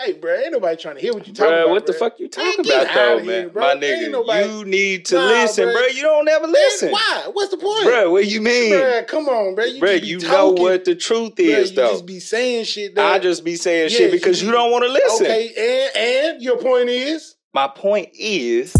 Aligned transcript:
Hey, 0.00 0.14
bro, 0.14 0.34
ain't 0.34 0.52
nobody 0.52 0.76
trying 0.76 0.96
to 0.96 1.00
hear 1.00 1.12
what 1.12 1.28
you 1.28 1.34
talking 1.34 1.52
Bruh, 1.52 1.62
about. 1.62 1.70
what 1.70 1.86
the 1.86 1.92
fuck 1.92 2.18
you 2.18 2.26
talking 2.28 2.64
get 2.64 2.82
about 2.82 2.94
though, 2.94 3.18
here, 3.18 3.42
man? 3.44 3.48
bro. 3.50 3.62
My 3.62 3.74
nigga, 3.74 4.10
nobody- 4.10 4.48
you 4.48 4.64
need 4.64 5.04
to 5.06 5.14
Nah, 5.16 5.28
listen, 5.28 5.68
bruh. 5.68 5.72
bro. 5.74 5.86
You 5.86 6.02
don't 6.02 6.28
ever 6.28 6.46
Man, 6.46 6.52
listen. 6.54 6.90
Why? 6.92 7.28
What's 7.32 7.50
the 7.50 7.58
point? 7.58 7.86
Bruh, 7.86 8.10
what 8.10 8.26
you 8.26 8.40
mean? 8.40 8.72
Bruh, 8.72 9.06
come 9.06 9.28
on, 9.28 9.54
bro. 9.54 9.64
You, 9.64 9.80
be 9.80 10.06
you 10.06 10.18
know 10.20 10.50
what 10.50 10.84
the 10.86 10.96
truth 10.96 11.38
is, 11.38 11.70
you 11.70 11.76
though. 11.76 11.82
You 11.84 11.92
just 11.92 12.06
be 12.06 12.18
saying 12.20 12.64
shit. 12.64 12.94
Though. 12.96 13.04
I 13.06 13.18
just 13.20 13.44
be 13.44 13.54
saying 13.54 13.90
Yeah, 13.90 13.96
shit 13.98 14.10
because 14.12 14.40
you 14.40 14.48
you, 14.48 14.52
don't 14.54 14.72
want 14.72 14.84
to 14.86 14.90
listen. 14.90 15.26
okay, 15.26 15.90
and 15.94 15.96
and 16.34 16.42
your 16.42 16.56
point 16.56 16.88
is, 16.88 17.36
My 17.54 17.68
point 17.68 18.08
is, 18.14 18.74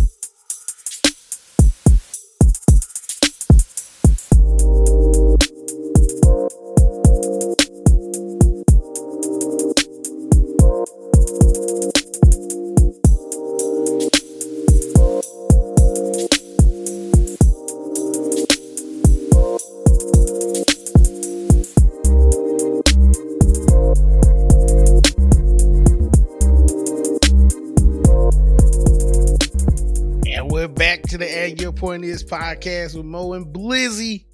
And 31.82 31.90
Your 31.90 31.98
Point 31.98 32.04
Is 32.04 32.24
podcast 32.24 32.94
with 32.96 33.04
Mo 33.06 33.32
and 33.32 33.46
Blizzy. 33.46 34.26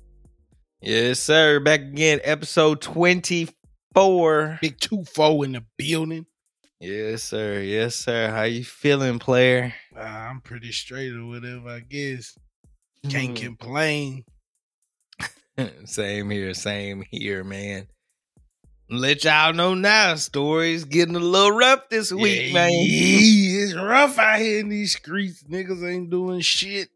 yes, 0.83 1.19
sir. 1.19 1.61
Back 1.61 1.81
again, 1.81 2.21
episode 2.23 2.81
twenty-four. 2.83 4.59
Big 4.61 4.79
two 4.79 5.05
four 5.05 5.45
in 5.47 5.53
the 5.53 5.65
building. 5.79 6.27
Yes, 6.81 7.23
sir. 7.23 7.61
Yes, 7.61 7.97
sir. 7.97 8.31
How 8.31 8.43
you 8.43 8.65
feeling, 8.65 9.19
player? 9.19 9.75
Uh, 9.97 10.01
I'm 10.01 10.41
pretty 10.43 10.73
straight 10.73 11.13
or 11.15 11.25
whatever, 11.27 11.71
I 11.71 11.81
guess. 11.81 12.37
Can't 13.09 13.39
Hmm. 13.39 13.45
complain. 13.45 14.25
same 15.87 16.31
here. 16.31 16.53
Same 16.55 17.03
here, 17.11 17.45
man. 17.45 17.87
Let 18.91 19.25
y'all 19.25 19.53
know 19.55 19.75
now. 19.75 20.15
Stories 20.17 20.85
getting 20.85 21.17
a 21.17 21.21
little 21.21 21.53
rough 21.53 21.89
this 21.89 22.13
week, 22.13 22.49
Yeah, 22.49 22.53
man. 22.55 22.71
It's 22.73 23.75
rough 23.75 24.19
out 24.19 24.39
here 24.39 24.61
in 24.61 24.69
these 24.69 24.93
streets. 24.97 25.43
Niggas 25.45 25.87
ain't 25.91 26.11
doing 26.11 26.41
shit. 26.41 26.89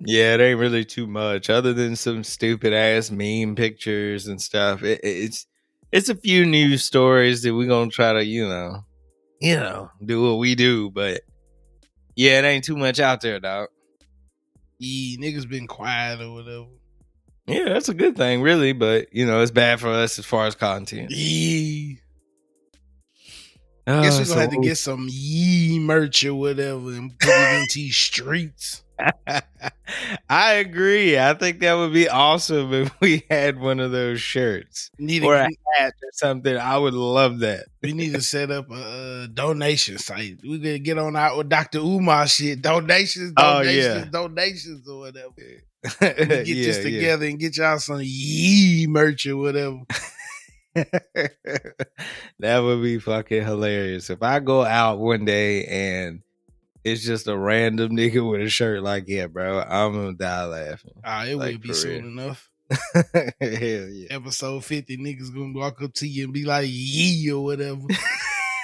Yeah, 0.00 0.34
it 0.34 0.40
ain't 0.40 0.58
really 0.58 0.84
too 0.84 1.06
much 1.06 1.48
other 1.48 1.72
than 1.72 1.96
some 1.96 2.24
stupid 2.24 2.72
ass 2.72 3.10
meme 3.10 3.54
pictures 3.54 4.26
and 4.26 4.40
stuff. 4.40 4.82
It, 4.82 5.00
it's 5.02 5.46
it's 5.92 6.08
a 6.08 6.16
few 6.16 6.44
news 6.44 6.84
stories 6.84 7.42
that 7.42 7.54
we're 7.54 7.68
gonna 7.68 7.90
try 7.90 8.12
to, 8.12 8.24
you 8.24 8.48
know, 8.48 8.84
you 9.40 9.56
know, 9.56 9.90
do 10.04 10.22
what 10.22 10.38
we 10.38 10.54
do, 10.54 10.90
but 10.90 11.22
yeah, 12.16 12.38
it 12.38 12.44
ain't 12.44 12.64
too 12.64 12.76
much 12.76 13.00
out 13.00 13.20
there, 13.20 13.40
dog. 13.40 13.68
Yeah, 14.78 15.18
niggas 15.18 15.48
been 15.48 15.66
quiet 15.66 16.20
or 16.20 16.32
whatever. 16.32 16.66
Yeah, 17.46 17.72
that's 17.72 17.88
a 17.88 17.94
good 17.94 18.16
thing, 18.16 18.42
really, 18.42 18.72
but 18.72 19.12
you 19.12 19.26
know, 19.26 19.40
it's 19.40 19.50
bad 19.50 19.80
for 19.80 19.88
us 19.88 20.18
as 20.18 20.24
far 20.24 20.46
as 20.46 20.54
content. 20.54 21.10
Yeah. 21.10 21.96
Uh, 23.86 24.02
Guess 24.02 24.18
we're 24.18 24.26
gonna 24.26 24.40
have 24.40 24.50
to 24.50 24.60
get 24.60 24.78
some 24.78 25.06
yee 25.10 25.78
merch 25.78 26.24
or 26.24 26.34
whatever 26.34 26.90
and 26.92 27.18
put 27.18 27.28
it 27.28 27.60
into 27.60 27.74
these 27.74 27.96
streets. 27.96 28.82
I 30.28 30.54
agree. 30.54 31.18
I 31.18 31.34
think 31.34 31.60
that 31.60 31.74
would 31.74 31.92
be 31.92 32.08
awesome 32.08 32.72
if 32.72 32.92
we 33.00 33.24
had 33.30 33.58
one 33.60 33.80
of 33.80 33.92
those 33.92 34.20
shirts 34.20 34.90
Need 34.98 35.24
or 35.24 35.34
a 35.34 35.44
hat 35.76 35.92
or 36.02 36.10
something. 36.12 36.56
I 36.56 36.78
would 36.78 36.94
love 36.94 37.40
that. 37.40 37.66
we 37.82 37.92
need 37.92 38.14
to 38.14 38.20
set 38.20 38.50
up 38.50 38.70
a, 38.70 39.28
donation 39.32 39.98
site. 39.98 40.38
We 40.42 40.58
gotta 40.58 40.78
get 40.78 40.98
on 40.98 41.16
out 41.16 41.36
with 41.36 41.48
Dr. 41.48 41.78
Umar 41.78 42.26
shit. 42.26 42.62
Donations, 42.62 43.32
Oh, 43.36 43.62
donations, 43.62 44.04
yeah. 44.04 44.04
donations 44.10 44.88
or 44.88 44.98
whatever. 45.00 45.30
Get 46.00 46.16
get 46.18 46.46
this 46.46 46.78
together 46.82 47.26
and 47.26 47.38
get 47.38 47.58
y'all 47.58 47.78
some 47.78 48.00
yee 48.02 48.86
merch 48.88 49.26
or 49.26 49.36
whatever. 49.36 49.80
that 50.74 52.58
would 52.58 52.82
be 52.82 52.98
fucking 52.98 53.44
hilarious. 53.44 54.08
If 54.08 54.22
I 54.22 54.40
go 54.40 54.64
out 54.64 54.98
one 54.98 55.26
day 55.26 55.66
and 55.66 56.20
it's 56.84 57.04
just 57.04 57.26
a 57.28 57.36
random 57.36 57.96
nigga 57.96 58.28
with 58.30 58.42
a 58.42 58.48
shirt 58.48 58.82
like, 58.82 59.04
yeah, 59.08 59.26
bro, 59.26 59.60
I'm 59.60 59.92
gonna 59.94 60.12
die 60.14 60.44
laughing. 60.44 60.92
Ah, 61.04 61.24
it 61.24 61.36
Like, 61.36 61.52
would 61.54 61.62
be 61.62 61.72
soon 61.72 62.04
enough. 62.18 62.50
Hell 62.94 63.00
yeah. 63.40 64.06
Episode 64.10 64.64
50, 64.64 64.96
niggas 64.98 65.34
gonna 65.34 65.52
walk 65.58 65.82
up 65.82 65.92
to 65.94 66.06
you 66.08 66.24
and 66.24 66.32
be 66.32 66.44
like, 66.44 66.66
yee 66.68 67.30
or 67.32 67.42
whatever. 67.44 67.80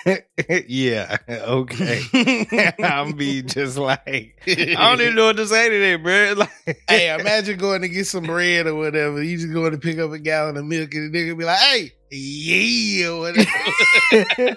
yeah, 0.69 1.16
okay. 1.28 2.72
I'm 2.83 3.12
be 3.12 3.43
just 3.43 3.77
like, 3.77 4.41
I 4.47 4.75
don't 4.75 5.00
even 5.00 5.15
know 5.15 5.27
what 5.27 5.37
to 5.37 5.47
say 5.47 5.69
to 5.69 5.78
that, 5.78 6.03
bro. 6.03 6.34
Like, 6.37 6.83
hey, 6.88 7.15
imagine 7.15 7.59
going 7.59 7.83
to 7.83 7.88
get 7.88 8.06
some 8.06 8.25
bread 8.25 8.66
or 8.66 8.75
whatever. 8.75 9.22
You 9.22 9.37
just 9.37 9.53
going 9.53 9.72
to 9.72 9.78
pick 9.78 9.99
up 9.99 10.12
a 10.12 10.19
gallon 10.19 10.56
of 10.56 10.65
milk 10.65 10.94
and 10.94 11.12
the 11.12 11.19
nigga 11.19 11.38
be 11.38 11.44
like, 11.44 11.59
hey, 11.59 11.93
yeah, 12.11 13.19
whatever. 13.19 14.56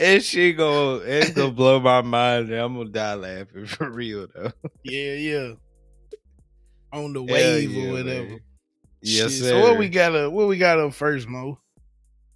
and 0.00 0.22
she 0.22 0.52
go, 0.52 0.96
it's 0.96 1.30
gonna 1.30 1.52
blow 1.52 1.80
my 1.80 2.02
mind. 2.02 2.52
I'm 2.52 2.76
gonna 2.76 2.90
die 2.90 3.14
laughing 3.14 3.66
for 3.66 3.90
real 3.90 4.26
though. 4.34 4.52
yeah, 4.84 5.14
yeah. 5.14 5.52
On 6.92 7.12
the 7.12 7.22
wave 7.22 7.70
yeah, 7.70 7.88
or 7.88 7.92
whatever. 7.92 8.28
man. 8.28 8.40
Yes, 9.00 9.32
Shit, 9.32 9.42
sir. 9.42 9.48
So 9.50 9.60
what 9.60 9.78
we 9.78 9.88
got 9.88 10.14
up? 10.14 10.32
What 10.32 10.48
we 10.48 10.58
got 10.58 10.80
up 10.80 10.92
first, 10.92 11.28
Mo? 11.28 11.58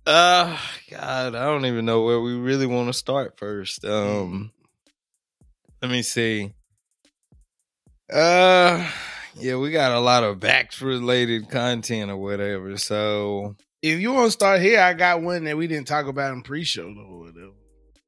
Uh, 0.07 0.59
God, 0.91 1.35
I 1.37 1.45
don't 1.47 1.67
even 1.67 1.85
know 1.85 2.03
where 2.03 2.21
we 2.21 2.35
really 2.35 2.67
want 2.67 2.89
to 2.89 2.93
start 2.93 3.39
first. 3.39 3.85
Um, 3.85 4.51
let 5.81 5.91
me 5.91 6.03
see. 6.03 6.53
Uh, 8.13 8.87
yeah, 9.37 9.57
we 9.57 9.71
got 9.71 9.93
a 9.93 10.01
lot 10.01 10.25
of 10.25 10.39
Vax 10.39 10.81
related 10.81 11.49
content 11.51 12.11
or 12.11 12.17
whatever. 12.17 12.77
So 12.77 13.55
If 13.81 14.01
you 14.01 14.13
want 14.13 14.27
to 14.27 14.33
start 14.33 14.61
here, 14.61 14.81
I 14.81 14.93
got 14.93 15.23
one 15.23 15.45
that 15.45 15.57
we 15.57 15.67
didn't 15.69 15.87
talk 15.87 16.07
about 16.07 16.33
in 16.35 16.43
pre-show 16.43 16.89
or 16.89 17.19
whatever. 17.21 17.53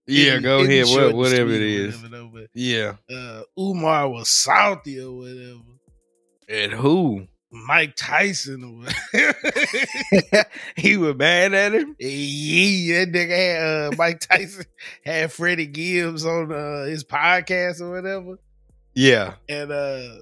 yeah, 0.06 0.24
Hidden- 0.24 0.42
go 0.42 0.64
hidden 0.64 0.94
ahead. 0.96 1.06
What, 1.12 1.14
whatever 1.16 1.50
it 1.52 1.62
is. 1.62 2.02
whatever, 2.02 2.28
but, 2.32 2.46
Yeah. 2.54 2.94
uh, 3.08 3.42
Umar 3.58 4.08
was 4.10 4.28
salty 4.30 5.00
or 5.00 5.12
whatever. 5.12 5.60
And 6.48 6.72
who? 6.72 7.28
Mike 7.66 7.94
Tyson 7.96 8.84
he 10.76 10.96
was 10.96 11.14
mad 11.16 11.54
at 11.54 11.72
him. 11.74 11.94
Yeah, 12.00 13.04
that 13.04 13.12
nigga 13.12 13.28
had 13.36 13.62
uh, 13.92 13.96
Mike 13.96 14.20
Tyson 14.20 14.64
had 15.04 15.32
Freddie 15.32 15.66
Gibbs 15.66 16.26
on 16.26 16.52
uh, 16.52 16.84
his 16.84 17.04
podcast 17.04 17.80
or 17.80 17.90
whatever, 17.90 18.38
Yeah. 18.94 19.34
and 19.48 19.70
uh, 19.70 20.16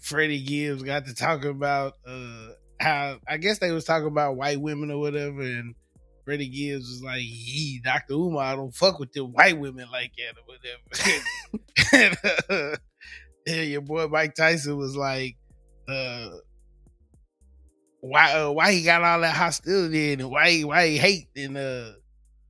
Freddie 0.00 0.42
Gibbs 0.42 0.82
got 0.82 1.06
to 1.06 1.14
talking 1.14 1.50
about 1.50 1.94
uh, 2.06 2.48
how 2.80 3.18
I 3.28 3.36
guess 3.38 3.58
they 3.58 3.72
was 3.72 3.84
talking 3.84 4.08
about 4.08 4.36
white 4.36 4.60
women 4.60 4.90
or 4.90 4.98
whatever, 5.00 5.42
and 5.42 5.74
Freddie 6.24 6.48
Gibbs 6.48 6.88
was 6.88 7.02
like, 7.02 7.20
"He, 7.22 7.80
Doctor 7.82 8.14
Umar, 8.14 8.56
don't 8.56 8.74
fuck 8.74 8.98
with 9.00 9.12
the 9.12 9.24
white 9.24 9.58
women 9.58 9.88
like 9.90 10.12
that 10.18 10.36
or 10.38 10.44
whatever." 10.46 12.16
and, 12.16 12.16
uh, 12.48 12.76
yeah, 13.46 13.62
your 13.62 13.80
boy 13.80 14.06
Mike 14.06 14.34
Tyson 14.36 14.76
was 14.76 14.96
like, 14.96 15.36
uh, 15.88 16.28
why 18.02 18.32
uh, 18.32 18.50
why 18.50 18.72
he 18.72 18.82
got 18.82 19.02
all 19.02 19.20
that 19.20 19.34
hostility 19.36 20.12
and 20.12 20.28
why 20.28 20.50
he, 20.50 20.64
why 20.64 20.88
he 20.88 20.98
hate 20.98 21.28
and 21.36 21.56
uh 21.56 21.92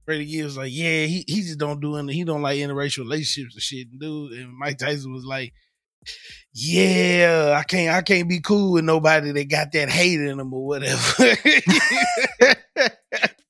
Freddie 0.04 0.26
Gibbs 0.26 0.46
was 0.46 0.56
like, 0.56 0.72
yeah, 0.72 1.04
he, 1.04 1.24
he 1.28 1.42
just 1.42 1.58
don't 1.58 1.80
do 1.80 1.94
any, 1.96 2.12
he 2.12 2.24
don't 2.24 2.42
like 2.42 2.58
interracial 2.58 3.00
relationships 3.00 3.54
and 3.54 3.62
shit, 3.62 3.86
and 3.92 4.00
dude. 4.00 4.32
And 4.32 4.52
Mike 4.58 4.78
Tyson 4.78 5.12
was 5.12 5.24
like, 5.24 5.52
yeah, 6.52 7.54
I 7.56 7.62
can't 7.62 7.94
I 7.94 8.02
can't 8.02 8.28
be 8.28 8.40
cool 8.40 8.72
with 8.72 8.84
nobody 8.84 9.30
that 9.30 9.48
got 9.48 9.70
that 9.72 9.90
hate 9.90 10.20
in 10.20 10.38
them 10.38 10.52
or 10.52 10.66
whatever. 10.66 11.00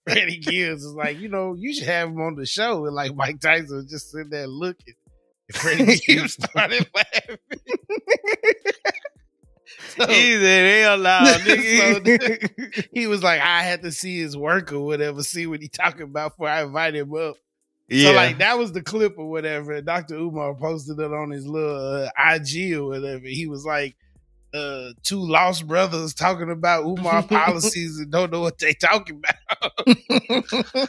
Freddie 0.06 0.38
Gibbs 0.38 0.84
is 0.84 0.92
like, 0.94 1.18
you 1.18 1.28
know, 1.28 1.54
you 1.54 1.72
should 1.72 1.86
have 1.86 2.08
him 2.08 2.20
on 2.20 2.34
the 2.34 2.44
show. 2.44 2.84
And 2.86 2.94
like 2.94 3.14
Mike 3.14 3.40
Tyson 3.40 3.76
was 3.76 3.86
just 3.86 4.10
sitting 4.10 4.30
there 4.30 4.46
looking. 4.46 4.94
And 5.48 5.56
Freddie 5.56 5.96
Gibbs 6.06 6.34
started 6.34 6.86
laughing. 6.94 7.38
So- 9.96 10.06
he 10.06 10.32
said, 10.38 10.82
hell 10.82 10.98
no, 10.98 11.24
So, 11.36 12.80
he 12.92 13.06
was 13.06 13.22
like, 13.22 13.40
I 13.40 13.62
had 13.62 13.82
to 13.82 13.92
see 13.92 14.18
his 14.20 14.36
work 14.36 14.72
or 14.72 14.80
whatever, 14.80 15.22
see 15.22 15.46
what 15.46 15.60
he 15.60 15.68
talking 15.68 16.02
about 16.02 16.32
before 16.32 16.48
I 16.48 16.62
invite 16.62 16.94
him 16.94 17.12
up. 17.14 17.36
yeah. 17.88 18.08
So 18.10 18.12
like 18.14 18.38
that 18.38 18.58
was 18.58 18.72
the 18.72 18.82
clip 18.82 19.18
or 19.18 19.28
whatever. 19.30 19.80
Dr. 19.82 20.14
Umar 20.16 20.54
posted 20.54 20.98
it 20.98 21.12
on 21.12 21.30
his 21.30 21.46
little 21.46 22.04
uh, 22.06 22.10
IG 22.34 22.72
or 22.74 22.86
whatever. 22.86 23.26
He 23.26 23.46
was 23.46 23.64
like, 23.66 23.96
uh, 24.54 24.90
two 25.02 25.20
lost 25.20 25.66
brothers 25.66 26.12
talking 26.14 26.50
about 26.50 26.84
Umar 26.84 27.22
policies 27.22 27.98
and 27.98 28.10
don't 28.12 28.30
know 28.32 28.40
what 28.40 28.58
they 28.58 28.74
talking 28.74 29.20
about. 29.22 30.88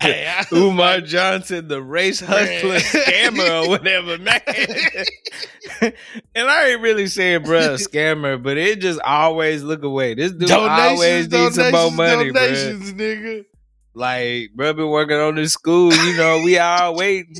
Hey, 0.00 0.30
Umar 0.52 0.96
like, 0.96 1.04
Johnson, 1.06 1.68
the 1.68 1.82
race 1.82 2.20
hustler 2.20 2.68
Man. 2.70 2.80
scammer 2.80 3.64
or 3.64 3.68
whatever, 3.70 4.18
man. 4.22 4.40
and 6.34 6.48
I 6.50 6.70
ain't 6.70 6.80
really 6.80 7.06
saying 7.06 7.42
bruh 7.42 7.76
scammer, 7.78 8.42
but 8.42 8.56
it 8.58 8.80
just 8.80 9.00
always 9.00 9.62
look 9.62 9.82
away. 9.82 10.14
This 10.14 10.32
dude 10.32 10.50
always 10.50 11.30
needs 11.30 11.54
some 11.54 11.72
more 11.72 11.90
money, 11.90 12.30
bruh. 12.30 12.34
donations, 12.34 12.92
nigga. 12.92 13.44
Like, 13.94 14.50
bro, 14.54 14.74
been 14.74 14.88
working 14.90 15.16
on 15.16 15.36
this 15.36 15.52
school. 15.54 15.92
You 15.92 16.16
know, 16.18 16.42
we 16.44 16.58
all 16.58 16.94
waiting. 16.94 17.36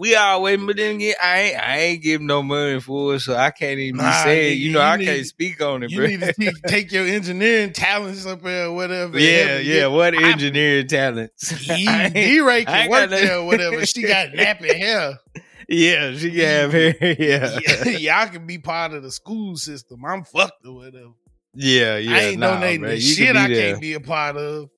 We 0.00 0.14
all 0.14 0.42
waiting, 0.42 0.64
but 0.66 0.76
then 0.76 0.94
again, 0.96 1.14
I 1.20 1.40
ain't, 1.40 1.58
I 1.60 1.78
ain't 1.80 2.02
giving 2.04 2.28
no 2.28 2.40
money 2.40 2.78
for 2.80 3.16
it, 3.16 3.20
so 3.20 3.34
I 3.34 3.50
can't 3.50 3.80
even 3.80 3.96
Nah, 3.96 4.04
be 4.10 4.28
saying. 4.30 4.56
nigga, 4.56 4.60
You 4.60 4.72
know, 4.72 4.78
you 4.78 4.84
I 4.84 4.96
need- 4.96 5.04
can't 5.06 5.26
speak 5.26 5.60
on 5.60 5.82
it, 5.82 5.90
You 5.90 5.96
bro. 5.98 6.06
need 6.06 6.20
to 6.20 6.32
take, 6.34 6.62
take 6.68 6.92
your 6.92 7.04
engineering 7.04 7.72
talents 7.72 8.24
up 8.24 8.40
there 8.42 8.66
or 8.66 8.72
whatever. 8.74 9.18
yeah, 9.18 9.58
yeah. 9.58 9.86
What 9.88 10.14
I- 10.14 10.30
engineering 10.30 10.86
talents? 10.86 11.48
D-Ray 11.66 12.60
I 12.60 12.64
can 12.64 12.90
work 12.90 13.10
there 13.10 13.38
or 13.38 13.46
whatever. 13.46 13.84
She 13.86 14.02
got 14.02 14.28
nappy 14.34 14.72
hair. 14.72 15.18
yeah, 15.68 16.12
she 16.16 16.30
can 16.30 16.40
have 16.40 16.72
hair. 16.72 16.94
Yeah, 17.18 17.58
Yeah, 17.84 17.88
y'all 18.22 18.28
can 18.28 18.46
be 18.46 18.58
part 18.58 18.92
of 18.94 19.02
the 19.02 19.10
school 19.10 19.56
system. 19.56 20.04
I'm 20.04 20.22
fucked 20.22 20.64
or 20.64 20.74
whatever. 20.76 21.12
yeah, 21.54 21.96
yeah. 21.96 22.12
I 22.14 22.20
ain't 22.20 22.38
nah, 22.38 22.54
donating 22.54 22.82
the 22.82 23.00
shit 23.00 23.34
I 23.34 23.48
can't 23.48 23.80
be 23.80 23.94
a 23.94 24.00
part 24.00 24.36
of. 24.36 24.70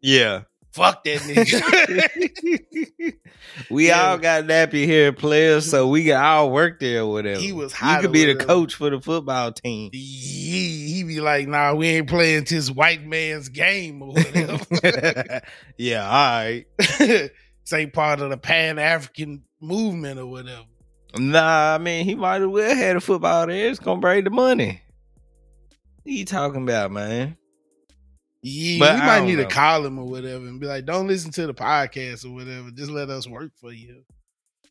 Yeah. 0.00 0.42
Fuck 0.72 1.02
that 1.04 1.18
nigga. 1.22 3.12
we 3.70 3.88
Yeah. 3.88 4.10
all 4.10 4.18
got 4.18 4.44
nappy 4.44 4.86
hair 4.86 5.12
players, 5.12 5.68
so 5.68 5.88
we 5.88 6.04
can 6.04 6.16
all 6.16 6.50
work 6.52 6.78
there 6.78 7.00
or 7.02 7.06
whatever. 7.10 7.40
He 7.40 7.52
was 7.52 7.72
hot. 7.72 7.96
You 7.96 8.02
could 8.02 8.12
be 8.12 8.24
the 8.24 8.36
coach 8.36 8.74
for 8.74 8.88
the 8.90 9.00
football 9.00 9.50
team. 9.52 9.90
he, 9.92 10.92
he 10.94 11.02
be 11.04 11.20
like, 11.20 11.48
nah, 11.48 11.74
we 11.74 11.88
ain't 11.88 12.08
playing 12.08 12.44
this 12.44 12.70
white 12.70 13.04
man's 13.04 13.48
game 13.48 14.00
or 14.02 14.12
whatever. 14.12 15.40
yeah, 15.76 16.04
all 16.04 16.44
right. 16.44 16.64
this 16.78 17.30
ain't 17.72 17.92
part 17.92 18.20
of 18.20 18.30
the 18.30 18.36
Pan 18.38 18.78
African 18.78 19.42
movement 19.60 20.20
or 20.20 20.26
whatever. 20.26 20.62
Nah, 21.18 21.74
I 21.74 21.78
mean 21.78 22.04
he 22.04 22.14
might 22.14 22.42
as 22.42 22.46
well 22.46 22.76
had 22.76 22.94
a 22.94 23.00
football 23.00 23.48
there. 23.48 23.68
It's 23.70 23.80
gonna 23.80 24.00
bring 24.00 24.22
the 24.22 24.30
money. 24.30 24.80
What 26.04 26.12
you 26.12 26.24
talking 26.24 26.62
about, 26.62 26.92
man? 26.92 27.36
Yeah, 28.42 28.78
But 28.78 28.94
we 28.94 29.00
might 29.00 29.24
need 29.24 29.36
to 29.36 29.46
call 29.46 29.84
him 29.84 29.98
or 29.98 30.06
whatever 30.06 30.46
and 30.46 30.58
be 30.60 30.66
like, 30.66 30.86
don't 30.86 31.06
listen 31.06 31.30
to 31.32 31.46
the 31.46 31.54
podcast 31.54 32.24
or 32.24 32.30
whatever. 32.32 32.70
Just 32.70 32.90
let 32.90 33.10
us 33.10 33.28
work 33.28 33.52
for 33.60 33.72
you. 33.72 34.02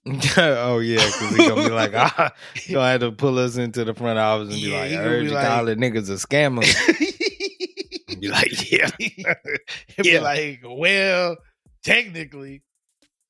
oh 0.38 0.80
yeah, 0.80 1.06
because 1.06 1.36
he 1.36 1.48
gonna 1.48 1.64
be 1.68 1.70
like, 1.70 1.92
ah, 1.96 2.32
he 2.56 2.74
gonna 2.74 2.88
have 2.90 3.02
to 3.02 3.12
pull 3.12 3.38
us 3.38 3.58
into 3.58 3.84
the 3.84 3.94
front 3.94 4.18
office 4.18 4.54
and 4.54 4.62
be 4.62 4.70
Yeah, 4.70 4.80
like, 4.80 4.92
I 4.92 4.96
heard 4.96 5.24
you 5.26 5.32
like- 5.32 5.46
call 5.48 5.66
the 5.66 5.76
niggas 5.76 6.10
a 6.10 6.14
scammer. 6.14 6.62
be 8.20 8.28
like, 8.30 8.72
yeah, 8.72 8.90
Yeah. 9.00 9.34
be 10.02 10.20
like, 10.20 10.62
well, 10.66 11.38
technically. 11.84 12.64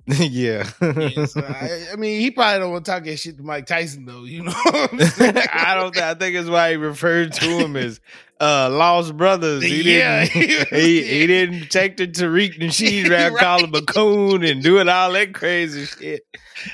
yeah. 0.07 0.68
Yeah, 0.81 1.25
so 1.25 1.41
I, 1.41 1.88
I 1.94 1.95
mean, 1.97 2.19
he 2.21 2.31
probably 2.31 2.59
don't 2.62 2.71
want 2.71 2.86
to 2.86 2.91
talk 2.91 3.03
that 3.03 3.18
shit 3.18 3.38
to 3.38 3.44
Mike 3.44 3.65
Tyson 3.68 4.06
though. 4.06 4.24
You 4.24 4.44
know, 4.44 4.51
what 4.51 4.94
I'm? 4.94 5.38
I 5.53 5.75
don't. 5.75 5.94
Think, 5.94 6.06
I 6.06 6.13
think 6.15 6.36
it's 6.36 6.50
why 6.50 6.71
he 6.71 6.75
referred 6.77 7.33
to 7.33 7.45
him 7.45 7.75
as 7.75 8.00
uh, 8.39 8.69
lost 8.71 9.15
brothers. 9.18 9.63
He 9.63 9.97
Yeah, 9.97 10.25
didn't. 10.25 10.68
he, 10.69 11.03
he 11.03 11.27
didn't 11.27 11.69
take 11.69 11.97
the 11.97 12.07
Tariq 12.07 12.59
Nasheed 12.59 13.09
rap, 13.09 13.33
call 13.36 13.63
him 13.63 13.74
a 13.75 13.81
coon, 13.81 14.44
and 14.44 14.62
doing 14.63 14.88
all 14.89 15.12
that 15.13 15.33
crazy 15.33 15.86
shit. 15.86 16.21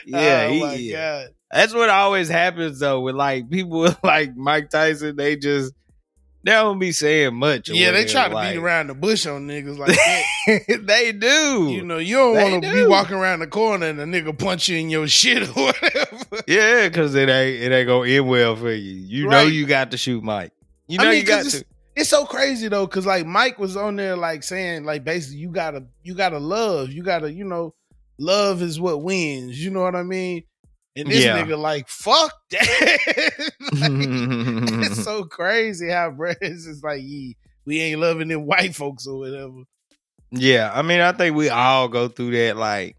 Yeah, 0.06 0.48
oh 0.50 0.54
he- 0.54 0.60
my 0.62 0.74
yeah. 0.76 1.22
god. 1.24 1.28
That's 1.52 1.74
what 1.74 1.90
always 1.90 2.28
happens 2.28 2.80
though 2.80 3.02
with 3.02 3.16
like 3.16 3.50
people 3.50 3.88
like 4.04 4.36
Mike 4.36 4.70
Tyson. 4.70 5.16
They 5.16 5.36
just 5.38 5.74
they 6.44 6.52
don't 6.52 6.78
be 6.80 6.92
saying 6.92 7.34
much. 7.36 7.70
Yeah, 7.70 7.92
they 7.92 8.06
try 8.06 8.28
to 8.28 8.34
like- 8.36 8.54
beat 8.54 8.60
around 8.60 8.88
the 8.88 8.94
bush 8.94 9.26
on 9.26 9.48
niggas 9.48 9.78
like 9.80 9.96
that. 9.96 10.82
they 10.86 11.12
do. 11.12 11.70
you 11.72 11.84
know, 11.84 11.98
you 11.98 12.16
don't 12.18 12.36
want 12.36 12.64
to 12.64 12.72
be 12.74 12.86
walking 12.86 13.16
around 13.16 13.40
the 13.40 13.48
corner 13.48 13.88
and 13.88 14.00
a 14.00 14.06
nigga 14.06 14.38
punch 14.38 14.68
you 14.70 14.78
in 14.78 14.90
your 14.92 15.08
shit 15.08 15.44
or 15.44 15.52
whatever. 15.54 16.44
yeah, 16.48 16.88
because 16.88 17.16
it 17.16 17.30
ain't 17.30 17.64
it 17.64 17.72
ain't 17.76 17.88
gonna 17.88 18.08
end 18.10 18.28
well 18.28 18.56
for 18.56 18.72
you. 18.72 18.92
You 18.94 19.28
know 19.30 19.44
you 19.44 19.66
got 19.66 19.92
to 19.92 19.98
shoot 19.98 20.24
Mike. 20.24 20.52
You 20.88 21.00
I 21.00 21.04
know 21.04 21.10
mean, 21.12 21.20
you 21.22 21.26
got 21.26 21.44
'cause 21.44 21.52
to. 21.54 21.58
it's- 21.60 21.72
It's 21.98 22.10
so 22.10 22.26
crazy 22.26 22.68
though, 22.68 22.86
because 22.86 23.06
like 23.06 23.26
Mike 23.26 23.58
was 23.58 23.78
on 23.78 23.96
there 23.96 24.18
like 24.18 24.44
saying 24.44 24.84
like 24.84 25.04
basically 25.06 25.38
you 25.40 25.50
gotta 25.50 25.86
you 26.04 26.14
gotta 26.14 26.40
love, 26.40 26.92
you 26.92 27.04
gotta 27.04 27.32
you 27.32 27.46
know 27.46 27.74
love 28.20 28.62
is 28.62 28.80
what 28.80 29.02
wins. 29.02 29.64
You 29.64 29.72
know 29.72 29.82
what 29.82 29.96
I 29.96 30.04
mean? 30.04 30.44
And 30.98 31.08
this 31.10 31.24
Yeah. 31.24 31.42
nigga 31.42 31.58
like 31.58 31.88
fuck 31.88 32.34
that. 32.52 33.50
Like, 33.74 33.92
it's 34.92 35.04
so 35.04 35.24
crazy 35.24 35.90
how 35.90 36.12
bro 36.12 36.34
it's 36.42 36.66
just 36.66 36.84
like 36.84 37.02
yeah, 37.04 37.32
we 37.66 37.82
ain't 37.82 38.02
loving 38.02 38.28
them 38.28 38.46
white 38.46 38.76
folks 38.76 39.08
or 39.08 39.18
whatever. 39.20 39.64
Yeah, 40.32 40.72
I 40.74 40.82
mean, 40.82 41.00
I 41.00 41.12
think 41.14 41.36
we 41.36 41.50
all 41.50 41.88
go 41.88 42.08
through 42.10 42.32
that. 42.32 42.58
Like, 42.58 42.98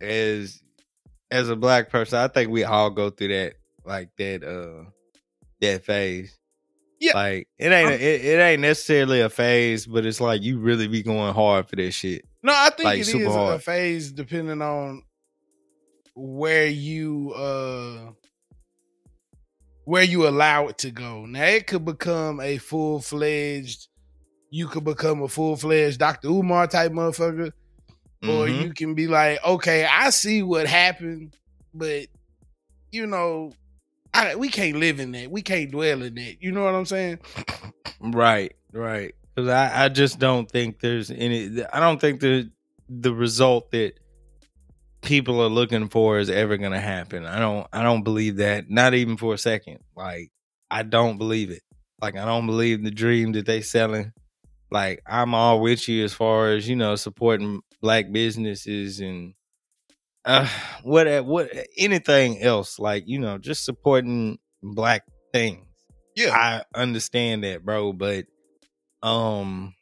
as 0.00 0.60
as 1.32 1.48
a 1.48 1.56
black 1.56 1.90
person, 1.90 2.18
I 2.18 2.28
think 2.28 2.50
we 2.50 2.62
all 2.62 2.90
go 2.90 3.10
through 3.10 3.28
that, 3.28 3.54
like 3.84 4.10
that, 4.18 4.44
uh, 4.44 4.88
that 5.60 5.84
phase. 5.84 6.36
Yeah. 6.98 7.12
like 7.14 7.48
it 7.58 7.70
ain't 7.72 7.90
it, 8.00 8.24
it 8.24 8.40
ain't 8.40 8.62
necessarily 8.62 9.20
a 9.20 9.28
phase, 9.28 9.86
but 9.86 10.06
it's 10.06 10.20
like 10.20 10.42
you 10.42 10.58
really 10.58 10.88
be 10.88 11.02
going 11.02 11.34
hard 11.34 11.68
for 11.68 11.76
that 11.76 11.90
shit. 11.92 12.24
No, 12.42 12.52
I 12.54 12.70
think 12.70 12.84
Like, 12.84 12.98
it 12.98 13.02
is 13.02 13.08
super 13.08 13.28
a 13.28 13.32
hard. 13.32 13.62
phase 13.62 14.12
depending 14.12 14.62
on 14.62 15.02
where 16.14 16.66
you 16.68 17.32
uh 17.32 18.12
where 19.84 20.02
you 20.02 20.26
allow 20.26 20.68
it 20.68 20.78
to 20.78 20.90
go. 20.90 21.26
Now 21.26 21.44
it 21.44 21.66
could 21.66 21.84
become 21.84 22.40
a 22.40 22.58
full 22.58 23.00
fledged 23.00 23.88
you 24.50 24.68
could 24.68 24.84
become 24.84 25.22
a 25.22 25.28
full 25.28 25.56
fledged 25.56 25.98
Dr. 25.98 26.28
Umar 26.28 26.66
type 26.66 26.92
motherfucker. 26.92 27.50
Or 28.22 28.46
Mhm. 28.46 28.62
you 28.62 28.72
can 28.74 28.94
be 28.94 29.06
like, 29.08 29.44
okay, 29.44 29.84
I 29.84 30.10
see 30.10 30.42
what 30.42 30.66
happened, 30.66 31.36
but 31.74 32.06
you 32.90 33.06
know, 33.06 33.52
I, 34.16 34.34
we 34.34 34.48
can't 34.48 34.78
live 34.78 34.98
in 34.98 35.12
that. 35.12 35.30
We 35.30 35.42
can't 35.42 35.70
dwell 35.70 36.02
in 36.02 36.14
that. 36.14 36.36
You 36.40 36.52
know 36.52 36.64
what 36.64 36.74
I'm 36.74 36.86
saying? 36.86 37.18
Right, 38.00 38.54
right. 38.72 39.14
Because 39.34 39.50
I, 39.50 39.84
I 39.84 39.88
just 39.90 40.18
don't 40.18 40.50
think 40.50 40.80
there's 40.80 41.10
any. 41.10 41.62
I 41.72 41.80
don't 41.80 42.00
think 42.00 42.20
the 42.20 42.50
the 42.88 43.12
result 43.12 43.70
that 43.72 43.92
people 45.02 45.42
are 45.42 45.48
looking 45.48 45.88
for 45.88 46.18
is 46.18 46.30
ever 46.30 46.56
going 46.56 46.72
to 46.72 46.80
happen. 46.80 47.26
I 47.26 47.38
don't. 47.38 47.66
I 47.72 47.82
don't 47.82 48.04
believe 48.04 48.36
that. 48.36 48.70
Not 48.70 48.94
even 48.94 49.18
for 49.18 49.34
a 49.34 49.38
second. 49.38 49.80
Like 49.94 50.30
I 50.70 50.82
don't 50.82 51.18
believe 51.18 51.50
it. 51.50 51.62
Like 52.00 52.16
I 52.16 52.24
don't 52.24 52.46
believe 52.46 52.82
the 52.82 52.90
dream 52.90 53.32
that 53.32 53.44
they 53.44 53.60
selling. 53.60 54.12
Like 54.70 55.02
I'm 55.06 55.34
all 55.34 55.60
with 55.60 55.88
you 55.88 56.04
as 56.04 56.14
far 56.14 56.52
as 56.52 56.66
you 56.66 56.76
know 56.76 56.96
supporting 56.96 57.60
black 57.82 58.10
businesses 58.10 59.00
and 59.00 59.34
uh 60.26 60.48
what 60.82 61.24
what 61.24 61.48
anything 61.78 62.42
else 62.42 62.78
like 62.78 63.04
you 63.06 63.18
know 63.18 63.38
just 63.38 63.64
supporting 63.64 64.38
black 64.62 65.04
things. 65.32 65.64
Yeah. 66.16 66.30
I 66.34 66.62
understand 66.78 67.44
that, 67.44 67.64
bro, 67.64 67.92
but 67.92 68.24
um 69.02 69.74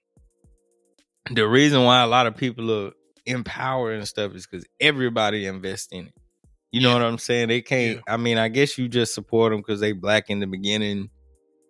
the 1.31 1.47
reason 1.49 1.85
why 1.85 2.03
a 2.03 2.07
lot 2.07 2.27
of 2.27 2.37
people 2.37 2.71
are 2.71 2.91
empowered 3.25 3.97
and 3.99 4.07
stuff 4.09 4.35
is 4.35 4.47
because 4.47 4.67
everybody 4.81 5.47
invests 5.47 5.89
in 5.91 6.07
it. 6.09 6.15
You 6.71 6.83
know 6.83 6.89
Yeah. 6.91 6.95
what 6.97 7.05
I'm 7.05 7.19
saying? 7.19 7.49
They 7.49 7.63
can't. 7.63 8.01
I 8.07 8.17
mean, 8.17 8.37
I 8.37 8.49
guess 8.49 8.77
you 8.77 8.89
just 8.89 9.15
support 9.15 9.53
them 9.53 9.61
because 9.61 9.81
they 9.81 9.93
black 9.93 10.29
in 10.29 10.41
the 10.41 10.47
beginning, 10.47 11.09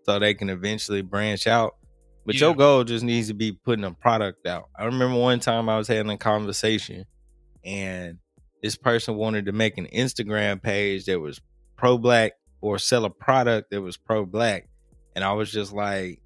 so 0.04 0.18
they 0.18 0.34
can 0.34 0.48
eventually 0.50 1.02
branch 1.02 1.46
out. 1.46 1.74
But 2.26 2.34
Yeah. 2.36 2.46
your 2.46 2.56
goal 2.56 2.84
just 2.84 3.04
needs 3.04 3.28
to 3.28 3.34
be 3.34 3.52
putting 3.52 3.84
a 3.84 3.92
product 3.92 4.46
out. 4.46 4.70
I 4.76 4.86
remember 4.86 5.18
one 5.18 5.40
time 5.40 5.68
I 5.68 5.76
was 5.76 5.88
having 5.88 6.10
a 6.10 6.16
conversation, 6.18 7.04
and 7.64 8.18
this 8.64 8.76
person 8.76 9.16
wanted 9.16 9.44
to 9.44 9.52
make 9.52 9.76
an 9.76 9.86
Instagram 9.94 10.62
page 10.62 11.04
that 11.04 11.20
was 11.20 11.38
pro 11.76 11.98
black 11.98 12.32
or 12.62 12.78
sell 12.78 13.04
a 13.04 13.10
product 13.10 13.70
that 13.70 13.82
was 13.82 13.98
pro 13.98 14.24
black, 14.24 14.70
and 15.14 15.22
I 15.22 15.34
was 15.34 15.52
just 15.52 15.74
like, 15.74 16.22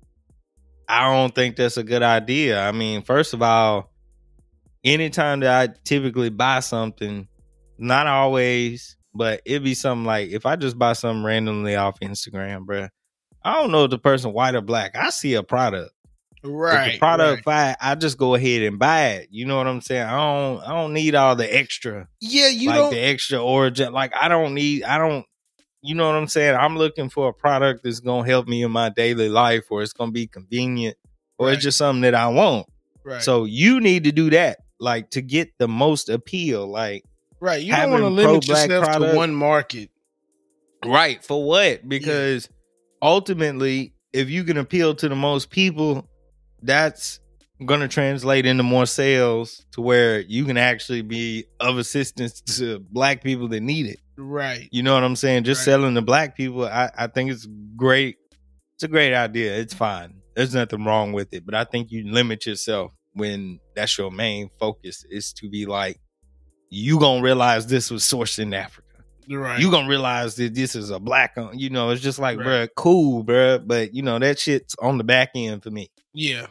I 0.88 1.12
don't 1.12 1.34
think 1.34 1.56
that's 1.56 1.78
a 1.78 1.82
good 1.82 2.04
idea. 2.04 2.60
I 2.60 2.70
mean, 2.70 3.02
first 3.02 3.34
of 3.34 3.42
all, 3.42 3.90
anytime 4.84 5.40
that 5.40 5.70
I 5.70 5.74
typically 5.82 6.30
buy 6.30 6.60
something, 6.60 7.26
not 7.76 8.06
always, 8.06 8.96
but 9.12 9.42
it'd 9.44 9.64
be 9.64 9.74
something 9.74 10.04
like 10.04 10.30
if 10.30 10.46
I 10.46 10.54
just 10.54 10.78
buy 10.78 10.92
something 10.92 11.24
randomly 11.24 11.74
off 11.74 11.98
Instagram, 11.98 12.66
bruh, 12.66 12.88
I 13.42 13.54
don't 13.54 13.72
know 13.72 13.82
if 13.82 13.90
the 13.90 13.98
person 13.98 14.32
white 14.32 14.54
or 14.54 14.60
black. 14.60 14.96
I 14.96 15.10
see 15.10 15.34
a 15.34 15.42
product. 15.42 15.90
Right. 16.44 16.86
if 16.86 16.92
the 16.94 16.98
product 16.98 17.46
right. 17.46 17.76
fine, 17.76 17.76
I 17.80 17.94
just 17.94 18.16
go 18.18 18.34
ahead 18.34 18.62
and 18.62 18.78
buy 18.78 19.06
it. 19.14 19.28
You 19.30 19.44
know 19.46 19.56
what 19.56 19.66
I'm 19.66 19.80
saying? 19.80 20.02
I 20.06 20.12
don't 20.16 20.60
I 20.62 20.68
don't 20.68 20.92
need 20.92 21.14
all 21.14 21.34
the 21.36 21.52
extra 21.52 22.08
Yeah, 22.20 22.48
you 22.48 22.68
like 22.68 22.76
don't 22.78 22.92
the 22.92 23.00
extra 23.00 23.38
origin. 23.42 23.92
Like 23.92 24.12
I 24.14 24.28
don't 24.28 24.54
need 24.54 24.84
I 24.84 24.98
don't 24.98 25.24
you 25.82 25.94
know 25.94 26.06
what 26.06 26.16
I'm 26.16 26.28
saying? 26.28 26.56
I'm 26.56 26.76
looking 26.76 27.08
for 27.08 27.28
a 27.28 27.32
product 27.32 27.82
that's 27.84 28.00
gonna 28.00 28.26
help 28.26 28.46
me 28.48 28.62
in 28.62 28.70
my 28.70 28.88
daily 28.88 29.28
life 29.28 29.64
or 29.70 29.82
it's 29.82 29.92
gonna 29.92 30.12
be 30.12 30.26
convenient 30.26 30.96
or 31.38 31.46
Right. 31.46 31.54
it's 31.54 31.62
just 31.64 31.78
something 31.78 32.02
that 32.02 32.14
I 32.14 32.28
want. 32.28 32.66
right. 33.04 33.22
So 33.22 33.44
you 33.44 33.80
need 33.80 34.04
to 34.04 34.12
do 34.12 34.30
that, 34.30 34.58
like 34.80 35.10
to 35.10 35.20
get 35.22 35.50
the 35.58 35.68
most 35.68 36.08
appeal. 36.08 36.66
Like 36.66 37.04
right. 37.40 37.62
You 37.62 37.74
don't 37.74 37.90
want 37.90 38.02
to 38.02 38.08
limit 38.08 38.46
yourself 38.48 38.84
product- 38.84 39.12
to 39.12 39.16
one 39.16 39.34
market. 39.34 39.90
Right. 40.84 41.24
For 41.24 41.44
what? 41.44 41.88
Because 41.88 42.48
ultimately, 43.02 43.92
if 44.12 44.30
you 44.30 44.44
can 44.44 44.56
appeal 44.56 44.94
to 44.96 45.08
the 45.08 45.14
most 45.16 45.50
people, 45.50 46.07
that's 46.62 47.20
going 47.64 47.80
to 47.80 47.88
translate 47.88 48.46
into 48.46 48.62
more 48.62 48.86
sales 48.86 49.64
to 49.72 49.80
where 49.80 50.20
you 50.20 50.44
can 50.44 50.56
actually 50.56 51.02
be 51.02 51.44
of 51.60 51.76
assistance 51.78 52.40
to 52.58 52.78
black 52.90 53.22
people 53.22 53.48
that 53.48 53.60
need 53.60 53.86
it. 53.86 53.98
Right. 54.16 54.68
You 54.70 54.82
know 54.82 54.94
what 54.94 55.04
I'm 55.04 55.16
saying? 55.16 55.44
Just 55.44 55.60
Right. 55.60 55.72
selling 55.72 55.94
to 55.94 56.02
black 56.02 56.36
people, 56.36 56.64
I, 56.66 56.90
I 56.96 57.06
think 57.08 57.30
it's 57.30 57.46
great. 57.76 58.16
It's 58.76 58.84
a 58.84 58.88
great 58.88 59.14
idea. 59.14 59.56
It's 59.56 59.74
fine. 59.74 60.14
There's 60.36 60.54
nothing 60.54 60.84
wrong 60.84 61.12
with 61.12 61.32
it. 61.34 61.44
But 61.44 61.54
I 61.56 61.64
think 61.64 61.90
you 61.90 62.10
limit 62.12 62.46
yourself 62.46 62.92
when 63.12 63.58
that's 63.74 63.98
your 63.98 64.10
main 64.12 64.50
focus 64.60 65.04
is 65.10 65.32
to 65.34 65.48
be 65.48 65.66
like, 65.66 65.98
you 66.70 67.00
gonna 67.00 67.22
realize 67.22 67.66
this 67.66 67.90
was 67.90 68.02
sourced 68.04 68.38
in 68.38 68.54
Africa. 68.54 68.86
Right. 69.28 69.58
You 69.60 69.70
gonna 69.70 69.88
realize 69.88 70.36
that 70.36 70.54
this 70.54 70.74
is 70.76 70.90
a 70.90 71.00
black, 71.00 71.32
on- 71.36 71.58
you 71.58 71.70
know, 71.70 71.90
it's 71.90 72.00
just 72.02 72.18
like, 72.20 72.38
Right. 72.38 72.46
bruh, 72.46 72.68
cool, 72.76 73.24
bruh, 73.24 73.66
but 73.66 73.94
you 73.94 74.02
know 74.02 74.18
that 74.18 74.38
shit's 74.38 74.74
on 74.80 74.98
the 74.98 75.04
back 75.04 75.30
end 75.34 75.62
for 75.62 75.70
me. 75.70 75.90
Yeah. 76.18 76.46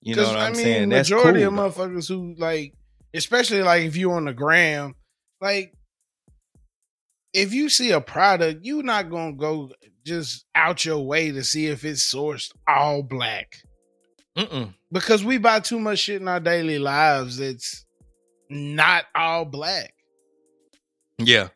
You 0.00 0.16
know 0.16 0.24
what 0.24 0.36
I'm 0.36 0.42
I 0.42 0.56
mean, 0.56 0.56
saying? 0.56 0.88
Majority 0.88 1.44
cool. 1.44 1.58
of 1.60 1.74
though. 1.76 1.84
motherfuckers 1.84 2.08
who 2.08 2.34
like, 2.38 2.74
especially 3.14 3.62
like 3.62 3.82
if 3.82 3.96
you 3.96 4.10
on 4.12 4.24
the 4.24 4.32
gram, 4.32 4.94
like 5.40 5.74
if 7.34 7.52
you 7.52 7.68
see 7.68 7.92
a 7.92 8.00
product, 8.00 8.64
you're 8.64 8.82
not 8.82 9.10
gonna 9.10 9.34
go 9.34 9.70
just 10.04 10.46
out 10.54 10.84
your 10.84 11.06
way 11.06 11.30
to 11.30 11.44
see 11.44 11.66
if 11.66 11.84
it's 11.84 12.10
sourced 12.12 12.52
all 12.66 13.02
black. 13.02 13.58
Mm-mm. 14.36 14.74
Because 14.90 15.24
we 15.24 15.36
buy 15.36 15.60
too 15.60 15.78
much 15.78 16.00
shit 16.00 16.22
in 16.22 16.26
our 16.26 16.40
daily 16.40 16.78
lives 16.78 17.36
that's 17.36 17.84
not 18.48 19.04
all 19.14 19.44
black. 19.44 19.92
Yeah, 21.18 21.48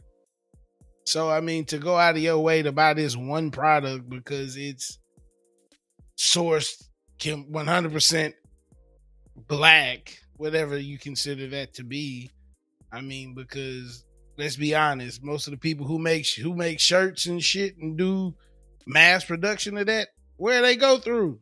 So 1.04 1.30
I 1.30 1.40
mean, 1.40 1.64
to 1.66 1.78
go 1.78 1.96
out 1.96 2.16
of 2.16 2.22
your 2.22 2.38
way 2.38 2.62
to 2.62 2.70
buy 2.70 2.94
this 2.94 3.16
one 3.16 3.50
product 3.50 4.08
because 4.08 4.56
it's 4.56 4.98
sourced 6.16 6.85
hundred 7.22 7.92
percent 7.92 8.34
black, 9.48 10.18
whatever 10.36 10.78
you 10.78 10.98
consider 10.98 11.48
that 11.48 11.74
to 11.74 11.84
be. 11.84 12.30
I 12.92 13.00
mean, 13.00 13.34
because 13.34 14.04
let's 14.38 14.56
be 14.56 14.74
honest, 14.74 15.22
most 15.22 15.46
of 15.46 15.52
the 15.52 15.58
people 15.58 15.86
who 15.86 15.98
make 15.98 16.26
who 16.28 16.54
make 16.54 16.80
shirts 16.80 17.26
and 17.26 17.42
shit 17.42 17.76
and 17.78 17.96
do 17.96 18.34
mass 18.86 19.24
production 19.24 19.76
of 19.76 19.86
that, 19.86 20.08
where 20.36 20.62
they 20.62 20.76
go 20.76 20.98
through 20.98 21.40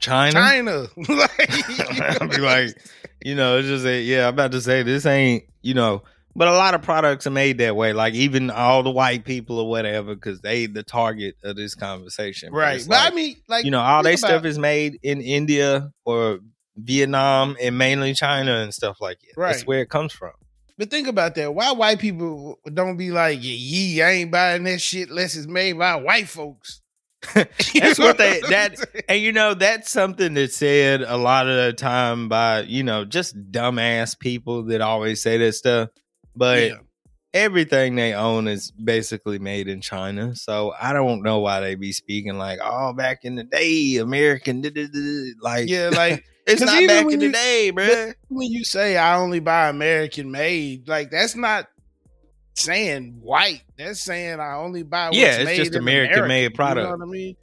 China. 0.00 0.32
China. 0.32 0.86
like, 0.96 1.68
you 1.68 1.84
know 1.94 2.16
I'll 2.20 2.28
be 2.28 2.38
like, 2.38 2.82
you 3.22 3.34
know, 3.34 3.58
it's 3.58 3.68
just 3.68 3.84
a, 3.84 4.00
yeah. 4.00 4.28
I'm 4.28 4.34
about 4.34 4.52
to 4.52 4.60
say 4.60 4.82
this 4.82 5.06
ain't, 5.06 5.44
you 5.62 5.74
know, 5.74 6.02
but 6.36 6.48
a 6.48 6.52
lot 6.52 6.74
of 6.74 6.82
products 6.82 7.26
are 7.26 7.30
made 7.30 7.58
that 7.58 7.76
way. 7.76 7.92
Like 7.92 8.14
even 8.14 8.50
all 8.50 8.82
the 8.82 8.90
white 8.90 9.24
people 9.24 9.58
or 9.58 9.68
whatever, 9.68 10.14
because 10.14 10.40
they 10.40 10.66
the 10.66 10.82
target 10.82 11.36
of 11.42 11.56
this 11.56 11.74
conversation. 11.74 12.52
Right? 12.52 12.84
But 12.86 12.94
like, 12.94 13.12
I 13.12 13.14
mean, 13.14 13.36
like 13.48 13.64
you 13.64 13.70
know, 13.70 13.80
all 13.80 14.02
their 14.02 14.16
stuff 14.16 14.44
is 14.44 14.58
made 14.58 14.98
in 15.02 15.20
India 15.20 15.90
or 16.04 16.40
Vietnam 16.76 17.56
and 17.60 17.78
mainly 17.78 18.14
China 18.14 18.56
and 18.56 18.72
stuff 18.74 19.00
like 19.00 19.18
that. 19.20 19.40
That's 19.40 19.58
Right. 19.60 19.66
where 19.68 19.80
it 19.80 19.88
comes 19.90 20.12
from. 20.12 20.32
But 20.76 20.90
think 20.90 21.06
about 21.06 21.36
that. 21.36 21.54
Why 21.54 21.70
white 21.70 22.00
people 22.00 22.58
don't 22.72 22.96
be 22.96 23.12
like, 23.12 23.38
yeah, 23.40 23.54
yee, 23.56 24.02
I 24.02 24.10
ain't 24.10 24.32
buying 24.32 24.64
that 24.64 24.80
shit 24.80 25.08
unless 25.08 25.36
it's 25.36 25.46
made 25.46 25.74
by 25.74 25.94
white 25.94 26.28
folks. 26.28 26.80
That's 27.34 27.98
what 27.98 28.18
they- 28.18 28.40
that- 28.50 28.84
And 29.08 29.20
you 29.22 29.30
know, 29.32 29.54
that's 29.54 29.90
something 29.90 30.34
that's 30.34 30.56
said 30.56 31.02
a 31.02 31.16
lot 31.16 31.46
of 31.48 31.56
the 31.56 31.72
time 31.72 32.28
by, 32.28 32.62
you 32.62 32.82
know, 32.82 33.04
just 33.04 33.34
dumbass 33.52 34.18
people 34.18 34.64
that 34.64 34.80
always 34.80 35.22
say 35.22 35.38
that 35.38 35.52
stuff. 35.54 35.90
But 36.36 36.62
yeah. 36.62 36.74
everything 37.32 37.94
they 37.94 38.14
own 38.14 38.48
is 38.48 38.70
basically 38.72 39.38
made 39.38 39.68
in 39.68 39.80
China. 39.80 40.34
So 40.34 40.74
I 40.80 40.92
don't 40.92 41.22
know 41.22 41.38
why 41.40 41.60
they 41.60 41.74
be 41.74 41.92
speaking 41.92 42.38
like, 42.38 42.58
oh, 42.62 42.92
back 42.92 43.24
in 43.24 43.34
the 43.34 43.44
day, 43.44 43.96
American, 43.96 44.60
da, 44.60 44.70
da, 44.70 44.86
da," 44.86 45.32
like, 45.40 45.68
yeah, 45.68 45.90
like 45.90 46.24
It's 46.46 46.60
not 46.60 46.86
back 46.86 47.10
in 47.10 47.18
the 47.20 47.26
you- 47.26 47.32
day, 47.32 47.72
bruh. 47.74 48.14
when 48.28 48.50
you 48.50 48.64
say 48.64 48.96
I 48.98 49.16
only 49.16 49.40
buy 49.40 49.68
American 49.68 50.30
made, 50.30 50.86
like 50.88 51.10
that's 51.10 51.34
not 51.34 51.68
saying 52.54 53.18
white. 53.22 53.62
That's 53.78 54.00
saying 54.00 54.40
I 54.40 54.56
only 54.56 54.82
buy 54.82 55.06
what's 55.06 55.18
Yeah, 55.18 55.36
it's 55.36 55.44
made 55.44 55.56
just 55.56 55.72
in 55.72 55.78
American 55.78 56.28
made 56.28 56.54
product. 56.54 56.84
You 56.84 56.92
know 56.92 56.98
what 56.98 57.08
I 57.08 57.10
mean? 57.10 57.36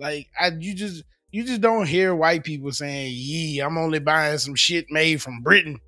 Like 0.00 0.26
I 0.38 0.48
you 0.58 0.74
just 0.74 1.04
you 1.30 1.44
just 1.44 1.60
don't 1.60 1.86
hear 1.86 2.14
white 2.14 2.42
people 2.42 2.72
saying, 2.72 3.12
"Yee, 3.14 3.60
I'm 3.60 3.78
only 3.78 3.98
buying 4.00 4.38
some 4.38 4.54
shit 4.56 4.86
made 4.90 5.22
from 5.22 5.42
Britain." 5.42 5.78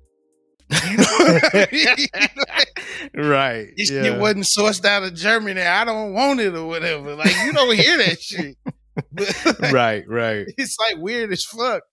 right. 3.13 3.67
This 3.75 3.91
yeah. 3.91 4.03
shit 4.03 4.19
wasn't 4.19 4.45
sourced 4.45 4.85
out 4.85 5.03
of 5.03 5.13
Germany. 5.13 5.61
I 5.61 5.83
don't 5.83 6.13
want 6.13 6.39
it 6.39 6.55
or 6.55 6.65
whatever. 6.65 7.15
Like 7.15 7.35
you 7.43 7.51
don't 7.51 7.75
hear 7.75 7.97
that 7.97 8.21
shit. 8.21 8.57
Like, 8.65 9.61
right, 9.71 10.07
right. 10.07 10.47
It's 10.57 10.77
like 10.79 10.97
weird 10.97 11.31
as 11.31 11.43
fuck. 11.43 11.83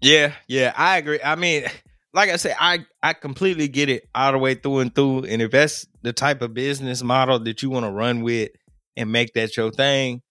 Yeah, 0.00 0.32
yeah, 0.48 0.72
I 0.76 0.98
agree. 0.98 1.20
I 1.24 1.36
mean, 1.36 1.64
like 2.12 2.30
I 2.30 2.36
said, 2.36 2.56
I 2.58 2.84
I 3.02 3.12
completely 3.12 3.68
get 3.68 3.88
it 3.88 4.08
all 4.14 4.32
the 4.32 4.38
way 4.38 4.54
through 4.54 4.80
and 4.80 4.94
through. 4.94 5.24
And 5.24 5.40
if 5.40 5.52
that's 5.52 5.86
the 6.02 6.12
type 6.12 6.42
of 6.42 6.54
business 6.54 7.02
model 7.02 7.38
that 7.40 7.62
you 7.62 7.70
want 7.70 7.86
to 7.86 7.92
run 7.92 8.22
with 8.22 8.50
and 8.96 9.12
make 9.12 9.32
that 9.34 9.56
your 9.56 9.70
thing, 9.70 10.22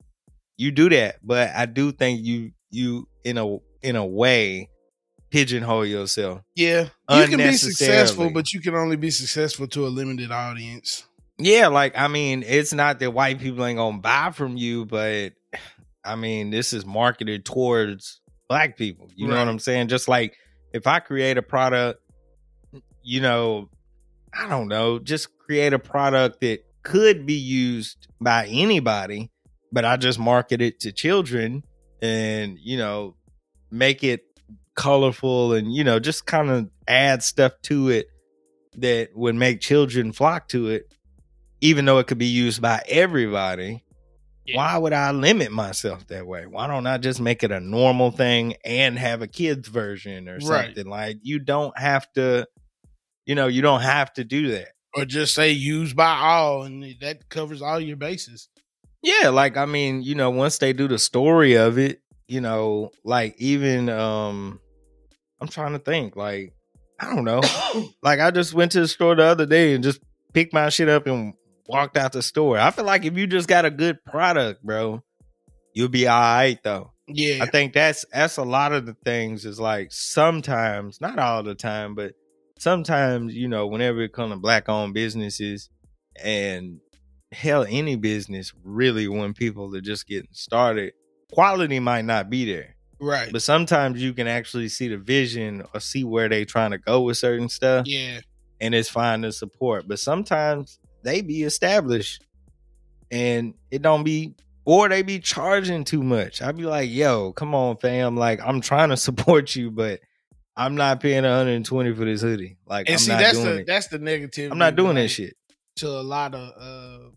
you 0.57 0.71
do 0.71 0.89
that. 0.89 1.17
But 1.23 1.51
I 1.55 1.67
do 1.67 1.91
think 1.91 2.21
you 2.21 2.51
you 2.69 3.07
in 3.23 3.37
a 3.37 3.57
in 3.81 3.95
a 3.95 4.05
way 4.05 4.69
pigeonhole 5.29 5.85
yourself. 5.85 6.41
Yeah, 6.55 6.89
you 7.09 7.27
can 7.27 7.37
be 7.37 7.53
successful, 7.53 8.29
but 8.29 8.53
you 8.53 8.61
can 8.61 8.75
only 8.75 8.95
be 8.95 9.11
successful 9.11 9.67
to 9.69 9.85
a 9.85 9.89
limited 9.89 10.31
audience. 10.31 11.05
Yeah, 11.37 11.67
like 11.67 11.97
I 11.97 12.07
mean, 12.07 12.43
it's 12.45 12.73
not 12.73 12.99
that 12.99 13.11
white 13.11 13.39
people 13.39 13.65
ain't 13.65 13.77
gonna 13.77 13.99
buy 13.99 14.31
from 14.31 14.57
you, 14.57 14.85
but 14.85 15.33
I 16.03 16.15
mean, 16.15 16.49
this 16.49 16.71
is 16.71 16.85
marketed 16.85 17.45
towards 17.45 18.21
black 18.47 18.77
people. 18.77 19.09
You 19.15 19.27
know 19.27 19.37
what 19.37 19.47
I'm 19.47 19.59
saying? 19.59 19.87
Just 19.89 20.07
like 20.07 20.35
if 20.73 20.87
I 20.87 20.99
create 20.99 21.37
a 21.37 21.41
product, 21.41 22.01
you 23.01 23.21
know, 23.21 23.69
I 24.33 24.47
don't 24.47 24.67
know, 24.67 24.99
just 24.99 25.29
create 25.39 25.73
a 25.73 25.79
product 25.79 26.41
that 26.41 26.65
could 26.83 27.25
be 27.25 27.35
used 27.35 28.07
by 28.21 28.47
anybody, 28.47 29.31
but 29.71 29.85
I 29.85 29.97
just 29.97 30.19
market 30.19 30.61
it 30.61 30.79
to 30.81 30.91
children 30.91 31.63
and, 32.01 32.57
you 32.59 32.77
know, 32.77 33.15
make 33.71 34.03
it 34.03 34.23
colorful 34.75 35.53
and, 35.53 35.73
you 35.73 35.83
know, 35.83 35.99
just 35.99 36.25
kind 36.25 36.49
of 36.49 36.69
add 36.87 37.23
stuff 37.23 37.53
to 37.63 37.89
it 37.89 38.07
that 38.77 39.09
would 39.15 39.35
make 39.35 39.61
children 39.61 40.11
flock 40.11 40.47
to 40.49 40.67
it 40.69 40.91
even 41.61 41.85
though 41.85 41.97
it 41.99 42.05
could 42.05 42.17
be 42.17 42.25
used 42.27 42.61
by 42.61 42.83
everybody, 42.87 43.81
Yeah. 44.45 44.57
why 44.57 44.77
would 44.77 44.91
I 44.93 45.11
limit 45.11 45.51
myself 45.51 46.05
that 46.07 46.27
way? 46.27 46.45
Why 46.45 46.67
don't 46.67 46.85
I 46.85 46.97
just 46.97 47.19
make 47.21 47.43
it 47.43 47.51
a 47.51 47.59
normal 47.61 48.11
thing 48.11 48.55
and 48.65 48.99
have 48.99 49.21
a 49.21 49.27
kids 49.27 49.67
version 49.69 50.27
or 50.29 50.33
Right. 50.39 50.65
something? 50.65 50.85
Like 50.87 51.17
you 51.23 51.39
don't 51.39 51.75
have 51.79 52.11
to, 52.13 52.45
you 53.25 53.33
know, 53.33 53.47
you 53.47 53.61
don't 53.61 53.81
have 53.81 54.13
to 54.15 54.23
do 54.25 54.51
that. 54.51 54.67
Or 54.93 55.05
just 55.05 55.33
say 55.33 55.51
used 55.51 55.95
by 55.95 56.17
all, 56.19 56.63
and 56.63 56.83
that 57.01 57.29
covers 57.29 57.61
all 57.61 57.79
your 57.79 57.97
bases. 57.97 58.49
Yeah, 59.01 59.29
like 59.29 59.57
I 59.57 59.65
mean, 59.65 60.03
you 60.03 60.13
know, 60.15 60.29
once 60.29 60.57
they 60.57 60.73
do 60.73 60.87
the 60.87 60.99
story 60.99 61.53
of 61.55 61.77
it, 61.79 62.01
you 62.27 62.41
know, 62.41 62.91
like 63.03 63.35
even 63.39 63.89
um 63.89 64.59
I'm 65.41 65.47
trying 65.47 65.73
to 65.73 65.79
think, 65.79 66.15
like, 66.15 66.53
I 66.99 67.13
don't 67.13 67.25
know. 67.25 67.41
like 68.01 68.19
I 68.19 68.31
just 68.31 68.53
went 68.53 68.71
to 68.73 68.81
the 68.81 68.87
store 68.87 69.15
the 69.15 69.23
other 69.23 69.45
day 69.45 69.73
and 69.73 69.83
just 69.83 70.01
picked 70.33 70.53
my 70.53 70.69
shit 70.69 70.89
up 70.89 71.07
and 71.07 71.33
walked 71.67 71.97
out 71.97 72.13
the 72.13 72.21
store. 72.21 72.57
I 72.57 72.71
feel 72.71 72.85
like 72.85 73.05
if 73.05 73.17
you 73.17 73.27
just 73.27 73.47
got 73.47 73.65
a 73.65 73.71
good 73.71 74.03
product, 74.05 74.63
bro, 74.63 75.03
you'll 75.73 75.89
be 75.89 76.07
all 76.07 76.19
right 76.19 76.59
though. 76.63 76.91
Yeah, 77.07 77.43
I 77.43 77.47
think 77.47 77.73
that's 77.73 78.03
that's 78.11 78.37
a 78.37 78.43
lot 78.43 78.73
of 78.73 78.85
the 78.85 78.95
things 79.05 79.45
is 79.45 79.59
like 79.59 79.91
sometimes, 79.91 80.99
not 81.01 81.19
all 81.19 81.43
the 81.43 81.53
time, 81.53 81.93
but 81.93 82.13
sometimes, 82.57 83.35
you 83.35 83.47
know, 83.47 83.67
whenever 83.67 84.01
it 84.01 84.13
comes 84.13 84.33
to 84.33 84.39
black 84.39 84.69
owned 84.69 84.93
businesses 84.93 85.69
and 86.23 86.79
hell 87.31 87.65
any 87.67 87.95
business 87.95 88.53
really 88.63 89.07
when 89.07 89.33
people 89.33 89.75
are 89.75 89.81
just 89.81 90.07
getting 90.07 90.29
started, 90.31 90.93
quality 91.31 91.79
might 91.79 92.05
not 92.05 92.29
be 92.29 92.45
there. 92.45 92.74
Right. 92.99 93.31
But 93.31 93.41
sometimes 93.41 94.01
you 94.01 94.13
can 94.13 94.27
actually 94.27 94.69
see 94.69 94.87
the 94.87 94.97
vision 94.97 95.63
or 95.73 95.79
see 95.79 96.03
where 96.03 96.29
they 96.29 96.45
trying 96.45 96.71
to 96.71 96.77
go 96.77 97.01
with 97.01 97.17
certain 97.17 97.49
stuff 97.49 97.85
yeah, 97.87 98.19
and 98.61 98.73
it's 98.75 98.89
fine 98.89 99.21
to 99.23 99.31
support. 99.31 99.87
But 99.87 99.99
sometimes 99.99 100.79
they 101.03 101.21
be 101.21 101.43
established 101.43 102.23
and 103.11 103.53
it 103.71 103.81
don't 103.81 104.03
be 104.03 104.35
or 104.65 104.89
they 104.89 105.03
be 105.03 105.19
charging 105.19 105.83
too 105.83 106.03
much. 106.03 106.41
I'd 106.41 106.57
be 106.57 106.63
like, 106.63 106.89
yo, 106.89 107.31
come 107.33 107.53
on, 107.53 107.77
fam. 107.77 108.17
Like, 108.17 108.41
I'm 108.43 108.61
trying 108.61 108.89
to 108.89 108.97
support 108.97 109.55
you, 109.55 109.69
but 109.71 109.99
I'm 110.57 110.75
not 110.75 110.99
paying 110.99 111.23
120 111.23 111.93
for 111.93 112.05
this 112.05 112.21
hoodie. 112.21 112.57
Like, 112.65 112.87
and 112.87 112.95
I'm 112.95 112.99
see 112.99 113.11
not 113.11 113.19
that's 113.19 113.37
the 113.37 113.55
it. 113.57 113.67
that's 113.67 113.87
the 113.87 113.99
negative. 113.99 114.51
I'm 114.51 114.57
not 114.57 114.75
doing 114.75 114.95
that 114.95 115.09
shit. 115.09 115.35
to 115.77 115.87
a 115.87 116.01
lot 116.01 116.33
of 116.33 116.51
uh 116.59 117.09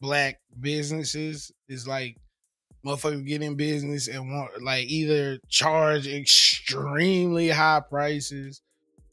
black 0.00 0.40
businesses. 0.60 1.52
Is 1.68 1.86
like 1.86 2.16
motherfuckers 2.84 3.26
get 3.26 3.42
in 3.42 3.56
business 3.56 4.08
and 4.08 4.30
want 4.30 4.62
like 4.62 4.88
either 4.88 5.38
charge 5.48 6.06
extremely 6.06 7.48
high 7.48 7.82
prices 7.88 8.62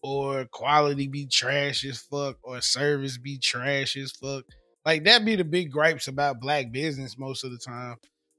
or 0.02 0.46
quality 0.46 1.08
be 1.08 1.26
trash 1.26 1.84
as 1.86 2.00
fuck 2.00 2.38
or 2.44 2.62
service 2.62 3.18
be 3.18 3.38
trash 3.38 3.98
as 3.98 4.12
fuck. 4.12 4.44
Like 4.86 5.06
that 5.06 5.26
be 5.26 5.36
the 5.36 5.44
big 5.44 5.72
gripes 5.72 6.08
about 6.08 6.40
black 6.40 6.72
business 6.72 7.18
most 7.18 7.44
of 7.44 7.52
the 7.52 7.58
time. 7.58 7.96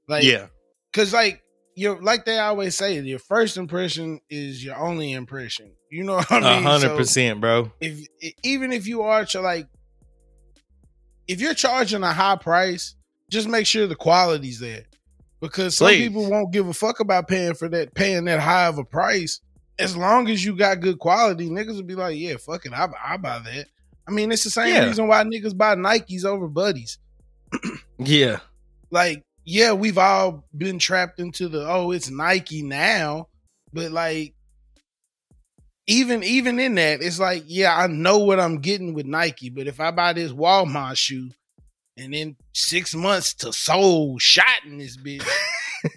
Like 0.07 0.23
yeah. 0.23 0.47
Cause 0.93 1.13
like 1.13 1.43
you're 1.75 2.01
like 2.01 2.25
they 2.25 2.39
always 2.39 2.75
say, 2.75 2.99
your 2.99 3.19
first 3.19 3.57
impression 3.57 4.19
is 4.29 4.63
your 4.63 4.75
only 4.77 5.11
impression. 5.11 5.73
You 5.91 6.05
know 6.05 6.15
what 6.15 6.31
I 6.31 6.55
mean? 6.55 6.63
hundred 6.63 6.87
So 6.87 6.97
percent, 6.97 7.39
bro. 7.39 7.71
If 7.79 8.07
even 8.43 8.71
if 8.71 8.87
you 8.87 9.03
are 9.03 9.25
to 9.25 9.41
like, 9.41 9.67
if 11.27 11.39
you're 11.39 11.53
charging 11.53 12.01
a 12.01 12.13
high 12.13 12.37
price, 12.37 12.95
just 13.29 13.47
make 13.47 13.67
sure 13.67 13.85
the 13.85 13.95
quality's 13.95 14.59
there. 14.59 14.85
Because 15.39 15.77
some 15.77 15.87
Please. 15.87 16.07
people 16.07 16.29
won't 16.29 16.51
give 16.51 16.67
a 16.67 16.73
fuck 16.73 16.99
about 16.99 17.27
paying 17.27 17.53
for 17.53 17.69
that, 17.69 17.93
paying 17.93 18.25
that 18.25 18.39
high 18.39 18.65
of 18.67 18.77
a 18.77 18.83
price 18.83 19.39
as 19.79 19.95
long 19.95 20.27
as 20.29 20.43
you 20.43 20.55
got 20.55 20.79
good 20.79 20.97
quality, 20.99 21.49
niggas 21.49 21.75
will 21.75 21.83
be 21.83 21.95
like, 21.95 22.17
yeah, 22.17 22.35
fuck 22.37 22.65
it, 22.65 22.73
I 22.73 22.87
I 23.03 23.17
buy 23.17 23.39
that. 23.39 23.67
I 24.07 24.11
mean, 24.11 24.31
it's 24.31 24.43
the 24.43 24.49
same 24.49 24.73
Yeah. 24.73 24.85
reason 24.87 25.07
why 25.07 25.23
niggas 25.23 25.55
buy 25.55 25.75
Nikes 25.75 26.25
over 26.25 26.47
buddies. 26.47 26.97
Yeah. 27.99 28.39
Like, 28.91 29.23
yeah, 29.43 29.71
we've 29.73 29.97
all 29.97 30.45
been 30.55 30.77
trapped 30.77 31.19
into 31.19 31.47
the 31.47 31.67
oh, 31.67 31.91
it's 31.91 32.09
Nike 32.11 32.61
now, 32.61 33.27
but 33.73 33.91
like 33.91 34.35
even 35.87 36.23
even 36.23 36.59
in 36.59 36.75
that, 36.75 37.01
it's 37.01 37.19
like, 37.19 37.43
yeah, 37.47 37.75
I 37.75 37.87
know 37.87 38.19
what 38.19 38.39
I'm 38.39 38.59
getting 38.59 38.93
with 38.93 39.05
Nike, 39.05 39.49
but 39.49 39.67
if 39.67 39.79
I 39.79 39.91
buy 39.91 40.13
this 40.13 40.31
Walmart 40.31 40.97
shoe 40.97 41.31
and 41.97 42.13
then 42.13 42.35
six 42.53 42.93
months 42.95 43.33
to 43.35 43.51
sole 43.51 44.17
shot 44.19 44.63
in 44.65 44.77
this 44.77 44.97
bitch, 44.97 45.27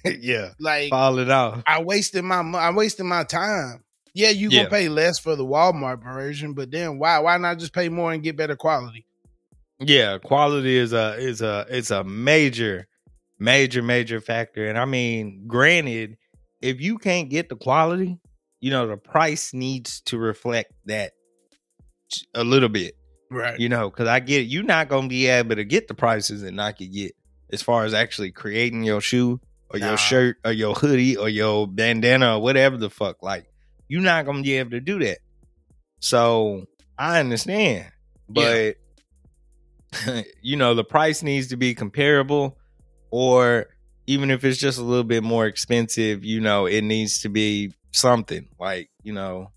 yeah. 0.21 0.51
like 0.59 0.91
Falling 0.91 1.31
off. 1.31 1.63
I 1.67 1.83
wasted 1.83 2.25
my 2.25 2.41
I 2.41 2.71
wasted 2.73 3.07
my 3.07 3.25
time. 3.25 3.85
Yeah, 4.13 4.31
you 4.31 4.49
Yeah. 4.51 4.61
gonna 4.65 4.71
pay 4.71 4.89
less 4.89 5.19
for 5.19 5.37
the 5.37 5.45
Walmart 5.45 6.03
version, 6.03 6.53
but 6.55 6.71
then 6.71 6.99
why 6.99 7.19
why 7.21 7.37
not 7.39 7.59
just 7.59 7.73
pay 7.73 7.89
more 7.89 8.13
and 8.13 8.23
get 8.23 8.37
better 8.37 8.57
quality? 8.57 9.07
Yeah, 9.79 10.19
quality 10.19 10.77
is 10.77 10.93
a 10.93 11.15
is 11.19 11.41
a 11.43 11.67
it's 11.71 11.91
a 11.91 12.03
major, 12.05 12.87
major, 13.39 13.83
major 13.83 14.21
factor. 14.21 14.69
And 14.69 14.77
I 14.79 14.85
mean, 14.85 15.45
granted, 15.47 16.17
if 16.61 16.81
you 16.81 16.99
can't 16.99 17.31
get 17.31 17.49
the 17.49 17.57
quality, 17.57 18.19
you 18.61 18.71
know, 18.71 18.87
the 18.87 18.97
price 18.99 19.55
needs 19.55 20.01
to 20.03 20.19
reflect 20.19 20.73
that 20.87 21.13
a 22.35 22.45
little 22.45 22.69
bit. 22.69 22.95
Right. 23.31 23.59
You 23.61 23.69
know, 23.69 23.89
because 23.91 24.09
I 24.09 24.21
get 24.21 24.43
it. 24.43 24.45
You're 24.45 24.65
not 24.65 24.89
gonna 24.89 25.09
be 25.09 25.27
able 25.29 25.57
to 25.57 25.65
get 25.65 25.89
the 25.89 25.95
prices 25.95 26.43
that 26.43 26.53
Nike 26.53 26.89
get 26.89 27.13
as 27.53 27.63
far 27.63 27.85
as 27.85 27.95
actually 27.95 28.33
creating 28.33 28.83
your 28.85 29.01
shoe 29.01 29.41
or 29.73 29.79
Nah. 29.79 29.89
your 29.89 29.97
shirt 29.97 30.39
or 30.45 30.53
your 30.53 30.75
hoodie 30.75 31.17
or 31.17 31.29
your 31.29 31.67
bandana 31.69 32.37
or 32.37 32.43
whatever 32.43 32.77
the 32.77 32.91
fuck. 32.91 33.23
Like, 33.23 33.47
you're 33.89 34.03
not 34.03 34.27
gonna 34.27 34.43
be 34.43 34.55
able 34.55 34.71
to 34.73 34.81
do 34.81 34.99
that. 35.01 35.19
So 36.01 36.67
I 36.99 37.21
understand, 37.21 37.87
but 38.29 38.77
you 40.43 40.57
know, 40.57 40.75
the 40.75 40.85
price 40.85 41.23
needs 41.23 41.49
to 41.49 41.57
be 41.57 41.75
comparable, 41.75 42.57
or 43.11 43.67
even 44.07 44.31
if 44.31 44.45
it's 44.45 44.59
just 44.59 44.79
a 44.79 44.83
little 44.83 45.05
bit 45.05 45.23
more 45.23 45.47
expensive, 45.47 46.25
you 46.25 46.41
know, 46.41 46.67
it 46.67 46.83
needs 46.83 47.21
to 47.21 47.29
be 47.29 47.73
something 47.93 48.49
like 48.59 48.91
you 49.03 49.13
know, 49.13 49.51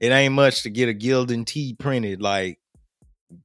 it 0.00 0.10
ain't 0.12 0.34
much 0.34 0.62
to 0.62 0.70
get 0.70 0.88
a 0.88 0.94
Gildan 0.94 1.46
tee 1.46 1.74
printed. 1.74 2.20
Like, 2.20 2.58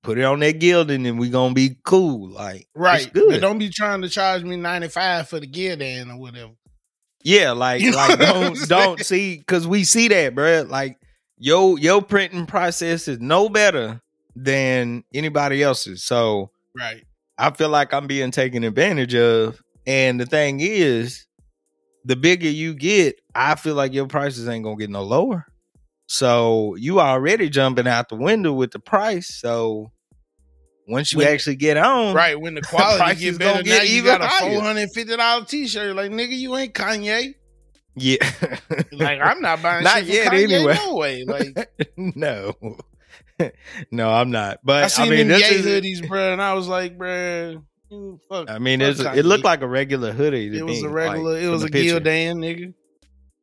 put 0.03 0.17
it 0.17 0.23
on 0.23 0.39
that 0.41 0.59
Gildan 0.59 1.07
and 1.07 1.19
we 1.19 1.29
gonna 1.29 1.53
be 1.53 1.77
cool. 1.83 2.29
Like, 2.29 2.67
Right. 2.75 3.01
it's 3.03 3.11
good. 3.11 3.29
But 3.31 3.41
don't 3.41 3.57
be 3.59 3.69
trying 3.69 4.01
to 4.01 4.09
charge 4.09 4.43
me 4.43 4.55
95 4.55 5.27
for 5.29 5.39
the 5.39 5.47
Gildan 5.47 6.11
or 6.13 6.17
whatever. 6.19 6.51
Yeah, 7.23 7.51
like 7.51 7.81
You 7.81 7.91
like 7.91 8.17
don't 8.19 8.57
don't 8.67 9.00
see 9.00 9.38
because 9.38 9.67
we 9.67 9.83
see 9.83 10.07
that, 10.07 10.33
bruh. 10.35 10.67
Like 10.69 10.97
your 11.38 11.77
your 11.79 12.01
printing 12.01 12.45
process 12.47 13.07
is 13.07 13.19
no 13.19 13.47
better 13.50 14.01
than 14.35 15.03
anybody 15.13 15.61
else's. 15.61 16.03
So 16.03 16.51
Right. 16.75 17.03
I 17.38 17.51
feel 17.51 17.69
like 17.69 17.93
I'm 17.93 18.07
being 18.07 18.31
taken 18.31 18.63
advantage 18.63 19.15
of. 19.15 19.61
And 19.88 20.19
the 20.19 20.25
thing 20.27 20.59
is, 20.61 21.25
the 22.05 22.15
bigger 22.15 22.47
you 22.50 22.73
get, 22.75 23.19
I 23.33 23.55
feel 23.55 23.73
like 23.75 23.93
your 23.93 24.07
prices 24.07 24.47
ain't 24.47 24.63
gonna 24.63 24.77
get 24.77 24.89
no 24.91 25.03
lower. 25.03 25.45
So 26.13 26.75
you 26.75 26.99
already 26.99 27.49
jumping 27.49 27.87
out 27.87 28.09
the 28.09 28.17
window 28.17 28.51
with 28.51 28.71
the 28.71 28.79
price. 28.79 29.33
So 29.33 29.93
once 30.85 31.13
you 31.13 31.19
When- 31.19 31.27
actually 31.29 31.55
get 31.55 31.77
on, 31.77 32.13
Right. 32.13 32.37
When 32.37 32.53
the 32.53 32.61
quality 32.69 32.97
Prices 32.97 33.37
get 33.37 33.39
better, 33.39 33.63
get 33.63 33.77
now 33.77 33.83
you 33.83 34.03
got 34.03 34.19
a 34.19 34.27
higher. 34.27 34.59
$450 34.59 35.47
t 35.47 35.67
shirt. 35.69 35.95
Like, 35.95 36.11
nigga, 36.11 36.37
you 36.37 36.53
ain't 36.57 36.73
Kanye. 36.73 37.35
yeah, 37.95 38.17
Like, 38.91 39.21
I'm 39.21 39.39
not 39.41 39.61
buying 39.61 39.83
Not 39.85 40.03
yet, 40.05 40.33
Kanye 40.33 40.51
anyway. 40.51 40.73
no 40.75 40.95
way. 40.97 41.23
Like, 41.23 41.71
no, 41.95 42.55
no, 43.89 44.09
I'm 44.09 44.31
not. 44.31 44.59
But 44.65 44.81
I 44.81 44.85
I, 44.85 44.87
seen 44.89 45.09
mean, 45.11 45.27
them 45.29 45.39
gay 45.39 45.45
is, 45.55 45.65
hoodies, 45.65 46.05
bro, 46.09 46.33
and 46.33 46.41
I 46.41 46.53
was 46.55 46.67
like, 46.67 46.97
bro, 46.97 47.63
fuck. 48.27 48.50
I 48.50 48.59
mean, 48.59 48.81
fuck 48.81 48.89
it's, 48.89 49.00
it 49.00 49.24
looked 49.24 49.45
like 49.45 49.61
a 49.61 49.67
regular 49.67 50.11
hoodie. 50.11 50.50
to 50.50 50.57
it 50.57 50.65
was 50.65 50.83
a 50.83 50.89
regular, 50.89 51.35
like, 51.35 51.43
it 51.43 51.47
was 51.47 51.63
a 51.63 51.67
the. 51.67 51.87
Gildan, 51.87 52.74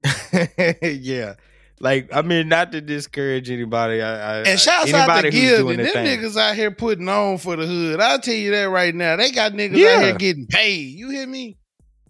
nigga. 0.05 0.99
yeah. 1.03 1.35
Like, 1.81 2.09
I 2.13 2.23
mean, 2.23 2.49
not 2.49 2.73
to 2.73 2.81
discourage 2.81 3.51
anybody. 3.51 4.03
I, 4.03 4.39
I, 4.39 4.43
And 4.43 4.59
shouts 4.59 4.93
out 4.93 5.21
to 5.23 5.31
Gildan. 5.31 5.59
doing 5.59 5.77
Them 5.79 5.87
thing. 5.87 6.07
niggas 6.19 6.37
out 6.37 6.57
here 6.57 6.73
putting 6.73 7.09
on 7.09 7.39
for 7.39 7.55
the 7.55 7.67
hood. 7.67 8.01
I'll 8.01 8.19
tell 8.19 8.35
you 8.35 8.51
that 8.51 8.69
right 8.71 8.93
now. 8.95 9.15
They 9.17 9.31
got 9.31 9.53
niggas 9.53 9.75
out 9.87 10.03
here 10.03 10.15
getting 10.17 10.47
paid. 10.47 10.99
You 10.99 11.11
hear 11.11 11.27
me? 11.27 11.57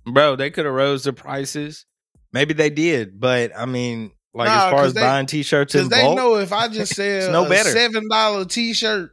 bro. 0.06 0.36
They 0.36 0.50
could 0.50 0.64
have 0.64 0.72
rose 0.74 1.04
the 1.04 1.12
prices. 1.12 1.84
Maybe 2.32 2.54
they 2.54 2.70
did, 2.70 3.20
but 3.20 3.52
I 3.56 3.66
mean, 3.66 4.12
like 4.32 4.48
Nah, 4.48 4.66
as 4.66 4.70
far 4.72 4.84
as 4.84 4.94
they- 4.94 5.00
buying 5.02 5.26
t-shirts 5.26 5.72
Because 5.74 5.88
they 5.90 6.02
bulk, 6.02 6.16
know 6.16 6.36
if 6.36 6.50
I 6.52 6.68
just 6.68 6.94
sell 6.96 7.30
no 7.32 7.44
a 7.44 7.48
better. 7.48 7.68
seven 7.70 8.08
dollar 8.08 8.44
t 8.46 8.72
shirt, 8.72 9.10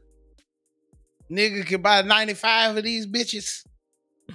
nigga 1.31 1.65
can 1.65 1.81
buy 1.81 2.01
ninety 2.01 2.33
five 2.33 2.77
of 2.77 2.83
these 2.83 3.07
bitches 3.07 3.65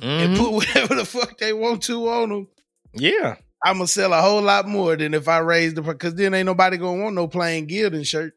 and 0.03 0.37
Mhm. 0.37 0.39
put 0.39 0.53
whatever 0.53 0.95
the 0.97 1.05
fuck 1.05 1.39
they 1.39 1.53
want 1.53 1.83
to 1.85 2.09
on 2.09 2.29
them. 2.31 2.49
yeah, 2.95 3.37
I'm 3.65 3.75
gonna 3.77 3.87
sell 3.89 4.13
a 4.13 4.21
whole 4.23 4.43
lot 4.43 4.67
more 4.67 4.97
than 4.97 5.13
if 5.15 5.29
I 5.29 5.39
raise 5.39 5.75
the 5.75 5.83
because 5.83 6.15
then 6.15 6.35
ain't 6.35 6.47
nobody 6.47 6.77
gonna 6.77 7.03
want 7.03 7.15
no 7.15 7.29
plain 7.29 7.69
Gildan 7.69 8.07
shirt. 8.07 8.35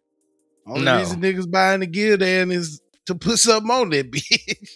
Only 0.68 0.86
No. 0.86 0.98
reason 1.00 1.22
niggas 1.22 1.50
buying 1.50 1.80
the 1.82 1.88
Gildan 1.88 2.52
is 2.52 2.82
to 3.06 3.16
put 3.16 3.38
something 3.40 3.70
on 3.72 3.90
that 3.92 4.12
bitch. 4.12 4.70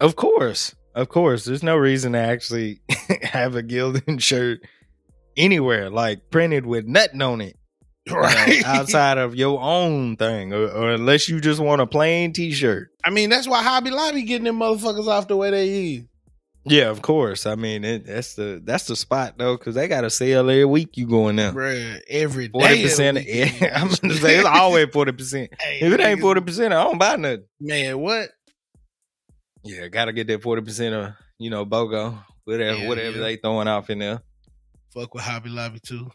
of 0.00 0.16
course, 0.16 0.74
of 0.94 1.08
course. 1.08 1.44
There's 1.44 1.62
no 1.62 1.76
reason 1.76 2.12
to 2.12 2.18
actually 2.18 2.80
have 3.22 3.54
a 3.56 3.62
Gildan 3.62 4.20
shirt 4.20 4.60
anywhere, 5.36 5.90
like 5.90 6.30
printed 6.30 6.66
with 6.66 6.86
nothing 6.86 7.22
on 7.22 7.40
it. 7.40 7.56
you 8.06 8.12
know, 8.14 8.20
right? 8.20 8.62
outside 8.66 9.18
of 9.18 9.34
your 9.36 9.60
own 9.60 10.16
thing, 10.16 10.52
or, 10.52 10.66
or 10.68 10.90
unless 10.92 11.28
you 11.28 11.40
just 11.40 11.60
want 11.60 11.80
a 11.80 11.86
plain 11.86 12.32
T-shirt. 12.32 12.88
I 13.04 13.10
mean, 13.10 13.30
that's 13.30 13.46
why 13.48 13.62
Hobby 13.62 13.90
Lobby 13.90 14.22
getting 14.22 14.44
them 14.44 14.58
motherfuckers 14.58 15.06
off 15.06 15.28
the 15.28 15.36
way 15.36 15.50
they 15.52 15.68
is. 15.94 16.04
Yeah, 16.64 16.90
of 16.90 17.02
course. 17.02 17.44
I 17.46 17.56
mean, 17.56 17.84
it, 17.84 18.06
that's 18.06 18.34
the 18.34 18.60
that's 18.64 18.86
the 18.86 18.94
spot 18.94 19.34
though, 19.36 19.56
because 19.56 19.74
they 19.74 19.88
got 19.88 20.04
a 20.04 20.10
sale 20.10 20.48
every 20.48 20.64
week. 20.64 20.96
You 20.96 21.06
going 21.08 21.36
there 21.36 21.52
Bruh, 21.52 22.00
every 22.08 22.48
day. 22.48 22.52
forty 22.52 22.82
percent. 22.84 23.18
I'm 23.74 23.88
gonna 23.88 24.14
say 24.14 24.36
it's 24.36 24.46
always 24.46 24.86
forty 24.92 25.12
percent. 25.12 25.50
Hey, 25.60 25.80
If 25.80 25.92
it 25.92 26.00
ain't 26.00 26.20
forty 26.20 26.40
percent, 26.40 26.72
I 26.72 26.84
don't 26.84 26.98
buy 26.98 27.16
nothing. 27.16 27.44
man, 27.60 27.98
what? 27.98 28.30
Yeah, 29.64 29.88
gotta 29.88 30.12
get 30.12 30.26
that 30.28 30.42
forty 30.42 30.62
percent 30.62 30.94
of 30.94 31.12
you 31.38 31.50
know 31.50 31.64
BOGO, 31.66 32.18
whatever, 32.44 32.78
Yeah, 32.78 32.88
whatever 32.88 33.16
yeah. 33.18 33.22
they 33.24 33.36
throwing 33.36 33.68
off 33.68 33.90
in 33.90 33.98
there. 33.98 34.20
Fuck 34.94 35.14
with 35.14 35.24
Hobby 35.24 35.50
Lobby 35.50 35.80
too. 35.80 36.10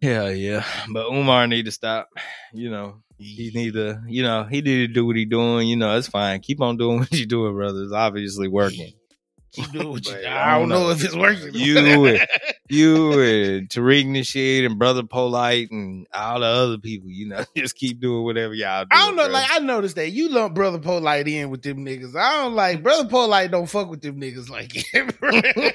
Yeah, 0.00 0.28
yeah. 0.30 0.64
But 0.92 1.06
Umar 1.10 1.46
need 1.46 1.66
to 1.66 1.70
stop. 1.70 2.08
You 2.52 2.70
know, 2.70 3.02
he 3.18 3.50
need 3.54 3.74
to. 3.74 4.02
You 4.06 4.22
know, 4.24 4.44
he 4.44 4.62
need 4.62 4.86
to 4.86 4.88
do 4.88 5.06
what 5.06 5.16
he 5.16 5.24
doing. 5.26 5.68
You 5.68 5.76
know, 5.76 5.96
it's 5.96 6.08
fine. 6.08 6.40
Keep 6.40 6.60
on 6.60 6.76
doing 6.76 6.98
what 7.00 7.12
you 7.12 7.26
doing, 7.26 7.54
brother. 7.54 7.82
It's 7.82 7.92
obviously 7.92 8.48
working. 8.48 8.92
Keep 9.52 9.72
doing 9.72 9.88
what 9.88 10.26
I 10.26 10.58
don't 10.58 10.68
know 10.68 10.90
if 10.90 11.02
it's 11.02 11.14
working. 11.14 11.50
You 11.54 11.78
and 11.78 12.26
you 12.68 13.12
and 13.20 13.68
Tariq 13.68 14.06
Nasheed 14.06 14.64
and 14.64 14.78
Brother 14.78 15.02
Polite 15.02 15.72
and 15.72 16.06
all 16.14 16.40
the 16.40 16.46
other 16.46 16.78
people, 16.78 17.10
you 17.10 17.28
know, 17.28 17.44
just 17.56 17.74
keep 17.74 18.00
doing 18.00 18.22
whatever 18.22 18.54
y'all 18.54 18.84
do. 18.84 18.88
I 18.92 19.06
don't 19.06 19.16
know. 19.16 19.24
bro. 19.24 19.32
Like 19.32 19.50
I 19.50 19.58
noticed 19.58 19.96
that 19.96 20.10
you 20.10 20.28
lump 20.28 20.54
Brother 20.54 20.78
Polite 20.78 21.26
in 21.26 21.50
with 21.50 21.62
them 21.62 21.84
niggas. 21.84 22.14
I 22.14 22.42
don't 22.42 22.54
like 22.54 22.82
Brother 22.82 23.08
Polite. 23.08 23.50
Don't 23.50 23.66
fuck 23.66 23.90
with 23.90 24.02
them 24.02 24.20
niggas 24.20 24.48
like 24.48 24.70
it. 24.74 25.74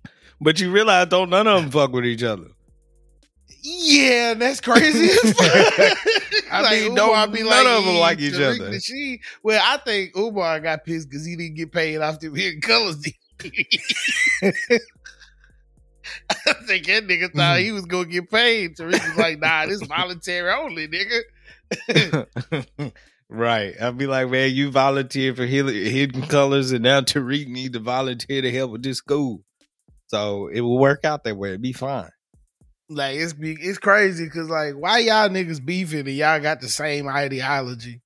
but 0.40 0.60
you 0.60 0.70
realize 0.70 1.08
don't 1.08 1.30
none 1.30 1.46
of 1.46 1.62
them 1.62 1.70
fuck 1.70 1.92
with 1.92 2.04
each 2.04 2.22
other. 2.22 2.48
Yeah, 3.62 4.34
that's 4.34 4.60
crazy. 4.60 5.06
as 5.10 5.32
fuck. 5.34 5.98
I 6.52 6.60
Like, 6.62 6.80
mean, 6.82 6.94
don't 6.94 7.10
Umar 7.10 7.26
none 7.28 7.66
of 7.66 7.84
them 7.84 7.96
like 7.96 8.18
each 8.20 8.34
Tariq 8.34 8.60
other." 8.60 8.70
Nasheed." 8.70 9.20
Well, 9.42 9.60
I 9.64 9.76
think 9.78 10.16
Umar 10.16 10.60
got 10.60 10.84
pissed 10.84 11.08
because 11.08 11.24
he 11.24 11.36
didn't 11.36 11.56
get 11.56 11.72
paid 11.72 11.98
off 11.98 12.18
them 12.20 12.34
hidden 12.34 12.60
colors. 12.60 12.96
I 16.30 16.52
think 16.66 16.86
that 16.86 17.06
nigga 17.06 17.32
thought 17.34 17.60
he 17.60 17.72
was 17.72 17.86
gonna 17.86 18.06
get 18.06 18.30
paid. 18.30 18.76
Tariq 18.76 18.92
was 19.08 19.16
like, 19.16 19.38
"Nah, 19.40 19.66
this 19.66 19.82
voluntary 19.82 20.52
only, 20.52 20.88
nigga." 20.88 21.20
right. 23.28 23.74
I'd 23.80 23.98
be 23.98 24.06
like, 24.06 24.28
man, 24.30 24.52
you 24.52 24.70
volunteered 24.70 25.36
for 25.36 25.46
Hidden 25.46 26.22
Colors, 26.22 26.72
and 26.72 26.82
now 26.82 27.00
Tariq 27.00 27.46
need 27.48 27.74
to 27.74 27.78
volunteer 27.78 28.42
to 28.42 28.50
help 28.50 28.72
with 28.72 28.82
this 28.82 28.98
school. 28.98 29.42
So 30.08 30.48
it 30.48 30.60
will 30.62 30.78
work 30.78 31.04
out 31.04 31.22
that 31.24 31.36
way. 31.36 31.50
It'd 31.50 31.62
be 31.62 31.72
fine. 31.72 32.10
Like 32.90 33.16
it's 33.16 33.32
be, 33.32 33.52
it's 33.52 33.78
crazy 33.78 34.24
because 34.24 34.50
like 34.50 34.74
why 34.74 34.98
y'all 34.98 35.28
niggas 35.28 35.64
beefing 35.64 36.00
and 36.00 36.08
y'all 36.08 36.40
got 36.40 36.60
the 36.60 36.68
same 36.68 37.08
ideology? 37.08 38.02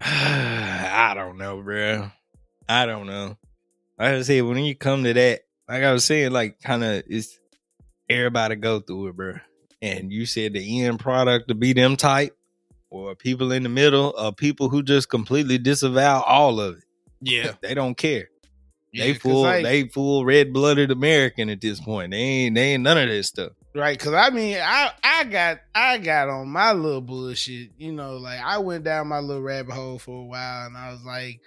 I 0.00 1.12
don't 1.14 1.36
know, 1.36 1.60
bro. 1.60 2.10
I 2.66 2.86
don't 2.86 3.06
know. 3.06 3.36
Like 3.98 4.08
I 4.08 4.22
said, 4.22 4.42
when 4.42 4.56
you 4.64 4.74
come 4.74 5.04
to 5.04 5.12
that, 5.12 5.42
like 5.68 5.82
I 5.82 5.92
was 5.92 6.06
saying, 6.06 6.32
like 6.32 6.60
kind 6.62 6.82
of 6.82 7.02
it's 7.06 7.38
everybody 8.08 8.56
go 8.56 8.80
through 8.80 9.08
it, 9.08 9.16
bro. 9.16 9.34
And 9.82 10.10
you 10.10 10.24
said 10.24 10.54
the 10.54 10.84
end 10.84 10.98
product 10.98 11.48
to 11.48 11.54
be 11.54 11.74
them 11.74 11.96
type, 11.96 12.34
or 12.88 13.14
people 13.14 13.52
in 13.52 13.62
the 13.62 13.68
middle, 13.68 14.14
or 14.18 14.32
people 14.32 14.70
who 14.70 14.82
just 14.82 15.10
completely 15.10 15.58
disavow 15.58 16.22
all 16.22 16.58
of 16.58 16.78
it. 16.78 16.84
Yeah, 17.20 17.52
They 17.60 17.74
don't 17.74 17.96
care. 17.96 18.30
They 18.98 19.14
full 19.14 19.42
like- 19.42 19.64
they 19.64 19.88
full 19.88 20.24
red 20.24 20.52
blooded 20.52 20.90
American 20.90 21.48
at 21.50 21.60
this 21.60 21.80
point. 21.80 22.10
They 22.12 22.16
ain't 22.18 22.54
they 22.54 22.72
ain't 22.74 22.82
none 22.82 22.98
of 22.98 23.08
this 23.08 23.28
stuff. 23.28 23.52
Right, 23.74 23.98
cause 23.98 24.14
I 24.14 24.30
mean, 24.30 24.56
I 24.58 24.90
I 25.04 25.24
got 25.24 25.58
I 25.74 25.98
got 25.98 26.30
on 26.30 26.48
my 26.48 26.72
little 26.72 27.02
bullshit. 27.02 27.70
You 27.76 27.92
know, 27.92 28.16
like 28.16 28.40
I 28.40 28.56
went 28.58 28.84
down 28.84 29.08
my 29.08 29.18
little 29.18 29.42
rabbit 29.42 29.74
hole 29.74 29.98
for 29.98 30.22
a 30.22 30.24
while, 30.24 30.66
and 30.66 30.76
I 30.78 30.90
was 30.92 31.04
like, 31.04 31.40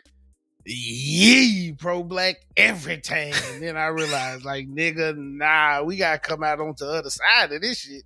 "Yee, 0.63 1.73
pro 1.77 2.03
black 2.03 2.35
everything." 2.55 3.33
And 3.51 3.63
then 3.63 3.77
I 3.77 3.87
realized, 3.87 4.45
like, 4.45 4.67
nigga, 4.67 5.17
nah, 5.17 5.81
we 5.81 5.97
gotta 5.97 6.19
come 6.19 6.43
out 6.43 6.59
onto 6.59 6.85
the 6.85 6.91
other 6.91 7.09
side 7.09 7.51
of 7.51 7.61
this 7.61 7.79
shit. 7.79 8.03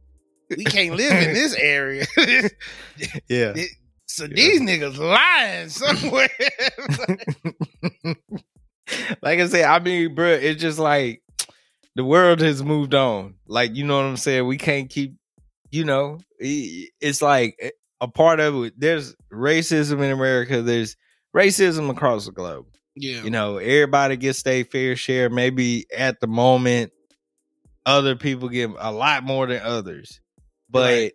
We 0.55 0.63
can't 0.63 0.95
live 0.95 1.11
in 1.11 1.33
this 1.33 1.55
area. 1.55 2.05
Yeah. 3.27 3.53
so 4.05 4.27
these 4.27 4.61
niggas 4.61 4.97
lying 4.97 5.69
somewhere. 5.69 6.29
like 8.05 8.17
I 9.23 9.45
said, 9.47 9.65
I 9.65 9.79
mean, 9.79 10.15
bro, 10.15 10.27
it's 10.27 10.61
just 10.61 10.79
like 10.79 11.21
the 11.95 12.03
world 12.03 12.41
has 12.41 12.63
moved 12.63 12.93
on. 12.93 13.35
Like, 13.47 13.75
you 13.75 13.85
know 13.85 13.97
what 13.97 14.05
I'm 14.05 14.17
saying? 14.17 14.47
We 14.47 14.57
can't 14.57 14.89
keep, 14.89 15.15
you 15.71 15.85
know, 15.85 16.19
it's 16.39 17.21
like 17.21 17.55
eh, 17.59 17.69
a 18.01 18.07
part 18.07 18.39
of 18.39 18.63
it. 18.63 18.73
There's 18.77 19.15
racism 19.31 20.03
in 20.03 20.11
America. 20.11 20.61
There's 20.61 20.95
racism 21.35 21.89
across 21.89 22.25
the 22.25 22.31
globe. 22.31 22.65
yeah, 22.95 23.23
You 23.23 23.29
know, 23.29 23.57
everybody 23.57 24.17
gets 24.17 24.43
their 24.43 24.65
fair 24.65 24.95
share. 24.95 25.29
Maybe 25.29 25.85
at 25.95 26.19
the 26.19 26.27
moment, 26.27 26.91
other 27.85 28.15
people 28.15 28.49
get 28.49 28.71
a 28.77 28.91
lot 28.91 29.23
more 29.23 29.47
than 29.47 29.61
others. 29.61 30.19
But 30.69 30.89
Right. 30.89 31.13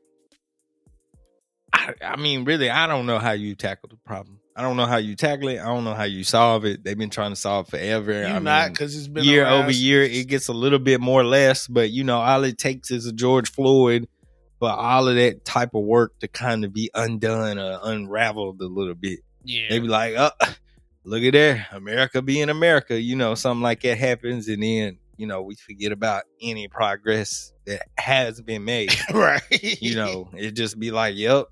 I, 1.73 1.95
I 2.03 2.17
mean, 2.17 2.45
really, 2.45 2.71
I 2.71 2.87
don't 2.87 3.07
know 3.07 3.19
how 3.19 3.33
you 3.33 3.55
tackle 3.55 3.89
the 3.91 3.97
problem. 3.97 4.38
I 4.59 4.63
don't 4.63 4.77
know 4.77 4.87
how 4.87 4.97
you 4.97 5.15
tackle 5.15 5.51
it. 5.51 5.61
I 5.61 5.67
don't 5.67 5.85
know 5.85 5.95
how 5.95 6.03
you 6.03 6.25
solve 6.25 6.65
it. 6.65 6.83
They've 6.83 6.99
been 6.99 7.11
trying 7.11 7.31
to 7.31 7.37
solve 7.37 7.69
forever. 7.69 8.23
you 8.23 8.27
I 8.27 8.41
not 8.41 8.73
because 8.73 8.97
it's 8.97 9.07
been 9.07 9.23
year 9.23 9.47
over 9.47 9.71
year, 9.71 10.03
it 10.03 10.27
gets 10.27 10.49
a 10.49 10.53
little 10.53 10.81
bit 10.81 11.01
more 11.01 11.23
less. 11.23 11.69
But 11.69 11.91
you 11.91 12.03
know, 12.03 12.19
all 12.19 12.43
it 12.43 12.59
takes 12.59 12.91
is 12.91 13.07
a 13.07 13.13
George 13.13 13.53
Floyd 13.53 14.09
for 14.59 14.69
all 14.69 15.07
of 15.07 15.15
that 15.15 15.45
type 15.45 15.77
of 15.77 15.85
work 15.85 16.19
to 16.19 16.27
kind 16.27 16.65
of 16.65 16.73
be 16.73 16.91
undone 16.93 17.57
or 17.57 17.79
unraveled 17.85 18.61
a 18.61 18.67
little 18.67 18.97
bit. 18.97 19.21
yeah, 19.45 19.69
They 19.71 19.79
be 19.79 19.87
like, 19.87 20.15
oh, 20.17 20.33
look 21.05 21.23
at 21.23 21.35
there, 21.35 21.69
America 21.71 22.21
being 22.21 22.49
America. 22.49 23.01
You 23.01 23.15
know, 23.15 23.37
something 23.37 23.63
like 23.63 23.83
that 23.83 23.97
happens, 23.97 24.49
and 24.49 24.61
then 24.61 24.99
you 25.17 25.29
know 25.29 25.43
we 25.43 25.55
forget 25.55 25.93
about 25.93 26.25
any 26.43 26.67
progress 26.67 27.53
that 27.67 27.83
has 27.97 28.41
been 28.41 28.65
made. 28.65 28.93
right. 29.15 29.41
you 29.81 29.95
know, 29.95 30.31
it 30.35 30.57
just 30.57 30.81
be 30.81 30.91
like, 30.91 31.15
yep, 31.15 31.47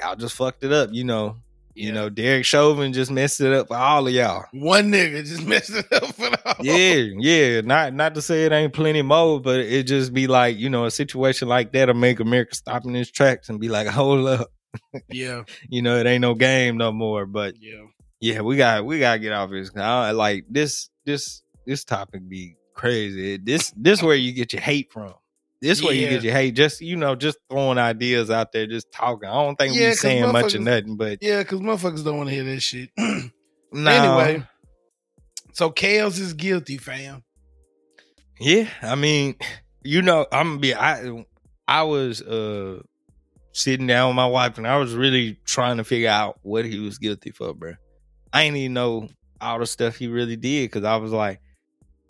y'all 0.00 0.16
just 0.16 0.34
fucked 0.34 0.64
it 0.64 0.72
up. 0.72 0.90
You 0.92 1.04
know, 1.04 1.36
you 1.74 1.88
Yeah. 1.88 1.94
know, 1.94 2.08
Derek 2.10 2.44
Chauvin 2.44 2.92
just 2.92 3.10
messed 3.10 3.40
it 3.40 3.52
up 3.52 3.68
for 3.68 3.76
all 3.76 4.06
of 4.06 4.12
y'all. 4.12 4.44
one 4.52 4.90
nigga 4.92 5.24
just 5.26 5.44
messed 5.46 5.70
it 5.70 5.92
up 5.92 6.14
for 6.14 6.28
whole. 6.44 6.56
Yeah, 6.62 7.04
yeah. 7.18 7.60
Not 7.62 7.94
not 7.94 8.14
to 8.14 8.22
say 8.22 8.44
it 8.44 8.52
ain't 8.52 8.72
plenty 8.72 9.02
more, 9.02 9.40
but 9.40 9.60
it 9.60 9.86
just 9.86 10.12
be 10.12 10.26
like, 10.26 10.56
you 10.58 10.68
know, 10.70 10.84
a 10.84 10.90
situation 10.90 11.48
like 11.48 11.72
that'll 11.72 11.94
make 11.94 12.20
America 12.20 12.54
stop 12.54 12.84
in 12.84 12.94
its 12.96 13.10
tracks 13.10 13.48
and 13.48 13.58
be 13.60 13.68
like, 13.68 13.86
hold 13.88 14.26
up, 14.28 14.48
yeah, 15.10 15.42
you 15.68 15.82
know, 15.82 15.98
it 15.98 16.06
ain't 16.06 16.22
no 16.22 16.34
game 16.34 16.76
no 16.76 16.92
more. 16.92 17.26
But 17.26 17.54
yeah. 17.60 17.82
yeah, 18.20 18.40
we 18.42 18.56
got 18.56 18.84
we 18.84 18.98
gotta 18.98 19.18
get 19.18 19.32
off 19.32 19.50
this. 19.50 19.70
I, 19.76 20.10
like 20.12 20.44
this 20.50 20.90
this 21.06 21.42
this 21.66 21.84
topic 21.84 22.28
be 22.28 22.56
crazy. 22.74 23.36
This 23.38 23.72
this 23.76 24.02
where 24.02 24.16
you 24.16 24.32
get 24.32 24.52
your 24.52 24.62
hate 24.62 24.90
from. 24.92 25.14
This 25.62 25.80
where 25.80 25.94
you 25.94 26.08
get 26.08 26.24
your 26.24 26.32
hate. 26.32 26.56
Just 26.56 26.80
you 26.80 26.96
know, 26.96 27.14
just 27.14 27.38
throwing 27.48 27.78
ideas 27.78 28.30
out 28.32 28.50
there, 28.50 28.66
just 28.66 28.90
talking. 28.90 29.28
I 29.28 29.32
don't 29.34 29.54
think 29.54 29.76
Yeah, 29.76 29.90
we 29.90 29.94
saying 29.94 30.32
much 30.32 30.54
of 30.54 30.60
nothing, 30.60 30.96
but 30.96 31.18
Yeah, 31.22 31.38
because 31.38 31.60
motherfuckers 31.60 32.04
don't 32.04 32.16
want 32.16 32.30
to 32.30 32.34
hear 32.34 32.42
that 32.42 32.60
shit. 32.60 32.90
no. 33.72 33.90
Anyway, 33.90 34.44
so 35.52 35.70
Kells 35.70 36.18
is 36.18 36.34
guilty, 36.34 36.78
fam. 36.78 37.22
Yeah, 38.40 38.68
I 38.82 38.96
mean, 38.96 39.36
you 39.84 40.02
know, 40.02 40.26
I'm 40.32 40.48
gonna 40.48 40.58
be. 40.58 40.74
I 40.74 41.24
I 41.68 41.84
was 41.84 42.20
uh 42.22 42.80
sitting 43.52 43.86
down 43.86 44.08
with 44.08 44.16
my 44.16 44.26
wife, 44.26 44.58
and 44.58 44.66
I 44.66 44.78
was 44.78 44.96
really 44.96 45.38
trying 45.44 45.76
to 45.76 45.84
figure 45.84 46.10
out 46.10 46.40
what 46.42 46.64
he 46.64 46.80
was 46.80 46.98
guilty 46.98 47.30
for, 47.30 47.54
bro. 47.54 47.74
I 48.32 48.42
ain't 48.42 48.56
even 48.56 48.74
know 48.74 49.08
all 49.40 49.60
the 49.60 49.66
stuff 49.66 49.94
he 49.94 50.08
really 50.08 50.34
did 50.34 50.72
because 50.72 50.82
I 50.82 50.96
was 50.96 51.12
like, 51.12 51.40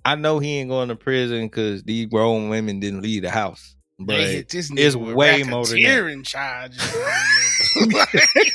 I 0.05 0.17
know 0.17 0.39
he 0.41 0.59
ain't 0.59 0.69
going 0.71 0.89
to 0.89 0.97
prison 0.97 1.47
because 1.47 1.83
these 1.85 2.07
grown 2.07 2.49
women 2.49 2.81
didn't 2.81 3.03
leave 3.03 3.23
the 3.23 3.31
house, 3.31 3.77
but 3.99 4.19
it's 4.21 4.97
way 4.97 5.43
more 5.45 5.67
than 5.67 5.83
that. 5.83 6.07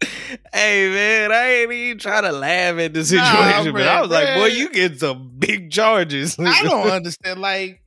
hey 0.52 0.90
man, 0.90 1.32
I 1.32 1.48
ain't 1.48 1.72
even 1.72 1.98
trying 1.98 2.22
to 2.24 2.32
laugh 2.32 2.78
at 2.78 2.94
the 2.94 3.00
Nah, 3.00 3.04
situation, 3.04 3.72
but 3.72 3.82
I 3.82 3.98
bruh, 3.98 4.02
was 4.02 4.10
like, 4.10 4.34
boy, 4.34 4.46
you 4.46 4.70
get 4.70 5.00
some 5.00 5.32
big 5.38 5.70
charges. 5.72 6.36
I 6.38 6.62
don't 6.62 6.86
understand. 6.90 7.40
Like, 7.40 7.82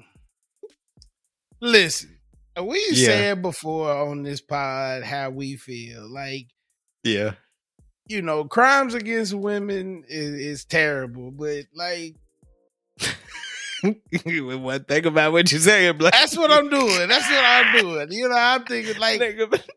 listen, 1.61 2.17
we 2.61 2.79
Yeah. 2.91 3.05
said 3.05 3.41
before 3.41 3.91
on 3.91 4.23
this 4.23 4.41
pod 4.41 5.03
how 5.03 5.29
we 5.29 5.55
feel. 5.55 6.09
Like, 6.11 6.47
yeah. 7.03 7.33
You 8.11 8.21
know, 8.21 8.43
crimes 8.43 8.93
against 8.93 9.33
women 9.33 10.03
is, 10.07 10.33
is 10.33 10.65
terrible, 10.65 11.31
but 11.31 11.65
like, 11.73 12.15
One 14.23 14.83
thing 14.83 15.05
about 15.07 15.31
what 15.31 15.51
you're 15.51 15.59
saying, 15.59 15.97
Black. 15.97 16.13
that's 16.13 16.37
what 16.37 16.51
I'm 16.51 16.69
doing. 16.69 17.07
That's 17.07 17.27
what 17.29 17.43
I'm 17.43 17.81
doing. 17.81 18.11
You 18.11 18.29
know, 18.29 18.35
I'm 18.37 18.63
thinking 18.63 18.99
like, 18.99 19.19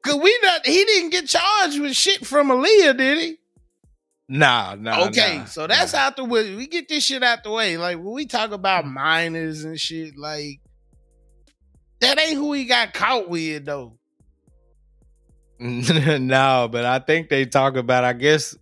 cause 0.02 0.16
we 0.16 0.38
not. 0.42 0.66
He 0.66 0.84
didn't 0.84 1.10
get 1.10 1.26
charged 1.26 1.80
with 1.80 1.94
shit 1.94 2.26
from 2.26 2.48
Aaliyah, 2.48 2.98
did 2.98 3.18
he? 3.18 3.38
Nah, 4.28 4.74
nah. 4.78 5.06
okay, 5.06 5.38
nah, 5.38 5.44
so 5.44 5.66
that's 5.66 5.92
nah. 5.92 6.00
out 6.00 6.16
the 6.16 6.24
way. 6.24 6.54
We 6.54 6.66
get 6.66 6.88
this 6.88 7.04
shit 7.04 7.22
out 7.22 7.44
the 7.44 7.50
way. 7.50 7.76
Like 7.76 7.96
when 7.96 8.12
we 8.12 8.26
talk 8.26 8.52
about 8.52 8.86
minors 8.86 9.64
and 9.64 9.78
shit, 9.78 10.16
like 10.16 10.60
that 12.00 12.20
ain't 12.20 12.36
who 12.36 12.52
he 12.52 12.64
got 12.64 12.92
caught 12.92 13.28
with 13.28 13.64
though. 13.64 13.98
no, 16.20 16.68
but 16.70 16.84
I 16.84 16.98
think 16.98 17.30
they 17.30 17.46
talk 17.46 17.76
about. 17.76 18.04
I 18.04 18.12
guess 18.12 18.54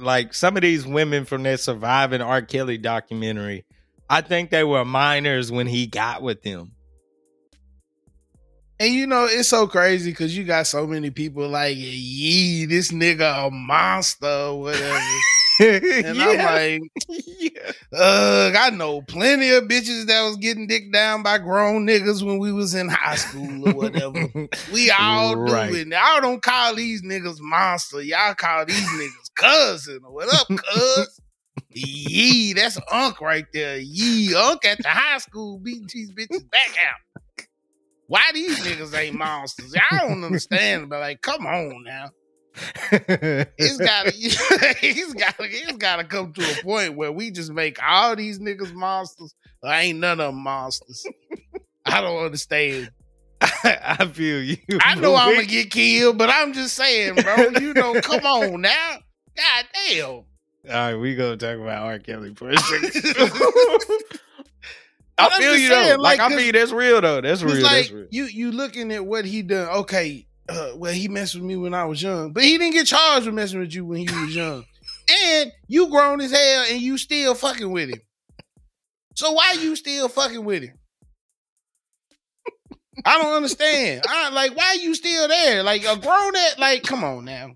like 0.00 0.34
some 0.34 0.56
of 0.56 0.62
these 0.62 0.84
women 0.84 1.24
from 1.24 1.44
that 1.44 1.60
surviving 1.60 2.20
R. 2.20 2.42
Kelly 2.42 2.78
documentary. 2.78 3.64
I 4.10 4.22
think 4.22 4.50
they 4.50 4.64
were 4.64 4.84
minors 4.84 5.52
when 5.52 5.68
he 5.68 5.86
got 5.86 6.20
with 6.20 6.42
them. 6.42 6.72
And 8.80 8.92
you 8.92 9.06
know, 9.06 9.26
it's 9.30 9.48
so 9.48 9.68
crazy 9.68 10.10
because 10.10 10.36
you 10.36 10.42
got 10.42 10.66
so 10.66 10.84
many 10.84 11.10
people 11.10 11.48
like, 11.48 11.76
yee, 11.76 12.64
this 12.66 12.90
nigga 12.90 13.46
a 13.46 13.50
monster 13.52 14.26
or 14.26 14.62
whatever. 14.62 14.98
And 16.04 16.20
I'm 16.20 16.38
like, 16.38 16.80
yeah. 17.08 17.72
ugh, 17.96 18.54
I 18.56 18.70
know 18.70 19.02
plenty 19.02 19.50
of 19.50 19.64
bitches 19.64 20.06
that 20.06 20.22
was 20.22 20.36
getting 20.36 20.66
dick 20.66 20.92
down 20.92 21.22
by 21.22 21.38
grown 21.38 21.86
niggas 21.86 22.22
when 22.22 22.38
we 22.38 22.52
was 22.52 22.74
in 22.74 22.88
high 22.88 23.16
school 23.16 23.68
or 23.68 23.74
whatever. 23.74 24.28
We 24.72 24.90
all 24.98 25.36
Right. 25.36 25.70
do 25.70 25.76
it. 25.76 25.88
Y'all 25.88 26.20
don't 26.20 26.42
call 26.42 26.74
these 26.74 27.02
niggas 27.02 27.40
monster. 27.40 28.02
Y'all 28.02 28.34
call 28.34 28.64
these 28.66 28.88
niggas 28.90 29.34
cousin. 29.34 30.00
What 30.02 30.28
up, 30.28 30.48
cuz? 30.48 31.20
Yee, 31.70 32.52
that's 32.54 32.78
Unc 32.90 33.20
right 33.20 33.46
there. 33.54 33.78
Yee, 33.78 34.34
Unc 34.34 34.64
at 34.64 34.78
the 34.82 34.88
high 34.88 35.18
school 35.18 35.58
beating 35.58 35.88
these 35.92 36.10
bitches 36.12 36.50
back 36.50 36.74
out. 36.78 37.44
Why 38.08 38.22
these 38.34 38.58
niggas 38.60 38.94
ain't 38.98 39.16
monsters? 39.16 39.74
I 39.74 40.06
don't 40.06 40.22
understand, 40.24 40.90
but 40.90 41.00
like, 41.00 41.22
come 41.22 41.46
on 41.46 41.84
now. 41.84 42.10
It's 42.92 43.78
gotta, 43.78 44.10
he's 44.80 45.14
gotta, 45.14 45.44
it's 45.44 45.72
gotta 45.72 46.04
come 46.04 46.32
to 46.34 46.42
a 46.42 46.62
point 46.62 46.96
where 46.96 47.12
we 47.12 47.30
just 47.30 47.50
make 47.52 47.78
all 47.82 48.14
these 48.16 48.38
niggas 48.38 48.74
monsters. 48.74 49.34
I 49.64 49.82
ain't 49.82 49.98
none 49.98 50.20
of 50.20 50.34
them 50.34 50.42
monsters. 50.42 51.06
I 51.86 52.00
don't 52.00 52.24
understand. 52.24 52.90
I 53.40 54.06
feel 54.12 54.42
you. 54.42 54.56
I 54.80 54.94
know 54.94 55.14
I'm 55.14 55.34
gonna 55.34 55.46
get 55.46 55.70
killed, 55.70 56.18
but 56.18 56.30
I'm 56.30 56.52
just 56.52 56.74
saying, 56.74 57.16
bro. 57.16 57.36
You 57.60 57.74
know, 57.74 58.00
come 58.00 58.24
on 58.24 58.60
now. 58.60 58.98
God 59.36 59.66
damn. 59.88 60.08
All 60.08 60.24
right, 60.68 60.94
we 60.94 61.16
gonna 61.16 61.36
talk 61.36 61.58
about 61.58 61.82
R. 61.82 61.98
Kelly 61.98 62.34
for 62.34 62.50
a 62.50 62.56
second. 62.56 63.30
I 65.18 65.38
feel 65.38 65.56
you 65.56 65.68
saying, 65.68 65.96
though. 65.96 66.02
Like, 66.02 66.18
like, 66.18 66.32
I 66.32 66.36
mean, 66.36 66.52
that's 66.52 66.72
real 66.72 67.00
though. 67.00 67.20
That's 67.20 67.42
real. 67.42 67.62
like 67.62 67.72
that's 67.72 67.90
real. 67.90 68.06
you 68.10 68.24
you 68.24 68.52
looking 68.52 68.92
at 68.92 69.04
what 69.04 69.24
he 69.24 69.42
done. 69.42 69.68
Okay, 69.80 70.26
uh, 70.52 70.72
well 70.76 70.92
he 70.92 71.08
messed 71.08 71.34
with 71.34 71.44
me 71.44 71.56
when 71.56 71.74
I 71.74 71.84
was 71.84 72.02
young, 72.02 72.32
but 72.32 72.42
he 72.42 72.58
didn't 72.58 72.74
get 72.74 72.86
charged 72.86 73.26
with 73.26 73.34
messing 73.34 73.60
with 73.60 73.74
you 73.74 73.84
when 73.84 74.06
he 74.06 74.20
was 74.20 74.34
young. 74.34 74.64
and 75.08 75.52
you 75.68 75.88
grown 75.90 76.20
as 76.20 76.32
hell, 76.32 76.64
and 76.70 76.80
you 76.80 76.98
still 76.98 77.34
fucking 77.34 77.70
with 77.70 77.90
him. 77.90 78.00
So 79.14 79.32
why 79.32 79.52
you 79.60 79.76
still 79.76 80.08
fucking 80.08 80.44
with 80.44 80.62
him? 80.62 80.78
I 83.04 83.20
don't 83.20 83.34
understand. 83.34 84.02
I 84.08 84.30
like 84.30 84.56
why 84.56 84.78
you 84.80 84.94
still 84.94 85.28
there? 85.28 85.62
Like 85.62 85.84
a 85.84 85.96
grown 85.96 86.36
at 86.36 86.58
like, 86.58 86.82
come 86.82 87.02
on 87.04 87.24
now. 87.24 87.52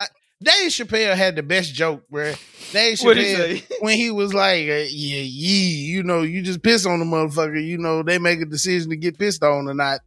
I, 0.00 0.06
Dave 0.42 0.70
Chappelle 0.70 1.16
had 1.16 1.36
the 1.36 1.42
best 1.42 1.74
joke 1.74 2.02
where 2.08 2.34
Dave 2.72 2.98
Chappelle 2.98 3.62
when 3.80 3.96
he 3.96 4.10
was 4.10 4.34
like, 4.34 4.68
uh, 4.68 4.84
yeah, 4.88 5.22
yee, 5.22 5.86
you 5.86 6.02
know, 6.02 6.22
you 6.22 6.42
just 6.42 6.62
piss 6.62 6.86
on 6.86 6.98
the 7.00 7.04
motherfucker, 7.04 7.64
you 7.64 7.78
know, 7.78 8.02
they 8.02 8.18
make 8.18 8.40
a 8.40 8.46
decision 8.46 8.90
to 8.90 8.96
get 8.96 9.18
pissed 9.18 9.42
on 9.42 9.68
or 9.68 9.74
not. 9.74 10.00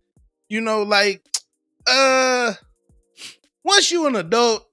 You 0.47 0.61
know, 0.61 0.83
like, 0.83 1.21
uh, 1.87 2.53
once 3.63 3.91
you 3.91 4.07
an 4.07 4.15
adult 4.15 4.65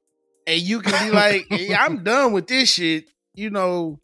and 0.47 0.61
you 0.61 0.81
can 0.81 1.07
be 1.09 1.11
like, 1.15 1.47
yeah, 1.51 1.83
I'm 1.85 2.03
done 2.05 2.33
with 2.33 2.47
this 2.47 2.71
shit, 2.73 3.05
you 3.35 3.51
know, 3.51 4.01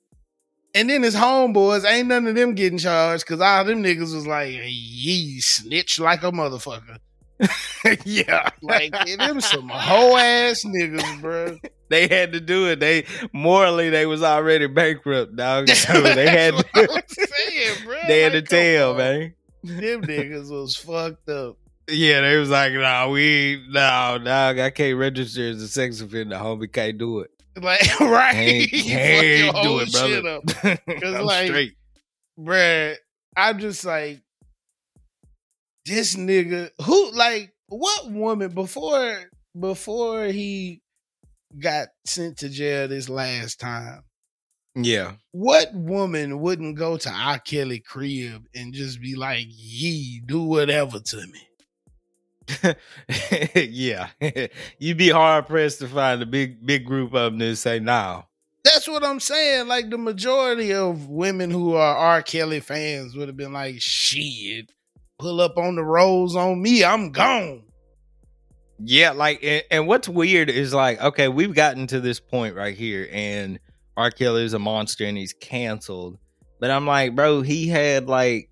and 0.75 0.91
then 0.91 1.03
his 1.03 1.15
homeboys 1.15 1.89
ain't 1.89 2.09
none 2.09 2.27
of 2.27 2.35
them 2.35 2.55
getting 2.55 2.79
charged 2.79 3.25
because 3.27 3.41
all 3.41 3.65
them 3.65 3.83
niggas 3.83 4.13
was 4.15 4.27
like, 4.27 4.53
"Ye 4.65 5.41
snitch 5.41 6.01
like 6.01 6.23
a 6.25 6.33
motherfucker." 6.33 6.99
yeah, 8.05 8.49
Like 8.63 8.93
them 9.19 9.41
some 9.41 9.69
hoe 9.69 10.17
ass 10.17 10.65
niggas, 10.65 11.21
bro. 11.21 11.59
they 11.91 12.09
had 12.09 12.33
to 12.33 12.41
do 12.41 12.69
it. 12.71 12.81
They 12.81 13.07
morally 13.33 13.91
they 13.91 14.07
was 14.07 14.23
already 14.23 14.67
bankrupt, 14.67 15.37
dog. 15.37 15.69
So 15.75 16.01
they 16.01 16.29
had 16.29 16.55
to, 16.55 16.65
saying, 17.09 17.85
bro. 17.85 17.97
they 18.09 18.23
had 18.23 18.33
to 18.33 18.39
Like, 18.39 18.49
tell, 18.49 18.91
on. 18.93 18.97
man. 18.99 19.35
Them 19.63 20.03
niggas 20.03 20.51
was 20.51 20.77
fucked 20.77 21.29
up. 21.29 21.57
Yeah, 21.89 22.23
they 22.23 22.37
was 22.39 22.51
like, 22.51 22.73
nah, 22.73 23.09
we 23.09 23.63
no, 23.69 24.19
dog, 24.25 24.59
I 24.59 24.71
can't 24.71 24.99
register 24.99 25.49
as 25.51 25.61
a 25.63 25.69
sex 25.69 26.01
offender, 26.01 26.37
homie. 26.37 26.73
Can't 26.73 26.97
do 26.99 27.21
it. 27.21 27.31
Like, 27.61 27.81
right? 28.01 28.69
Can't, 28.71 29.27
You 29.27 29.53
fuck 29.53 29.53
your 29.53 29.53
can't 29.53 29.63
do 29.65 29.79
it, 29.81 29.93
brother. 29.93 30.77
up. 30.77 30.81
I'm 31.19 31.25
like- 31.27 31.47
straight. 31.49 31.73
bruh, 32.39 32.95
I'm 33.37 33.59
just 33.59 33.85
like, 33.85 34.23
this 35.87 36.17
nigga 36.17 36.71
who 36.83 37.11
like 37.13 37.53
what 37.69 38.11
woman 38.11 38.51
before 38.51 39.31
before 39.59 40.25
he 40.27 40.81
got 41.61 41.89
sent 42.07 42.39
to 42.39 42.49
jail 42.49 42.89
this 42.89 43.09
last 43.09 43.61
time. 43.61 44.03
Yeah. 44.77 45.13
What 45.33 45.73
woman 45.75 46.41
wouldn't 46.41 46.77
go 46.77 46.97
to 46.97 47.11
R. 47.11 47.39
Kelly 47.39 47.79
crib 47.81 48.47
and 48.55 48.73
just 48.75 49.01
be 49.01 49.15
like, 49.15 49.47
"Ye 49.49 50.21
do 50.27 50.43
whatever 50.43 50.99
to 50.99 51.17
me"? 51.19 51.41
yeah. 53.55 54.09
You'd 54.79 54.99
be 54.99 55.11
hard 55.11 55.47
pressed 55.47 55.79
to 55.81 55.89
find 55.89 56.23
a 56.23 56.27
big 56.27 56.65
big 56.65 56.85
group 56.85 57.15
of 57.15 57.33
them 57.33 57.39
that 57.39 57.57
say 57.57 57.81
no. 57.81 58.25
That's 58.65 58.89
what 58.89 59.05
I'm 59.05 59.21
saying. 59.21 59.69
Like 59.69 59.91
the 59.91 59.99
majority 59.99 60.73
of 60.73 61.09
women 61.09 61.51
who 61.51 61.75
are 61.75 61.97
R. 61.97 62.23
Kelly 62.23 62.61
fans 62.61 63.15
would 63.15 63.29
have 63.29 63.37
been 63.37 63.53
like, 63.53 63.81
"Shit, 63.81 64.73
pull 65.19 65.41
up 65.41 65.59
on 65.59 65.77
the 65.77 65.85
rolls 65.85 66.35
on 66.37 66.63
me, 66.63 66.85
I'm 66.85 67.13
gone." 67.13 67.63
Yeah, 68.79 69.13
like 69.13 69.41
and, 69.43 69.63
and 69.71 69.87
what's 69.87 70.09
weird 70.09 70.51
is 70.51 70.75
like, 70.75 71.01
okay, 71.01 71.29
we've 71.29 71.55
gotten 71.55 71.87
to 71.89 72.01
this 72.01 72.21
point 72.21 72.57
right 72.57 72.77
here, 72.77 73.09
and 73.13 73.59
R. 73.97 74.11
Kelly 74.11 74.45
is 74.45 74.55
a 74.55 74.59
monster 74.59 75.05
and 75.05 75.17
he's 75.17 75.33
canceled. 75.33 76.19
But 76.61 76.71
I'm 76.71 76.87
like, 76.87 77.15
bro, 77.15 77.43
he 77.43 77.69
had 77.69 78.09
like 78.09 78.49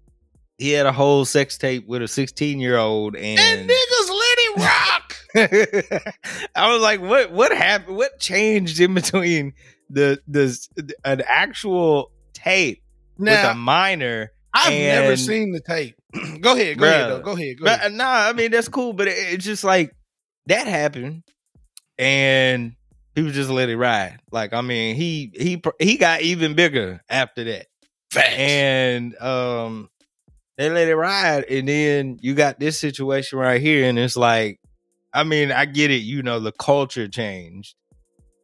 he 0.63 0.71
had 0.71 0.87
a 0.87 0.93
whole 0.93 1.25
sex 1.25 1.59
tape 1.59 1.87
with 1.87 2.03
a 2.03 2.09
16 2.09 2.59
year 2.61 2.77
old 2.79 3.17
And 3.17 3.39
and 3.41 3.69
niggas 3.69 4.09
let 4.09 4.39
it 4.39 4.57
rock. 4.59 5.17
I 6.55 6.73
was 6.73 6.81
like, 6.83 7.01
what 7.01 7.33
what 7.33 7.53
happened? 7.57 7.97
What 7.97 8.19
changed 8.21 8.81
in 8.81 8.95
between 8.95 9.53
the 9.91 10.21
the 10.29 10.57
an 11.05 11.23
actual 11.27 12.11
tape 12.35 12.83
with 13.19 13.29
a 13.45 13.55
minor? 13.55 14.31
I've 14.55 14.73
never 14.73 15.17
seen 15.17 15.53
the 15.53 15.61
tape. 15.61 15.97
go 16.43 16.53
ahead, 16.55 16.79
go 16.79 16.85
ahead, 16.87 17.11
though. 17.11 17.21
Go 17.21 17.33
ahead, 17.33 17.59
go 17.59 17.65
But 17.65 17.81
ahead. 17.81 17.93
nah, 17.93 18.29
I 18.29 18.33
mean 18.35 18.51
that's 18.51 18.69
cool, 18.69 18.93
but 18.93 19.09
it, 19.09 19.17
it's 19.17 19.45
just 19.45 19.65
like 19.65 19.95
that 20.47 20.67
happened, 20.67 21.23
and 21.99 22.75
he 23.15 23.23
was 23.23 23.35
just 23.35 23.49
let 23.51 23.69
it 23.71 23.77
ride. 23.79 24.19
Like 24.31 24.53
I 24.53 24.61
mean, 24.61 24.97
he 24.97 25.33
he 25.35 25.63
he 25.79 25.97
got 25.97 26.21
even 26.21 26.55
bigger 26.55 27.03
after 27.09 27.45
that, 27.45 27.67
Facts. 28.13 28.35
and 28.37 29.17
um, 29.23 29.89
they 30.63 30.71
let 30.71 30.87
it 30.87 30.95
ride, 30.95 31.45
and 31.51 31.69
then 31.69 32.19
you 32.21 32.35
got 32.35 32.61
this 32.61 32.79
situation 32.79 33.39
right 33.39 33.61
here, 33.61 33.89
and 33.89 33.99
it's 33.99 34.17
like, 34.17 34.61
I 35.13 35.25
mean, 35.25 35.51
I 35.51 35.65
get 35.65 35.91
it, 35.91 36.03
you 36.03 36.23
know, 36.23 36.39
the 36.39 36.53
culture 36.53 37.09
changed, 37.09 37.75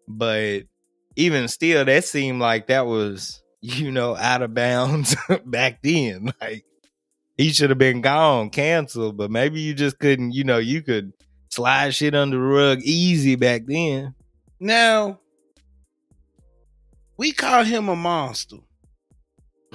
but 0.08 0.62
even 1.14 1.46
still, 1.46 1.84
that 1.84 2.04
seemed 2.04 2.40
like 2.40 2.66
that 2.66 2.86
was 2.86 3.40
you 3.60 3.92
know 3.92 4.16
out 4.16 4.42
of 4.42 4.52
bounds 4.52 5.14
back 5.46 5.80
then, 5.82 6.32
like 6.40 6.64
he 7.36 7.52
should 7.52 7.70
have 7.70 7.78
been 7.78 8.00
gone, 8.00 8.50
canceled. 8.50 9.16
But 9.16 9.30
maybe 9.30 9.60
you 9.60 9.72
just 9.72 10.00
couldn't, 10.00 10.32
you 10.32 10.42
know, 10.42 10.58
you 10.58 10.82
could 10.82 11.12
slide 11.50 11.94
shit 11.94 12.16
under 12.16 12.36
the 12.36 12.42
rug 12.42 12.80
easy 12.82 13.36
back 13.36 13.62
then. 13.66 14.16
now, 14.58 15.20
we 17.16 17.30
call 17.30 17.62
him 17.62 17.88
a 17.88 17.94
monster. 17.96 18.56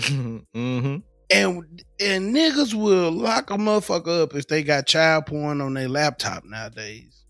hmm 0.02 0.98
And 1.34 1.84
and 2.00 2.36
niggas 2.36 2.74
will 2.74 3.12
lock 3.12 3.50
a 3.50 3.56
motherfucker 3.56 4.24
up 4.24 4.36
if 4.36 4.48
they 4.48 4.64
got 4.64 4.86
child 4.88 5.26
porn 5.28 5.62
on 5.62 5.74
their 5.74 5.90
laptop 5.90 6.44
nowadays. 6.46 7.24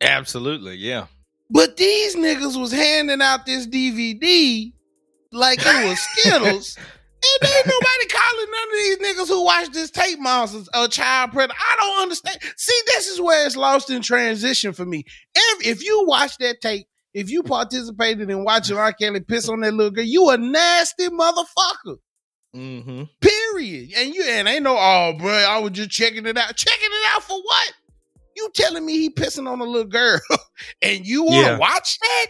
Absolutely, 0.00 0.76
yeah. 0.76 1.06
But 1.50 1.76
these 1.76 2.14
niggas 2.16 2.58
was 2.60 2.72
handing 2.72 3.22
out 3.22 3.46
this 3.46 3.66
DVD 3.66 4.72
like 5.32 5.58
it 5.62 5.88
was 5.88 5.98
Skittles. 6.12 6.76
and 6.76 7.50
ain't 7.50 7.66
nobody 7.66 8.06
calling 8.10 8.46
none 8.50 8.68
of 8.68 8.78
these 8.78 8.98
niggas 8.98 9.28
who 9.28 9.44
watch 9.44 9.68
this 9.72 9.90
tape 9.90 10.18
monsters 10.18 10.68
a 10.74 10.88
child 10.88 11.32
predator. 11.32 11.58
I 11.58 11.76
don't 11.78 12.02
understand. 12.02 12.38
See, 12.56 12.80
this 12.86 13.08
is 13.08 13.20
where 13.20 13.46
it's 13.46 13.56
lost 13.56 13.90
in 13.90 14.02
transition 14.02 14.72
for 14.72 14.84
me. 14.84 15.04
If, 15.34 15.66
if 15.66 15.84
you 15.84 16.04
watch 16.06 16.36
that 16.38 16.60
tape, 16.60 16.86
if 17.14 17.30
you 17.30 17.42
participated 17.42 18.30
in 18.30 18.44
watching 18.44 18.76
R. 18.76 18.92
Kelly 18.92 19.20
piss 19.20 19.48
on 19.48 19.60
that 19.60 19.72
little 19.74 19.90
girl, 19.90 20.04
you 20.04 20.28
a 20.30 20.38
nasty 20.38 21.08
motherfucker. 21.08 21.96
Hmm 22.54 23.02
Period. 23.20 23.90
And 23.96 24.14
you 24.14 24.24
and 24.24 24.48
ain't 24.48 24.62
no, 24.62 24.76
oh, 24.78 25.14
bro, 25.18 25.30
I 25.30 25.58
was 25.58 25.72
just 25.72 25.90
checking 25.90 26.26
it 26.26 26.36
out. 26.36 26.56
Checking 26.56 26.88
it 26.90 27.14
out 27.14 27.22
for 27.22 27.40
what? 27.40 27.72
You 28.36 28.50
telling 28.54 28.86
me 28.86 28.98
he 28.98 29.10
pissing 29.10 29.48
on 29.50 29.60
a 29.60 29.64
little 29.64 29.88
girl 29.88 30.20
and 30.82 31.04
you 31.04 31.24
want 31.24 31.46
to 31.46 31.52
Yeah. 31.52 31.58
watch 31.58 31.98
that? 32.00 32.26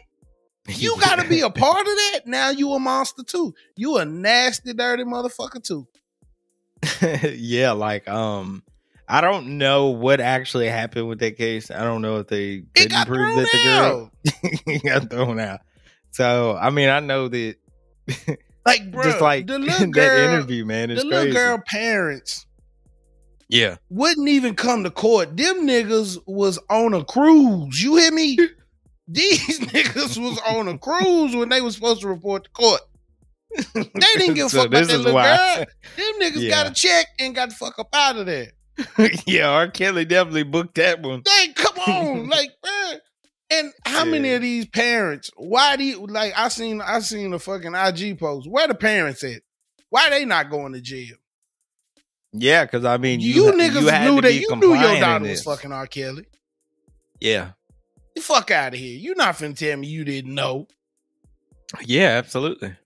You 0.68 0.96
got 1.00 1.22
to 1.22 1.28
be 1.28 1.40
a 1.40 1.50
part 1.50 1.80
of 1.80 1.86
that. 1.86 2.20
Now 2.26 2.50
you 2.50 2.72
a 2.72 2.78
monster 2.78 3.22
too. 3.22 3.54
You 3.76 3.98
a 3.98 4.04
nasty, 4.04 4.72
dirty 4.72 5.04
motherfucker 5.04 5.62
too. 5.62 5.86
yeah, 7.34 7.72
like 7.72 8.08
um 8.08 8.62
I 9.08 9.20
don't 9.20 9.58
know 9.58 9.86
what 9.86 10.20
actually 10.20 10.68
happened 10.68 11.08
with 11.08 11.18
that 11.20 11.36
case. 11.36 11.70
I 11.70 11.82
don't 11.82 12.02
know 12.02 12.18
if 12.18 12.28
they 12.28 12.58
got 12.88 13.06
prove 13.06 13.34
that 13.34 13.48
the 13.52 13.62
girl 13.64 14.12
got 14.84 15.10
thrown 15.10 15.40
out. 15.40 15.60
So 16.10 16.56
I 16.56 16.70
mean 16.70 16.88
I 16.88 17.00
know 17.00 17.28
that 17.28 17.56
Like, 18.68 18.90
bro, 18.92 19.02
just 19.04 19.20
like 19.20 19.46
the 19.46 19.58
little 19.58 19.90
that 19.92 20.30
interview, 20.30 20.64
man, 20.64 20.88
the 20.88 20.94
it's 20.96 21.04
little 21.04 21.20
crazy. 21.24 21.34
girl 21.36 21.62
parents 21.66 22.46
Yeah. 23.48 23.76
wouldn't 23.90 24.28
even 24.28 24.54
come 24.54 24.84
to 24.84 24.90
court. 24.90 25.36
Them 25.36 25.66
niggas 25.66 26.18
was 26.26 26.58
on 26.70 26.94
a 26.94 27.04
cruise. 27.04 27.82
You 27.82 27.96
hear 27.96 28.12
me? 28.12 28.38
These 29.08 29.60
niggas 29.72 30.18
was 30.22 30.38
on 30.46 30.68
a 30.68 30.76
cruise 30.78 31.34
when 31.34 31.48
they 31.48 31.60
was 31.62 31.74
supposed 31.74 32.02
to 32.02 32.08
report 32.08 32.44
to 32.44 32.50
court. 32.50 32.80
They 33.74 33.82
didn't 34.16 34.34
give 34.34 34.46
a 34.46 34.50
So 34.50 34.58
fuck 34.58 34.66
about 34.66 34.86
this 34.86 34.96
little 34.98 35.14
why- 35.14 35.56
girl. 35.56 35.64
Them 35.96 36.20
niggas 36.20 36.40
Yeah. 36.42 36.50
got 36.50 36.66
a 36.70 36.74
check 36.74 37.06
and 37.18 37.34
got 37.34 37.48
the 37.48 37.54
fuck 37.54 37.78
up 37.78 37.88
out 37.94 38.16
of 38.16 38.26
there. 38.26 38.52
yeah, 39.26 39.48
R. 39.48 39.68
Kelly 39.68 40.04
definitely 40.04 40.42
booked 40.44 40.74
that 40.76 41.00
one. 41.02 41.22
Like, 41.26 41.56
come 41.56 41.78
on, 41.78 42.28
like, 42.28 42.50
man. 42.64 43.00
And 43.50 43.72
how 43.86 44.04
many 44.04 44.34
of 44.34 44.42
these 44.42 44.66
parents? 44.66 45.30
Why 45.36 45.76
do 45.76 45.84
you 45.84 46.06
like? 46.06 46.34
I 46.36 46.48
seen, 46.48 46.82
I 46.82 47.00
seen 47.00 47.32
a 47.32 47.38
fucking 47.38 47.74
IG 47.74 48.18
post. 48.18 48.48
Where 48.48 48.68
the 48.68 48.74
parents 48.74 49.24
at? 49.24 49.40
Why 49.88 50.10
they 50.10 50.24
not 50.26 50.50
going 50.50 50.74
to 50.74 50.80
jail? 50.82 51.16
Yeah, 52.32 52.64
because 52.64 52.84
I 52.84 52.98
mean, 52.98 53.20
You, 53.20 53.46
you, 53.46 53.52
niggas 53.52 53.88
had 53.90 54.04
knew 54.10 54.16
to 54.16 54.22
that 54.28 54.34
you 54.34 54.54
knew 54.56 54.74
your 54.74 55.00
daughter 55.00 55.24
was 55.24 55.42
fucking 55.42 55.72
R. 55.72 55.86
Kelly. 55.86 56.26
Yeah, 57.20 57.52
The 58.14 58.20
fuck 58.20 58.50
out 58.50 58.74
of 58.74 58.78
here. 58.78 58.98
You 58.98 59.14
not 59.14 59.36
finna 59.36 59.56
tell 59.56 59.78
me 59.78 59.86
you 59.86 60.04
didn't 60.04 60.34
know. 60.34 60.66
yeah, 61.86 62.08
absolutely, 62.18 62.76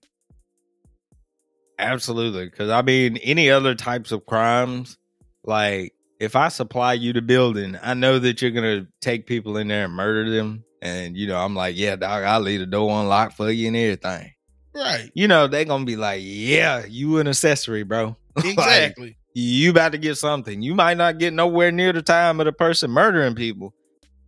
absolutely. 1.77 2.45
Because 2.45 2.69
I 2.69 2.81
mean, 2.81 3.17
any 3.17 3.49
other 3.49 3.75
types 3.75 4.11
of 4.11 4.25
crimes, 4.25 4.97
like 5.43 5.93
if 6.23 6.35
I 6.35 6.47
supply 6.47 6.93
you 6.93 7.13
the 7.13 7.21
building, 7.21 7.77
I 7.81 7.93
know 7.93 8.19
that 8.19 8.41
you're 8.41 8.51
gonna 8.51 8.87
take 9.01 9.27
people 9.27 9.57
in 9.57 9.67
there 9.67 9.85
and 9.85 9.93
murder 9.93 10.29
them, 10.29 10.63
and 10.81 11.15
you 11.17 11.27
know, 11.27 11.37
I'm 11.37 11.55
like, 11.55 11.75
yeah, 11.77 11.95
dog, 11.95 12.23
I'll 12.23 12.39
leave 12.39 12.59
the 12.61 12.65
door 12.65 12.89
unlocked 13.01 13.35
for 13.37 13.49
you 13.51 13.67
and 13.67 13.75
everything. 13.77 14.31
Right. 14.75 15.11
You 15.13 15.27
know, 15.27 15.47
they 15.47 15.65
gonna 15.65 15.85
be 15.85 15.95
like, 15.95 16.21
yeah, 16.23 16.83
you 16.87 17.19
an 17.19 17.27
accessory, 17.27 17.83
bro. 17.83 18.15
Like, 18.35 18.45
Exactly. 18.45 19.17
you 19.35 19.69
about 19.69 19.91
to 19.91 19.99
get 19.99 20.17
something. 20.17 20.61
You 20.63 20.73
might 20.73 20.97
not 20.97 21.19
get 21.19 21.33
nowhere 21.33 21.71
near 21.71 21.93
the 21.93 22.01
time 22.01 22.39
of 22.39 22.45
the 22.45 22.51
person 22.51 22.89
murdering 22.89 23.35
people, 23.35 23.73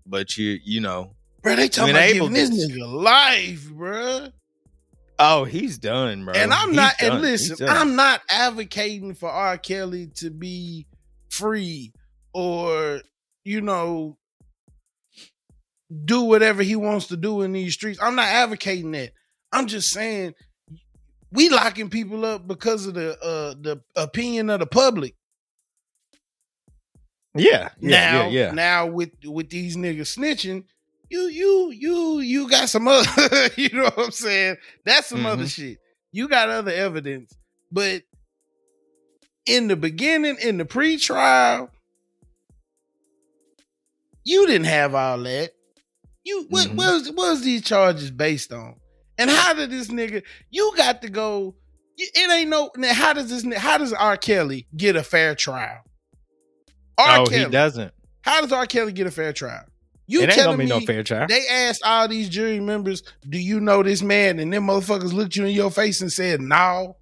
but 0.06 0.38
you, 0.38 0.60
you 0.64 0.82
know, 0.82 1.16
bro, 1.42 1.56
they 1.56 1.68
talking 1.70 1.96
about 1.96 2.14
giving 2.14 2.34
this 2.34 2.50
this. 2.52 2.72
nigga 2.72 2.86
life, 3.04 3.68
bro. 3.72 4.28
oh, 5.18 5.44
he's 5.46 5.78
done, 5.80 6.26
bro. 6.26 6.34
and 6.36 6.54
I'm 6.54 6.68
He's 6.70 6.76
not. 6.78 6.98
done. 7.00 7.12
And 7.14 7.22
listen. 7.22 7.68
I'm 7.68 7.96
not 7.96 8.22
advocating 8.30 9.16
for 9.16 9.30
R. 9.30 9.58
Kelly 9.58 10.08
to 10.18 10.30
be 10.30 10.86
free 11.38 11.94
or 12.34 13.02
you 13.44 13.62
know 13.62 14.18
do 16.06 16.22
whatever 16.24 16.64
he 16.64 16.76
wants 16.76 17.08
to 17.08 17.18
do 17.18 17.42
in 17.44 17.52
these 17.54 17.74
streets. 17.74 18.00
I'm 18.02 18.16
not 18.16 18.28
advocating 18.28 18.92
that. 18.92 19.12
I'm 19.52 19.68
just 19.68 19.90
saying 19.92 20.34
we 21.32 21.50
locking 21.50 21.90
people 21.90 22.26
up 22.26 22.48
because 22.48 22.86
of 22.88 22.94
the 22.96 23.12
uh 23.22 23.56
the 23.62 23.82
opinion 23.96 24.50
of 24.50 24.60
the 24.60 24.66
public. 24.66 25.16
yeah, 27.36 27.70
yeah, 27.80 27.90
now, 27.90 28.28
yeah, 28.30 28.46
yeah. 28.48 28.52
now 28.52 28.86
with 28.88 29.12
with 29.26 29.50
these 29.50 29.76
niggas 29.76 30.18
snitching, 30.18 30.64
you 31.10 31.22
you 31.28 31.72
you 31.72 32.20
you 32.20 32.50
got 32.50 32.70
some 32.70 32.88
other 32.88 33.06
you 33.58 33.70
know 33.74 33.84
what 33.84 34.00
I'm 34.06 34.12
saying? 34.12 34.56
That's 34.86 35.08
some 35.08 35.26
other 35.26 35.44
Mhm. 35.44 35.54
shit. 35.56 35.78
You 36.12 36.28
got 36.30 36.50
other 36.50 36.72
evidence. 36.72 37.34
But 37.72 38.04
in 39.46 39.68
the 39.68 39.76
beginning, 39.76 40.38
in 40.42 40.58
the 40.58 40.66
pre-trial, 40.66 41.70
you 44.24 44.48
didn't 44.48 44.66
have 44.66 44.96
all 44.96 45.20
that. 45.20 45.52
You 46.24 46.48
what 46.50 46.68
Mhm. 46.70 46.76
what 46.76 46.88
was 46.94 47.08
what 47.12 47.30
was 47.32 47.42
these 47.44 47.62
charges 47.64 48.10
based 48.12 48.52
on? 48.52 48.76
And 49.18 49.30
how 49.30 49.54
did 49.54 49.70
this 49.70 49.88
nigga 49.88 50.24
you 50.50 50.74
got 50.76 51.02
to 51.04 51.10
go 51.10 51.56
it 51.98 52.32
ain't 52.32 52.50
no 52.50 52.72
now 52.76 52.94
how 52.94 53.14
does 53.14 53.30
this 53.30 53.46
how 53.58 53.78
does 53.78 53.94
R. 53.94 54.18
Kelly 54.18 54.68
get 54.76 54.96
a 54.96 55.04
fair 55.04 55.36
trial? 55.36 55.82
R. 56.98 57.20
oh, 57.20 57.26
Kelly. 57.26 57.46
he 57.46 57.50
doesn't. 57.52 57.94
How 58.22 58.42
does 58.42 58.52
R. 58.52 58.66
Kelly 58.66 58.92
get 58.92 59.06
a 59.08 59.12
fair 59.12 59.32
trial? 59.34 59.66
You 60.08 60.22
it 60.22 60.24
ain't 60.26 60.34
telling 60.34 60.58
gonna 60.58 60.58
be 60.58 60.74
me 60.74 60.80
no 60.80 60.86
fair 60.86 61.04
trial. 61.04 61.28
they 61.28 61.48
asked 61.48 61.84
all 61.84 62.08
these 62.08 62.28
jury 62.30 62.60
members, 62.60 63.04
"Do 63.28 63.38
you 63.40 63.60
know 63.60 63.84
this 63.84 64.02
man?" 64.02 64.40
And 64.40 64.52
them 64.52 64.66
motherfuckers 64.68 65.14
looked 65.14 65.36
you 65.36 65.46
in 65.46 65.54
your 65.54 65.72
face 65.72 66.02
and 66.02 66.12
said, 66.12 66.42
"No." 66.42 66.98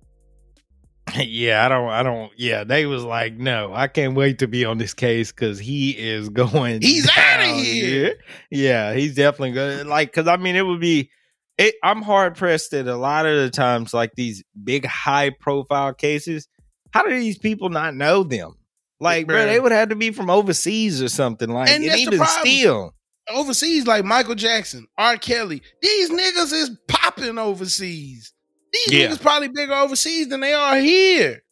yeah, 1.20 1.66
I 1.66 1.70
don't. 1.70 1.90
I 1.90 2.04
don't. 2.04 2.32
Yeah, 2.38 2.64
they 2.64 2.86
was 2.86 3.04
like, 3.04 3.36
no, 3.36 3.74
I 3.74 3.88
can't 3.88 4.16
wait 4.16 4.40
to 4.40 4.48
be 4.48 4.66
on 4.66 4.78
this 4.78 4.94
case 4.94 5.32
because 5.32 5.60
he 5.60 5.92
is 5.92 6.30
going. 6.30 6.82
He's 6.82 7.10
out 7.16 7.42
of 7.42 7.56
here. 7.58 8.10
dude. 8.10 8.18
Yeah, 8.52 8.94
he's 8.94 9.16
definitely 9.16 9.52
good. 9.52 9.88
Like, 9.88 10.12
because 10.12 10.28
I 10.28 10.38
mean, 10.38 10.56
it 10.56 10.66
would 10.66 10.82
be. 10.82 11.10
It, 11.58 11.76
I'm 11.84 12.02
hard 12.02 12.36
pressed 12.36 12.72
that 12.72 12.88
a 12.88 12.96
lot 12.96 13.28
of 13.28 13.36
the 13.38 13.52
times, 13.52 13.94
like 13.94 14.14
these 14.16 14.44
big 14.64 14.86
high 14.86 15.30
profile 15.30 15.94
cases, 15.94 16.48
how 16.92 17.04
do 17.04 17.12
these 17.12 17.38
people 17.38 17.70
not 17.70 17.94
know 17.94 18.24
them? 18.24 18.56
Like, 19.00 19.28
bro, 19.28 19.46
they 19.46 19.60
would 19.60 19.72
have 19.72 19.90
to 19.90 19.96
be 19.96 20.12
from 20.12 20.32
overseas 20.32 21.02
or 21.02 21.10
something. 21.10 21.50
Like, 21.50 21.70
And 21.70 21.84
and, 21.84 22.00
even 22.00 22.26
still, 22.26 22.96
Overseas, 23.30 23.88
like 23.88 24.04
Michael 24.04 24.36
Jackson, 24.36 24.88
R. 24.98 25.18
Kelly, 25.18 25.62
these 25.82 26.10
niggas 26.10 26.54
is 26.54 26.72
popping 26.88 27.38
overseas. 27.38 28.34
These 28.74 28.92
Yeah. 28.94 29.08
niggas 29.10 29.22
probably 29.22 29.50
bigger 29.50 29.74
overseas 29.74 30.28
than 30.30 30.40
they 30.42 30.54
are 30.54 30.78
here. 30.80 31.44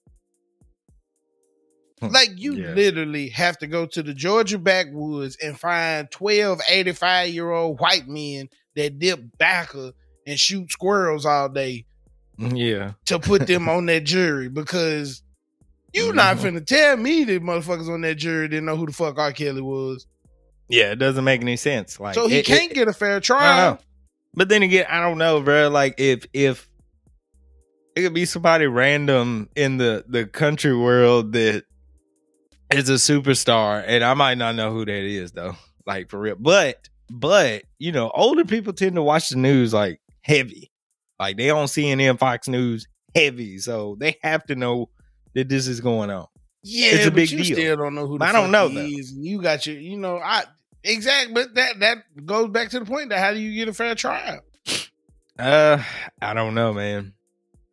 Like 2.01 2.29
you 2.36 2.55
Yeah. 2.55 2.73
literally 2.73 3.29
have 3.29 3.60
to 3.60 3.67
go 3.67 3.86
to 3.86 4.01
the 4.01 4.13
Georgia 4.15 4.57
backwoods 4.57 5.38
and 5.41 5.60
find 5.60 6.10
12 6.10 6.60
85 6.67 7.29
year 7.29 7.51
old 7.51 7.79
white 7.79 8.07
men 8.07 8.49
that 8.75 8.97
dip 8.97 9.19
backer 9.38 9.91
and 10.25 10.39
shoot 10.39 10.71
squirrels 10.71 11.25
all 11.27 11.47
day 11.49 11.86
yeah, 12.39 12.93
to 13.05 13.19
put 13.19 13.45
them 13.45 13.69
on 13.69 13.86
that 13.86 14.03
jury 14.03 14.49
because 14.49 15.21
you 15.93 16.12
not 16.12 16.38
Mhm. 16.38 16.41
finna 16.57 16.65
tell 16.65 16.97
me 16.97 17.23
that 17.25 17.43
motherfuckers 17.43 17.88
on 17.93 18.01
that 18.01 18.15
jury 18.15 18.47
didn't 18.47 18.65
know 18.65 18.77
who 18.77 18.88
the 18.88 18.93
fuck 18.93 19.19
R. 19.19 19.31
Kelly 19.31 19.62
was. 19.62 20.07
yeah, 20.69 20.91
it 20.91 20.95
doesn't 20.95 21.23
make 21.25 21.41
any 21.41 21.57
sense. 21.57 21.99
Like, 21.99 22.15
so 22.15 22.27
he 22.27 22.38
it- 22.38 22.39
it- 22.39 22.45
can't 22.45 22.73
get 22.73 22.88
a 22.88 22.93
fair 22.93 23.17
I 23.17 23.19
trial. 23.19 23.71
know. 23.73 23.79
But 24.34 24.47
then 24.49 24.63
again, 24.63 24.86
I 24.89 25.01
don't 25.01 25.17
know, 25.19 25.39
bro. 25.41 25.69
Like 25.69 25.95
if 25.99 26.25
if 26.34 26.67
it 27.95 28.01
could 28.01 28.13
be 28.13 28.25
somebody 28.25 28.67
random 28.67 29.49
in 29.56 29.77
the 29.77 30.04
the 30.08 30.25
country 30.25 30.75
world 30.75 31.34
that 31.34 31.63
is 32.73 32.89
a 32.89 32.93
superstar, 32.93 33.84
and 33.86 34.04
I 34.04 34.13
might 34.13 34.38
not 34.38 34.56
know 34.56 34.71
who 34.71 34.86
that 34.86 34.91
is 34.93 35.32
though. 35.32 35.56
Like 35.86 36.10
for 36.10 36.19
real. 36.19 36.36
But 36.39 36.88
but 37.10 37.63
you 37.80 37.91
know, 37.91 38.12
older 38.13 38.45
people 38.45 38.73
tend 38.73 38.95
to 38.95 39.04
watch 39.04 39.30
the 39.30 39.38
news 39.38 39.73
like 39.73 39.99
heavy. 40.21 40.71
Like 41.19 41.38
they 41.38 41.49
on 41.49 41.67
CNN, 41.67 42.17
Fox 42.17 42.47
News 42.47 42.88
heavy, 43.13 43.58
so 43.60 43.95
they 43.99 44.17
have 44.23 44.45
to 44.45 44.56
know 44.56 44.89
that 45.34 45.49
this 45.49 45.67
is 45.67 45.82
going 45.82 46.10
on. 46.10 46.27
Yeah, 46.63 46.91
It's 46.93 47.06
a 47.08 47.12
big 47.12 47.30
deal. 47.30 47.43
still 47.43 47.75
don't 47.77 47.95
know 47.95 48.06
who 48.08 48.17
I 48.21 48.32
don't 48.32 48.51
know, 48.51 48.67
though. 48.69 48.82
is. 48.82 49.13
You 49.13 49.41
got 49.41 49.65
your, 49.65 49.77
you 49.77 49.97
know, 49.97 50.17
I 50.17 50.43
exact, 50.84 51.34
but 51.34 51.56
that 51.56 51.80
that 51.80 51.97
goes 52.25 52.49
back 52.49 52.69
to 52.69 52.80
the 52.80 52.86
point 52.86 53.10
that 53.10 53.19
how 53.19 53.34
do 53.34 53.39
you 53.39 53.54
get 53.54 53.67
a 53.67 53.73
fair 53.73 53.95
trial? 53.95 54.41
Uh, 55.39 55.82
I 56.21 56.34
don't 56.34 56.54
know, 56.54 56.73
man. 56.73 57.13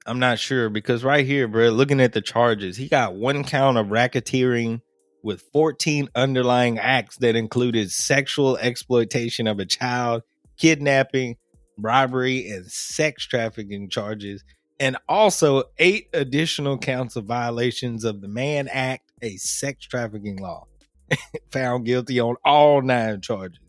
I'm 0.09 0.19
not 0.19 0.39
sure 0.39 0.71
because 0.71 1.05
right 1.05 1.27
here, 1.27 1.47
bro, 1.47 1.69
looking 1.69 2.01
at 2.01 2.15
the 2.15 2.23
charges, 2.23 2.79
he 2.79 2.89
got 2.89 3.15
one 3.15 3.45
count 3.45 3.77
of 3.77 3.89
racketeering 3.89 4.81
with 5.23 5.43
14 5.53 6.09
underlying 6.15 6.79
acts 6.79 7.19
that 7.19 7.37
included 7.37 7.91
sexual 7.91 8.57
exploitation 8.57 9.47
of 9.47 9.59
a 9.59 9.67
child, 9.67 10.23
kidnapping, 10.57 11.37
robbery, 11.77 12.49
and 12.49 12.65
sex 12.67 13.27
trafficking 13.27 13.91
charges, 13.91 14.43
and 14.81 14.97
also 15.11 15.65
eight 15.77 16.09
additional 16.15 16.79
counts 16.79 17.15
of 17.17 17.27
violations 17.27 18.05
of 18.05 18.23
the 18.23 18.29
Mann 18.29 18.67
Act, 18.69 19.13
a 19.21 19.37
sex 19.37 19.85
trafficking 19.85 20.39
law. 20.39 20.65
Found 21.53 21.85
guilty 21.85 22.19
on 22.19 22.37
all 22.47 22.81
nine 22.81 23.21
charges. 23.21 23.61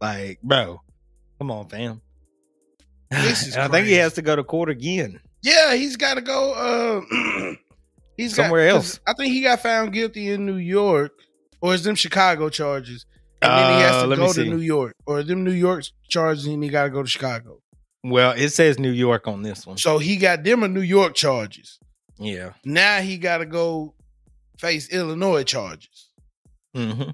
Like, 0.00 0.40
bro, 0.42 0.80
come 1.38 1.50
on, 1.50 1.68
fam. 1.68 2.00
This 3.10 3.46
is 3.48 3.56
I 3.58 3.68
think 3.68 3.86
he 3.86 3.94
has 3.94 4.14
to 4.14 4.22
go 4.22 4.34
to 4.34 4.42
court 4.42 4.70
again. 4.70 5.20
Yeah, 5.42 5.74
he's 5.74 5.96
got 5.96 6.14
to 6.14 6.20
go. 6.20 6.52
Uh, 6.54 7.52
he's 8.16 8.34
got- 8.34 8.44
Somewhere 8.44 8.70
'cause 8.70 8.74
else. 8.74 9.00
I 9.06 9.12
think 9.14 9.32
he 9.32 9.42
got 9.42 9.60
found 9.60 9.92
guilty 9.92 10.30
in 10.30 10.46
New 10.46 10.56
York, 10.56 11.12
or 11.60 11.74
is 11.74 11.82
them 11.84 11.94
Chicago 11.94 12.48
charges, 12.48 13.06
and 13.40 13.50
then 13.50 13.72
he 13.76 13.80
has 13.82 13.94
Uh, 13.96 14.06
to 14.06 14.16
go 14.16 14.32
to. 14.32 14.44
New 14.44 14.60
York, 14.60 14.94
or 15.06 15.22
them 15.22 15.44
New 15.44 15.52
York 15.52 15.84
charges, 16.08 16.46
and 16.46 16.62
he 16.62 16.68
got 16.70 16.84
to 16.84 16.90
go 16.90 17.02
to 17.02 17.08
Chicago. 17.08 17.60
Well, 18.04 18.32
it 18.32 18.50
says 18.50 18.78
New 18.78 18.90
York 18.90 19.28
on 19.28 19.42
this 19.42 19.66
one. 19.66 19.76
So 19.78 19.98
he 19.98 20.16
got 20.16 20.42
them 20.44 20.62
a 20.64 20.68
New 20.68 20.80
York 20.80 21.14
charges. 21.14 21.78
Yeah. 22.18 22.52
Now 22.64 23.00
he 23.00 23.16
got 23.16 23.38
to 23.38 23.46
go 23.46 23.94
face 24.58 24.88
Illinois 24.90 25.44
charges. 25.44 26.08
hmm 26.74 27.10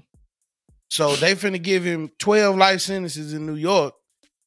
So 0.89 1.15
they 1.15 1.35
finna 1.35 1.61
give 1.61 1.83
him 1.83 2.09
12 2.19 2.57
life 2.57 2.81
sentences 2.81 3.33
in 3.33 3.45
New 3.45 3.55
York. 3.55 3.93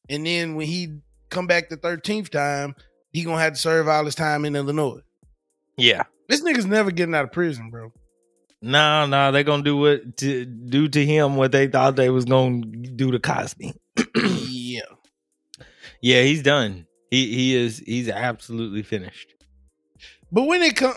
And 0.09 0.25
then 0.25 0.55
when 0.55 0.67
he 0.67 0.99
come 1.29 1.47
back 1.47 1.69
the 1.69 1.77
13th 1.77 2.29
time, 2.29 2.75
he 3.13 3.23
gonna 3.23 3.39
have 3.39 3.53
to 3.53 3.59
serve 3.59 3.87
all 3.87 4.03
his 4.03 4.15
time 4.15 4.43
in 4.43 4.55
Illinois. 4.55 5.01
Yeah. 5.77 6.03
This 6.27 6.41
nigga's 6.41 6.65
never 6.65 6.91
getting 6.91 7.15
out 7.15 7.25
of 7.25 7.31
prison, 7.31 7.69
bro. 7.69 7.93
No, 8.61 9.05
no, 9.05 9.31
they're 9.31 9.43
gonna 9.43 9.63
do 9.63 9.77
what 9.77 10.17
to 10.17 10.45
do 10.45 10.87
to 10.87 11.05
him 11.05 11.35
what 11.35 11.51
they 11.51 11.67
thought 11.67 11.95
they 11.95 12.09
was 12.09 12.25
gonna 12.25 12.61
do 12.61 13.11
to 13.11 13.19
Cosby. 13.19 13.73
yeah. 14.47 14.81
Yeah, 16.01 16.23
he's 16.23 16.41
done. 16.41 16.87
He 17.11 17.33
he 17.33 17.55
is 17.55 17.79
he's 17.79 18.09
absolutely 18.09 18.81
finished. 18.81 19.35
But 20.31 20.43
when 20.43 20.63
it 20.63 20.75
come 20.75 20.95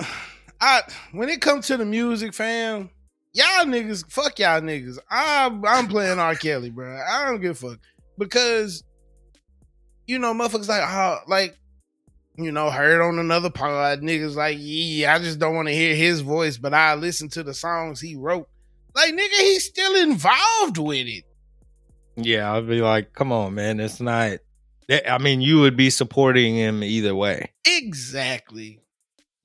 I 0.60 0.82
when 1.12 1.28
it 1.28 1.40
comes 1.40 1.66
to 1.66 1.76
the 1.76 1.84
music, 1.84 2.32
fam, 2.32 2.90
y'all 3.34 3.66
niggas, 3.66 4.10
fuck 4.10 4.38
y'all 4.38 4.60
niggas. 4.60 4.98
I'm 5.10 5.64
I'm 5.66 5.88
playing 5.88 6.18
R. 6.18 6.34
Kelly, 6.34 6.70
bro. 6.70 6.98
I 7.06 7.26
don't 7.26 7.40
give 7.40 7.62
a 7.62 7.70
fuck. 7.70 7.80
Because 8.16 8.82
you 10.06 10.18
know, 10.18 10.32
motherfuckers 10.32 10.68
like 10.68 10.82
how 10.82 11.20
like 11.26 11.58
you 12.38 12.52
know, 12.52 12.70
heard 12.70 13.00
on 13.00 13.18
another 13.18 13.50
pod, 13.50 14.00
niggas 14.00 14.36
like, 14.36 14.58
yeah, 14.60 15.14
I 15.14 15.18
just 15.18 15.38
don't 15.38 15.54
want 15.54 15.68
to 15.68 15.74
hear 15.74 15.94
his 15.94 16.20
voice, 16.20 16.58
but 16.58 16.74
I 16.74 16.94
listen 16.94 17.28
to 17.30 17.42
the 17.42 17.54
songs 17.54 18.00
he 18.00 18.16
wrote. 18.16 18.48
Like, 18.94 19.12
nigga, 19.14 19.40
he's 19.40 19.64
still 19.64 19.94
involved 20.02 20.78
with 20.78 21.06
it. 21.06 21.24
Yeah, 22.16 22.52
I'd 22.52 22.66
be 22.68 22.80
like, 22.80 23.12
come 23.12 23.32
on, 23.32 23.54
man, 23.54 23.80
it's 23.80 24.00
not. 24.00 24.38
I 24.90 25.18
mean, 25.18 25.40
you 25.40 25.60
would 25.60 25.76
be 25.76 25.90
supporting 25.90 26.54
him 26.54 26.82
either 26.82 27.14
way. 27.14 27.52
Exactly. 27.66 28.80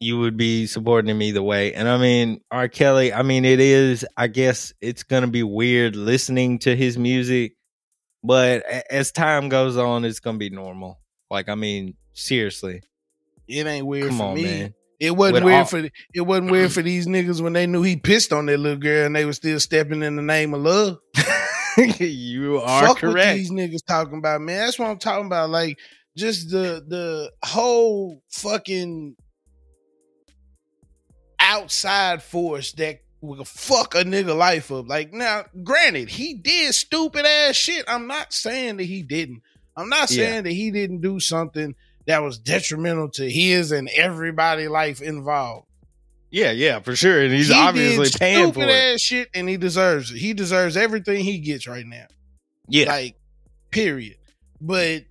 you 0.02 0.18
would 0.18 0.36
be 0.36 0.66
supporting 0.66 1.10
him 1.10 1.22
either 1.22 1.44
way. 1.44 1.74
And 1.74 1.88
I 1.88 1.98
mean, 1.98 2.42
R. 2.50 2.68
Kelly, 2.68 3.14
I 3.14 3.22
mean, 3.22 3.46
it 3.46 3.60
is, 3.60 4.06
I 4.18 4.28
guess 4.28 4.74
it's 4.82 5.04
going 5.04 5.22
to 5.22 5.30
be 5.30 5.44
weird 5.44 5.96
listening 5.96 6.58
to 6.60 6.76
his 6.76 6.98
music, 6.98 7.56
but 8.24 8.64
as 8.90 9.12
time 9.12 9.48
goes 9.48 9.78
on, 9.78 10.04
it's 10.04 10.20
going 10.20 10.36
to 10.36 10.40
be 10.40 10.50
normal. 10.50 11.00
Like, 11.30 11.50
I 11.50 11.56
mean, 11.56 11.96
seriously, 12.14 12.82
It 13.48 13.66
ain't 13.68 13.86
weird 13.86 14.10
come 14.10 14.18
for 14.18 14.24
on, 14.26 14.36
me. 14.36 14.44
man. 14.44 14.74
It 15.00 15.12
wasn't 15.16 15.34
With 15.36 15.44
weird 15.46 15.58
all- 15.60 15.66
for 15.66 15.90
it 16.14 16.22
wasn't 16.22 16.52
weird 16.52 16.72
for 16.72 16.82
these 16.84 17.08
niggas 17.08 17.42
when 17.42 17.54
they 17.54 17.66
knew 17.66 17.82
he 17.82 17.96
pissed 17.96 18.32
on 18.32 18.46
that 18.46 18.60
little 18.60 18.78
girl 18.78 19.06
and 19.08 19.16
they 19.16 19.26
were 19.26 19.34
still 19.34 19.60
stepping 19.60 20.04
in 20.04 20.16
the 20.16 20.22
name 20.22 20.54
of 20.54 20.62
love. 20.62 21.00
you 22.00 22.60
are 22.60 22.88
Fuck 22.88 22.98
correct. 23.00 23.36
these 23.38 23.52
niggas 23.52 23.84
talking 23.88 24.20
about, 24.20 24.42
man. 24.42 24.60
That's 24.66 24.78
what 24.78 24.90
I'm 24.90 25.00
talking 25.00 25.26
about. 25.26 25.50
Like 25.50 25.80
just 26.16 26.52
the 26.52 26.84
the 26.88 27.32
whole 27.44 28.22
fucking 28.30 29.16
outside 31.40 32.22
force 32.22 32.72
that 32.74 33.00
will 33.22 33.46
fuck 33.46 33.96
a 33.96 34.04
nigga 34.04 34.36
life 34.36 34.72
up. 34.72 34.88
Like 34.88 35.14
now, 35.14 35.46
granted, 35.64 36.10
he 36.10 36.34
did 36.36 36.74
stupid 36.74 37.26
ass 37.26 37.56
shit. 37.56 37.86
I'm 37.88 38.08
not 38.08 38.34
saying 38.34 38.78
that 38.78 38.84
he 38.84 39.02
didn't. 39.02 39.42
I'm 39.76 39.90
not 39.90 40.12
Yeah. 40.12 40.26
saying 40.28 40.44
that 40.44 40.52
he 40.52 40.72
didn't 40.72 41.02
do 41.02 41.20
something 41.20 41.76
that 42.08 42.22
was 42.22 42.40
detrimental 42.40 43.10
to 43.12 43.30
his 43.30 43.72
and 43.72 43.90
everybody 43.90 44.68
life 44.68 45.02
involved. 45.02 45.68
Yeah, 46.32 46.52
yeah, 46.52 46.80
for 46.80 46.96
sure. 46.96 47.22
And 47.22 47.34
he's 47.34 47.50
He 47.50 47.54
obviously 47.54 48.10
paying 48.18 48.54
for 48.54 48.64
it. 48.64 48.70
ass 48.70 49.02
shit, 49.02 49.30
and 49.34 49.50
he 49.50 49.58
deserves 49.58 50.12
it. 50.12 50.18
He 50.18 50.34
deserves 50.34 50.78
everything 50.78 51.24
he 51.24 51.40
gets 51.40 51.68
right 51.68 51.86
now. 51.86 52.06
Yeah. 52.70 52.88
Like, 52.88 53.16
period. 53.70 54.16
But 54.62 55.04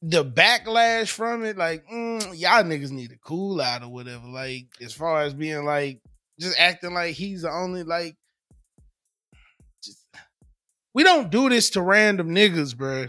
the 0.00 0.24
backlash 0.24 1.08
from 1.10 1.44
it, 1.44 1.58
like, 1.58 1.84
mm, 1.86 2.20
y'all 2.38 2.62
niggas 2.62 2.90
need 2.90 3.10
to 3.10 3.18
cool 3.18 3.60
out 3.60 3.82
or 3.82 3.88
whatever. 3.88 4.26
Like, 4.26 4.68
as 4.80 4.94
far 4.94 5.22
as 5.22 5.34
being 5.34 5.64
like, 5.64 6.00
just 6.40 6.58
acting 6.58 6.94
like 6.94 7.14
he's 7.14 7.42
the 7.42 7.50
only 7.50 7.82
like. 7.82 8.16
Just, 9.84 10.06
We 10.94 11.02
don't 11.02 11.30
do 11.30 11.48
this 11.50 11.68
to 11.70 11.82
random 11.82 12.30
niggas, 12.30 12.76
bro. 12.76 13.08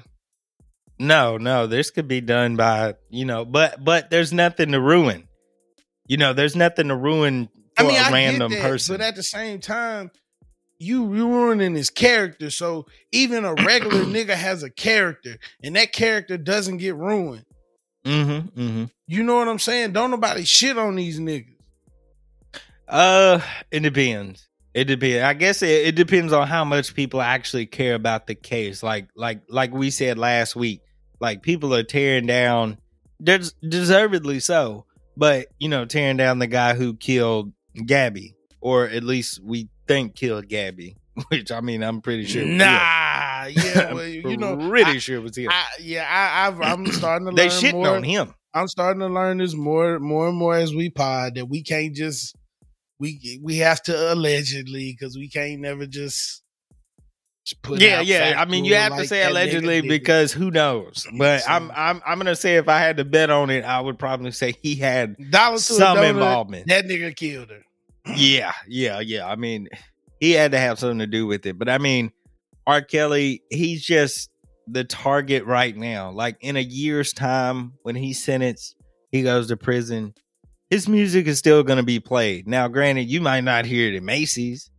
No, 0.99 1.37
no, 1.37 1.65
this 1.65 1.91
could 1.91 2.07
be 2.07 2.19
done 2.19 2.57
by 2.57 2.95
you 3.09 3.25
know, 3.25 3.45
but 3.45 3.83
but 3.83 4.09
there's 4.09 4.33
nothing 4.33 4.73
to 4.73 4.81
ruin. 4.81 5.27
You 6.05 6.17
know, 6.17 6.33
there's 6.33 6.55
nothing 6.55 6.89
to 6.89 6.95
ruin 6.95 7.49
for 7.77 7.85
I 7.85 7.87
mean, 7.87 7.97
a 7.97 8.03
I 8.03 8.11
random 8.11 8.51
that, 8.51 8.61
person. 8.61 8.95
but 8.97 9.01
at 9.01 9.15
the 9.15 9.23
same 9.23 9.59
time, 9.59 10.11
you 10.79 11.05
ruining 11.05 11.75
his 11.75 11.89
character. 11.89 12.49
So 12.49 12.85
even 13.11 13.45
a 13.45 13.53
regular 13.53 14.03
nigga 14.05 14.33
has 14.33 14.63
a 14.63 14.69
character, 14.69 15.37
and 15.63 15.75
that 15.75 15.93
character 15.93 16.37
doesn't 16.37 16.77
get 16.77 16.95
ruined. 16.95 17.45
mm-hmm, 18.05 18.59
mm-hmm. 18.59 18.85
You 19.07 19.23
know 19.23 19.35
what 19.37 19.47
I'm 19.47 19.59
saying? 19.59 19.93
Don't 19.93 20.11
nobody 20.11 20.43
shit 20.43 20.77
on 20.77 20.95
these 20.95 21.19
niggas. 21.19 21.55
Uh, 22.87 23.39
it 23.71 23.81
depends. 23.81 24.47
It 24.73 24.85
depends. 24.85 25.23
I 25.23 25.33
guess 25.33 25.61
it, 25.61 25.87
it 25.87 25.95
depends 25.95 26.33
on 26.33 26.47
how 26.47 26.65
much 26.65 26.93
people 26.93 27.21
actually 27.21 27.67
care 27.67 27.95
about 27.95 28.27
the 28.27 28.35
case. 28.35 28.81
Like, 28.83 29.07
like, 29.15 29.41
like 29.47 29.71
we 29.71 29.91
said 29.91 30.17
last 30.17 30.55
week. 30.55 30.81
Like 31.19 31.41
people 31.41 31.73
are 31.73 31.83
tearing 31.83 32.25
down, 32.27 32.77
des- 33.21 33.51
deservedly 33.67 34.39
so. 34.39 34.85
But 35.17 35.47
you 35.59 35.67
know, 35.69 35.85
tearing 35.85 36.17
down 36.17 36.39
the 36.39 36.47
guy 36.47 36.75
who 36.75 36.95
killed 36.95 37.51
Gabby, 37.85 38.35
or 38.61 38.85
at 38.85 39.03
least 39.03 39.41
we 39.43 39.69
think 39.87 40.15
killed 40.15 40.47
Gabby. 40.47 40.95
Which 41.29 41.51
I 41.51 41.59
mean, 41.59 41.83
I'm 41.83 42.01
pretty 42.01 42.25
sure. 42.25 42.45
Nah, 42.45 43.45
yeah, 43.47 43.93
well, 43.93 44.05
you 44.07 44.37
know, 44.37 44.55
pretty 44.69 44.91
I- 44.91 44.97
sure 44.99 45.17
it 45.17 45.23
was 45.23 45.37
him. 45.37 45.49
I, 45.51 45.65
yeah, 45.81 46.07
I, 46.09 46.47
I've, 46.47 46.61
I'm 46.61 46.85
starting 46.93 47.25
to 47.27 47.33
learn 47.33 47.35
they 47.35 47.47
shitting 47.47 47.73
more. 47.73 47.95
on 47.95 48.03
him. 48.03 48.33
I'm 48.53 48.67
starting 48.67 49.01
to 49.01 49.07
learn 49.07 49.37
this 49.39 49.53
more, 49.53 49.99
more 49.99 50.29
and 50.29 50.37
more 50.37 50.55
as 50.55 50.73
we 50.73 50.89
pod 50.89 51.35
that 51.35 51.47
we 51.49 51.61
can't 51.61 51.93
just 51.95 52.35
we 52.99 53.39
we 53.43 53.57
have 53.57 53.81
to 53.83 54.13
allegedly 54.13 54.95
because 54.97 55.17
we 55.17 55.29
can't 55.29 55.59
never 55.61 55.85
just. 55.85 56.41
Yeah, 57.77 58.01
yeah. 58.01 58.35
I 58.37 58.45
mean, 58.45 58.65
you 58.65 58.75
have 58.75 58.95
to 58.97 59.05
say 59.07 59.19
that 59.19 59.27
nigga 59.27 59.31
allegedly 59.31 59.81
because 59.81 60.31
who 60.31 60.51
knows? 60.51 61.07
But 61.17 61.41
So- 61.41 61.51
I'm 61.51 61.71
I'm 61.71 62.01
I'm 62.05 62.17
gonna 62.17 62.35
say 62.35 62.57
if 62.57 62.67
I 62.67 62.79
had 62.79 62.97
to 62.97 63.05
bet 63.05 63.29
on 63.29 63.49
it, 63.49 63.63
I 63.63 63.79
would 63.79 63.97
probably 63.99 64.31
say 64.31 64.53
he 64.61 64.75
had 64.75 65.15
some 65.57 65.97
donut, 65.97 66.09
involvement. 66.09 66.67
That 66.67 66.85
nigga 66.85 67.15
killed 67.15 67.49
her. 67.49 67.63
yeah, 68.15 68.53
yeah, 68.67 68.99
yeah. 68.99 69.27
I 69.27 69.35
mean, 69.35 69.67
he 70.19 70.31
had 70.31 70.51
to 70.51 70.59
have 70.59 70.79
something 70.79 70.99
to 70.99 71.07
do 71.07 71.27
with 71.27 71.45
it. 71.45 71.57
But 71.57 71.69
I 71.69 71.77
mean, 71.77 72.11
R. 72.65 72.81
Kelly, 72.81 73.43
he's 73.49 73.83
just 73.83 74.29
the 74.67 74.83
target 74.83 75.45
right 75.45 75.75
now. 75.75 76.11
Like 76.11 76.37
in 76.41 76.55
a 76.55 76.61
year's 76.61 77.13
time, 77.13 77.73
when 77.83 77.95
he's 77.95 78.23
sentenced, 78.23 78.75
he 79.11 79.23
goes 79.23 79.47
to 79.47 79.57
prison. 79.57 80.13
His 80.69 80.87
music 80.87 81.25
is 81.25 81.39
still 81.39 81.63
going 81.63 81.77
to 81.77 81.83
be 81.83 81.99
played. 81.99 82.47
Now, 82.47 82.67
granted, 82.67 83.09
you 83.09 83.21
might 83.21 83.43
not 83.43 83.65
hear 83.65 83.91
it 83.91 83.97
at 83.97 84.03
Macy's. 84.03 84.69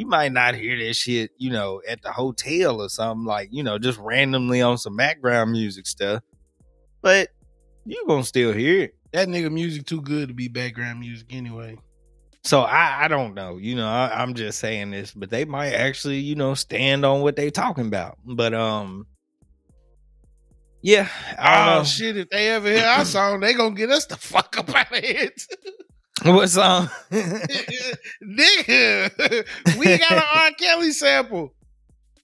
You 0.00 0.06
might 0.06 0.32
not 0.32 0.54
hear 0.54 0.78
that 0.78 0.94
shit, 0.94 1.30
you 1.36 1.50
know, 1.50 1.82
at 1.86 2.00
the 2.00 2.10
hotel 2.10 2.80
or 2.80 2.88
something 2.88 3.26
like, 3.26 3.50
you 3.52 3.62
know, 3.62 3.78
just 3.78 3.98
randomly 3.98 4.62
on 4.62 4.78
some 4.78 4.96
background 4.96 5.52
music 5.52 5.86
stuff. 5.86 6.22
But 7.02 7.28
you're 7.84 8.06
going 8.06 8.22
to 8.22 8.26
still 8.26 8.54
hear 8.54 8.84
it. 8.84 8.94
That 9.12 9.28
nigga 9.28 9.52
music 9.52 9.84
too 9.84 10.00
good 10.00 10.28
to 10.28 10.34
be 10.34 10.48
background 10.48 11.00
music 11.00 11.26
anyway. 11.34 11.76
So 12.44 12.62
I, 12.62 13.04
I 13.04 13.08
don't 13.08 13.34
know. 13.34 13.58
You 13.58 13.76
know, 13.76 13.86
I, 13.86 14.22
I'm 14.22 14.32
just 14.32 14.58
saying 14.58 14.90
this, 14.90 15.12
but 15.12 15.28
they 15.28 15.44
might 15.44 15.74
actually, 15.74 16.20
you 16.20 16.34
know, 16.34 16.54
stand 16.54 17.04
on 17.04 17.20
what 17.20 17.36
they 17.36 17.50
talking 17.50 17.86
about. 17.86 18.16
But 18.24 18.54
um, 18.54 19.06
yeah, 20.80 21.10
I 21.38 21.74
Oh 21.74 21.78
know. 21.80 21.84
shit! 21.84 22.16
If 22.16 22.30
they 22.30 22.48
ever 22.48 22.70
hear 22.72 22.86
our 22.86 23.04
song, 23.04 23.40
they 23.40 23.52
gonna 23.52 23.74
get 23.74 23.90
us 23.90 24.06
the 24.06 24.16
fuck 24.16 24.56
up 24.56 24.74
out 24.74 24.96
of 24.96 25.04
here. 25.04 25.28
What 26.22 26.48
song? 26.50 26.88
nigga, 28.22 29.46
we 29.78 29.98
got 29.98 30.12
an 30.12 30.22
R. 30.34 30.50
Kelly 30.58 30.90
sample. 30.92 31.54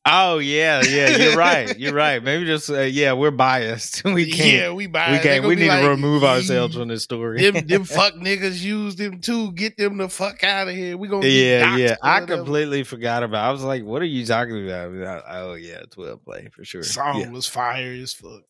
oh 0.05 0.39
yeah, 0.39 0.83
yeah. 0.87 1.17
You're 1.17 1.37
right. 1.39 1.79
You're 1.79 1.95
right. 1.95 2.23
Maybe 2.23 2.45
just 2.45 2.69
uh, 2.71 2.81
yeah, 2.81 3.15
we're 3.15 3.31
biased. 3.31 4.05
we 4.05 4.31
can't. 4.31 4.53
Yeah, 4.53 4.73
we 4.73 4.87
buy. 4.87 5.13
we 5.13 5.19
can't. 5.19 5.45
We 5.45 5.55
need 5.57 5.69
like, 5.69 5.83
to 5.83 5.89
remove 5.89 6.25
ourselves 6.25 6.77
from 6.77 6.89
this 6.89 7.03
story. 7.05 7.51
Them, 7.51 7.67
them 7.67 7.85
fuck 7.87 8.15
niggas 8.15 8.63
use 8.63 8.97
them 8.97 9.21
too. 9.21 9.53
Get 9.53 9.77
them 9.79 9.97
the 9.97 10.09
fuck 10.09 10.45
out 10.45 10.69
of 10.69 10.75
here. 10.75 10.97
We 10.97 11.09
gonna 11.09 11.27
yeah, 11.27 11.77
yeah. 11.77 11.97
I 12.03 12.21
completely 12.21 12.85
forgot 12.85 13.23
about. 13.23 13.49
I 13.49 13.51
was 13.53 13.65
like, 13.65 13.83
"What 13.85 14.03
are 14.03 14.07
you 14.07 14.27
talking 14.27 14.67
about?" 14.69 15.25
I 15.27 15.41
oh 15.41 15.55
yeah, 15.55 15.81
twelve 15.91 16.23
play 16.25 16.49
for 16.53 16.65
sure. 16.65 16.83
Song 16.83 17.21
Yeah, 17.21 17.31
was 17.31 17.47
fire 17.47 17.93
as 17.93 18.13
fuck. 18.13 18.43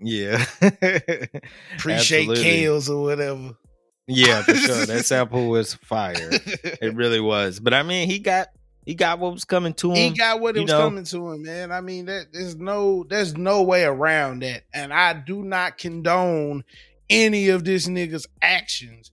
yeah. 0.00 0.44
Appreciate 1.76 2.28
Absolutely. 2.28 2.42
Kells 2.42 2.88
or 2.88 3.02
whatever. 3.02 3.56
Yeah, 4.06 4.42
for 4.42 4.54
sure. 4.54 4.86
That 4.86 5.04
sample 5.06 5.48
was 5.48 5.74
fire. 5.74 6.14
It 6.30 6.94
really 6.94 7.20
was. 7.20 7.60
But 7.60 7.74
I 7.74 7.82
mean, 7.82 8.08
he 8.08 8.18
got 8.18 8.48
he 8.84 8.94
got 8.94 9.18
what 9.18 9.32
was 9.32 9.44
coming 9.44 9.72
to 9.74 9.90
him. 9.92 9.96
he 9.96 10.10
got 10.18 10.40
what 10.40 10.56
it 10.56 10.60
was 10.62 10.70
know. 10.70 10.80
coming 10.80 11.04
to 11.04 11.32
him, 11.32 11.42
man. 11.42 11.72
I 11.72 11.80
mean, 11.80 12.06
that 12.06 12.26
there's 12.32 12.56
no 12.56 13.04
there's 13.08 13.36
no 13.36 13.62
way 13.62 13.84
around 13.84 14.42
that. 14.42 14.64
And 14.74 14.92
I 14.92 15.14
do 15.14 15.42
not 15.42 15.78
condone 15.78 16.64
any 17.08 17.48
of 17.48 17.64
this 17.64 17.86
nigga's 17.88 18.26
actions. 18.42 19.10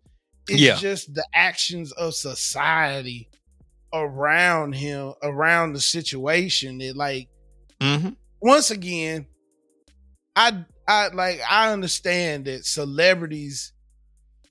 It's 0.50 0.60
Yeah. 0.60 0.76
just 0.76 1.14
the 1.14 1.26
actions 1.34 1.92
of 1.94 2.14
society 2.16 3.30
around 3.94 4.74
him, 4.74 5.14
around 5.24 5.74
the 5.74 5.82
situation. 5.82 6.82
It 6.82 6.96
like 6.98 7.30
Mhm. 7.82 8.16
once 8.42 8.72
again, 8.72 9.28
I 10.36 10.66
I 10.88 11.08
like 11.10 11.40
I 11.50 11.72
understand 11.72 12.46
that 12.46 12.66
celebrities 12.66 13.71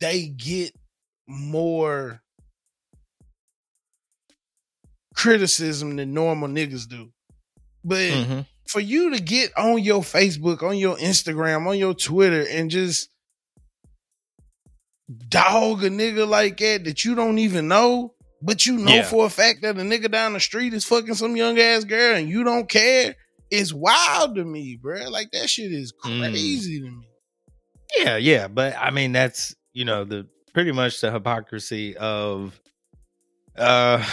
they 0.00 0.26
get 0.28 0.74
more 1.28 2.22
criticism 5.14 5.96
than 5.96 6.14
normal 6.14 6.48
niggas 6.48 6.88
do. 6.88 7.12
But 7.84 8.10
Mhm. 8.10 8.46
for 8.66 8.80
you 8.80 9.10
to 9.14 9.20
get 9.22 9.56
on 9.56 9.82
your 9.82 10.02
Facebook, 10.02 10.62
on 10.62 10.76
your 10.76 10.96
Instagram, 10.96 11.66
on 11.66 11.78
your 11.78 11.94
Twitter 11.94 12.46
and 12.48 12.70
just 12.70 13.08
dog 15.28 15.82
a 15.82 15.88
nigga 15.90 16.26
like 16.28 16.56
that 16.58 16.84
that 16.84 17.04
you 17.04 17.14
don't 17.14 17.38
even 17.38 17.68
know, 17.68 18.14
but 18.42 18.64
you 18.66 18.76
know 18.76 18.94
Yeah. 18.94 19.08
for 19.08 19.26
a 19.26 19.30
fact 19.30 19.62
that 19.62 19.76
a 19.76 19.80
nigga 19.80 20.10
down 20.10 20.34
the 20.34 20.40
street 20.40 20.72
is 20.72 20.84
fucking 20.84 21.14
some 21.14 21.36
young 21.36 21.58
ass 21.58 21.84
girl 21.84 22.16
and 22.16 22.28
you 22.28 22.44
don't 22.44 22.68
care, 22.68 23.16
it's 23.50 23.72
wild 23.72 24.36
to 24.36 24.44
me, 24.44 24.76
bro. 24.76 25.08
Like 25.08 25.32
that 25.32 25.50
shit 25.50 25.72
is 25.72 25.92
Mm. 26.04 26.30
crazy 26.30 26.80
to 26.80 26.90
me. 26.90 27.06
Yeah, 27.96 28.16
yeah. 28.18 28.46
But 28.46 28.76
I 28.76 28.90
mean, 28.90 29.10
that's 29.12 29.54
you 29.72 29.84
know 29.84 30.04
the 30.04 30.26
pretty 30.52 30.72
much 30.72 31.00
the 31.00 31.10
hypocrisy 31.12 31.96
of 31.96 32.60
uh 33.56 34.04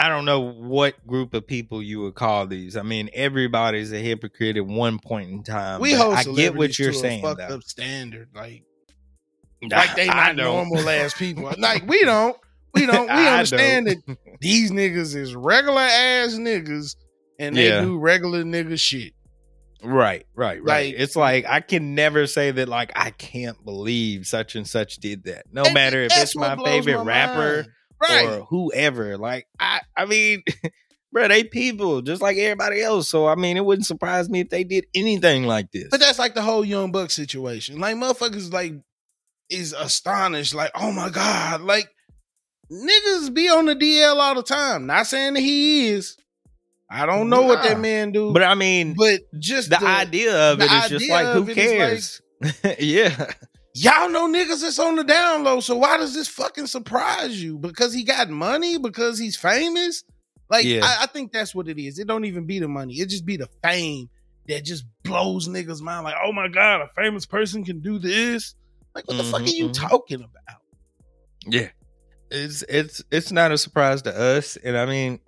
I 0.00 0.08
don't 0.08 0.24
know 0.24 0.40
what 0.40 1.06
group 1.06 1.32
of 1.32 1.46
people 1.46 1.80
you 1.80 2.00
would 2.00 2.16
call 2.16 2.48
these. 2.48 2.76
I 2.76 2.82
mean, 2.82 3.08
everybody's 3.14 3.92
a 3.92 3.98
hypocrite 3.98 4.56
at 4.56 4.66
one 4.66 4.98
point 4.98 5.30
in 5.30 5.42
time. 5.44 5.80
we 5.80 5.92
hold 5.92 6.14
I 6.14 6.24
get 6.24 6.56
what 6.56 6.76
you're 6.76 6.92
saying 6.92 7.22
fucked 7.22 7.38
though. 7.38 7.54
up 7.56 7.62
standard. 7.62 8.28
Like 8.34 8.64
like 9.70 9.94
they 9.94 10.06
not 10.08 10.34
normal 10.34 10.88
ass 10.88 11.14
people. 11.14 11.52
Like 11.56 11.86
we 11.86 12.04
don't. 12.04 12.36
We 12.74 12.86
don't. 12.86 13.06
We 13.06 13.28
understand 13.28 13.86
don't. 13.86 14.04
that 14.08 14.18
these 14.40 14.72
niggas 14.72 15.14
is 15.14 15.36
regular 15.36 15.82
ass 15.82 16.34
niggas 16.34 16.96
and 17.38 17.54
they 17.56 17.68
Yeah. 17.68 17.82
do 17.82 17.96
regular 17.96 18.42
nigga 18.42 18.78
shit. 18.80 19.12
Right, 19.82 20.26
right, 20.34 20.62
right. 20.62 20.92
Like- 20.92 20.94
it's 20.96 21.16
like 21.16 21.44
I 21.46 21.60
can 21.60 21.94
never 21.94 22.26
say 22.26 22.50
that 22.52 22.68
like 22.68 22.92
I 22.94 23.10
can't 23.10 23.62
believe 23.64 24.26
such 24.26 24.54
and 24.54 24.66
such 24.66 24.96
did 24.96 25.24
that. 25.24 25.46
No 25.52 25.64
matter 25.72 26.02
if 26.02 26.12
it's 26.14 26.36
my 26.36 26.56
favorite 26.56 26.98
my 26.98 27.04
rapper. 27.04 27.66
Right. 28.00 28.26
or 28.26 28.44
whoever. 28.46 29.16
Like 29.16 29.46
I 29.60 29.80
I 29.96 30.06
mean, 30.06 30.42
bro, 31.12 31.28
they 31.28 31.44
people 31.44 32.02
just 32.02 32.20
like 32.20 32.36
everybody 32.36 32.82
else. 32.82 33.08
So 33.08 33.26
I 33.26 33.36
mean, 33.36 33.56
it 33.56 33.64
wouldn't 33.64 33.86
surprise 33.86 34.28
me 34.28 34.40
if 34.40 34.48
they 34.48 34.64
did 34.64 34.86
anything 34.94 35.44
like 35.44 35.70
this. 35.70 35.88
But 35.90 36.00
that's 36.00 36.18
like 36.18 36.34
the 36.34 36.42
whole 36.42 36.64
Young 36.64 36.90
Buck 36.90 37.10
situation. 37.10 37.78
Like 37.78 37.96
motherfuckers 37.96 38.52
like 38.52 38.74
is 39.50 39.72
astonished, 39.72 40.54
like, 40.54 40.72
oh 40.74 40.90
my 40.90 41.10
God. 41.10 41.60
Like 41.60 41.88
niggas 42.72 43.32
be 43.32 43.48
on 43.48 43.66
the 43.66 43.76
DL 43.76 44.16
all 44.16 44.34
the 44.34 44.42
time. 44.42 44.86
Not 44.86 45.06
saying 45.06 45.34
that 45.34 45.40
he 45.40 45.88
is. 45.90 46.16
I 46.92 47.06
don't 47.06 47.30
know 47.30 47.42
what 47.42 47.62
that 47.62 47.80
man 47.80 48.12
do. 48.12 48.32
but 48.32 48.42
I 48.42 48.54
mean, 48.54 48.94
but 48.94 49.20
just 49.38 49.70
the, 49.70 49.82
idea 49.82 50.52
of 50.52 50.58
the 50.58 50.66
it 50.66 50.72
is 50.72 50.88
just 50.90 51.10
like 51.10 51.26
who 51.28 51.38
of 51.40 51.48
it 51.48 51.58
is 51.58 52.20
cares? 52.42 52.78
yeah. 52.78 53.32
Y'all 53.74 54.10
know 54.10 54.28
niggas 54.28 54.60
that's 54.60 54.78
on 54.78 54.96
the 54.96 55.04
down 55.04 55.42
low, 55.42 55.60
so 55.60 55.76
why 55.76 55.96
does 55.96 56.14
this 56.14 56.28
fucking 56.28 56.66
surprise 56.66 57.42
you? 57.42 57.58
Because 57.58 57.94
he 57.94 58.04
got 58.04 58.28
money? 58.28 58.76
Because 58.76 59.18
he's 59.18 59.36
famous? 59.36 60.04
Like, 60.50 60.66
Yeah. 60.66 60.84
I, 60.84 61.04
I 61.04 61.06
think 61.06 61.32
that's 61.32 61.54
what 61.54 61.68
it 61.68 61.82
is. 61.82 61.98
It 61.98 62.06
don't 62.06 62.26
even 62.26 62.44
be 62.44 62.58
the 62.58 62.68
money. 62.68 62.96
It 62.96 63.08
just 63.08 63.24
be 63.24 63.38
the 63.38 63.48
fame 63.62 64.10
that 64.48 64.62
just 64.62 64.84
blows 65.02 65.48
niggas' 65.48 65.80
mind. 65.80 66.04
Like, 66.04 66.16
oh 66.22 66.32
my 66.32 66.48
God, 66.48 66.82
a 66.82 66.88
famous 66.94 67.24
person 67.24 67.64
can 67.64 67.80
do 67.80 67.98
this. 67.98 68.54
Like, 68.94 69.08
what 69.08 69.16
the 69.16 69.24
fuck 69.24 69.40
are 69.40 69.44
you 69.44 69.70
mhm. 69.70 69.74
talking 69.74 70.18
about? 70.20 70.60
Yeah. 71.46 71.70
It's 72.30 72.62
it's 72.68 73.02
it's 73.10 73.32
not 73.32 73.52
a 73.52 73.58
surprise 73.58 74.02
to 74.02 74.14
us. 74.14 74.56
And 74.56 74.76
I 74.76 74.84
mean 74.84 75.20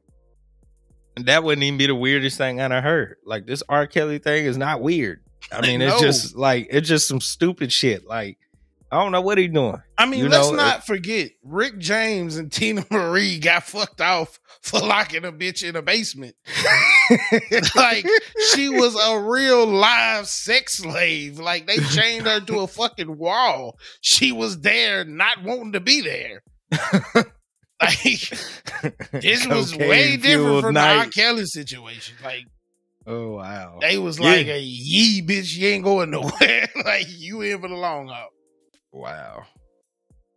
that 1.17 1.45
wouldn't 1.45 1.63
even 1.63 1.79
be 1.79 1.87
the 1.87 1.95
weirdest 1.95 2.39
thing 2.39 2.61
I 2.61 2.69
done 2.69 2.83
heard. 2.83 3.17
Like 3.25 3.47
this 3.47 3.63
R. 3.69 3.87
Kelly 3.87 4.19
thing 4.19 4.47
is 4.47 4.57
not 4.57 4.81
weird. 4.81 5.21
I 5.53 5.61
mean, 5.61 5.83
it's 5.83 6.01
just 6.01 6.37
like 6.37 6.69
it's 6.71 6.89
just 6.89 7.07
some 7.07 7.21
stupid 7.21 7.73
shit. 7.73 8.07
Like 8.07 8.39
I 8.91 9.03
don't 9.03 9.13
know 9.13 9.21
what 9.21 9.39
he's 9.39 9.51
doing. 9.51 9.83
I 9.99 10.07
mean, 10.07 10.21
You 10.21 10.29
let's 10.29 10.51
know, 10.51 10.57
not 10.57 10.87
forget 10.87 11.33
Rick 11.43 11.79
James 11.79 12.37
and 12.37 12.51
Teena 12.51 12.89
Marie 12.91 13.39
got 13.39 13.65
fucked 13.65 14.01
off 14.01 14.39
for 14.61 14.79
locking 14.81 15.25
a 15.25 15.33
bitch 15.33 15.69
in 15.69 15.75
a 15.77 15.83
basement. 15.83 16.37
like 17.75 18.07
she 18.53 18.69
was 18.69 18.95
a 18.95 19.19
real 19.21 19.67
live 19.67 20.27
sex 20.29 20.79
slave. 20.79 21.39
Like 21.39 21.67
they 21.67 21.79
chained 21.79 22.27
her 22.27 22.41
to 22.41 22.61
a 22.61 22.67
fucking 22.67 23.19
wall. 23.19 23.79
She 24.01 24.33
was 24.33 24.61
there, 24.61 25.05
not 25.05 25.43
wanting 25.43 25.73
to 25.73 25.81
be 25.81 26.01
there. 26.01 26.43
Like 27.83 28.31
this 29.23 29.47
was 29.47 29.77
way 29.77 30.17
different 30.17 30.63
from 30.63 30.75
the 30.75 30.81
R. 30.81 31.07
Kelly 31.07 31.45
situation. 31.47 32.17
Like 32.23 32.45
Oh 33.07 33.33
wow. 33.33 33.79
they 33.81 33.99
was 33.99 34.19
Yeah. 34.19 34.27
like 34.31 34.47
a 34.47 34.61
yee 34.61 35.23
bitch, 35.23 35.55
you 35.57 35.69
ain't 35.69 35.85
going 35.85 36.11
nowhere. 36.11 36.69
like 36.85 37.07
you 37.09 37.43
in 37.43 37.61
for 37.61 37.69
the 37.69 37.75
long 37.75 38.09
haul. 38.09 38.29
Wow. 38.93 39.45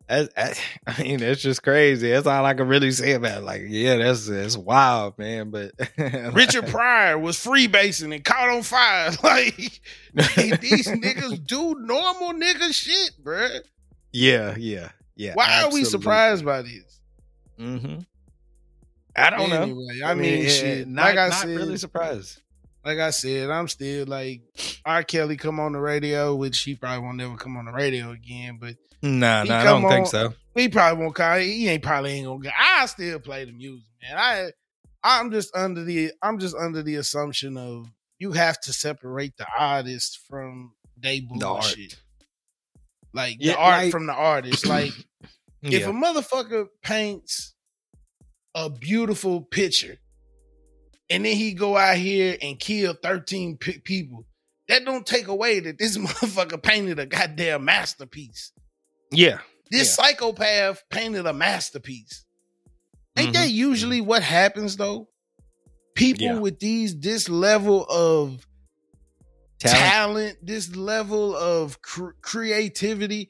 That's, 0.10 0.30
I, 0.38 0.54
I 0.88 1.04
mean, 1.04 1.20
that's 1.20 1.42
just 1.42 1.64
crazy. 1.64 2.10
That's 2.10 2.26
all 2.28 2.46
I 2.46 2.54
can 2.54 2.68
really 2.68 2.92
say 2.92 3.12
about 3.14 3.40
it. 3.40 3.44
Like, 3.44 3.64
yeah, 3.68 3.98
that's 3.98 4.26
that's 4.28 4.58
wild, 4.58 5.18
man. 5.18 5.50
But 5.52 5.72
Richard 6.34 6.68
Pryor 6.68 7.18
was 7.20 7.38
freebasing 7.38 8.14
and 8.16 8.24
caught 8.24 8.50
on 8.50 8.64
fire. 8.64 9.12
Like 9.24 9.56
these 10.62 10.88
niggas 10.88 11.46
do 11.46 11.76
normal 11.80 12.34
nigga 12.34 12.74
shit, 12.74 13.12
bruh. 13.24 13.60
yeah, 14.12 14.56
yeah, 14.58 14.90
yeah. 15.16 15.34
Why 15.36 15.64
are 15.64 15.72
we 15.72 15.84
surprised 15.84 16.44
by 16.46 16.62
this? 16.64 16.97
Mm-hmm. 17.60 18.00
I 19.16 19.30
don't 19.32 19.50
know. 19.50 19.88
I 20.06 20.14
mean, 20.14 20.46
eh, 20.46 20.50
shit. 20.50 20.88
Not, 20.88 21.06
like 21.06 21.18
I 21.18 21.28
not 21.30 21.34
said, 21.34 21.50
really 21.56 21.78
surprised. 21.78 22.40
like 22.86 23.00
I 23.00 23.10
said, 23.10 23.50
I'm 23.50 23.68
still 23.68 24.06
like 24.06 24.42
R. 24.86 25.02
Kelly 25.04 25.38
come 25.38 25.60
on 25.60 25.72
the 25.74 25.80
radio, 25.80 26.36
which 26.36 26.60
he 26.60 26.76
probably 26.76 27.04
won't 27.04 27.18
never 27.18 27.36
come 27.36 27.58
on 27.58 27.66
the 27.66 27.72
radio 27.72 28.12
again. 28.12 28.58
But 28.62 28.76
Nah, 29.02 29.44
He 29.44 29.50
nah, 29.50 29.60
I 29.60 29.64
don't 29.64 29.88
think 29.90 30.08
so. 30.08 30.34
he 30.56 30.70
probably 30.70 31.04
won't 31.04 31.16
call. 31.16 31.38
He 31.40 31.68
ain't 31.68 31.84
probably 31.84 32.12
ain't 32.14 32.28
gonna. 32.28 32.52
I 32.58 32.86
still 32.88 33.20
play 33.20 33.46
the 33.46 33.52
music, 33.52 33.86
man. 34.04 34.18
I 34.18 34.52
I'm 35.04 35.32
just 35.32 35.56
under 35.56 35.84
the 35.84 36.12
I'm 36.22 36.38
just 36.40 36.56
under 36.56 36.84
the 36.84 36.96
assumption 36.96 37.58
of 37.58 37.88
you 38.20 38.32
have 38.34 38.60
to 38.62 38.74
separate 38.74 39.36
the 39.38 39.46
artist 39.58 40.20
from 40.28 40.74
they 41.00 41.20
The 41.22 41.46
art. 41.46 41.62
bullshit. 41.62 41.96
Like 43.14 43.38
Yeah, 43.40 43.54
the 43.54 43.60
art 43.60 43.84
like- 43.84 43.92
from 43.92 44.06
the 44.08 44.14
artist. 44.14 44.66
Like 44.68 44.92
if 45.74 45.86
a 45.88 45.92
motherfucker 45.92 46.68
paints 46.84 47.54
a 48.56 48.70
beautiful 48.70 49.42
picture 49.42 49.98
and 51.10 51.26
then 51.26 51.36
he 51.36 51.54
go 51.54 51.78
out 51.78 51.98
here 51.98 52.38
and 52.42 52.60
kill 52.60 52.94
13 52.94 53.58
pe- 53.58 53.80
people, 53.80 54.26
that 54.68 54.84
don't 54.86 55.06
take 55.06 55.28
away 55.28 55.60
that 55.62 55.78
this 55.78 55.98
motherfucker 55.98 56.62
painted 56.62 57.00
a 57.00 57.06
goddamn 57.06 57.66
masterpiece. 57.66 58.52
yeah. 59.12 59.40
This 59.70 59.94
psychopath 59.96 60.82
painted 60.90 61.26
a 61.26 61.34
masterpiece. 61.34 62.24
Ain't 63.18 63.32
Mhm. 63.32 63.34
that 63.34 63.50
usually 63.50 64.00
what 64.00 64.24
happens 64.24 64.78
though? 64.78 65.10
People 65.94 66.24
Yeah. 66.24 66.40
with 66.40 66.60
these 66.60 66.98
this 66.98 67.28
level 67.28 67.86
of 67.90 68.48
Talent. 69.60 69.80
talent, 69.80 70.38
this 70.42 70.74
level 70.76 71.36
of 71.36 71.82
cr- 71.82 72.12
creativity, 72.22 73.28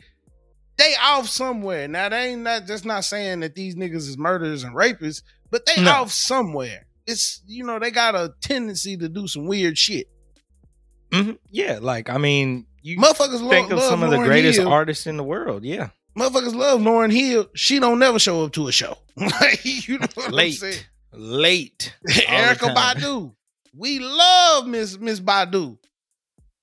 they 0.78 0.94
off 1.02 1.28
somewhere. 1.28 1.88
Now 1.88 2.10
they 2.10 2.32
ain't 2.32 2.42
not 2.44 2.66
just 2.68 2.86
not 2.86 3.04
saying 3.06 3.40
that 3.42 3.56
these 3.56 3.76
niggas 3.76 3.96
is 4.08 4.18
murderers 4.18 4.64
and 4.64 4.76
rapists, 4.76 5.22
but 5.50 5.66
they 5.66 5.82
No. 5.82 5.92
off 5.92 6.12
somewhere. 6.12 6.86
It's 7.06 7.42
you 7.48 7.64
know 7.66 7.80
they 7.80 7.92
got 7.92 8.16
a 8.16 8.34
tendency 8.42 8.98
to 8.98 9.08
do 9.10 9.28
some 9.28 9.46
weird 9.48 9.78
shit. 9.78 10.08
Mhm. 11.12 11.38
Yeah, 11.50 11.80
like 11.82 12.10
I 12.10 12.18
mean, 12.18 12.66
you 12.82 12.98
Motherfuckers 12.98 13.42
lo- 13.42 13.50
think 13.50 13.72
of 13.72 13.80
love 13.80 13.90
some 13.90 14.04
of 14.04 14.12
the 14.12 14.18
greatest 14.18 14.60
Hill. 14.60 14.68
artists 14.68 15.08
in 15.08 15.16
the 15.18 15.24
world. 15.24 15.64
Yeah, 15.64 15.90
Motherfuckers 16.18 16.54
love 16.54 16.82
Lauryn 16.82 17.14
Hill. 17.14 17.48
She 17.56 17.80
don't 17.80 18.00
never 18.00 18.20
show 18.20 18.44
up 18.44 18.52
to 18.54 18.68
a 18.68 18.72
show. 18.72 18.98
you 19.64 20.00
know 20.00 20.08
what 20.16 20.28
I'm 20.28 20.32
late, 20.34 20.52
saying? 20.56 20.80
late. 21.14 21.96
Erykah. 22.10 22.76
Badu. 22.76 23.34
We 23.74 24.00
love 24.00 24.68
Miss 24.68 24.98
Miss 25.00 25.20
Badu. 25.22 25.78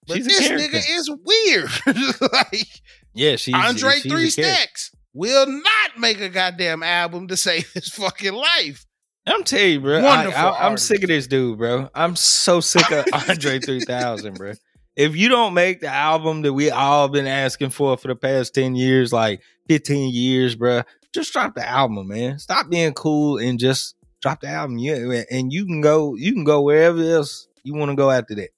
But 0.07 0.19
She's 0.19 0.27
this 0.27 0.49
nigga 0.49 0.83
is 0.87 1.11
weird. 1.25 1.71
like 2.21 2.69
Yeah, 3.15 3.37
she's 3.37 3.55
Andre 3.55 3.93
she's 4.01 4.13
Three. 4.13 4.31
Stacks 4.31 4.91
will 5.15 5.47
not 5.47 5.99
make 5.99 6.21
a 6.21 6.29
goddamn 6.29 6.83
album 6.83 7.29
to 7.29 7.37
save 7.39 7.73
his 7.73 7.89
fucking 7.89 8.35
life. 8.35 8.85
I'm 9.27 9.45
telling 9.45 9.73
you, 9.73 9.81
bro. 9.81 10.03
Wonderful 10.03 10.39
I, 10.39 10.67
I'm 10.67 10.77
sick 10.77 11.03
of 11.03 11.09
this 11.09 11.27
dude, 11.27 11.57
bro. 11.57 11.89
I'm 11.95 12.15
so 12.15 12.61
sick 12.61 12.91
of 12.91 13.07
Andre 13.29 13.59
3000, 13.59 14.35
bro. 14.35 14.53
If 14.97 15.17
you 15.17 15.29
don't 15.29 15.55
make 15.55 15.81
the 15.81 15.89
album 15.89 16.43
that 16.43 16.53
we 16.53 16.71
all 16.71 17.09
been 17.09 17.27
asking 17.27 17.71
for 17.71 17.97
for 17.97 18.09
the 18.09 18.17
past 18.17 18.55
10 18.55 18.77
years, 18.77 19.13
like 19.13 19.41
15 19.69 20.13
years, 20.13 20.55
bro, 20.55 20.83
just 21.15 21.33
drop 21.33 21.55
the 21.55 21.67
album, 21.67 22.09
man. 22.09 22.39
Stop 22.39 22.69
being 22.69 22.93
cool 22.93 23.39
and 23.39 23.59
just 23.59 23.95
drop 24.21 24.41
the 24.41 24.49
album. 24.49 24.79
Yeah, 24.79 25.23
and 25.31 25.53
you 25.53 25.65
can 25.65 25.81
go, 25.81 26.15
you 26.17 26.33
can 26.33 26.45
go 26.45 26.61
wherever 26.61 27.03
else 27.03 27.49
you 27.65 27.75
want 27.75 27.91
to 27.91 27.97
go 27.97 28.11
after 28.11 28.35
that. 28.35 28.51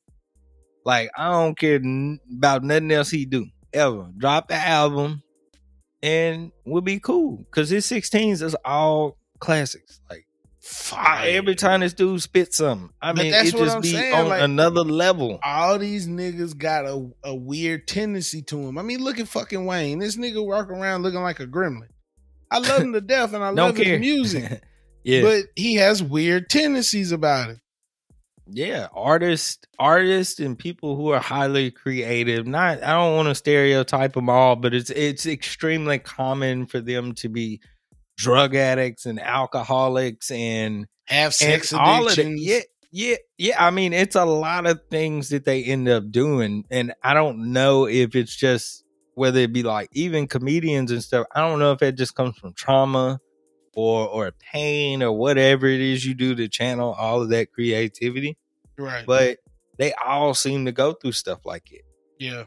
Like 0.84 1.11
I 1.16 1.30
don't 1.30 1.57
care 1.57 1.80
about 2.32 2.64
nothing 2.64 2.90
else 2.90 3.11
he 3.11 3.24
do 3.24 3.46
ever. 3.72 4.10
Drop 4.16 4.48
the 4.48 4.54
album, 4.54 5.22
and 6.02 6.52
we'll 6.64 6.82
be 6.82 6.98
cool. 7.00 7.44
Cause 7.50 7.70
his 7.70 7.86
16s 7.86 8.42
is 8.42 8.56
all 8.64 9.16
classics. 9.38 10.00
Like 10.10 10.26
I- 10.92 11.28
every 11.30 11.54
time 11.54 11.80
this 11.80 11.94
dude 11.94 12.20
spits 12.22 12.56
something, 12.56 12.90
I 13.00 13.12
But 13.12 13.22
mean, 13.24 13.34
it 13.34 13.52
just 13.54 13.76
I'm 13.76 13.80
be 13.82 13.92
saying, 13.92 14.14
on 14.14 14.28
like- 14.28 14.42
another 14.42 14.80
level. 14.82 15.38
all 15.44 15.78
these 15.78 16.08
niggas 16.08 16.56
got 16.56 16.84
a, 16.86 17.08
a 17.24 17.34
weird 17.34 17.86
tendency 17.86 18.42
to 18.42 18.58
him. 18.58 18.76
I 18.78 18.82
mean, 18.82 19.02
look 19.02 19.18
at 19.20 19.28
fucking 19.28 19.64
Wayne. 19.64 19.98
This 20.00 20.16
nigga 20.16 20.44
walk 20.44 20.68
around 20.70 21.02
looking 21.02 21.20
like 21.22 21.40
a 21.40 21.46
gremlin. 21.46 21.88
I 22.50 22.58
love 22.58 22.80
him 22.82 22.92
to 22.92 23.00
death 23.00 23.32
and 23.32 23.44
I 23.44 23.50
love 23.50 23.76
care. 23.76 23.98
his 23.98 24.00
music. 24.00 24.60
yeah, 25.04 25.22
But 25.22 25.44
he 25.56 25.74
has 25.74 26.02
weird 26.02 26.48
tendencies 26.50 27.12
about 27.12 27.50
it. 27.50 27.58
Yeah, 28.49 28.88
artists, 28.94 29.59
artists, 29.78 30.38
and 30.38 30.59
people 30.59 30.97
who 30.97 31.11
are 31.11 31.20
highly 31.20 31.70
creative. 31.70 32.47
Not, 32.47 32.82
I 32.82 32.92
don't 32.92 33.16
want 33.16 33.28
to 33.28 33.34
stereotype 33.34 34.12
them 34.12 34.28
all, 34.28 34.57
but 34.57 34.72
it's 34.74 34.90
it's 34.90 35.26
extremely 35.26 35.99
common 35.99 36.66
for 36.66 36.80
them 36.80 37.14
to 37.16 37.28
be 37.28 37.61
drug 38.16 38.55
addicts 38.55 39.07
and 39.07 39.20
alcoholics 39.20 40.30
and 40.30 40.86
Have 41.07 41.34
sex 41.34 41.72
and 41.72 41.80
all 41.80 42.09
of 42.09 42.18
it. 42.18 42.38
Yeah, 42.38 42.61
yeah, 42.92 43.16
yeah. 43.36 43.66
I 43.66 43.70
mean, 43.70 43.92
it's 43.92 44.16
a 44.16 44.24
lot 44.24 44.66
of 44.66 44.80
things 44.90 45.30
that 45.30 45.44
they 45.44 45.64
end 45.64 45.88
up 45.88 46.11
doing, 46.11 46.64
and 46.70 46.94
I 47.03 47.14
don't 47.14 47.53
know 47.53 47.86
if 47.86 48.14
it's 48.14 48.34
just 48.34 48.84
whether 49.14 49.40
it 49.40 49.53
be 49.53 49.62
like 49.62 49.88
even 49.92 50.28
comedians 50.28 50.92
and 50.92 51.03
stuff. 51.03 51.26
I 51.34 51.40
don't 51.40 51.59
know 51.59 51.72
if 51.72 51.82
it 51.82 51.97
just 51.97 52.14
comes 52.14 52.38
from 52.38 52.53
trauma 52.53 53.18
or 53.77 54.09
or 54.09 54.33
pain 54.33 55.03
or 55.03 55.12
whatever 55.12 55.66
it 55.66 55.81
is 55.81 56.05
you 56.05 56.14
do 56.14 56.35
to 56.35 56.49
channel 56.49 56.95
all 56.99 57.22
of 57.22 57.29
that 57.29 57.53
creativity. 57.53 58.37
Right. 58.77 59.07
But 59.07 59.39
they 59.79 59.93
all 59.93 60.35
seem 60.35 60.64
to 60.64 60.72
go 60.72 60.95
through 60.95 61.12
stuff 61.12 61.47
like 61.47 61.70
it. 61.70 61.85
yeah. 62.18 62.45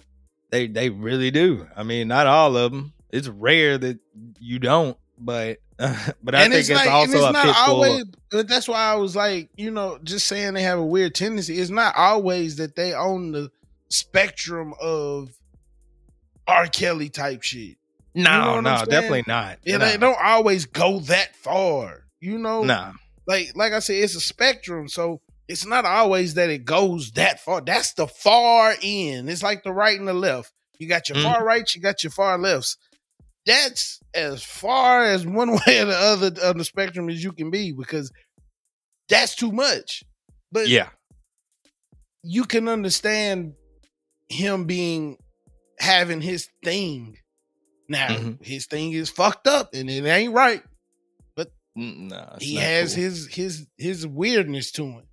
They 0.52 0.66
they 0.66 0.90
really 0.90 1.30
do. 1.30 1.68
I 1.78 1.84
mean, 1.84 2.08
not 2.08 2.26
all 2.26 2.58
of 2.58 2.72
them. 2.72 2.94
It's 3.12 3.28
rare 3.28 3.78
that 3.78 4.00
you 4.40 4.58
don't, 4.58 4.98
but 5.20 5.60
but 5.78 6.34
I 6.34 6.42
and 6.42 6.52
think 6.52 6.62
it's, 6.62 6.70
it's, 6.70 6.72
like, 6.72 6.88
and 6.88 6.96
also 6.96 7.18
it's 7.18 7.28
a 7.28 7.32
not 7.32 7.46
pitfall. 7.46 7.76
always. 7.76 8.06
But 8.32 8.48
that's 8.48 8.68
why 8.68 8.80
I 8.80 8.96
was 8.96 9.16
like, 9.16 9.50
you 9.56 9.70
know, 9.70 10.00
just 10.04 10.26
saying 10.26 10.56
they 10.56 10.64
have 10.64 10.80
a 10.80 10.86
weird 10.86 11.14
tendency. 11.14 11.60
It's 11.60 11.70
not 11.70 11.94
always 11.96 12.56
that 12.56 12.76
they 12.76 12.94
own 12.96 13.32
the 13.32 13.52
spectrum 13.90 14.74
of 14.82 15.30
R. 16.48 16.66
Kelly 16.66 17.10
type 17.10 17.44
shit. 17.44 17.78
No, 18.16 18.60
know 18.60 18.62
no, 18.62 18.86
definitely 18.86 19.24
not. 19.28 19.60
Yeah, 19.66 19.78
no. 19.78 19.86
they 19.86 19.98
don't 19.98 20.18
always 20.22 20.66
go 20.66 21.00
that 21.02 21.36
far. 21.36 22.06
You 22.20 22.38
know, 22.38 22.64
Nah. 22.64 22.94
like 23.28 23.52
like 23.56 23.74
I 23.74 23.80
said, 23.80 23.98
it's 23.98 24.16
a 24.16 24.20
spectrum. 24.22 24.88
So 24.90 25.22
it's 25.48 25.66
not 25.66 25.86
always 25.86 26.34
that 26.36 26.50
it 26.50 26.66
goes 26.66 27.12
that 27.12 27.40
far. 27.40 27.62
That's 27.62 27.94
the 27.94 28.08
far 28.08 28.76
end. 28.82 29.30
It's 29.30 29.44
like 29.44 29.64
the 29.64 29.72
right 29.74 29.98
and 29.98 30.08
the 30.08 30.14
left. 30.14 30.52
You 30.80 30.88
got 30.88 31.10
your 31.10 31.18
Mhm. 31.18 31.24
far 31.24 31.44
right, 31.46 31.76
you 31.76 31.82
got 31.82 32.04
your 32.04 32.12
far 32.12 32.38
lefts. 32.38 32.78
That's 33.46 34.00
as 34.14 34.44
far 34.44 35.06
as 35.06 35.26
one 35.26 35.52
way 35.68 35.80
or 35.80 35.86
the 35.86 35.98
other 35.98 36.32
of 36.42 36.58
the 36.58 36.66
spectrum 36.66 37.10
as 37.10 37.24
you 37.24 37.32
can 37.32 37.50
be 37.52 37.72
because 37.72 38.12
that's 39.08 39.36
too 39.36 39.52
much. 39.52 40.04
But 40.52 40.68
Yeah. 40.68 40.90
you 42.24 42.46
can 42.46 42.68
understand 42.68 43.54
him 44.28 44.66
being 44.66 45.18
having 45.80 46.22
his 46.22 46.50
thing. 46.64 47.18
Now 47.90 48.08
Mhm. 48.10 48.46
his 48.46 48.68
thing 48.68 48.94
is 48.94 49.10
fucked 49.10 49.48
up 49.48 49.74
and 49.74 49.90
it 49.90 50.06
ain't 50.06 50.34
right. 50.34 50.64
but 51.36 51.52
Nah, 51.76 52.38
he 52.40 52.56
has 52.56 52.94
cool. 52.96 53.04
his 53.04 53.28
his 53.28 53.68
his 53.78 54.08
weirdness 54.08 54.72
to 54.74 54.86
him. 54.86 55.04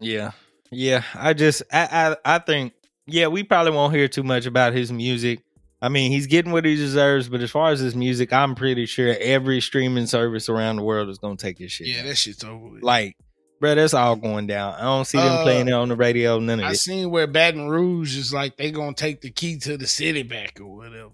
Yeah. 0.00 0.32
Yeah. 0.70 1.04
I 1.14 1.32
just 1.34 1.62
I, 1.72 2.16
I 2.24 2.36
I 2.36 2.38
think 2.38 2.72
yeah, 3.06 3.26
we 3.28 3.42
probably 3.42 3.72
won't 3.72 3.94
hear 3.94 4.08
too 4.08 4.22
much 4.22 4.46
about 4.46 4.72
his 4.74 4.92
music. 4.92 5.40
I 5.80 5.88
mean, 5.88 6.12
he's 6.12 6.28
getting 6.28 6.52
what 6.52 6.64
he 6.64 6.76
deserves, 6.76 7.28
but 7.28 7.40
as 7.40 7.50
far 7.50 7.70
as 7.72 7.80
his 7.80 7.96
music, 7.96 8.32
I'm 8.32 8.54
pretty 8.54 8.86
sure 8.86 9.16
every 9.20 9.60
streaming 9.60 10.06
service 10.06 10.48
around 10.48 10.76
the 10.76 10.84
world 10.84 11.08
is 11.08 11.18
gonna 11.18 11.36
take 11.36 11.58
his 11.58 11.72
shit. 11.72 11.88
Yeah, 11.88 12.02
that 12.04 12.16
shit's 12.16 12.44
over 12.44 12.68
with. 12.68 12.82
like 12.82 13.16
bro, 13.62 13.76
that's 13.76 13.94
all 13.94 14.16
going 14.16 14.46
down. 14.48 14.74
I 14.74 14.82
don't 14.82 15.04
see 15.06 15.16
them 15.18 15.26
Uh, 15.38 15.42
playing 15.44 15.68
it 15.68 15.72
on 15.72 15.88
the 15.88 15.94
radio. 15.96 16.38
None 16.40 16.58
of 16.58 16.64
I 16.64 16.68
it. 16.68 16.70
I 16.72 16.74
seen 16.74 17.10
where 17.10 17.26
Baton 17.28 17.68
Rouge 17.68 18.16
is 18.18 18.34
like 18.34 18.56
they 18.56 18.70
gonna 18.72 18.92
take 18.92 19.20
the 19.22 19.30
key 19.30 19.56
to 19.60 19.78
the 19.78 19.86
city 19.86 20.24
back 20.24 20.58
or 20.60 20.66
whatever. 20.66 21.10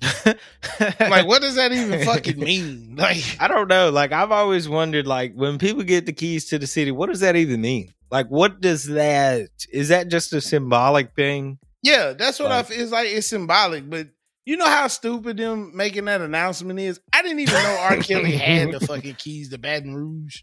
like, 1.01 1.27
what 1.27 1.43
does 1.43 1.55
that 1.57 1.73
even 1.73 2.05
fucking 2.05 2.39
mean? 2.41 2.97
Like, 2.97 3.23
I 3.39 3.47
don't 3.49 3.69
know. 3.69 3.91
Like 3.91 4.13
I've 4.13 4.33
always 4.33 4.69
wondered, 4.69 5.07
like 5.07 5.35
when 5.35 5.59
people 5.59 5.83
get 5.85 6.07
the 6.07 6.13
keys 6.13 6.47
to 6.47 6.59
the 6.59 6.67
city, 6.67 6.91
what 6.91 7.09
does 7.11 7.21
that 7.21 7.37
even 7.37 7.61
mean? 7.61 7.93
Like, 8.11 8.29
what 8.29 8.61
does 8.61 8.85
that? 8.85 9.49
Is 9.71 9.89
that 9.89 10.09
just 10.09 10.33
a 10.33 10.41
symbolic 10.41 11.15
thing? 11.15 11.59
yeah, 11.83 12.15
that's 12.19 12.41
what 12.41 12.51
I 12.51 12.57
Like- 12.57 12.67
feel. 12.69 12.81
It's 12.83 12.91
like 12.93 13.09
it's 13.09 13.27
symbolic, 13.29 13.89
but 13.89 14.09
you 14.47 14.57
know 14.57 14.67
how 14.67 14.89
stupid 14.89 15.37
them 15.37 15.73
making 15.77 16.07
that 16.07 16.23
announcement 16.23 16.81
is. 16.81 16.99
I 17.13 17.21
didn't 17.21 17.41
even 17.41 17.53
know 17.55 17.77
R. 17.81 17.97
Kelly 17.99 18.33
had 18.33 18.73
the 18.73 18.81
fucking 18.81 19.17
keys 19.17 19.51
to 19.51 19.59
Baton 19.59 19.95
Rouge. 19.95 20.41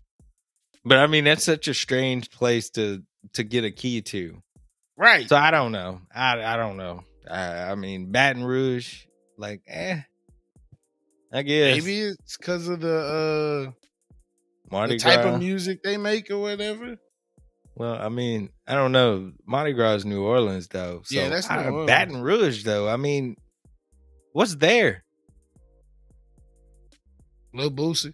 But 0.85 0.99
I 0.99 1.07
mean, 1.07 1.23
that's 1.23 1.43
such 1.43 1.67
a 1.67 1.73
strange 1.73 2.29
place 2.29 2.69
to 2.71 3.03
to 3.33 3.43
get 3.43 3.63
a 3.63 3.71
key 3.71 4.01
to. 4.03 4.41
Right. 4.97 5.27
So 5.27 5.35
I 5.35 5.51
don't 5.51 5.71
know. 5.71 6.01
I 6.13 6.41
I 6.43 6.55
don't 6.57 6.77
know. 6.77 7.03
I, 7.29 7.71
I 7.71 7.75
mean, 7.75 8.11
Baton 8.11 8.43
Rouge, 8.43 9.05
like, 9.37 9.61
eh. 9.67 10.01
I 11.33 11.41
guess 11.41 11.77
Maybe 11.79 12.01
it's 12.01 12.37
because 12.37 12.67
of 12.67 12.79
the 12.81 13.67
uh 13.67 13.71
Mardi 14.71 14.93
the 14.95 14.99
type 14.99 15.23
Gras. 15.23 15.33
of 15.33 15.39
music 15.39 15.81
they 15.83 15.97
make 15.97 16.29
or 16.29 16.37
whatever. 16.39 16.97
Well, 17.75 17.95
I 17.95 18.07
mean, 18.09 18.49
I 18.67 18.75
don't 18.75 18.91
know. 18.93 19.33
Mardi 19.45 19.73
Gras 19.73 19.95
is 19.95 20.05
New 20.05 20.23
Orleans, 20.23 20.67
though. 20.69 21.01
So 21.03 21.15
Yeah, 21.15 21.27
that's 21.29 21.49
New 21.49 21.57
Orleans. 21.57 21.87
Baton 21.87 22.21
Rouge, 22.21 22.63
though. 22.63 22.87
I 22.87 22.95
mean, 22.95 23.35
what's 24.31 24.55
there? 24.55 25.03
Lil 27.53 27.71
Boosie. 27.71 28.13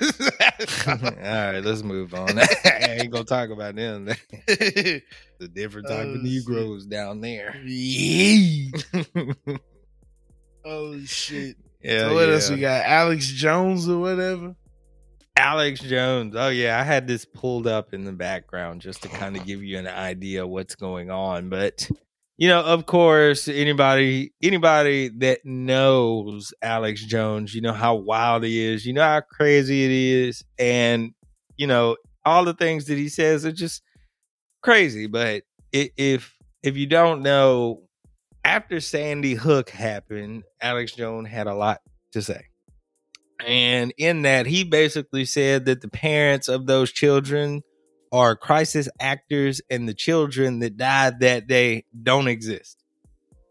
All 0.86 0.94
right, 0.96 1.60
let's 1.60 1.82
move 1.82 2.14
on. 2.14 2.38
I 2.64 2.98
ain't 3.00 3.10
gonna 3.10 3.24
talk 3.24 3.50
about 3.50 3.74
them. 3.76 4.04
the 4.46 5.02
different 5.52 5.88
type 5.88 6.06
Oh, 6.06 6.10
of 6.10 6.14
shit. 6.16 6.24
Negroes 6.24 6.86
down 6.86 7.20
there. 7.20 7.56
Yee. 7.64 8.72
Oh 10.64 10.98
shit. 11.04 11.56
yeah, 11.82 12.00
so 12.08 12.14
what 12.14 12.28
yeah. 12.28 12.34
else 12.34 12.50
we 12.50 12.58
got? 12.60 12.84
Alex 12.84 13.28
Jones 13.28 13.88
or 13.88 13.98
whatever. 14.00 14.54
Alex 15.36 15.80
Jones. 15.80 16.34
Oh 16.36 16.48
yeah, 16.48 16.78
I 16.78 16.82
had 16.82 17.06
this 17.06 17.24
pulled 17.24 17.66
up 17.66 17.94
in 17.94 18.04
the 18.04 18.12
background 18.12 18.80
just 18.82 19.02
to 19.02 19.08
kind 19.08 19.36
of 19.36 19.46
give 19.46 19.62
you 19.62 19.78
an 19.78 19.86
idea 19.86 20.44
of 20.44 20.50
what's 20.50 20.74
going 20.74 21.10
on. 21.10 21.48
But 21.48 21.88
you 22.38 22.46
know, 22.48 22.60
of 22.60 22.86
course, 22.86 23.48
anybody 23.48 24.32
anybody 24.40 25.08
that 25.18 25.40
knows 25.44 26.54
Alex 26.62 27.04
Jones, 27.04 27.52
you 27.52 27.60
know 27.60 27.72
how 27.72 27.96
wild 27.96 28.44
he 28.44 28.64
is, 28.64 28.86
you 28.86 28.92
know 28.92 29.02
how 29.02 29.20
crazy 29.20 29.84
it 29.84 29.90
is, 29.90 30.44
and 30.56 31.12
you 31.56 31.66
know 31.66 31.96
all 32.24 32.44
the 32.44 32.54
things 32.54 32.84
that 32.86 32.96
he 32.96 33.08
says 33.08 33.44
are 33.44 33.52
just 33.52 33.82
crazy. 34.62 35.08
But 35.08 35.42
if 35.72 36.32
if 36.62 36.76
you 36.76 36.86
don't 36.86 37.22
know, 37.22 37.82
after 38.44 38.78
Sandy 38.80 39.34
Hook 39.34 39.70
happened, 39.70 40.44
Alex 40.62 40.92
Jones 40.92 41.28
had 41.28 41.48
a 41.48 41.54
lot 41.54 41.80
to 42.12 42.22
say. 42.22 42.44
And 43.44 43.92
in 43.98 44.22
that, 44.22 44.46
he 44.46 44.62
basically 44.62 45.24
said 45.24 45.64
that 45.66 45.80
the 45.80 45.88
parents 45.88 46.48
of 46.48 46.66
those 46.66 46.92
children 46.92 47.62
are 48.12 48.36
crisis 48.36 48.88
actors 49.00 49.60
and 49.70 49.88
the 49.88 49.94
children 49.94 50.60
that 50.60 50.76
died 50.76 51.20
that 51.20 51.46
day 51.46 51.84
don't 52.02 52.28
exist. 52.28 52.82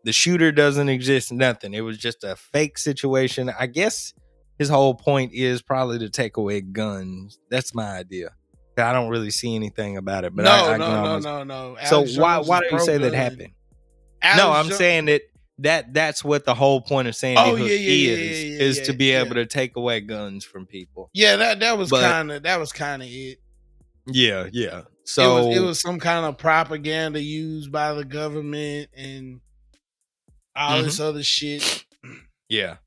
The 0.03 0.14
shooter 0.14 0.51
doesn't 0.51 0.89
exist, 0.89 1.32
nothing. 1.32 1.74
It 1.74 1.82
was 1.82 1.97
just 1.97 2.24
a 2.24 2.36
fake 2.36 2.78
situation. 2.78 3.51
I 3.60 3.68
guess 3.68 4.14
his 4.58 4.70
whole 4.70 4.95
point 4.95 5.34
is 5.34 5.62
probably 5.62 5.99
to 5.99 6.10
take 6.10 6.38
away 6.38 6.62
guns. 6.62 7.39
That's 7.49 7.76
my 7.76 7.97
idea. 7.97 8.32
I 8.78 8.93
don't 8.93 9.10
really 9.10 9.32
see 9.32 9.55
anything 9.55 9.97
about 9.97 10.24
it, 10.24 10.36
but 10.36 10.45
no, 10.45 10.51
I, 10.51 10.74
I 10.74 10.78
no, 10.78 10.88
no, 10.88 11.08
almost- 11.10 11.26
no, 11.26 11.43
no. 11.43 11.78
So 11.86 11.97
Alex 11.97 12.18
why 12.18 12.38
why 12.39 12.60
do 12.60 12.68
you 12.72 12.80
say 12.80 12.97
that 12.97 13.14
happened? 13.14 13.53
Alex 14.22 14.38
no, 14.43 14.51
I'm 14.51 14.70
saying 14.72 15.05
that 15.05 15.22
that 15.60 15.93
that's 15.93 16.24
what 16.24 16.45
the 16.45 16.53
whole 16.53 16.82
point 16.82 17.08
of 17.08 17.16
Sandy 17.16 17.41
Oh, 17.41 17.55
Hook 17.55 17.68
yeah, 17.68 17.76
yeah, 17.76 18.14
is 18.14 18.43
yeah, 18.43 18.60
is 18.60 18.82
to 18.82 18.93
be 18.93 19.12
able 19.12 19.36
to 19.36 19.45
take 19.45 19.76
away 19.76 20.01
guns 20.01 20.45
from 20.45 20.66
people. 20.68 21.10
Yeah, 21.14 21.38
that 21.38 21.60
that 21.62 21.78
was 21.78 21.89
kind 21.89 22.32
of 22.32 22.43
that 22.43 22.60
was 22.60 22.72
kind 22.72 23.01
of 23.01 23.10
it. 23.10 23.39
Yeah, 24.08 24.47
yeah. 24.51 24.80
it 24.80 24.86
So 25.05 25.47
was 25.47 25.58
it 25.58 25.60
was 25.62 25.82
some 25.82 25.99
kind 25.99 26.26
of 26.26 26.38
propaganda 26.38 27.22
used 27.22 27.72
by 27.72 27.93
the 27.93 28.05
government 28.05 28.89
and 28.95 29.41
all 30.55 30.78
Mm-hmm. 30.78 30.86
this 30.86 30.99
other 30.99 31.24
shit. 31.24 31.86
yeah. 32.49 32.78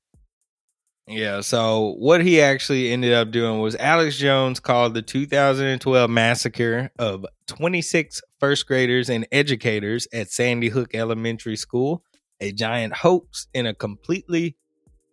Yeah, 1.06 1.40
so 1.40 1.96
what 1.98 2.22
he 2.22 2.40
actually 2.40 2.92
ended 2.92 3.12
up 3.12 3.32
doing 3.32 3.58
was 3.60 3.74
Alex 3.76 4.16
Jones 4.16 4.60
called 4.60 4.94
the 4.94 5.02
2012 5.02 6.08
massacre 6.08 6.92
of 7.00 7.26
26 7.48 8.20
first 8.38 8.66
graders 8.68 9.10
and 9.10 9.26
educators 9.32 10.06
at 10.12 10.30
Sandy 10.30 10.68
Hook 10.68 10.94
Elementary 10.94 11.56
School 11.56 12.04
a 12.40 12.52
giant 12.52 12.94
hoax 12.94 13.48
and 13.54 13.66
a 13.66 13.74
completely 13.74 14.56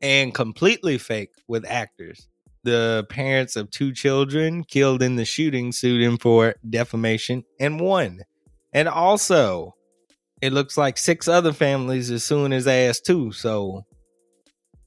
and 0.02 0.34
completely 0.36 0.98
fake 1.00 1.32
with 1.48 1.66
actors. 1.66 2.30
The 2.68 3.08
parents 3.10 3.56
of 3.56 3.72
two 3.72 3.94
children 3.94 4.66
killed 4.66 5.02
in 5.02 5.16
the 5.16 5.24
shooting 5.24 5.72
sued 5.72 6.02
him 6.02 6.18
for 6.18 6.56
defamation 6.70 7.46
and 7.62 7.80
won. 7.80 8.20
And 8.74 8.90
also, 8.90 9.74
it 10.42 10.52
looks 10.52 10.78
like 10.78 10.98
six 10.98 11.30
other 11.30 11.54
families 11.54 12.12
are 12.12 12.20
suing 12.20 12.52
his 12.52 12.68
ass 12.68 13.00
too. 13.00 13.32
So, 13.32 13.86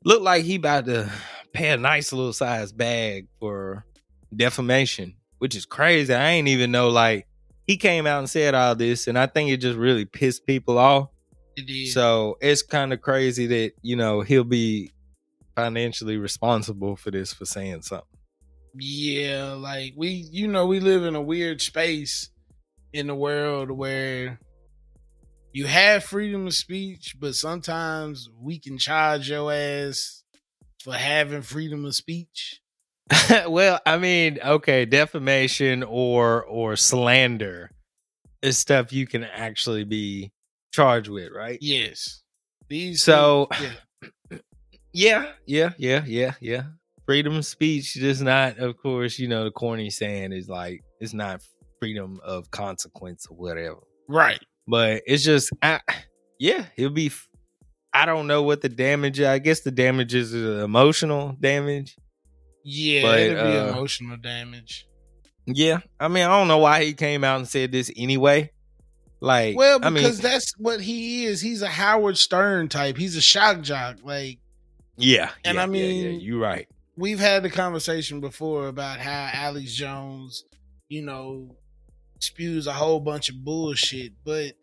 look 0.05 0.21
like 0.21 0.45
he 0.45 0.57
about 0.57 0.85
to 0.85 1.11
pay 1.55 1.71
a 1.71 1.79
nice 1.79 2.13
little 2.13 2.35
size 2.35 2.71
bag 2.71 3.29
for 3.39 3.87
defamation, 4.37 5.15
which 5.39 5.57
is 5.57 5.65
crazy. 5.65 6.13
I 6.13 6.33
ain't 6.33 6.49
even 6.49 6.71
know 6.71 6.91
like 6.91 7.27
he 7.67 7.79
came 7.79 8.07
out 8.07 8.19
and 8.19 8.29
said 8.29 8.55
all 8.55 8.75
this, 8.75 9.09
and 9.09 9.19
I 9.19 9.25
think 9.25 9.49
it 9.49 9.57
just 9.57 9.79
really 9.79 10.05
pissed 10.05 10.45
people 10.47 10.77
off. 10.77 11.09
It. 11.57 11.93
So 11.95 12.37
it's 12.43 12.61
kind 12.61 12.93
of 12.93 13.01
crazy 13.01 13.47
that 13.47 13.73
you 13.81 13.97
know 13.97 14.21
he'll 14.21 14.45
be 14.45 14.93
financially 15.55 16.17
responsible 16.17 16.97
for 16.97 17.11
this 17.11 17.33
for 17.33 17.45
saying 17.45 17.83
something. 17.83 18.07
Yeah, 18.75 19.55
like 19.59 19.95
we, 19.97 20.09
you 20.31 20.47
know, 20.47 20.67
we 20.67 20.81
live 20.81 21.05
in 21.05 21.15
a 21.15 21.23
weird 21.23 21.61
space 21.61 22.31
in 22.93 23.07
the 23.07 23.15
world 23.15 23.71
where 23.71 24.39
you 25.53 25.67
have 25.67 26.05
freedom 26.05 26.47
of 26.47 26.55
speech, 26.55 27.17
but 27.19 27.35
sometimes 27.35 28.29
we 28.41 28.59
can 28.59 28.79
charge 28.79 29.29
your 29.29 29.53
ass 29.53 30.23
for 30.83 30.95
having 30.95 31.43
freedom 31.43 31.85
of 31.85 31.95
speech. 31.95 32.61
well, 33.49 33.81
I 33.85 33.99
mean, 33.99 34.39
okay, 34.45 34.85
defamation 34.85 35.83
or 35.83 36.45
or 36.45 36.77
slander 36.77 37.71
is 38.43 38.59
stuff 38.59 38.93
you 38.93 39.07
can 39.07 39.25
actually 39.25 39.85
be 39.85 40.31
charged 40.73 41.09
with, 41.09 41.33
right? 41.33 41.59
Yes. 41.61 42.23
These 42.69 43.03
So 43.03 43.49
yeah. 43.61 43.73
Yeah, 44.93 45.33
yeah, 45.47 45.71
yeah, 45.79 46.05
yeah, 46.07 46.35
yeah. 46.41 46.63
Freedom 47.07 47.37
of 47.37 47.47
speech 47.47 47.97
is 47.97 48.23
not, 48.23 48.59
of 48.59 48.77
course, 48.79 49.19
you 49.19 49.29
know, 49.29 49.45
the 49.45 49.51
corny 49.51 49.91
saying 49.91 50.33
is 50.33 50.49
like 50.49 50.83
it's 51.01 51.13
not 51.15 51.43
freedom 51.81 52.21
of 52.25 52.51
consequence 52.51 53.27
or 53.31 53.37
whatever. 53.37 53.81
right. 54.09 54.41
But 54.69 55.03
it's 55.07 55.25
just, 55.25 55.51
I, 55.63 55.81
yeah, 56.39 56.67
it'll 56.77 56.93
be. 56.93 57.11
I 57.93 58.07
don't 58.07 58.29
know 58.29 58.43
what 58.45 58.61
the 58.61 58.69
damage. 58.69 59.21
I 59.21 59.41
guess 59.41 59.61
the 59.61 59.73
damage 59.73 60.15
is 60.15 60.33
emotional 60.33 61.35
damage. 61.41 61.97
Yeah, 62.63 63.03
But, 63.03 63.19
it'll 63.21 63.51
be 63.51 63.59
uh, 63.59 63.69
emotional 63.73 64.17
damage. 64.19 64.87
Yeah, 65.47 65.81
I 65.99 66.07
mean, 66.07 66.25
I 66.25 66.29
don't 66.29 66.47
know 66.47 66.59
why 66.59 66.85
he 66.85 66.93
came 66.93 67.25
out 67.25 67.39
and 67.39 67.49
said 67.49 67.73
this 67.73 67.91
anyway. 67.97 68.53
Like, 69.21 69.57
Well, 69.57 69.81
I 69.83 69.91
mean, 69.91 70.05
because 70.05 70.21
that's 70.21 70.55
what 70.57 70.81
he 70.81 71.25
is. 71.25 71.41
He's 71.41 71.63
a 71.63 71.69
Howard 71.69 72.17
Stern 72.17 72.69
type. 72.69 72.97
He's 72.97 73.17
a 73.17 73.21
shock 73.21 73.63
jock. 73.63 73.97
Like 74.05 74.39
yeah, 75.01 75.31
and 75.45 75.57
yeah, 75.57 75.63
I 75.63 75.67
yeah, 75.67 75.85
yeah, 75.87 76.09
mean- 76.11 76.21
you're 76.21 76.41
right. 76.41 76.69
we've 76.97 77.19
had 77.21 77.43
the 77.43 77.51
conversation 77.51 78.21
before 78.21 78.69
about 78.69 79.01
how 79.01 79.31
Alex 79.33 79.73
Jones, 79.75 80.45
you 80.89 81.03
know, 81.03 81.57
spews 82.19 82.67
a 82.67 82.73
whole 82.73 83.01
bunch 83.01 83.29
of 83.29 83.43
bullshit, 83.45 84.13
but 84.25 84.55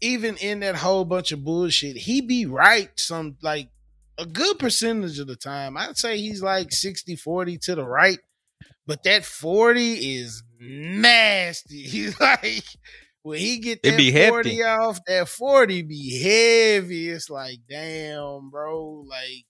even 0.00 0.36
in 0.38 0.60
that 0.60 0.76
whole 0.76 1.04
bunch 1.04 1.32
of 1.32 1.44
bullshit, 1.44 1.96
he 1.96 2.20
be 2.20 2.46
right 2.46 2.90
some 2.96 3.36
like 3.42 3.68
a 4.18 4.26
good 4.26 4.58
percentage 4.58 5.18
of 5.18 5.26
the 5.26 5.36
time. 5.36 5.76
I'd 5.76 5.96
say 5.98 6.18
he's 6.18 6.42
like 6.42 6.72
60 6.72 7.16
40 7.16 7.58
to 7.58 7.74
the 7.74 7.84
right, 7.84 8.18
but 8.86 9.02
that 9.04 9.24
40 9.24 9.92
is 10.16 10.42
nasty. 10.60 11.82
He's 11.82 12.18
like 12.20 12.64
when 13.22 13.38
he 13.38 13.58
get 13.58 13.82
that 13.82 13.96
be 13.96 14.12
40 14.12 14.50
hefty. 14.50 14.62
off, 14.62 15.00
that 15.06 15.28
40 15.28 15.82
be 15.82 16.18
heavy. 16.22 17.08
It's 17.10 17.30
like, 17.30 17.58
damn, 17.68 18.50
bro, 18.50 19.04
like 19.08 19.44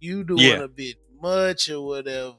you 0.00 0.24
doing 0.24 0.40
Yeah. 0.40 0.62
a 0.62 0.68
bit 0.68 0.96
much 1.20 1.68
or 1.70 1.80
whatever. 1.86 2.34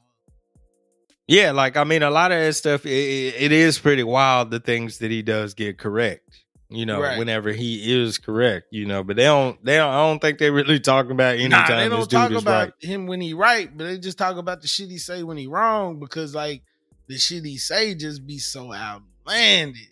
Yeah, 1.27 1.51
like 1.51 1.77
I 1.77 1.83
mean, 1.85 2.03
a 2.03 2.09
lot 2.09 2.31
of 2.31 2.39
that 2.39 2.53
stuff. 2.53 2.85
It, 2.85 3.35
it 3.39 3.51
is 3.51 3.79
pretty 3.79 4.03
wild 4.03 4.51
the 4.51 4.59
things 4.59 4.97
that 4.97 5.11
he 5.11 5.21
does 5.21 5.53
get 5.53 5.77
correct. 5.77 6.23
You 6.69 6.85
know, 6.85 7.01
Right. 7.01 7.19
whenever 7.19 7.51
he 7.51 8.01
is 8.01 8.17
correct, 8.17 8.67
you 8.71 8.85
know, 8.85 9.03
but 9.03 9.17
they 9.17 9.23
don't. 9.25 9.63
They 9.63 9.75
don't. 9.77 9.93
I 9.93 9.97
don't 10.07 10.19
think 10.19 10.39
they 10.39 10.49
really 10.49 10.79
talking 10.81 11.11
about 11.11 11.35
anytime 11.35 11.69
Nah, 11.69 11.77
they 11.83 11.89
don't 11.89 12.09
talk 12.09 12.31
about 12.31 12.45
right. 12.45 12.73
him 12.79 13.07
when 13.07 13.19
he 13.21 13.33
right, 13.33 13.69
but 13.77 13.85
they 13.85 13.97
just 13.97 14.17
talk 14.17 14.37
about 14.37 14.61
the 14.61 14.67
shit 14.67 14.89
he 14.89 14.97
say 14.97 15.23
when 15.23 15.37
he 15.37 15.47
wrong 15.47 15.99
because 15.99 16.33
like 16.33 16.63
the 17.07 17.17
shit 17.17 17.43
he 17.45 17.57
say 17.57 17.93
just 17.93 18.25
be 18.25 18.37
so 18.37 18.73
outlandish. 18.73 19.87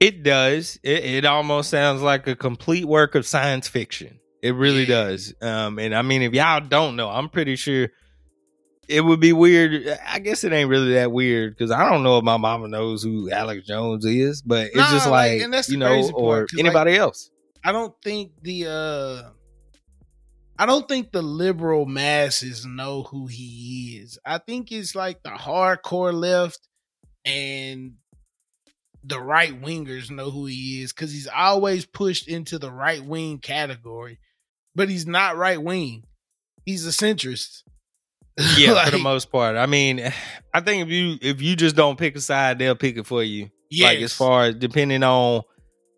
It 0.00 0.22
does. 0.22 0.78
It, 0.82 1.04
it 1.04 1.24
almost 1.24 1.70
sounds 1.70 2.00
like 2.02 2.26
a 2.26 2.36
complete 2.36 2.84
work 2.86 3.14
of 3.14 3.26
science 3.26 3.68
fiction. 3.68 4.18
It 4.42 4.54
really 4.54 4.86
does. 4.86 5.34
Um, 5.42 5.78
and 5.78 5.94
I 5.94 6.02
mean, 6.02 6.22
if 6.22 6.32
y'all 6.32 6.60
don't 6.60 6.96
know, 6.96 7.08
I'm 7.08 7.28
pretty 7.28 7.56
sure 7.56 7.88
it 8.88 9.00
would 9.00 9.20
be 9.20 9.32
weird. 9.32 9.98
I 10.06 10.18
guess 10.20 10.44
it 10.44 10.52
ain't 10.52 10.70
really 10.70 10.94
that 10.94 11.10
weird 11.12 11.56
because 11.56 11.70
I 11.70 11.88
don't 11.90 12.02
know 12.02 12.18
if 12.18 12.24
my 12.24 12.36
mama 12.36 12.68
knows 12.68 13.02
who 13.02 13.30
Alex 13.30 13.66
Jones 13.66 14.04
is, 14.04 14.40
but 14.42 14.66
it's 14.68 14.76
Nah, 14.76 14.90
just 14.90 15.06
like, 15.08 15.32
like, 15.32 15.42
and 15.42 15.52
that's 15.52 15.66
the 15.66 15.72
you 15.74 15.78
know, 15.78 16.02
part, 16.02 16.14
or 16.14 16.40
'cause, 16.46 16.56
like, 16.56 16.64
anybody 16.64 16.96
else. 16.96 17.30
I 17.64 17.72
don't 17.72 17.94
think 18.02 18.32
the 18.42 18.66
uh 18.66 19.30
I 20.60 20.66
don't 20.66 20.88
think 20.88 21.12
the 21.12 21.22
liberal 21.22 21.86
masses 21.86 22.64
know 22.66 23.04
who 23.04 23.26
he 23.26 24.00
is. 24.02 24.18
I 24.24 24.38
think 24.38 24.72
it's 24.72 24.94
like 24.94 25.22
the 25.22 25.30
hardcore 25.30 26.12
left 26.12 26.60
and 27.24 27.94
the 29.04 29.20
right 29.20 29.60
wingers 29.60 30.10
know 30.10 30.30
who 30.30 30.46
he 30.46 30.82
is 30.82 30.92
because 30.92 31.12
he's 31.12 31.28
always 31.28 31.86
pushed 31.86 32.26
into 32.28 32.58
the 32.58 32.72
right 32.72 33.04
wing 33.04 33.38
category, 33.38 34.18
but 34.78 34.88
he's 34.88 35.08
not 35.08 35.36
right 35.36 35.60
wing. 35.60 36.04
He's 36.64 36.86
a 36.86 36.90
centrist. 36.90 37.64
Yeah, 38.56 38.84
for 38.84 38.92
the 38.92 38.98
most 38.98 39.32
part. 39.32 39.56
I 39.56 39.66
mean, 39.66 40.12
I 40.54 40.60
think 40.60 40.86
if 40.86 40.92
you 40.92 41.18
if 41.20 41.42
you 41.42 41.56
just 41.56 41.74
don't 41.74 41.98
pick 41.98 42.14
a 42.14 42.20
side, 42.20 42.60
they'll 42.60 42.76
pick 42.76 42.96
it 42.96 43.04
for 43.04 43.20
you. 43.20 43.50
Like 43.86 43.98
as 43.98 44.12
far 44.14 44.44
as 44.44 44.54
depending 44.54 45.02
on 45.02 45.42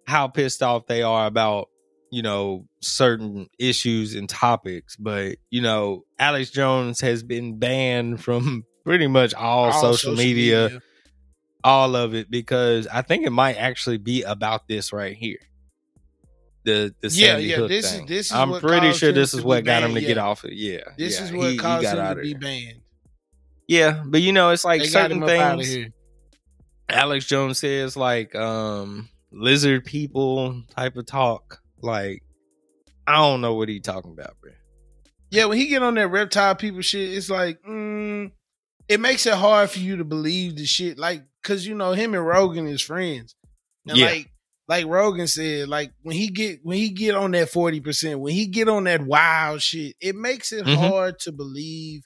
how 0.06 0.28
pissed 0.28 0.62
off 0.62 0.86
they 0.86 1.02
are 1.02 1.26
about, 1.26 1.68
you 2.10 2.22
know, 2.22 2.66
certain 2.80 3.48
issues 3.58 4.14
and 4.14 4.26
topics. 4.26 4.96
But, 4.96 5.36
you 5.50 5.60
know, 5.60 6.04
Alex 6.18 6.50
Jones 6.50 7.02
has 7.02 7.22
been 7.22 7.58
banned 7.58 8.24
from 8.24 8.64
pretty 8.86 9.06
much 9.06 9.34
all, 9.34 9.70
All 9.70 9.80
social, 9.82 10.14
media, 10.14 10.80
all 11.62 11.94
of 11.94 12.14
it, 12.14 12.30
because 12.30 12.86
I 12.86 13.02
think 13.02 13.26
it 13.26 13.30
might 13.30 13.56
actually 13.56 13.98
be 13.98 14.22
about 14.22 14.66
this 14.66 14.94
right 14.94 15.14
here. 15.14 15.38
The 16.64 16.94
the 17.00 17.08
Yeah, 17.08 17.26
Sandy 17.32 17.44
yeah, 17.46 17.56
Hook 17.56 17.68
this 17.68 17.92
is- 17.92 18.06
this 18.06 18.26
is 18.26 18.32
I'm 18.32 18.50
what 18.50 18.62
pretty 18.62 18.92
sure 18.92 19.12
this 19.12 19.32
is 19.34 19.42
what 19.42 19.64
got 19.64 19.82
him 19.82 19.90
banned, 19.94 20.00
to 20.02 20.06
get 20.06 20.16
yeah. 20.16 20.24
off 20.24 20.44
it. 20.44 20.52
Yeah. 20.54 20.80
This 20.98 21.18
yeah, 21.18 21.24
is 21.26 21.32
what 21.32 21.50
he 21.50 21.56
caused 21.56 21.82
got 21.84 21.96
him 21.96 22.04
out 22.04 22.14
to 22.14 22.22
be 22.22 22.34
banned. 22.34 22.80
Yeah, 23.66 24.02
but 24.04 24.20
you 24.20 24.32
know, 24.32 24.50
it's 24.50 24.64
like 24.64 24.82
They 24.82 24.88
certain 24.88 25.18
him 25.18 25.22
up 25.22 25.30
out 25.30 25.60
of 25.60 25.64
things. 25.66 25.92
Alex 26.88 27.26
Jones 27.26 27.58
says 27.58 27.96
like 27.96 28.34
um 28.34 29.08
lizard 29.32 29.84
people 29.84 30.62
type 30.76 30.96
of 30.96 31.06
talk. 31.06 31.60
Like 31.80 32.22
I 33.06 33.14
don't 33.16 33.40
know 33.40 33.54
what 33.54 33.68
he 33.68 33.80
talking 33.80 34.12
about, 34.12 34.36
bro. 34.40 34.52
Yeah, 35.30 35.46
when 35.46 35.58
he 35.58 35.66
get 35.68 35.82
on 35.82 35.94
that 35.94 36.08
reptile 36.08 36.56
people 36.56 36.80
shit, 36.82 37.12
it's 37.12 37.30
like, 37.30 37.62
mm, 37.62 38.32
it 38.88 38.98
makes 39.00 39.26
it 39.26 39.34
hard 39.34 39.70
for 39.70 39.78
you 39.78 39.96
to 39.96 40.04
believe 40.04 40.56
the 40.56 40.64
shit, 40.66 40.98
like, 40.98 41.22
cause 41.44 41.64
you 41.64 41.74
know 41.76 41.92
him 41.92 42.14
and 42.14 42.26
Rogan 42.26 42.66
is 42.66 42.80
friends, 42.82 43.36
and 43.86 43.96
Yeah. 43.96 44.06
like, 44.06 44.29
like 44.70 44.86
Rogan 44.86 45.26
said, 45.26 45.68
like 45.68 45.92
when 46.02 46.14
he 46.14 46.28
get 46.28 46.60
when 46.62 46.78
he 46.78 46.90
get 46.90 47.16
on 47.16 47.32
that 47.32 47.48
forty 47.50 47.80
percent, 47.80 48.20
when 48.20 48.32
he 48.32 48.46
get 48.46 48.68
on 48.68 48.84
that 48.84 49.04
wild 49.04 49.60
shit, 49.60 49.96
it 50.00 50.14
makes 50.14 50.52
it 50.52 50.64
Mhm. 50.64 50.76
hard 50.76 51.18
to 51.20 51.32
believe 51.32 52.02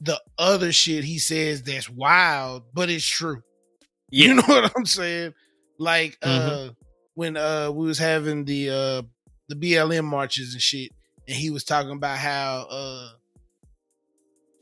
the 0.00 0.18
other 0.38 0.72
shit 0.72 1.04
he 1.04 1.18
says 1.18 1.62
that's 1.62 1.90
wild, 1.90 2.62
but 2.72 2.88
it's 2.88 3.06
true. 3.06 3.42
Yeah. 4.10 4.28
You 4.28 4.34
know 4.36 4.42
what 4.46 4.72
I'm 4.76 4.86
saying? 4.86 5.34
Like 5.78 6.16
uh 6.22 6.28
Mhm. 6.28 6.76
when 7.14 7.36
uh 7.36 7.70
we 7.72 7.86
was 7.86 7.98
having 7.98 8.46
the 8.46 8.70
uh 8.70 9.02
the 9.48 9.56
BLM 9.56 10.04
marches 10.06 10.54
and 10.54 10.62
shit, 10.62 10.92
and 11.28 11.36
he 11.36 11.50
was 11.50 11.64
talking 11.64 11.92
about 11.92 12.16
how 12.18 12.66
uh 12.70 13.08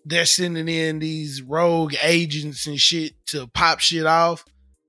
they're 0.05 0.27
sending 0.27 0.69
in 0.69 0.99
these 0.99 1.43
rogue 1.43 1.95
agents 2.03 2.67
and 2.67 2.81
shit 2.81 3.13
to 3.27 3.47
pop 3.47 3.79
shit 3.79 4.05
off. 4.07 4.45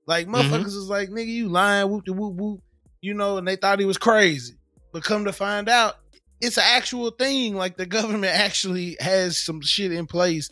Like 0.06 0.26
motherfuckers 0.26 0.66
is 0.66 0.88
like, 0.88 1.08
nigga, 1.10 1.26
you 1.28 1.48
lying, 1.48 1.88
whoop 1.90 2.04
de 2.04 2.12
whoop 2.12 2.34
whoop. 2.34 2.60
You 3.00 3.14
know, 3.14 3.36
and 3.38 3.46
they 3.46 3.56
thought 3.56 3.78
he 3.80 3.84
was 3.86 3.98
crazy. 3.98 4.54
But 4.92 5.02
come 5.04 5.24
to 5.26 5.32
find 5.32 5.68
out, 5.68 5.96
it's 6.40 6.56
an 6.58 6.64
actual 6.66 7.10
thing. 7.10 7.54
Like 7.56 7.76
the 7.76 7.86
government 7.98 8.32
actually 8.34 8.96
has 9.00 9.38
some 9.38 9.60
shit 9.60 9.92
in 9.92 10.06
place. 10.06 10.50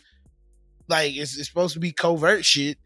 Like 0.87 1.15
it's, 1.15 1.37
it's 1.37 1.47
supposed 1.47 1.73
to 1.75 1.79
be 1.79 1.91
covert 1.91 2.43
shit, 2.45 2.77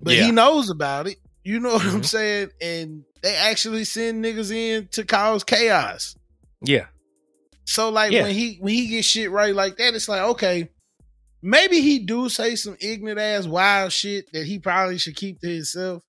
but 0.00 0.14
Yeah. 0.14 0.24
he 0.26 0.32
knows 0.32 0.68
about 0.70 1.06
it. 1.06 1.18
You 1.44 1.60
know 1.60 1.74
what 1.74 1.84
I'm 1.86 2.00
Mhm. 2.00 2.06
saying? 2.06 2.48
And 2.60 3.04
they 3.22 3.34
actually 3.36 3.84
send 3.84 4.24
niggas 4.24 4.50
in 4.50 4.88
to 4.92 5.04
cause 5.04 5.44
chaos. 5.44 6.16
Yeah. 6.60 6.86
So 7.64 7.90
like 7.90 8.12
Yeah. 8.12 8.22
when 8.24 8.34
he 8.34 8.56
when 8.60 8.74
he 8.74 8.88
gets 8.88 9.06
shit 9.06 9.30
right 9.30 9.54
like 9.54 9.76
that, 9.76 9.94
it's 9.94 10.08
like 10.08 10.22
okay, 10.22 10.68
maybe 11.42 11.80
he 11.80 12.00
do 12.00 12.28
say 12.28 12.56
some 12.56 12.76
ignorant 12.80 13.20
ass 13.20 13.46
wild 13.46 13.92
shit 13.92 14.26
that 14.32 14.44
he 14.46 14.58
probably 14.58 14.98
should 14.98 15.14
keep 15.16 15.40
to 15.40 15.48
himself. 15.48 16.02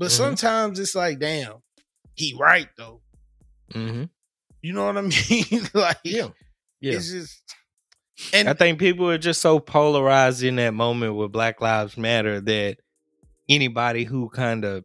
But 0.00 0.08
Mhm. 0.08 0.16
sometimes 0.16 0.78
it's 0.80 0.94
like, 0.94 1.18
damn, 1.18 1.56
he 2.14 2.34
right 2.34 2.68
though. 2.78 3.02
Mm-hmm. 3.74 4.04
You 4.62 4.72
know 4.72 4.86
what 4.86 4.96
I 4.96 5.00
mean? 5.52 5.68
like, 5.74 5.98
Yeah. 6.04 6.28
Yeah. 6.80 6.94
it's 6.94 7.10
just 7.12 7.42
and 8.32 8.48
I 8.48 8.54
think 8.54 8.78
people 8.78 9.08
are 9.10 9.18
just 9.18 9.40
so 9.42 9.60
polarized 9.60 10.42
in 10.42 10.56
that 10.56 10.72
moment 10.74 11.14
with 11.16 11.32
Black 11.32 11.60
Lives 11.60 11.96
Matter 11.98 12.40
that 12.40 12.78
anybody 13.48 14.04
who 14.04 14.30
kind 14.30 14.64
of 14.64 14.84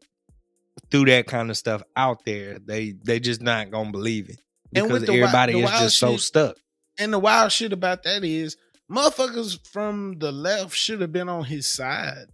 threw 0.92 1.06
that 1.06 1.28
kind 1.28 1.50
of 1.50 1.56
stuff 1.58 1.82
out 1.96 2.26
there, 2.26 2.60
they 2.60 2.92
they 3.06 3.22
just 3.22 3.42
not 3.42 3.72
gonna 3.72 3.92
believe 3.92 4.30
it 4.30 4.40
And 4.76 4.92
with 4.92 5.04
because 5.04 5.16
the 5.16 5.22
everybody 5.22 5.54
the 5.54 5.60
is 5.60 5.66
wild 5.66 5.82
just 5.82 5.98
so 5.98 6.18
stuck. 6.18 6.58
and 7.00 7.14
the 7.14 7.20
wild 7.20 7.52
shit 7.54 7.72
about 7.74 8.04
that 8.04 8.24
is 8.26 8.58
motherfuckers 8.92 9.66
from 9.72 10.20
the 10.20 10.32
left 10.34 10.76
should 10.76 11.00
have 11.02 11.12
been 11.14 11.30
on 11.30 11.46
his 11.46 11.68
side 11.72 12.26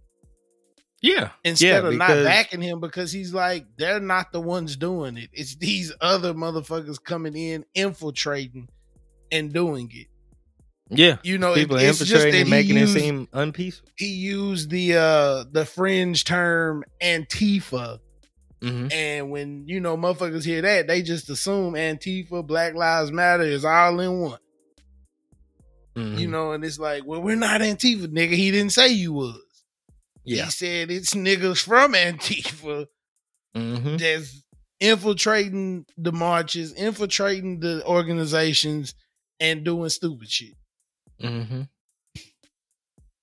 Yeah, 1.02 1.30
instead 1.44 1.82
yeah, 1.82 1.88
of 1.88 1.96
not 1.96 2.24
backing 2.24 2.62
him 2.62 2.78
because 2.78 3.10
he's 3.10 3.34
like 3.34 3.66
they're 3.76 3.98
not 3.98 4.30
the 4.30 4.40
ones 4.40 4.76
doing 4.76 5.16
it. 5.16 5.30
It's 5.32 5.56
these 5.56 5.92
other 6.00 6.32
motherfuckers 6.32 7.02
coming 7.02 7.36
in, 7.36 7.64
infiltrating, 7.74 8.68
and 9.32 9.52
doing 9.52 9.90
it. 9.92 10.06
Yeah, 10.90 11.16
You 11.24 11.38
know, 11.38 11.54
people 11.54 11.76
it, 11.76 11.88
it's 11.88 11.98
just 11.98 12.12
infiltrating 12.12 12.32
that 12.32 12.40
and 12.42 12.50
making 12.50 12.76
used, 12.76 12.96
it 12.96 13.00
seem 13.00 13.28
unpeaceful. 13.32 13.88
he 13.96 14.06
used 14.08 14.70
the 14.70 14.94
uh 14.96 15.44
the 15.50 15.64
fringe 15.64 16.22
term 16.24 16.84
Antifa, 17.02 17.98
hmm 18.60 18.88
and 18.92 19.30
when 19.30 19.64
you 19.66 19.80
know 19.80 19.96
motherfuckers 19.96 20.44
hear 20.44 20.62
that, 20.62 20.86
they 20.86 21.02
just 21.02 21.28
assume 21.30 21.74
Antifa, 21.74 22.46
Black 22.46 22.74
Lives 22.74 23.10
Matter 23.10 23.42
is 23.42 23.64
all 23.64 23.98
in 23.98 24.20
one. 24.20 24.38
Mm-hmm. 25.96 26.18
You 26.18 26.28
know, 26.28 26.52
and 26.52 26.64
it's 26.64 26.78
like, 26.78 27.04
well, 27.04 27.20
we're 27.20 27.36
not 27.36 27.60
Antifa, 27.60 28.06
nigga. 28.06 28.32
He 28.34 28.50
didn't 28.50 28.72
say 28.72 28.88
you 28.88 29.12
was. 29.12 29.40
Yeah, 30.24 30.44
He 30.44 30.50
said 30.50 30.90
it's 30.90 31.14
niggas 31.14 31.62
from 31.62 31.92
Antifa 31.94 32.86
hmm 33.54 33.96
that's 33.96 34.42
infiltrating 34.80 35.86
the 35.96 36.12
marches, 36.12 36.72
infiltrating 36.72 37.60
the 37.60 37.84
organizations, 37.86 38.94
and 39.40 39.64
doing 39.64 39.88
stupid 39.90 40.28
shit. 40.30 40.54
hmm 41.20 41.62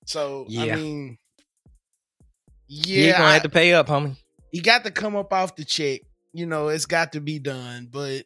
So 0.05 0.45
I 0.57 0.65
Yeah. 0.65 0.75
mean, 0.75 1.17
you 2.67 3.03
yeah, 3.05 3.17
gonna 3.17 3.29
I- 3.29 3.33
have 3.33 3.43
to 3.43 3.49
pay 3.49 3.73
up, 3.73 3.87
homie. 3.87 4.15
he 4.51 4.61
got 4.61 4.83
to 4.83 4.91
come 4.91 5.15
up 5.15 5.31
off 5.33 5.55
the 5.55 5.65
check. 5.65 6.01
You 6.33 6.45
know, 6.45 6.67
it's 6.67 6.85
got 6.85 7.13
to 7.13 7.21
be 7.21 7.39
done. 7.39 7.87
But 7.91 8.25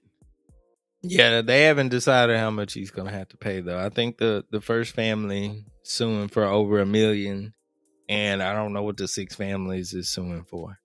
Yeah, 1.01 1.41
they 1.41 1.63
haven't 1.63 1.89
decided 1.89 2.37
how 2.37 2.49
much 2.51 2.73
he's 2.73 2.91
gonna 2.91 3.11
have 3.11 3.29
to 3.29 3.37
pay 3.37 3.61
though. 3.61 3.79
I 3.79 3.89
think 3.89 4.17
the 4.17 4.45
the 4.51 4.61
first 4.61 4.93
family 4.93 5.65
suing 5.83 6.27
for 6.27 6.43
over 6.45 6.79
a 6.79 6.85
million, 6.85 7.53
and 8.13 8.43
I 8.43 8.53
don't 8.53 8.73
know 8.73 8.83
what 8.83 8.97
the 8.97 9.07
six 9.07 9.35
families 9.35 9.93
is 9.93 10.09
suing 10.09 10.43
for. 10.43 10.77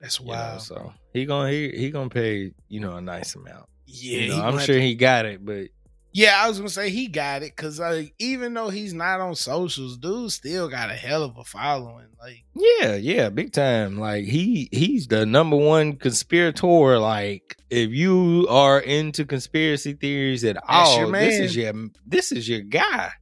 that's 0.00 0.20
you 0.20 0.26
know, 0.26 0.32
wild. 0.32 0.62
so 0.62 0.92
he 1.12 1.26
gonna 1.26 1.50
he, 1.50 1.70
he 1.70 1.90
gonna 1.90 2.08
pay 2.08 2.52
you 2.68 2.80
know 2.80 2.96
a 2.96 3.00
nice 3.00 3.34
amount. 3.34 3.66
yeah, 3.86 4.18
You 4.18 4.28
know, 4.30 4.42
I'm 4.42 4.58
sure 4.58 4.76
to- 4.76 4.80
he 4.82 4.94
got 4.94 5.26
it, 5.26 5.44
but 5.44 5.68
yeah, 6.12 6.42
I 6.42 6.48
was 6.48 6.58
gonna 6.58 6.68
say 6.70 6.90
he 6.90 7.06
got 7.06 7.42
it 7.44 7.54
because 7.54 7.78
like 7.78 8.14
even 8.18 8.52
though 8.52 8.68
he's 8.68 8.92
not 8.92 9.20
on 9.20 9.36
socials, 9.36 9.96
dude 9.96 10.32
still 10.32 10.68
got 10.68 10.90
a 10.90 10.94
hell 10.94 11.22
of 11.22 11.36
a 11.38 11.44
following. 11.44 12.06
Like 12.20 12.42
yeah, 12.54 12.96
yeah, 12.96 13.28
big 13.28 13.52
time. 13.52 13.96
Like 13.98 14.24
he 14.24 14.68
he's 14.72 15.06
the 15.06 15.24
number 15.24 15.56
one 15.56 15.94
conspirator. 15.96 16.98
Like 16.98 17.56
if 17.70 17.90
you 17.90 18.46
are 18.50 18.80
into 18.80 19.24
conspiracy 19.24 19.92
theories 19.92 20.42
at 20.44 20.56
all, 20.68 21.10
this 21.12 21.38
is 21.38 21.54
your 21.56 21.72
this 22.06 22.32
is 22.32 22.48
your 22.48 22.62
guy. 22.62 23.12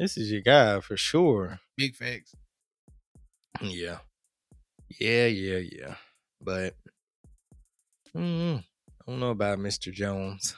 This 0.00 0.16
is 0.16 0.32
your 0.32 0.40
guy 0.40 0.80
for 0.80 0.96
sure. 0.96 1.60
big 1.76 1.94
facts. 1.94 2.34
Yeah. 3.60 3.98
Yeah, 4.98 5.26
yeah, 5.26 5.58
yeah. 5.58 5.94
But 6.40 6.74
mm, 8.16 8.60
I 8.60 8.62
don't 9.06 9.20
know 9.20 9.28
about 9.28 9.58
Mr. 9.58 9.92
Jones. 9.92 10.56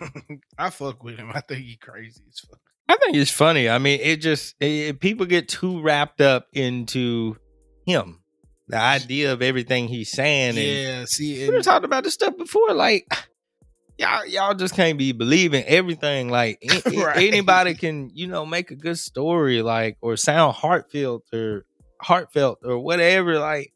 I 0.58 0.68
fuck 0.68 1.02
with 1.02 1.16
him. 1.16 1.30
I 1.32 1.40
think 1.40 1.64
he 1.64 1.78
crazy 1.78 2.20
as 2.28 2.40
fuck. 2.40 2.60
I 2.86 2.98
think 2.98 3.16
it's 3.16 3.30
funny. 3.30 3.66
I 3.66 3.78
mean, 3.78 3.98
it 4.02 4.16
just 4.16 4.56
it, 4.60 5.00
people 5.00 5.24
get 5.24 5.48
too 5.48 5.80
wrapped 5.80 6.20
up 6.20 6.48
into 6.52 7.38
him, 7.86 8.20
the 8.68 8.76
idea 8.76 9.32
of 9.32 9.40
everything 9.40 9.88
he's 9.88 10.12
saying. 10.12 10.58
And 10.58 10.58
Yeah, 10.58 11.04
see, 11.06 11.48
we 11.48 11.56
and, 11.56 11.66
about 11.66 12.04
this 12.04 12.12
stuff 12.12 12.36
before. 12.36 12.74
Like, 12.74 13.06
y'all 13.98 14.26
y'all 14.26 14.54
just 14.54 14.74
can't 14.74 14.98
be 14.98 15.12
believing 15.12 15.64
everything. 15.64 16.28
Like 16.28 16.62
Right. 16.94 17.28
anybody 17.28 17.74
can, 17.74 18.10
you 18.14 18.26
know, 18.26 18.44
make 18.46 18.70
a 18.70 18.76
good 18.76 18.98
story, 18.98 19.62
like 19.62 19.96
or 20.00 20.16
sound 20.16 20.54
heartfelt 20.54 21.24
or 21.32 21.64
heartfelt 22.00 22.60
or 22.64 22.78
whatever. 22.78 23.38
Like 23.38 23.72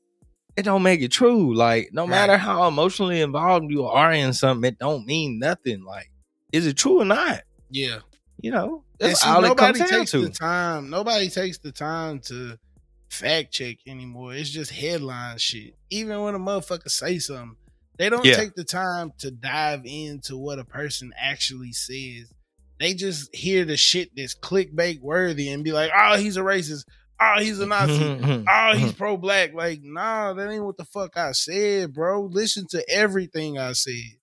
it 0.57 0.63
don't 0.63 0.83
make 0.83 1.01
it 1.03 1.13
true. 1.13 1.55
Like 1.55 1.91
no 1.93 2.03
Right. 2.03 2.11
matter 2.11 2.37
how 2.37 2.67
emotionally 2.69 3.21
involved 3.21 3.71
you 3.71 3.85
are 3.87 4.13
in 4.13 4.33
something, 4.33 4.69
it 4.73 4.79
don't 4.79 5.07
mean 5.07 5.39
nothing. 5.39 5.85
Like 5.85 6.11
is 6.53 6.67
it 6.67 6.77
true 6.77 7.01
or 7.01 7.05
not? 7.05 7.43
Yeah. 7.71 7.99
You 8.41 8.51
know, 8.53 8.85
that's 8.99 9.23
see, 9.23 9.29
all 9.29 9.45
it 9.45 9.49
nobody 9.49 9.79
comes 9.79 9.91
down 9.91 9.99
takes 10.01 10.11
to. 10.13 10.23
the 10.23 10.29
time. 10.31 10.91
Nobody 10.91 11.29
takes 11.31 11.59
the 11.59 11.73
time 11.73 12.21
to 12.21 12.59
fact 13.09 13.51
check 13.53 13.77
anymore. 13.87 14.35
It's 14.35 14.51
just 14.51 14.71
headline 14.71 15.39
shit. 15.39 15.75
Even 15.91 16.21
when 16.23 16.35
a 16.35 16.39
motherfucker 16.39 16.91
say 16.91 17.19
something, 17.19 17.57
they 17.99 18.11
don't 18.11 18.25
Yeah. 18.25 18.37
take 18.37 18.55
the 18.55 18.65
time 18.65 19.13
to 19.19 19.31
dive 19.31 19.83
into 19.85 20.37
what 20.37 20.59
a 20.59 20.65
person 20.65 21.13
actually 21.19 21.73
says. 21.73 22.33
They 22.79 22.95
just 22.95 23.35
hear 23.35 23.65
the 23.65 23.77
shit 23.77 24.11
that's 24.17 24.35
clickbait 24.35 25.01
worthy 25.01 25.49
and 25.49 25.65
be 25.65 25.73
like, 25.73 25.91
"Oh, 25.97 26.17
he's 26.17 26.37
a 26.37 26.41
racist. 26.41 26.85
Oh, 27.21 27.37
he's 27.41 27.59
a 27.59 27.67
Nazi. 27.67 27.99
Mm-hmm. 27.99 28.45
oh, 28.49 28.73
he's 28.77 28.89
mm-hmm. 28.89 28.97
pro 28.99 29.17
black." 29.17 29.55
Like, 29.55 29.81
nah, 29.83 30.35
that 30.35 30.51
ain't 30.51 30.65
what 30.65 30.77
the 30.77 30.85
fuck 30.85 31.17
I 31.17 31.33
said, 31.33 31.95
bro. 31.95 32.23
Listen 32.25 32.67
to 32.71 32.85
everything 32.91 33.59
I 33.59 33.73
said 33.73 34.19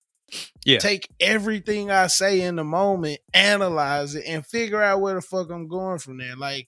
Yeah. 0.66 0.78
take 0.80 1.08
everything 1.20 1.90
I 1.90 2.08
say 2.08 2.42
in 2.42 2.56
the 2.58 2.64
moment, 2.64 3.20
analyze 3.34 4.14
it, 4.16 4.26
and 4.28 4.46
figure 4.46 4.82
out 4.82 5.02
where 5.02 5.16
the 5.16 5.22
fuck 5.22 5.50
I'm 5.50 5.68
going 5.68 5.98
from 6.00 6.18
there. 6.20 6.36
Like, 6.36 6.68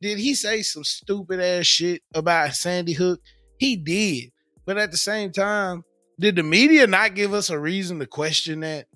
did 0.00 0.18
he 0.18 0.34
say 0.34 0.62
some 0.62 0.84
stupid 0.84 1.40
ass 1.40 1.66
shit 1.66 2.02
about 2.14 2.54
Sandy 2.54 2.92
Hook? 2.94 3.20
He 3.58 3.76
did. 3.76 4.32
But 4.64 4.78
at 4.78 4.90
the 4.90 4.96
same 4.96 5.32
time, 5.32 5.84
did 6.18 6.36
the 6.36 6.42
media 6.42 6.86
not 6.86 7.14
give 7.14 7.32
us 7.34 7.50
a 7.50 7.58
reason 7.58 7.98
to 8.00 8.06
question 8.06 8.60
that? 8.60 8.86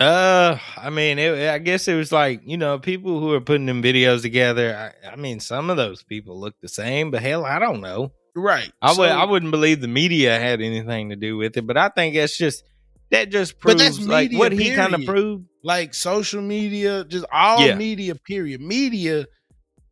Uh, 0.00 0.56
I 0.76 0.90
mean, 0.90 1.18
it, 1.18 1.48
I 1.50 1.58
guess 1.58 1.88
it 1.88 1.94
was 1.94 2.12
like 2.12 2.42
you 2.44 2.56
know 2.56 2.78
people 2.78 3.18
who 3.18 3.32
are 3.32 3.40
putting 3.40 3.66
them 3.66 3.82
videos 3.82 4.22
together. 4.22 4.92
I, 5.04 5.08
I 5.12 5.16
mean, 5.16 5.40
some 5.40 5.70
of 5.70 5.76
those 5.76 6.04
people 6.04 6.38
look 6.38 6.54
the 6.62 6.68
same, 6.68 7.10
but 7.10 7.20
hell, 7.22 7.44
I 7.44 7.58
don't 7.58 7.80
know. 7.80 8.12
Right. 8.36 8.70
I 8.80 8.90
would 8.90 8.96
So- 8.96 9.02
I 9.18 9.24
wouldn't 9.24 9.50
believe 9.50 9.80
the 9.80 9.88
media 9.88 10.38
had 10.38 10.60
anything 10.60 11.10
to 11.10 11.16
do 11.16 11.36
with 11.36 11.56
it, 11.56 11.66
but 11.66 11.76
I 11.76 11.88
think 11.88 12.14
that's 12.14 12.38
just 12.38 12.62
that 13.10 13.30
just 13.30 13.58
proves 13.58 14.06
like 14.06 14.30
what 14.32 14.52
he 14.52 14.72
kind 14.74 14.94
of 14.94 15.04
proved. 15.04 15.46
like 15.64 15.94
social 15.94 16.42
media, 16.42 17.04
just 17.04 17.24
all 17.32 17.66
Yeah. 17.66 17.74
media, 17.74 18.14
period. 18.14 18.60
Media 18.60 19.26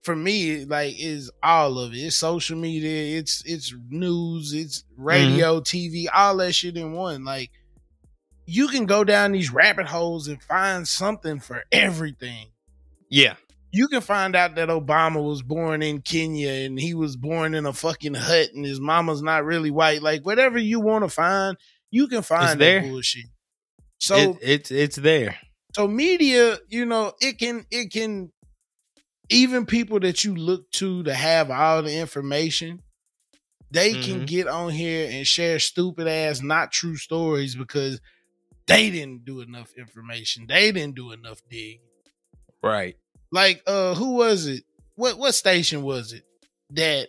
for 0.07 0.17
me, 0.17 0.65
like, 0.65 0.95
is 0.99 1.33
all 1.43 1.81
of 1.81 1.93
it. 1.93 1.99
It's 1.99 2.17
social 2.17 2.57
media, 2.57 3.19
it's 3.19 3.43
it's 3.45 3.75
news, 3.91 4.53
it's 4.55 4.83
mm-hmm. 4.85 5.05
radio, 5.05 5.61
TV, 5.61 6.07
all 6.15 6.37
that 6.37 6.55
shit 6.55 6.77
in 6.77 6.93
one. 6.93 7.25
Like, 7.25 7.51
you 8.47 8.69
can 8.69 8.87
go 8.87 9.03
down 9.03 9.33
these 9.33 9.53
rabbit 9.53 9.87
holes 9.87 10.29
and 10.29 10.41
find 10.41 10.87
something 10.87 11.41
for 11.41 11.65
everything. 11.73 12.47
Yeah, 13.11 13.35
You 13.73 13.89
can 13.89 14.01
find 14.01 14.37
out 14.37 14.55
that 14.55 14.69
Obama 14.69 15.23
was 15.23 15.43
born 15.43 15.83
in 15.83 16.03
Kenya 16.03 16.51
and 16.51 16.79
he 16.79 16.95
was 16.95 17.17
born 17.17 17.55
in 17.55 17.67
a 17.67 17.73
fucking 17.73 18.15
hut 18.15 18.51
and 18.55 18.65
his 18.65 18.81
mama's 18.81 19.23
not 19.23 19.45
really 19.45 19.73
white. 19.73 20.03
Like, 20.03 20.25
whatever 20.25 20.59
you 20.59 20.79
want 20.79 21.05
to 21.05 21.09
find, 21.09 21.57
you 21.91 22.07
can 22.07 22.23
find 22.23 22.61
there. 22.61 22.81
that 22.81 22.89
bullshit. 22.89 23.27
So 23.99 24.17
it, 24.17 24.39
it's 24.41 24.71
it's 24.71 24.97
there. 24.97 25.37
so 25.75 25.89
media 25.89 26.59
you 26.69 26.85
know 26.85 27.13
it 27.21 27.39
can 27.39 27.67
it 27.71 27.91
can 27.91 28.31
even 29.29 29.67
people 29.67 29.99
that 30.01 30.25
you 30.25 30.35
look 30.35 30.71
to 30.73 31.03
to 31.05 31.15
have 31.15 31.51
all 31.51 31.83
the 31.83 31.95
information 31.99 32.81
they 33.71 33.95
can 33.95 34.21
Mhm. 34.23 34.27
get 34.27 34.47
on 34.47 34.71
here 34.71 35.09
and 35.11 35.27
share 35.27 35.59
stupid 35.59 36.07
ass 36.07 36.41
not 36.41 36.71
true 36.73 36.97
stories 36.97 37.55
because 37.57 38.01
they 38.67 38.91
didn't 38.91 39.25
do 39.25 39.41
enough 39.41 39.73
information 39.77 40.47
they 40.49 40.71
didn't 40.73 40.95
do 40.95 41.11
enough 41.13 41.41
dig 41.51 41.81
Right. 42.63 42.97
like 43.33 43.63
uh 43.67 43.95
who 43.95 44.15
was 44.17 44.47
it 44.47 44.63
what 44.95 45.19
what 45.19 45.35
station 45.35 45.83
was 45.83 46.13
it 46.13 46.25
that 46.71 47.09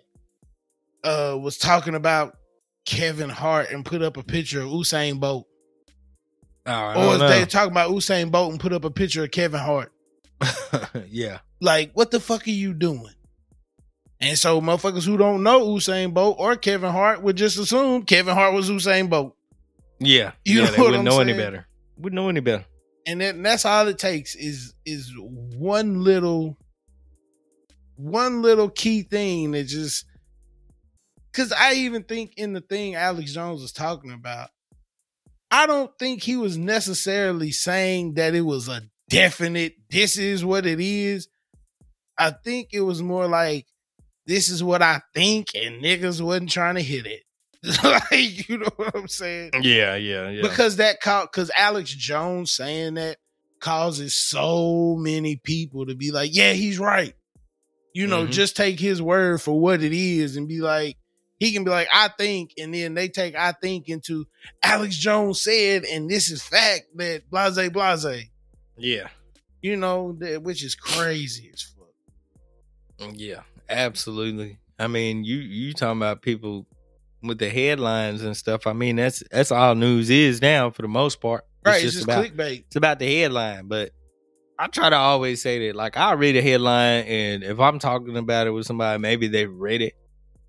uh 1.03 1.37
was 1.39 1.57
talking 1.57 1.93
about 1.95 2.35
Kevin 2.85 3.29
Hart 3.29 3.69
and 3.69 3.85
put 3.85 4.01
up 4.01 4.17
a 4.17 4.23
picture 4.23 4.61
of 4.61 4.67
Usain 4.69 5.19
Bolt 5.19 5.47
Oh, 6.65 6.89
or 6.89 6.93
don't 6.95 7.13
is 7.15 7.19
know. 7.21 7.29
they 7.29 7.45
talking 7.45 7.71
about 7.71 7.91
Usain 7.91 8.31
Bolt 8.31 8.51
and 8.51 8.59
put 8.59 8.73
up 8.73 8.83
a 8.83 8.89
picture 8.91 9.23
of 9.23 9.31
Kevin 9.31 9.59
Hart 9.59 9.91
yeah. 11.09 11.39
Like 11.59 11.91
what 11.93 12.11
the 12.11 12.19
fuck 12.19 12.47
are 12.47 12.51
you 12.51 12.73
doing? 12.73 13.13
And 14.19 14.37
so 14.37 14.59
motherfuckers 14.61 15.05
who 15.05 15.17
don't 15.17 15.43
know 15.43 15.67
Usain 15.67 16.13
Bolt 16.13 16.37
or 16.39 16.55
Kevin 16.55 16.91
Hart 16.91 17.21
would 17.21 17.35
just 17.35 17.57
assume 17.59 18.03
Kevin 18.03 18.33
Hart 18.33 18.53
was 18.53 18.69
Usain 18.69 19.09
Bolt. 19.09 19.35
Yeah. 19.99 20.31
You 20.43 20.59
yeah, 20.61 20.65
know 20.65 20.71
they 20.71 20.81
wouldn't 20.81 20.97
I'm 20.99 21.05
know 21.05 21.19
any 21.19 21.33
better. 21.33 21.67
Wouldn't 21.97 22.15
know 22.15 22.29
any 22.29 22.39
better. 22.39 22.65
And 23.05 23.21
then 23.21 23.41
that's 23.41 23.65
all 23.65 23.87
it 23.87 23.99
takes 23.99 24.35
is 24.35 24.73
is 24.85 25.13
one 25.17 26.03
little 26.03 26.57
one 27.95 28.41
little 28.41 28.69
key 28.69 29.03
thing 29.03 29.51
that 29.51 29.63
just 29.63 30.05
cause 31.33 31.51
I 31.51 31.73
even 31.73 32.03
think 32.03 32.33
in 32.37 32.53
the 32.53 32.61
thing 32.61 32.95
Alex 32.95 33.33
Jones 33.33 33.61
was 33.61 33.71
talking 33.71 34.11
about, 34.11 34.49
I 35.49 35.67
don't 35.67 35.91
think 35.97 36.23
he 36.23 36.35
was 36.35 36.57
necessarily 36.57 37.51
saying 37.51 38.15
that 38.15 38.35
it 38.35 38.41
was 38.41 38.67
a 38.67 38.81
definite 39.09 39.75
this 39.89 40.17
is 40.17 40.43
what 40.43 40.65
it 40.65 40.79
is. 40.79 41.27
I 42.17 42.31
think 42.31 42.69
it 42.73 42.81
was 42.81 43.01
more 43.01 43.27
like 43.27 43.65
this 44.25 44.49
is 44.49 44.63
what 44.63 44.81
I 44.81 45.01
think, 45.13 45.47
and 45.55 45.83
niggas 45.83 46.21
wasn't 46.21 46.49
trying 46.51 46.75
to 46.75 46.81
hit 46.81 47.05
it. 47.05 47.23
like, 47.83 48.47
you 48.49 48.59
know 48.59 48.69
what 48.75 48.95
I'm 48.95 49.07
saying? 49.07 49.51
Yeah, 49.61 49.95
yeah, 49.95 50.29
yeah. 50.29 50.41
Because 50.41 50.77
that 50.77 50.99
cause 51.01 51.27
because 51.31 51.51
Alex 51.55 51.91
Jones 51.91 52.51
saying 52.51 52.95
that 52.95 53.17
causes 53.59 54.13
so 54.19 54.95
many 54.99 55.37
people 55.37 55.85
to 55.87 55.95
be 55.95 56.11
like, 56.11 56.35
yeah, 56.35 56.53
he's 56.53 56.77
right. 56.79 57.13
You 57.93 58.05
know, 58.07 58.25
Mhm. 58.27 58.31
just 58.31 58.55
take 58.55 58.79
his 58.79 59.01
word 59.01 59.41
for 59.41 59.59
what 59.59 59.81
it 59.81 59.91
is 59.93 60.35
and 60.37 60.47
be 60.47 60.59
like, 60.61 60.97
he 61.39 61.51
can 61.51 61.63
be 61.63 61.71
like, 61.71 61.87
I 61.93 62.09
think, 62.09 62.51
and 62.59 62.73
then 62.73 62.93
they 62.93 63.07
take 63.07 63.35
I 63.35 63.53
think 63.53 63.89
into 63.89 64.25
Alex 64.63 64.95
Jones 64.97 65.41
said, 65.41 65.83
and 65.83 66.09
this 66.09 66.29
is 66.29 66.43
fact 66.43 66.83
that 66.95 67.29
blase 67.29 67.69
blase. 67.69 68.25
yeah. 68.77 69.07
You 69.61 69.75
know, 69.75 70.15
that 70.19 70.43
which 70.43 70.63
is 70.63 70.75
crazy 70.75 71.49
as 71.53 71.63
fuck. 71.63 71.76
Yeah, 72.99 73.41
absolutely. 73.69 74.57
I 74.79 74.87
mean, 74.87 75.23
you 75.23 75.37
you 75.37 75.73
talking 75.73 75.97
about 75.97 76.21
people 76.21 76.67
with 77.23 77.39
the 77.39 77.49
headlines 77.49 78.23
and 78.23 78.35
stuff. 78.35 78.67
I 78.67 78.73
mean, 78.73 78.95
that's 78.97 79.23
that's 79.31 79.51
all 79.51 79.75
news 79.75 80.09
is 80.09 80.41
now 80.41 80.69
for 80.69 80.81
the 80.83 80.87
most 80.87 81.21
part. 81.21 81.43
Right, 81.65 81.83
it's 81.83 81.93
just, 81.93 82.05
about 82.05 82.25
clickbait. 82.25 82.59
it's 82.67 82.75
about 82.75 82.99
the 82.99 83.19
headline, 83.19 83.67
but 83.67 83.91
I 84.59 84.67
try 84.67 84.89
to 84.89 84.95
always 84.95 85.41
say 85.41 85.67
that 85.67 85.75
like 85.75 85.97
I 85.97 86.13
read 86.13 86.35
a 86.35 86.41
headline 86.41 87.05
and 87.05 87.43
if 87.43 87.59
I'm 87.59 87.79
talking 87.79 88.17
about 88.17 88.47
it 88.47 88.51
with 88.51 88.65
somebody, 88.65 88.99
maybe 88.99 89.27
they've 89.27 89.51
read 89.51 89.81
it. 89.81 89.93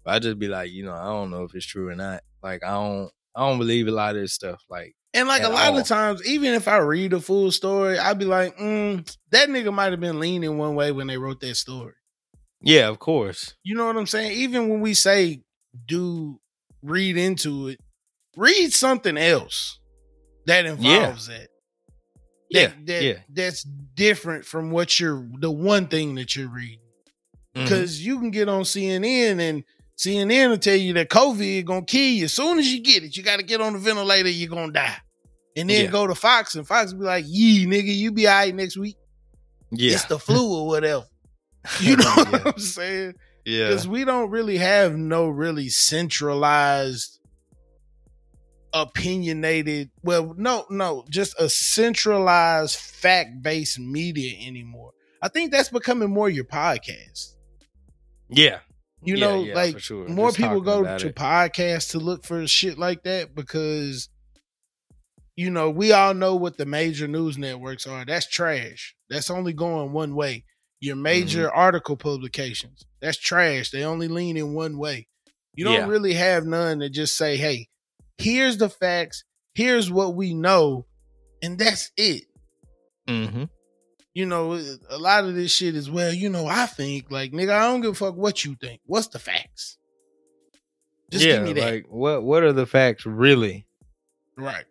But 0.05 0.15
I 0.15 0.19
just 0.21 0.39
be 0.39 0.49
like, 0.49 0.71
you 0.71 0.85
know, 0.85 0.95
I 0.95 1.07
don't 1.07 1.31
know 1.31 1.43
if 1.45 1.55
it's 1.55 1.67
true 1.67 1.89
or 1.89 1.97
not. 1.97 2.23
Like 2.43 2.65
I 2.65 2.71
don't 2.71 3.11
I 3.35 3.49
don't 3.49 3.59
believe 3.59 3.89
a 3.89 3.91
lot 3.91 4.15
of 4.17 4.23
this 4.23 4.33
stuff. 4.33 4.63
Like 4.71 4.95
And 5.13 5.29
like 5.29 5.43
a 5.43 5.49
lot 5.49 5.73
all. 5.73 5.79
of 5.79 5.87
times, 5.87 6.27
even 6.27 6.55
if 6.55 6.69
I 6.69 6.79
read 6.79 7.13
a 7.13 7.21
full 7.21 7.51
story, 7.51 7.99
I'd 7.99 8.19
be 8.19 8.25
like, 8.25 8.57
mm, 8.57 9.17
that 9.31 9.49
nigga 9.49 9.73
might 9.73 9.91
have 9.91 10.01
been 10.01 10.21
leaning 10.21 10.57
one 10.57 10.75
way 10.75 10.93
when 10.93 11.07
they 11.09 11.19
wrote 11.19 11.41
that 11.41 11.57
story. 11.57 11.95
Yeah, 12.61 12.89
of 12.89 12.99
course. 12.99 13.55
You 13.63 13.75
know 13.77 13.87
what 13.87 13.97
I'm 13.97 14.07
saying? 14.07 14.33
Even 14.33 14.69
when 14.69 14.81
we 14.81 14.95
say 14.95 15.43
do 15.87 16.41
read 16.83 17.17
into 17.17 17.69
it, 17.69 17.81
read 18.37 18.73
something 18.73 19.17
else 19.17 19.79
that 20.47 20.65
involves 20.67 21.27
that. 21.29 21.49
Yeah, 22.51 22.69
That, 22.69 22.87
that 22.87 23.03
yeah. 23.03 23.15
that's 23.31 23.63
different 23.63 24.45
from 24.47 24.71
what 24.71 24.99
you're 24.99 25.27
the 25.41 25.51
one 25.51 25.87
thing 25.89 26.15
that 26.15 26.35
you're 26.35 26.49
reading. 26.49 26.79
Mhm. 27.55 27.65
Because 27.65 28.05
you 28.05 28.19
can 28.19 28.31
get 28.31 28.49
on 28.49 28.63
CNN 28.63 29.39
and 29.41 29.65
CNN 29.99 30.49
will 30.51 30.59
tell 30.59 30.77
you 30.77 30.95
that 30.95 31.11
COVID 31.11 31.65
gonna 31.67 31.85
kill 31.85 32.01
you. 32.01 32.25
As 32.25 32.33
soon 32.33 32.59
as 32.59 32.73
you 32.73 32.81
get 32.83 33.03
it, 33.03 33.17
you 33.17 33.23
gotta 33.23 33.43
get 33.43 33.61
on 33.61 33.75
the 33.75 33.79
ventilator, 33.79 34.31
you're 34.31 34.49
gonna 34.49 34.73
die. 34.73 34.97
And 35.57 35.69
then 35.69 35.87
Yeah. 35.87 35.91
go 35.91 36.07
to 36.07 36.15
Fox 36.15 36.55
and 36.55 36.67
Fox 36.67 36.93
be 36.93 37.01
like, 37.05 37.25
yee, 37.29 37.67
nigga, 37.67 37.95
you 37.95 38.13
be 38.13 38.27
all 38.29 38.35
right 38.35 38.55
next 38.55 38.77
week. 38.79 38.97
yeah, 39.73 39.95
It's 39.95 40.05
the 40.05 40.19
flu 40.19 40.61
or 40.61 40.67
whatever. 40.69 41.05
You 41.81 41.97
know 41.97 42.15
yeah. 42.17 42.25
what 42.31 42.47
I'm 42.47 42.59
saying? 42.59 43.15
yeah, 43.45 43.69
because 43.69 43.87
we 43.89 44.05
don't 44.05 44.31
really 44.31 44.59
have 44.59 44.97
no 44.97 45.29
really 45.29 45.69
centralized 45.69 47.19
opinionated 48.75 49.91
well 50.03 50.35
no 50.37 50.67
no 50.69 51.05
just 51.09 51.35
a 51.41 51.49
centralized 51.49 52.77
fact-based 52.77 53.79
media 53.79 54.37
anymore 54.47 54.93
i 55.23 55.29
think 55.29 55.51
that's 55.51 55.71
becoming 55.71 56.11
more 56.11 56.29
your 56.29 56.45
podcast 56.45 57.35
yeah. 58.29 58.59
you 59.03 59.17
Yeah, 59.17 59.27
know 59.27 59.43
yeah, 59.43 59.55
like 59.55 59.79
sure. 59.79 60.07
more 60.07 60.29
Just 60.29 60.37
people 60.37 60.61
go 60.61 60.85
to 60.99 61.07
it. 61.09 61.17
podcasts 61.17 61.93
to 61.93 61.99
look 61.99 62.27
for 62.27 62.47
shit 62.47 62.77
like 62.79 63.05
that 63.05 63.35
because 63.35 64.11
you 65.35 65.49
know 65.49 65.71
we 65.71 65.93
all 65.93 66.13
know 66.13 66.37
what 66.37 66.59
the 66.59 66.67
major 66.67 67.09
news 67.09 67.39
networks 67.39 67.87
are 67.87 68.05
that's 68.05 68.29
trash 68.29 68.95
that's 69.09 69.31
only 69.31 69.55
going 69.55 69.93
one 69.93 70.15
way 70.15 70.45
your 70.81 70.97
major 70.97 71.47
Mm-hmm. 71.49 71.59
article 71.59 71.97
publications 71.97 72.85
that's 73.01 73.17
trash 73.19 73.71
they 73.71 73.85
only 73.85 74.09
lean 74.09 74.37
in 74.37 74.55
one 74.55 74.79
way 74.79 75.07
you 75.55 75.65
don't 75.65 75.75
Yeah. 75.75 75.87
really 75.89 76.15
have 76.15 76.45
none 76.47 76.79
that 76.81 76.91
just 76.91 77.17
say 77.17 77.37
hey 77.37 77.69
here's 78.19 78.59
the 78.59 78.69
facts 78.69 79.25
here's 79.55 79.91
what 79.91 80.15
we 80.15 80.35
know 80.35 80.87
and 81.43 81.57
that's 81.59 81.91
it. 81.97 82.25
Mm-hmm. 83.09 83.45
You 84.13 84.27
know, 84.27 84.55
a 84.91 84.99
lot 84.99 85.23
of 85.25 85.37
this 85.37 85.53
shit 85.55 85.77
is 85.77 85.89
well, 85.89 86.13
you 86.13 86.29
know, 86.29 86.47
I 86.49 86.67
think 86.67 87.11
like 87.13 87.31
nigga, 87.31 87.51
I 87.53 87.63
don't 87.71 87.81
give 87.81 87.93
a 87.93 87.95
fuck 87.95 88.17
what 88.17 88.45
you 88.45 88.57
think. 88.61 88.81
What's 88.87 89.07
the 89.09 89.21
facts? 89.21 89.79
Just 91.13 91.25
yeah, 91.25 91.37
give 91.37 91.45
me 91.45 91.53
that. 91.55 91.73
like 91.73 91.87
what 91.89 92.25
what 92.25 92.43
are 92.43 92.53
the 92.53 92.67
facts 92.67 93.07
really? 93.07 93.67
Right. 94.37 94.65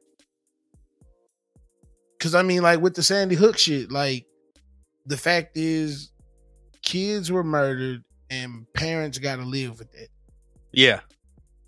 Cause 2.19 2.35
I 2.35 2.41
mean, 2.41 2.63
like 2.63 2.81
with 2.81 2.95
the 2.95 3.03
Sandy 3.03 3.35
Hook 3.35 3.57
shit, 3.57 3.91
like 3.91 4.25
the 5.07 5.17
fact 5.17 5.57
is 5.57 6.11
kids 6.83 7.31
were 7.31 7.43
murdered 7.43 8.03
and 8.29 8.65
parents 8.73 9.17
gotta 9.17 9.43
live 9.43 9.79
with 9.79 9.93
it. 9.95 10.09
Yeah. 10.71 10.99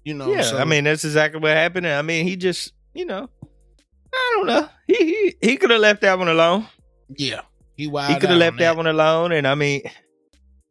You 0.03 0.13
know, 0.13 0.31
yeah, 0.31 0.41
so- 0.43 0.57
I 0.57 0.65
mean 0.65 0.83
that's 0.83 1.03
exactly 1.05 1.39
what 1.39 1.51
happened. 1.51 1.87
I 1.87 2.01
mean, 2.03 2.25
he 2.27 2.35
just, 2.35 2.73
you 2.93 3.05
know, 3.05 3.29
I 4.13 4.33
don't 4.37 4.47
know. 4.47 4.69
He 4.87 4.95
he, 4.95 5.35
he 5.41 5.57
could 5.57 5.69
have 5.71 5.81
left 5.81 6.01
that 6.01 6.17
one 6.17 6.27
alone. 6.27 6.67
yeah. 7.17 7.41
He 7.75 7.87
wild. 7.87 8.11
he 8.13 8.19
could 8.19 8.29
have 8.29 8.39
left 8.39 8.53
on 8.55 8.57
that. 8.59 8.75
one 8.75 8.87
alone. 8.87 9.31
And 9.31 9.47
I 9.47 9.55
mean, 9.55 9.81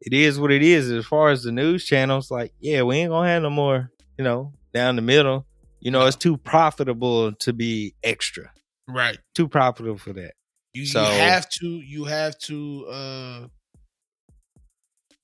it 0.01 0.13
is 0.13 0.39
what 0.39 0.51
it 0.51 0.61
is. 0.61 0.91
As 0.91 1.05
far 1.07 1.29
as 1.31 1.41
the 1.41 1.51
news 1.51 1.83
channels, 1.83 2.29
like, 2.29 2.53
yeah, 2.59 2.83
we 2.83 2.97
ain't 2.97 3.09
gonna 3.09 3.27
have 3.27 3.41
no 3.41 3.49
more, 3.49 3.89
you 4.17 4.23
know, 4.23 4.53
down 4.75 4.95
the 4.95 5.01
middle. 5.01 5.47
You 5.79 5.89
know, 5.89 6.01
No. 6.01 6.05
it's 6.05 6.15
too 6.17 6.37
profitable 6.37 7.31
to 7.33 7.51
be 7.53 7.95
extra. 8.03 8.51
Right. 8.87 9.17
Too 9.33 9.47
profitable 9.47 9.97
for 9.97 10.13
that. 10.13 10.33
You, 10.73 10.85
So- 10.85 11.01
you 11.01 11.07
have 11.19 11.49
to 11.49 11.67
you 11.67 12.05
have 12.05 12.37
to 12.39 12.85
uh 12.87 13.47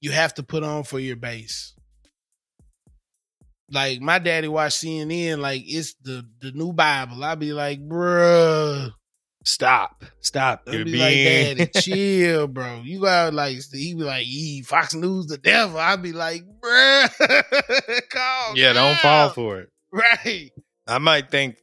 you 0.01 0.11
have 0.11 0.33
to 0.35 0.43
put 0.43 0.63
on 0.63 0.83
for 0.83 0.99
your 0.99 1.15
base. 1.15 1.73
Like 3.71 3.99
my 3.99 4.19
daddy 4.19 4.47
watched 4.47 4.83
CNN 4.83 5.39
like 5.39 5.63
it's 5.65 5.95
the 6.03 6.25
the 6.41 6.51
new 6.51 6.71
Bible. 6.73 7.23
I'd 7.23 7.39
be 7.39 7.53
like, 7.53 7.79
bruh. 7.79 8.91
Stop. 9.43 10.03
Stop. 10.21 10.63
I'd 10.67 10.85
be 10.85 10.91
being 10.93 11.57
like, 11.57 11.57
Daddy, 11.73 11.79
chill, 11.81 12.47
bro. 12.47 12.81
You 12.83 13.01
got 13.01 13.33
like 13.33 13.57
he 13.71 13.93
be 13.93 14.01
like, 14.03 14.25
"Ee, 14.25 14.61
Fox 14.63 14.95
News 14.95 15.27
the 15.27 15.37
devil." 15.37 15.79
I'd 15.79 16.01
be 16.01 16.13
like, 16.13 16.43
bruh, 16.59 17.09
calm 18.09 18.55
Yeah, 18.55 18.73
don't 18.73 18.97
fall 18.99 19.29
for 19.29 19.59
it. 19.59 19.69
Right. 19.91 20.49
I 20.87 20.97
might 20.97 21.29
think 21.29 21.57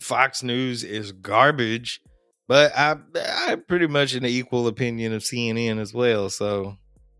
Fox 0.00 0.42
News 0.42 0.82
is 0.82 1.12
garbage, 1.12 2.00
but 2.48 2.72
I 2.76 2.96
I 3.16 3.56
pretty 3.56 3.86
much 3.86 4.14
in 4.14 4.22
the 4.24 4.28
equal 4.30 4.66
opinion 4.66 5.12
of 5.12 5.22
CNN 5.22 5.78
as 5.78 5.94
well. 5.94 6.30
So 6.30 6.76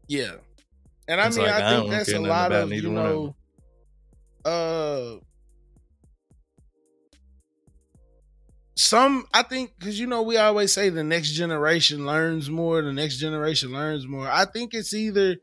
Yeah. 0.09 0.37
And 1.09 1.21
I 1.21 1.27
It's 1.27 1.37
mean, 1.37 1.47
like, 1.47 1.55
I 1.55 1.69
I 1.69 1.71
think 1.71 1.91
that's 1.91 2.13
a 2.13 2.19
lot 2.19 2.53
of, 2.53 2.73
you 2.73 2.91
know, 2.91 3.35
uh, 4.45 5.17
some, 8.77 9.27
I 9.35 9.43
think, 9.43 9.73
because, 9.79 9.99
you 10.01 10.07
know, 10.07 10.23
we 10.23 10.37
always 10.37 10.73
say 10.73 10.89
the 10.89 11.05
next 11.05 11.33
generation 11.33 12.07
learns 12.07 12.51
more, 12.51 12.83
the 12.83 12.93
next 12.93 13.19
generation 13.19 13.73
learns 13.73 14.07
more. 14.07 14.29
I 14.29 14.45
think 14.45 14.75
it's 14.75 14.95
either, 14.95 15.37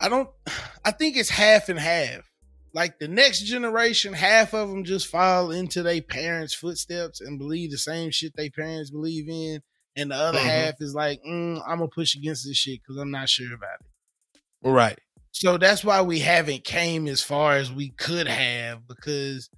I 0.00 0.08
don't, 0.08 0.28
I 0.84 0.90
think 0.92 1.16
it's 1.16 1.30
half 1.30 1.68
and 1.68 1.78
half. 1.78 2.30
Like 2.74 2.98
the 2.98 3.06
next 3.08 3.44
generation, 3.44 4.12
half 4.12 4.52
of 4.52 4.68
them 4.68 4.82
just 4.84 5.06
fall 5.06 5.52
into 5.52 5.82
their 5.82 6.02
parents' 6.02 6.52
footsteps 6.54 7.20
and 7.20 7.38
believe 7.38 7.70
the 7.70 7.78
same 7.78 8.10
shit 8.10 8.34
they 8.36 8.50
parents 8.50 8.90
believe 8.90 9.28
in. 9.28 9.62
And 9.96 10.10
the 10.10 10.16
other 10.16 10.40
Mhm. 10.40 10.44
half 10.50 10.74
is 10.80 10.92
like, 10.92 11.20
mm, 11.22 11.62
I'm 11.66 11.78
gonna 11.78 11.88
push 11.88 12.16
against 12.16 12.44
this 12.44 12.56
shit 12.56 12.80
because 12.82 12.96
I'm 13.00 13.12
not 13.12 13.28
sure 13.28 13.54
about 13.54 13.78
it. 13.80 14.68
right, 14.68 14.98
So 15.30 15.56
that's 15.56 15.84
why 15.84 16.02
we 16.02 16.18
haven't 16.20 16.64
came 16.64 17.06
as 17.06 17.22
far 17.22 17.54
as 17.54 17.70
we 17.72 17.90
could 17.90 18.26
have 18.26 18.86
because 18.88 19.48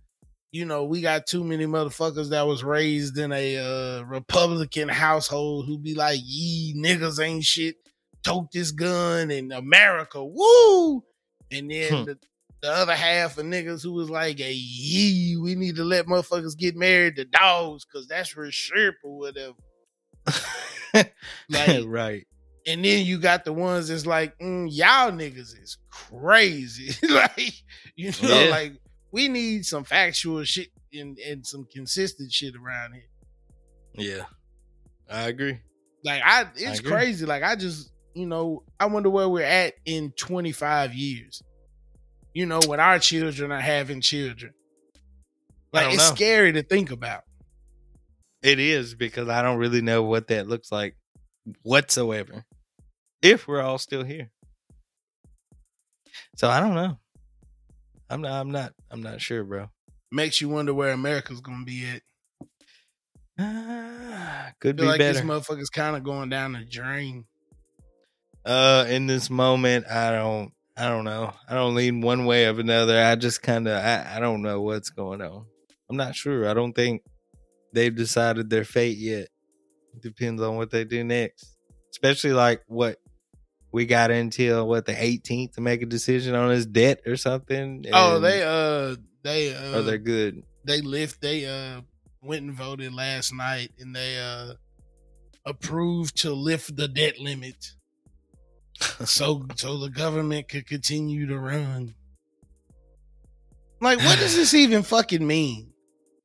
you 0.53 0.65
know 0.65 0.85
we 0.85 1.01
got 1.01 1.27
too 1.27 1.43
many 1.45 1.67
motherfuckers 1.67 2.31
that 2.31 2.47
was 2.47 2.63
raised 2.65 3.17
in 3.19 3.33
a 3.33 3.57
uh, 3.57 4.03
Republican 4.03 4.89
household 4.89 5.67
who 5.67 5.79
be 5.79 5.95
like, 5.95 6.21
"Ye 6.23 6.75
niggas 6.77 7.19
ain't 7.23 7.45
shit, 7.45 7.77
tote 8.23 8.51
this 8.53 8.71
gun 8.73 9.31
in 9.31 9.53
America, 9.53 10.23
woo!" 10.25 11.03
And 11.51 11.71
then 11.71 11.99
Hmm. 11.99 12.05
the, 12.05 12.19
the 12.63 12.71
other 12.73 12.95
half 12.95 13.39
of 13.39 13.45
niggas 13.47 13.83
who 13.83 13.93
was 13.93 14.09
like, 14.11 14.39
"Hey, 14.39 14.53
yee, 14.55 15.37
we 15.37 15.55
need 15.55 15.77
to 15.77 15.85
let 15.85 16.07
motherfuckers 16.07 16.57
get 16.57 16.75
married 16.77 17.17
to 17.17 17.25
dogs 17.25 17.85
because 17.85 18.07
that's 18.09 18.31
for 18.31 18.51
sure 18.51 18.93
or 19.05 19.19
whatever." 19.19 19.55
Like, 21.49 21.85
right. 21.87 22.27
and 22.67 22.85
then 22.85 23.05
you 23.05 23.19
got 23.19 23.45
the 23.45 23.53
ones 23.53 23.89
that's 23.89 24.07
like, 24.07 24.37
mm, 24.39 24.67
y'all 24.71 25.11
niggas 25.13 25.61
is 25.63 25.77
crazy. 25.91 26.91
like, 27.09 27.53
you 27.97 28.11
know, 28.23 28.45
Yeah. 28.45 28.51
like 28.51 28.73
we 29.13 29.29
need 29.29 29.67
some 29.67 29.85
factual 29.85 30.43
shit 30.45 30.69
and, 30.93 31.19
and 31.19 31.47
some 31.47 31.67
consistent 31.73 32.33
shit 32.33 32.55
around 32.57 32.95
here. 32.95 33.05
Yeah, 33.95 34.25
I 35.11 35.29
agree. 35.29 35.59
Like 36.05 36.23
I 36.25 36.47
it's 36.57 36.81
agree. 36.81 36.93
crazy. 36.93 37.27
Like 37.27 37.43
I 37.43 37.57
just, 37.57 37.93
you 38.15 38.27
know, 38.27 38.63
I 38.81 38.87
wonder 38.87 39.11
where 39.11 39.29
we're 39.29 39.43
at 39.45 39.75
in 39.85 40.13
25 40.13 40.95
years. 40.95 41.43
You 42.37 42.45
know, 42.45 42.61
when 42.67 42.81
our 42.81 42.99
children 42.99 43.51
are 43.51 43.63
having 43.63 44.03
children. 44.03 44.53
Like 45.73 45.95
it's 45.95 45.97
know. 45.97 46.15
scary 46.15 46.53
to 46.53 46.63
think 46.63 46.91
about. 46.91 47.23
It 48.43 48.59
is 48.59 48.95
because 48.95 49.31
I 49.31 49.41
don't 49.41 49.57
really 49.57 49.81
know 49.81 50.03
what 50.03 50.29
that 50.29 50.47
looks 50.47 50.71
like 50.71 50.99
whatsoever. 51.63 52.45
If 53.23 53.49
we're 53.49 53.63
all 53.63 53.79
still 53.79 54.05
here. 54.05 54.31
So 56.37 56.51
I 56.51 56.61
don't 56.61 56.75
know. 56.75 56.99
I'm 58.11 58.21
not 58.21 58.33
I'm 58.33 58.51
not 58.51 58.75
I'm 58.91 59.03
not 59.03 59.23
sure, 59.23 59.43
bro. 59.43 59.71
Makes 60.13 60.43
you 60.43 60.51
wonder 60.51 60.75
where 60.75 60.91
America's 60.91 61.41
gonna 61.41 61.65
be 61.65 61.87
at. 61.87 62.03
Ah, 63.39 64.53
could 64.61 64.79
I 64.79 64.83
feel 64.83 64.85
be 64.85 64.91
like 64.91 64.99
this 64.99 65.23
motherfucker's 65.23 65.71
kind 65.71 65.97
of 65.97 66.05
going 66.05 66.29
down 66.29 66.53
the 66.53 66.67
drain. 66.67 67.25
Uh 68.45 68.85
in 68.91 69.07
this 69.07 69.31
moment, 69.31 69.87
I 69.87 70.13
don't 70.13 70.53
I 70.77 70.89
don't 70.89 71.05
know. 71.05 71.33
I 71.49 71.55
don't 71.55 71.75
lean 71.75 72.01
one 72.03 72.27
way 72.27 72.47
or 72.47 72.59
another. 72.61 73.01
I 73.03 73.15
just 73.17 73.43
kinda 73.43 73.73
I, 73.73 74.17
I 74.17 74.21
don't 74.21 74.43
know 74.43 74.61
what's 74.61 74.91
going 74.91 75.23
on. 75.23 75.47
I'm 75.89 75.97
not 75.97 76.15
sure. 76.15 76.49
I 76.49 76.55
don't 76.55 76.75
think 76.75 77.03
they've 77.73 77.95
decided 77.95 78.51
their 78.51 78.65
fate 78.65 78.99
yet. 78.99 79.29
Depends 80.01 80.43
on 80.43 80.57
what 80.57 80.71
they 80.71 80.85
do 80.85 81.03
next. 81.05 81.57
Especially 81.91 82.33
like 82.33 82.63
what 82.67 82.99
we 83.73 83.87
got 83.87 84.11
until 84.11 84.69
what 84.69 84.85
the 84.87 84.93
18th 84.93 85.55
to 85.55 85.61
make 85.61 85.81
a 85.83 85.87
decision 85.87 86.35
on 86.35 86.51
his 86.51 86.67
debt 86.67 87.01
or 87.07 87.17
something. 87.17 87.85
Oh, 87.93 88.19
they 88.21 88.43
uh 88.43 88.97
they 89.23 89.55
uh 89.55 89.81
they're 89.83 89.99
good. 89.99 90.43
they 90.65 90.81
lift 90.83 91.21
they 91.23 91.47
uh 91.47 91.81
went 92.23 92.43
and 92.43 92.55
voted 92.55 92.93
last 92.93 93.33
night 93.33 93.71
and 93.79 93.95
they 93.97 94.19
uh 94.19 94.55
approved 95.47 96.17
to 96.23 96.33
lift 96.35 96.77
the 96.77 96.89
debt 96.89 97.19
limit 97.19 97.73
so 99.05 99.47
so 99.57 99.79
the 99.79 99.91
government 99.91 100.49
could 100.49 100.67
continue 100.67 101.27
to 101.27 101.39
run. 101.39 101.95
Like 103.81 103.99
what 103.99 104.19
does 104.19 104.35
this 104.37 104.55
even 104.55 104.83
fucking 104.83 105.27
mean? 105.27 105.73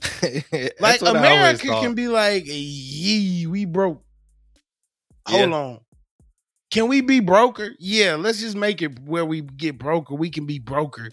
Like 0.79 1.01
what 1.01 1.15
I 1.15 1.37
always 1.39 1.61
America 1.61 1.67
can 1.81 1.93
be 1.93 2.07
like, 2.07 2.43
yee, 2.45 3.45
we 3.47 3.65
broke. 3.65 4.03
Hold 5.27 5.49
Yeah. 5.49 5.55
on. 5.55 5.79
Can 6.71 6.87
we 6.87 7.01
be 7.01 7.19
broker? 7.19 7.71
Yeah, 7.79 8.15
let's 8.15 8.39
just 8.39 8.55
make 8.55 8.81
it 8.81 8.97
where 8.99 9.25
we 9.25 9.41
get 9.41 9.77
broker. 9.77 10.15
We 10.15 10.29
can 10.29 10.45
be 10.45 10.57
broker. 10.59 11.11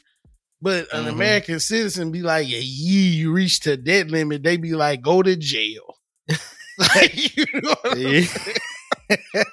But 0.62 0.92
an 0.92 1.04
Mhm. 1.04 1.08
American 1.12 1.60
citizen 1.60 2.10
be 2.12 2.22
like, 2.22 2.48
yee, 2.48 2.56
you 2.58 3.32
reached 3.32 3.64
the 3.64 3.76
debt 3.76 4.08
limit. 4.08 4.42
They 4.42 4.56
be 4.56 4.74
like, 4.74 5.02
go 5.02 5.22
to 5.22 5.36
jail. 5.36 5.96
like, 6.78 7.36
you 7.36 7.44
know 7.54 9.44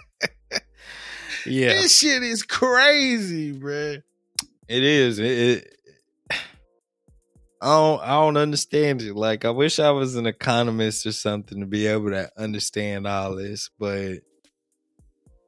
Yeah. 1.46 1.70
This 1.70 1.98
shit 1.98 2.24
is 2.24 2.44
crazy, 2.44 3.54
bruh. 3.54 4.02
It 4.68 4.84
is. 4.84 5.20
It, 5.20 5.26
it 5.26 5.72
I 7.62 7.68
don't 7.80 8.02
I 8.02 8.10
don't 8.22 8.38
understand 8.38 9.02
it. 9.02 9.16
Like 9.16 9.46
I 9.46 9.50
wish 9.50 9.80
I 9.80 9.92
was 9.92 10.16
an 10.16 10.28
economist 10.28 11.06
or 11.06 11.12
something 11.12 11.60
to 11.62 11.66
be 11.66 11.88
able 11.88 12.10
to 12.10 12.30
understand 12.38 13.08
all 13.08 13.36
this, 13.36 13.70
but 13.80 14.20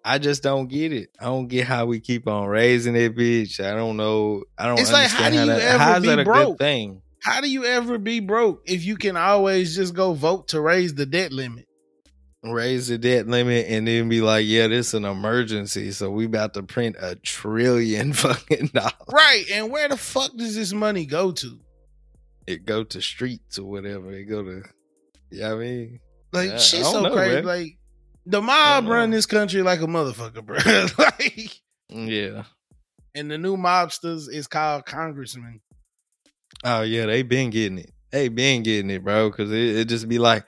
I 0.03 0.17
just 0.17 0.41
don't 0.41 0.67
get 0.67 0.93
it. 0.93 1.09
I 1.19 1.25
don't 1.25 1.47
get 1.47 1.67
how 1.67 1.85
we 1.85 1.99
keep 1.99 2.27
on 2.27 2.47
raising 2.47 2.95
it, 2.95 3.15
bitch. 3.15 3.59
I 3.59 3.75
don't 3.75 3.97
know. 3.97 4.43
I 4.57 4.67
don't 4.67 4.79
It's 4.79 4.91
like, 4.91 5.09
how 5.09 5.29
do 5.29 5.35
you 5.35 5.45
that, 5.47 5.61
ever 5.61 5.83
how's 5.83 6.01
be 6.01 6.07
that 6.07 6.19
a 6.19 6.23
broke? 6.23 6.57
good 6.57 6.59
thing? 6.59 7.01
How 7.21 7.41
do 7.41 7.49
you 7.49 7.65
ever 7.65 7.97
be 7.97 8.21
broke 8.21 8.61
if 8.65 8.85
you 8.85 8.95
can 8.95 9.17
always 9.17 9.75
just 9.75 9.93
go 9.93 10.13
vote 10.13 10.47
to 10.49 10.61
raise 10.61 10.93
the 10.93 11.05
debt 11.05 11.33
limit? 11.33 11.66
Raise 12.43 12.87
the 12.87 12.97
debt 12.97 13.27
limit 13.27 13.65
and 13.67 13.87
then 13.87 14.07
be 14.09 14.21
like, 14.21 14.45
yeah, 14.45 14.67
this 14.67 14.89
is 14.89 14.93
an 14.93 15.05
emergency, 15.05 15.91
so 15.91 16.11
we 16.11 16.25
about 16.25 16.53
to 16.53 16.63
print 16.63 16.95
a 16.99 17.15
trillion 17.15 18.13
fucking 18.13 18.67
dollars. 18.67 18.93
Right. 19.11 19.45
And 19.51 19.71
where 19.71 19.89
the 19.89 19.97
fuck 19.97 20.35
does 20.37 20.55
this 20.55 20.71
money 20.71 21.05
go 21.05 21.31
to? 21.31 21.59
It 22.45 22.65
go 22.65 22.83
to 22.85 23.01
streets 23.01 23.57
or 23.59 23.65
whatever. 23.69 24.11
It 24.11 24.25
go 24.25 24.43
to, 24.43 24.63
yeah, 25.31 25.51
I 25.51 25.55
mean, 25.55 25.99
Like 26.31 26.51
Yeah, 26.51 26.57
shit's 26.57 26.89
so 26.91 27.01
know, 27.01 27.11
crazy. 27.13 27.35
man. 27.35 27.45
Like 27.45 27.77
the 28.25 28.41
mob 28.41 28.85
uh, 28.85 28.91
run 28.91 29.09
this 29.09 29.25
country 29.25 29.61
like 29.63 29.81
a 29.81 29.87
motherfucker, 29.87 30.45
bro. 30.45 30.57
like, 30.97 31.59
yeah. 31.89 32.43
and 33.15 33.29
the 33.31 33.37
new 33.37 33.57
mobsters 33.57 34.29
is 34.31 34.47
called 34.47 34.85
congressmen. 34.85 35.59
Oh 36.63 36.83
yeah, 36.83 37.05
they 37.07 37.23
been 37.23 37.49
getting 37.49 37.79
it. 37.79 37.91
they 38.11 38.29
been 38.29 38.63
getting 38.63 38.91
it, 38.91 39.03
bro. 39.03 39.29
Cause 39.31 39.51
it, 39.51 39.75
it 39.77 39.85
just 39.85 40.07
be 40.07 40.19
like, 40.19 40.45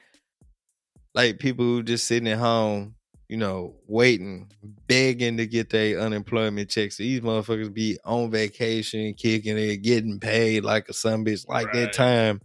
like 1.16 1.40
people 1.40 1.66
who 1.66 1.84
just 1.84 2.06
sitting 2.08 2.28
at 2.30 2.38
home, 2.38 2.96
you 3.28 3.38
know, 3.38 3.76
waiting, 3.88 4.52
begging 4.88 5.38
to 5.38 5.46
get 5.48 5.70
their 5.70 6.00
unemployment 6.00 6.70
checks. 6.70 6.98
So 6.98 7.04
these 7.04 7.22
motherfuckers 7.22 7.74
be 7.74 7.98
on 8.06 8.32
vacation, 8.32 9.14
kicking 9.14 9.58
it, 9.58 9.78
getting 9.78 10.20
paid 10.20 10.64
like 10.64 10.90
a 10.90 10.94
son 10.94 11.26
bitch. 11.26 11.48
Like 11.48 11.68
Right. 11.68 11.74
that 11.76 11.94
time, 11.94 12.42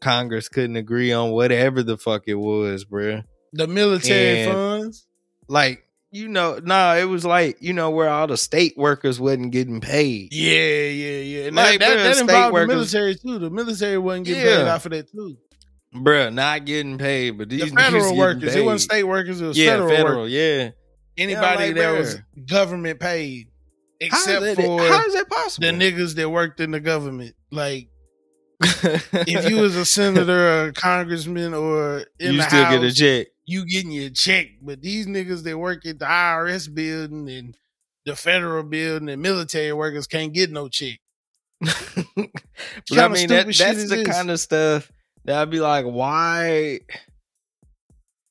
Congress 0.00 0.48
couldn't 0.48 0.76
agree 0.76 1.12
on 1.12 1.30
whatever 1.30 1.82
the 1.82 1.98
fuck 1.98 2.22
it 2.26 2.34
was, 2.34 2.84
bruh. 2.84 3.24
The 3.52 3.66
military 3.66 4.42
And- 4.44 4.52
funds. 4.52 5.06
Like, 5.48 5.84
you 6.12 6.28
know, 6.28 6.60
no, 6.64 6.96
it 6.96 7.04
was 7.04 7.24
like, 7.24 7.56
you 7.60 7.72
know, 7.72 7.90
where 7.90 8.08
all 8.08 8.26
the 8.28 8.36
state 8.36 8.74
workers 8.76 9.18
wasn't 9.20 9.50
getting 9.52 9.80
paid. 9.80 10.32
Yeah, 10.32 10.52
yeah, 10.52 11.18
yeah. 11.20 11.46
And 11.48 11.56
Like, 11.56 11.80
that, 11.80 11.88
that, 11.88 11.96
that 12.02 12.14
state 12.14 12.22
involved 12.22 12.56
the 12.56 12.66
military 12.66 13.14
too. 13.16 13.38
The 13.40 13.50
military 13.50 13.98
wasn't 13.98 14.26
getting 14.26 14.44
Yeah. 14.44 14.56
paid 14.58 14.68
off 14.68 14.86
of 14.86 14.92
that 14.92 15.10
too. 15.10 15.36
Bruh, 15.94 16.32
not 16.32 16.64
getting 16.64 16.98
paid, 16.98 17.32
but 17.32 17.48
these 17.48 17.70
The 17.70 17.76
federal 17.76 18.16
workers. 18.16 18.54
It 18.54 18.64
wasn't 18.64 18.92
state 18.92 19.04
workers. 19.04 19.40
It 19.40 19.46
was 19.46 19.58
yeah, 19.58 19.70
federal, 19.72 19.88
federal, 19.88 20.18
workers. 20.20 20.32
yeah. 20.32 20.70
Anybody 21.18 21.66
like, 21.66 21.74
that 21.74 21.98
was 21.98 22.18
government 22.46 23.00
paid, 23.00 23.48
except 23.98 24.42
that- 24.42 24.56
for 24.56 24.80
how 24.80 25.04
is 25.04 25.14
that 25.14 25.28
possible? 25.28 25.66
the 25.66 25.72
niggas 25.72 26.14
that 26.14 26.30
worked 26.30 26.60
in 26.60 26.70
the 26.70 26.80
government. 26.80 27.34
Like 27.50 27.88
if 28.60 29.50
you 29.50 29.56
was 29.56 29.74
a 29.74 29.84
senator 29.84 30.62
or 30.62 30.68
a 30.68 30.72
congressman 30.72 31.54
or 31.54 32.04
in 32.20 32.32
you 32.32 32.36
the 32.38 32.42
still 32.44 32.64
house, 32.64 32.74
get 32.74 32.84
a 32.84 32.94
check. 32.94 33.26
you 33.44 33.66
getting 33.66 33.90
your 33.90 34.10
check. 34.10 34.46
But 34.62 34.82
these 34.82 35.06
niggas 35.06 35.42
that 35.42 35.58
work 35.58 35.84
at 35.86 35.98
the 35.98 36.04
IRS 36.04 36.72
building 36.72 37.28
and 37.28 37.56
the 38.06 38.14
federal 38.14 38.62
building 38.62 39.08
and 39.08 39.20
military 39.20 39.72
workers 39.72 40.06
can't 40.06 40.32
get 40.32 40.52
no 40.52 40.68
check. 40.68 41.00
but 41.60 41.68
I 42.98 43.08
mean, 43.08 43.28
that, 43.28 43.46
that's 43.46 43.88
the 43.90 44.04
kind 44.04 44.30
of 44.30 44.38
stuff 44.40 44.90
that 45.24 45.40
I'd 45.40 45.50
be 45.50 45.60
like, 45.60 45.84
why? 45.84 46.80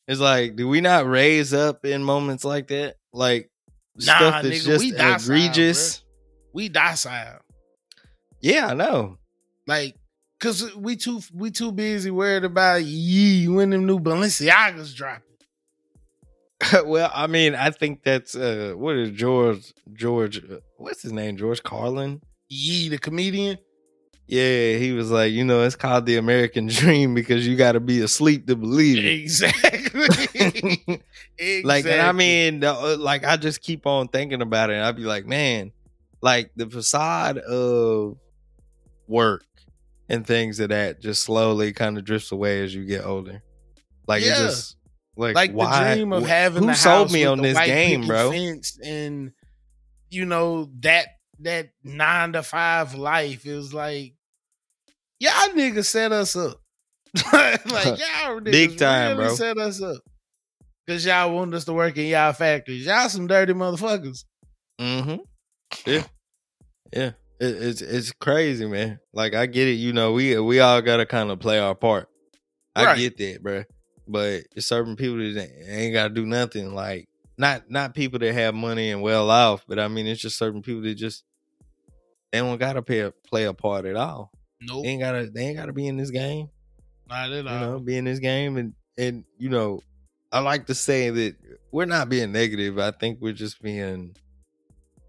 It's 0.08 0.20
like, 0.20 0.56
do 0.56 0.68
we 0.68 0.82
not 0.82 1.08
raise 1.08 1.54
up 1.54 1.86
in 1.86 2.04
moments 2.04 2.44
like 2.44 2.68
that? 2.70 2.96
Like 3.14 3.50
Nah, 3.96 4.02
stuff 4.16 4.44
that's 4.44 4.48
nigga, 4.48 4.66
just 4.66 4.80
we 4.80 4.92
docile, 4.92 5.36
egregious. 5.36 6.04
We 6.54 6.70
docile. 6.70 7.40
Yeah, 8.42 8.68
I 8.68 8.74
know. 8.74 9.18
Like, 9.68 9.96
cause 10.40 10.74
we 10.76 10.96
too 10.96 11.22
we 11.34 11.52
too 11.52 11.72
busy 11.72 12.10
worried 12.12 12.44
about 12.46 12.84
yee 12.84 13.48
when 13.48 13.70
them 13.70 13.86
new 13.86 14.00
Balenciagas 14.00 14.96
dropping. 14.96 15.24
well, 16.86 17.12
I 17.14 17.28
mean, 17.28 17.56
I 17.56 17.70
think 17.72 18.04
that's 18.04 18.36
uh, 18.36 18.74
what 18.76 18.96
is 18.96 19.12
George 19.12 19.74
George? 19.94 20.38
uh, 20.44 20.58
What's 20.78 21.04
his 21.04 21.12
name? 21.12 21.38
George 21.38 21.62
Carlin. 21.64 22.22
Yee 22.50 22.90
the 22.90 22.98
comedian. 22.98 23.58
Yeah, 24.32 24.78
he 24.78 24.92
was 24.92 25.10
like, 25.10 25.32
you 25.32 25.44
know, 25.44 25.64
it's 25.64 25.76
called 25.76 26.06
the 26.06 26.18
American 26.18 26.68
Dream 26.72 27.16
because 27.16 27.48
you 27.48 27.56
got 27.58 27.72
to 27.72 27.80
be 27.80 28.02
asleep 28.02 28.46
to 28.46 28.56
believe 28.56 29.04
it. 29.04 29.22
Exactly. 29.22 30.02
exactly. 30.36 31.02
like 31.64 31.86
and 31.86 32.02
i 32.02 32.12
mean 32.12 32.64
uh, 32.64 32.96
like 33.00 33.24
i 33.26 33.38
just 33.38 33.62
keep 33.62 33.86
on 33.88 34.08
thinking 34.10 34.42
about 34.42 34.70
it 34.70 34.74
and 34.74 34.84
i'd 34.84 34.96
be 34.96 35.04
like 35.04 35.26
man 35.26 35.72
like 36.22 36.52
the 36.58 36.70
facade 36.70 37.38
of 37.38 38.18
work 39.08 39.46
and 40.10 40.28
things 40.28 40.60
of 40.60 40.70
that 40.70 41.00
just 41.02 41.22
slowly 41.24 41.72
kind 41.72 41.98
of 41.98 42.04
drifts 42.04 42.32
away 42.32 42.62
as 42.64 42.76
you 42.76 42.84
get 42.86 43.06
older 43.06 43.42
like 44.08 44.22
Yeah. 44.24 44.34
it 44.34 44.48
just 44.48 44.76
like, 45.16 45.34
like 45.36 45.52
why 45.52 45.90
the 45.90 45.96
dream 45.96 46.14
of 46.14 46.28
having 46.28 46.64
who 46.68 46.74
sold 46.76 47.12
me 47.12 47.24
on 47.26 47.42
this 47.42 47.58
game 47.58 48.06
bro 48.06 48.32
and 48.84 49.32
you 50.10 50.26
know 50.26 50.70
that 50.82 51.08
that 51.40 51.70
nine 51.84 52.34
to 52.34 52.44
five 52.44 52.96
life 52.96 53.46
is 53.46 53.74
like 53.74 54.14
y'all 55.20 55.50
niggas 55.56 55.86
set 55.86 56.12
us 56.12 56.36
up. 56.36 56.60
Like 57.34 57.66
y'all 57.66 58.40
niggas 58.40 58.52
Big 58.52 58.78
time, 58.78 59.18
really 59.18 59.30
bro. 59.30 59.36
set 59.36 59.58
us 59.58 59.82
up. 59.82 59.98
Because 60.86 61.06
y'all 61.06 61.34
want 61.36 61.54
us 61.54 61.66
to 61.66 61.74
work 61.74 61.98
in 61.98 62.06
y'all 62.08 62.34
factories. 62.34 62.86
Y'all 62.86 63.10
some 63.10 63.28
dirty 63.28 63.54
motherfuckers. 63.54 64.26
Mm-hmm. 64.80 65.16
Yeah. 65.86 66.04
Yeah. 66.94 67.12
It, 67.40 67.64
it's 67.64 67.82
it's 67.82 68.12
crazy 68.12 68.66
man. 68.66 69.00
Like 69.14 69.34
i 69.34 69.46
get 69.46 69.68
it 69.68 69.74
you 69.74 69.94
know 69.94 70.12
we 70.14 70.38
we 70.40 70.60
all 70.60 70.82
gotta 70.82 71.06
kind 71.06 71.32
of 71.32 71.40
play 71.40 71.60
our 71.60 71.76
part. 71.76 72.08
I 72.76 72.86
Right. 72.86 72.98
get 72.98 73.18
that 73.18 73.44
bro 73.44 73.64
but 74.08 74.44
it's 74.56 74.66
certain 74.68 74.96
people 74.96 75.18
that 75.18 75.38
ain't- 75.38 75.70
ain't 75.70 75.94
gotta 75.94 76.14
do 76.14 76.26
nothing 76.26 76.74
like 76.74 77.08
not 77.38 77.70
not 77.70 77.94
people 77.94 78.18
that 78.20 78.34
have 78.34 78.56
money 78.56 78.90
and 78.92 79.02
well 79.04 79.30
off 79.30 79.64
but 79.68 79.78
i 79.80 79.88
mean 79.88 80.08
it's 80.08 80.22
just 80.22 80.38
certain 80.38 80.62
people 80.64 80.82
that 80.82 80.96
just 80.96 81.24
they 82.32 82.40
don't 82.40 82.58
gotta 82.58 82.82
pay 82.82 83.02
a, 83.02 83.12
play 83.28 83.44
a 83.46 83.54
part 83.54 83.86
at 83.86 83.96
all 83.96 84.32
nope. 84.62 84.84
They 84.84 84.90
ain't 84.90 85.02
gotta 85.02 85.30
they 85.34 85.46
ain't 85.48 85.58
gotta 85.58 85.74
be 85.74 85.88
in 85.88 85.98
this 85.98 86.12
game. 86.12 86.50
Not 87.08 87.32
at 87.32 87.44
you 87.44 87.50
all. 87.50 87.60
know 87.60 87.80
be 87.80 87.98
in 87.98 88.06
this 88.06 88.20
game 88.20 88.58
and 88.58 88.74
and 88.98 89.24
you 89.38 89.50
know 89.50 89.80
i 90.32 90.40
like 90.40 90.68
to 90.68 90.76
say 90.76 91.10
that 91.10 91.36
we're 91.72 91.86
not 91.86 92.10
being 92.10 92.32
negative. 92.32 92.78
I 92.78 92.92
think 92.92 93.20
we're 93.22 93.34
just 93.34 93.62
being 93.62 94.16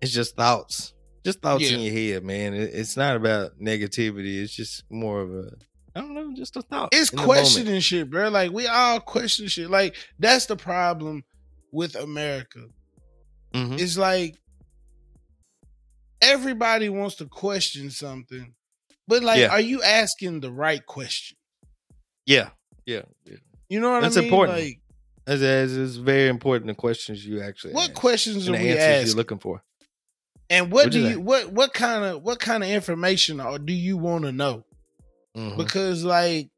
it's 0.01 0.12
just 0.12 0.36
thoughts. 0.36 0.94
Just 1.24 1.42
thoughts 1.42 1.70
in 1.70 1.80
your 1.80 1.92
head 1.92 2.24
man. 2.24 2.55
It, 2.55 2.70
it's 2.72 2.96
not 2.96 3.16
about 3.16 3.59
negativity. 3.61 4.40
It's 4.42 4.55
just 4.55 4.84
more 4.90 5.20
of 5.20 5.34
a 5.34 5.51
i 5.96 6.01
don't 6.01 6.14
know 6.14 6.32
just 6.36 6.57
a 6.57 6.62
thought 6.62 6.88
it's 6.92 7.11
questioning 7.11 7.80
shit, 7.80 8.09
bro. 8.09 8.28
Like 8.28 8.53
we 8.53 8.66
all 8.68 9.01
question 9.01 9.48
shit. 9.48 9.68
Like 9.68 9.96
that's 10.18 10.46
the 10.46 10.57
problem 10.57 11.24
with 11.72 11.96
America. 11.96 12.61
Mhm. 13.53 13.78
It's 13.80 13.98
like 13.98 14.36
everybody 16.22 16.88
wants 16.88 17.16
to 17.16 17.26
question 17.26 17.90
something, 17.90 18.55
but 19.11 19.22
like, 19.22 19.38
Yeah. 19.40 19.48
are 19.48 19.61
you 19.61 19.82
asking 19.82 20.40
the 20.40 20.50
right 20.50 20.84
question? 20.86 21.36
yeah 22.26 22.50
yeah 22.86 23.02
yeah 23.26 23.36
You 23.68 23.80
know 23.80 23.90
what 23.92 24.00
That's 24.02 24.16
I 24.16 24.20
mean? 24.20 24.28
important. 24.28 24.58
Like, 24.58 24.80
it's, 25.26 25.42
it's, 25.42 25.72
it's 25.74 25.96
very 25.96 26.28
important 26.28 26.66
the 26.68 26.74
questions 26.74 27.24
you 27.26 27.42
actually 27.42 27.74
what 27.74 27.90
ask 27.90 28.00
questions 28.00 28.46
and 28.46 28.56
are 28.56 28.58
the 28.58 28.64
we 28.64 28.78
asking? 28.78 29.06
you're 29.08 29.16
looking 29.16 29.38
for 29.38 29.62
and 30.48 30.72
what 30.72 30.86
What 30.86 30.92
do 30.92 31.00
you 31.00 31.08
that? 31.11 31.20
what 31.20 31.52
what 31.52 31.74
kind 31.74 32.04
of 32.04 32.22
what 32.22 32.38
kind 32.40 32.62
of 32.64 32.68
information 32.70 33.40
or 33.40 33.58
do 33.58 33.72
you 33.72 33.96
want 33.96 34.24
to 34.24 34.32
know? 34.32 34.64
Mhm. 35.36 35.56
Because 35.56 36.02
like, 36.04 36.50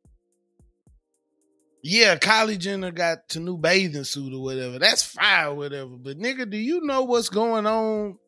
yeah, 1.82 2.16
Kylie 2.16 2.59
Jenner 2.59 2.90
got 2.92 3.28
to 3.30 3.40
new 3.40 3.59
bathing 3.59 4.05
suit 4.05 4.32
or 4.32 4.42
whatever. 4.42 4.78
That's 4.78 5.03
fire, 5.03 5.48
or 5.48 5.55
whatever. 5.57 5.96
But 5.96 6.18
nigga, 6.18 6.48
do 6.48 6.57
you 6.57 6.80
know 6.82 7.03
what's 7.03 7.28
going 7.28 7.66
on 7.66 8.18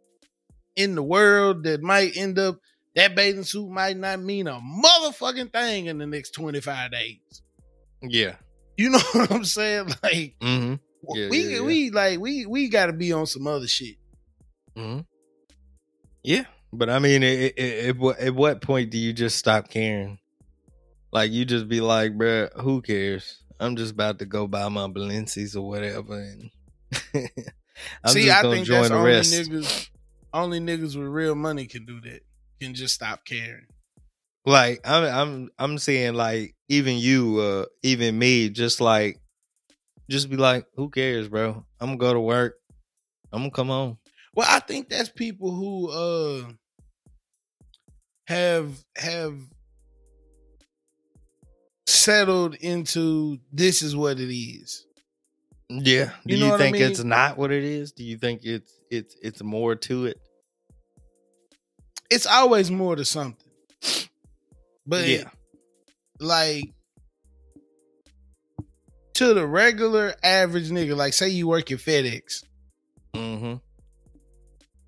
in 0.77 0.95
the 0.97 1.03
world 1.03 1.64
that 1.64 1.81
might 1.83 2.16
end 2.16 2.39
up 2.39 2.59
that 2.97 3.14
bathing 3.16 3.45
suit 3.45 3.68
might 3.70 3.97
not 3.97 4.20
mean 4.20 4.47
a 4.47 4.61
motherfucking 4.61 5.53
thing 5.53 5.86
in 5.86 5.99
the 5.99 6.07
next 6.07 6.30
25 6.30 6.90
days. 6.92 7.42
yeah 8.03 8.36
You 8.76 8.90
know 8.90 8.99
what 9.12 9.30
I'm 9.30 9.45
saying? 9.45 9.88
Like 10.03 10.34
mm-hmm. 10.40 10.74
Yeah, 11.14 11.28
we 11.28 11.38
yeah, 11.42 11.57
yeah. 11.57 11.62
we 11.62 11.90
like 11.90 12.18
we 12.20 12.47
we 12.47 12.68
gotta 12.68 12.92
be 12.92 13.12
on 13.12 13.26
some 13.26 13.47
other 13.47 13.66
shit. 13.66 13.97
hmm 14.76 15.01
Yeah, 16.22 16.45
but 16.72 16.88
I 16.88 16.99
mean, 16.99 17.22
it, 17.22 17.40
it, 17.40 17.59
it, 17.59 17.88
at 17.90 17.97
what- 17.99 18.18
at 18.18 18.34
what 18.34 18.62
point 18.62 18.90
do 18.90 18.99
you 18.99 19.12
just 19.12 19.36
stop 19.36 19.68
caring? 19.68 20.18
Like 21.12 21.30
you 21.30 21.45
just 21.45 21.68
be 21.68 21.80
like, 21.80 22.12
bruh, 22.16 22.51
who 22.61 22.80
cares? 22.82 23.38
I'm 23.61 23.76
just 23.76 23.92
about 23.92 24.18
to 24.18 24.26
go 24.26 24.47
buy 24.49 24.68
my 24.68 24.88
Balenci's 24.88 25.55
or 25.55 25.68
whatever, 25.68 26.18
and 26.18 26.51
I'm 28.03 28.11
See, 28.12 28.25
just 28.25 28.38
I 28.38 28.42
gonna 28.42 28.54
think 28.57 28.66
join 28.66 28.76
that's 28.83 28.88
the 28.88 28.96
only 28.96 29.11
rest. 29.12 29.33
niggas 29.34 29.88
only 30.33 30.61
niggas 30.61 30.96
with 30.96 31.07
real 31.07 31.34
money 31.34 31.66
can 31.66 31.84
do 31.84 32.00
that. 32.00 32.21
Can 32.61 32.75
just 32.75 32.95
stop 32.95 33.25
caring. 33.25 33.67
Like 34.47 34.81
I'm, 34.85 35.05
I'm, 35.05 35.51
I'm 35.59 35.79
saying 35.79 36.14
like 36.14 36.55
even 36.68 36.99
you, 36.99 37.39
uh, 37.39 37.64
even 37.83 38.18
me, 38.18 38.49
just 38.51 38.81
like, 38.81 39.18
just 40.11 40.29
be 40.31 40.37
like, 40.37 40.67
who 40.76 40.91
cares, 40.91 41.29
bro? 41.29 41.64
I'm 41.81 41.89
gonna 41.89 41.99
go 41.99 42.13
to 42.13 42.21
work. 42.21 42.57
I'm 43.33 43.41
gonna 43.43 43.51
come 43.51 43.68
home. 43.68 43.99
Well, 44.35 44.47
I 44.49 44.61
think 44.61 44.89
that's 44.89 45.09
people 45.09 45.51
who 45.55 45.91
uh 45.91 46.53
have 48.26 48.85
have 48.97 49.35
settled 51.87 52.55
into 52.57 53.39
this 53.53 53.83
is 53.83 53.97
what 53.97 54.18
it 54.21 54.35
is. 54.35 54.87
Yeah. 55.71 56.13
Do 56.26 56.35
You 56.35 56.37
you, 56.37 56.45
know 56.45 56.51
what 56.51 56.61
I 56.61 56.71
think 56.71 56.81
it's 56.81 57.03
not 57.05 57.39
what 57.39 57.51
it 57.51 57.64
is? 57.64 57.93
Do 57.93 58.05
you 58.05 58.18
think 58.18 58.41
it's 58.45 58.79
it's 58.91 59.17
it's 59.22 59.43
more 59.43 59.75
to 59.76 60.07
it? 60.07 60.21
It's 62.11 62.26
always 62.26 62.71
more 62.71 62.97
to 62.97 63.05
something. 63.05 63.37
But 64.87 65.09
yeah. 65.09 65.31
like 66.21 66.72
to 69.14 69.33
the 69.33 69.47
regular 69.47 70.14
average 70.22 70.71
nigga, 70.71 70.97
like 70.97 71.14
say 71.14 71.29
you 71.29 71.49
work 71.49 71.71
at 71.71 71.79
FedEx, 71.79 72.45
Mm-hmm. 73.14 73.55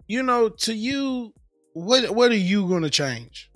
you 0.08 0.22
know, 0.24 0.48
to 0.48 0.74
you, 0.74 1.32
what 1.74 2.10
what 2.10 2.30
are 2.32 2.36
you 2.36 2.68
gonna 2.68 2.90
change? 2.90 3.50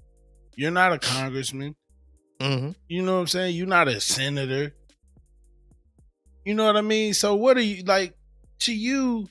You're 0.57 0.71
not 0.71 0.93
a 0.93 0.99
congressman. 0.99 1.75
Mm-hmm. 2.39 2.71
You 2.89 3.03
know 3.03 3.15
what 3.15 3.21
I'm 3.21 3.27
saying? 3.27 3.57
You're 3.57 3.67
not 3.67 3.89
a 3.89 4.01
senator. 4.01 4.73
You 6.45 6.55
know 6.55 6.65
what 6.67 6.77
I 6.77 6.81
mean? 6.83 7.15
So 7.15 7.35
what 7.35 7.57
are 7.57 7.63
you 7.63 7.83
like 7.85 8.15
to 8.61 8.75
you? 8.75 9.29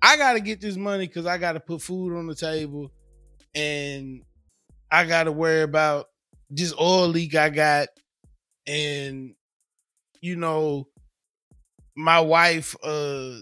I 0.00 0.16
gotta 0.16 0.40
get 0.40 0.60
this 0.60 0.76
money 0.76 1.06
because 1.06 1.26
I 1.26 1.38
gotta 1.38 1.60
put 1.60 1.82
food 1.82 2.16
on 2.16 2.26
the 2.26 2.34
table 2.34 2.90
and 3.54 4.22
I 4.90 5.04
gotta 5.06 5.32
worry 5.32 5.62
about 5.62 6.06
this 6.50 6.72
oil 6.80 7.08
leak 7.08 7.34
I 7.34 7.50
got, 7.50 7.88
and 8.66 9.34
you 10.20 10.36
know, 10.36 10.88
my 11.96 12.20
wife, 12.20 12.76
uh, 12.82 13.38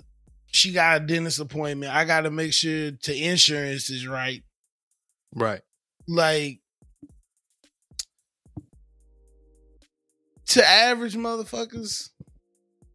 she 0.47 0.73
got 0.73 1.03
a 1.03 1.07
dentist 1.07 1.41
appointment. 1.41 1.93
I 1.95 2.05
got 2.05 2.23
to 2.23 2.31
make 2.31 2.53
sure 2.53 2.91
the 2.91 3.25
insurance 3.25 3.91
is 3.91 4.07
right. 4.07 4.43
Right. 5.35 5.61
Like 6.09 6.61
to 10.49 10.65
average 10.67 11.15
motherfuckers, 11.15 12.11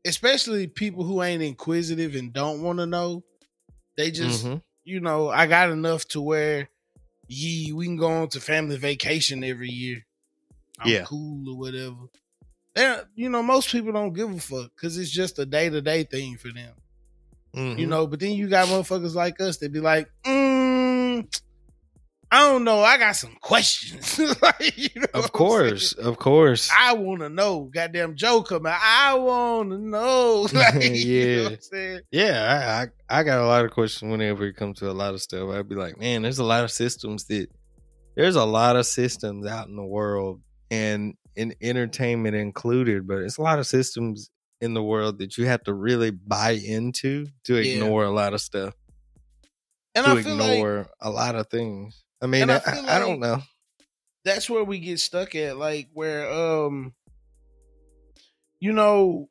especially 0.06 0.68
people 0.68 1.04
who 1.04 1.22
ain't 1.22 1.44
inquisitive 1.44 2.16
and 2.16 2.34
don't 2.34 2.62
want 2.62 2.80
to 2.80 2.86
know, 2.86 3.24
they 3.98 4.10
just, 4.12 4.46
Mhm. 4.46 4.64
you 4.84 5.00
know, 5.00 5.30
I 5.30 5.48
got 5.48 5.70
enough 5.70 6.08
to 6.10 6.22
where, 6.22 6.70
ye, 7.32 7.72
we 7.74 7.86
can 7.86 7.98
go 7.98 8.08
on 8.10 8.30
to 8.30 8.40
family 8.42 8.78
vacation 8.78 9.44
every 9.44 9.70
year. 9.70 10.06
I'm 10.80 10.88
Yeah. 10.88 11.04
cool 11.04 11.50
or 11.50 11.58
whatever. 11.58 12.08
They're, 12.76 13.10
you 13.16 13.30
know, 13.30 13.44
most 13.44 13.72
people 13.72 13.94
don't 13.94 14.14
give 14.14 14.32
a 14.32 14.40
fuck 14.40 14.72
because 14.76 14.98
it's 14.98 15.12
just 15.12 15.40
a 15.40 15.46
day 15.46 15.70
to 15.70 15.82
day 15.82 16.04
thing 16.04 16.38
for 16.38 16.52
them, 16.54 16.76
you 17.76 17.88
Mhm. 17.88 17.88
know. 17.88 18.08
But 18.08 18.20
then 18.20 18.34
you 18.34 18.50
got 18.50 18.68
motherfuckers 18.68 19.16
like 19.16 19.40
us 19.42 19.58
that 19.58 19.72
be 19.72 19.80
like, 19.80 20.10
mm, 20.26 20.31
I 22.34 22.48
don't 22.50 22.64
know, 22.64 22.80
I 22.82 22.98
got 22.98 23.18
some 23.18 23.36
questions. 23.42 24.18
like, 24.42 24.78
you 24.78 25.02
know 25.02 25.08
Of 25.14 25.34
course, 25.34 25.92
of 25.94 26.18
course. 26.18 26.70
I 26.76 26.94
want 26.94 27.20
to 27.22 27.30
know. 27.30 27.70
Goddamn 27.74 28.16
come 28.44 28.66
out. 28.66 28.80
I 28.82 29.16
want 29.16 29.72
to 29.72 29.78
know. 29.78 30.48
Like, 30.54 30.76
you 30.82 31.26
know 31.26 31.42
Yeah. 31.42 31.50
what 31.50 31.64
I'm? 31.72 32.02
Yeah, 32.12 32.88
I, 33.10 33.16
I 33.18 33.20
I 33.20 33.24
got 33.24 33.42
a 33.42 33.46
lot 33.48 33.66
of 33.66 33.72
questions 33.72 34.10
whenever 34.10 34.46
it 34.46 34.56
comes 34.56 34.80
to 34.80 34.90
a 34.90 34.94
lot 34.94 35.14
of 35.14 35.22
stuff. 35.22 35.50
I'd 35.50 35.68
be 35.68 35.76
like, 35.76 36.00
man, 36.00 36.22
there's 36.22 36.40
a 36.40 36.44
lot 36.46 36.64
of 36.64 36.72
systems 36.72 37.26
that 37.26 37.48
there's 38.16 38.38
a 38.38 38.46
lot 38.46 38.78
of 38.78 38.86
systems 38.86 39.46
out 39.46 39.68
in 39.68 39.76
the 39.76 39.84
world 39.84 40.42
and 40.70 41.16
in 41.36 41.54
entertainment 41.62 42.36
included, 42.36 43.08
but 43.08 43.18
it's 43.20 43.38
a 43.38 43.42
lot 43.42 43.60
of 43.60 43.68
systems 43.68 44.30
in 44.62 44.74
the 44.74 44.84
world 44.84 45.20
that 45.20 45.38
you 45.38 45.46
have 45.48 45.64
to 45.64 45.74
really 45.74 46.12
buy 46.12 46.52
into 46.52 47.26
to 47.46 47.56
Yeah. 47.62 47.74
ignore 47.76 48.06
a 48.06 48.10
lot 48.12 48.34
of 48.34 48.40
stuff, 48.42 48.74
And 49.96 50.06
to 50.06 50.12
I 50.12 50.22
feel 50.22 50.36
like 50.36 50.50
ignore 50.52 50.88
a 51.02 51.10
lot 51.10 51.36
of 51.36 51.48
things. 51.50 52.04
I 52.22 52.28
mean, 52.28 52.50
I, 52.50 52.58
I 52.58 52.62
I, 52.88 52.96
I 52.96 53.00
don't 53.00 53.20
know. 53.20 53.42
that's 54.24 54.50
where 54.50 54.64
we 54.64 54.80
get 54.80 55.00
stuck 55.00 55.36
at 55.36 55.58
like 55.58 55.90
where 55.94 56.32
um 56.32 56.94
you 58.60 58.74
know 58.74 59.30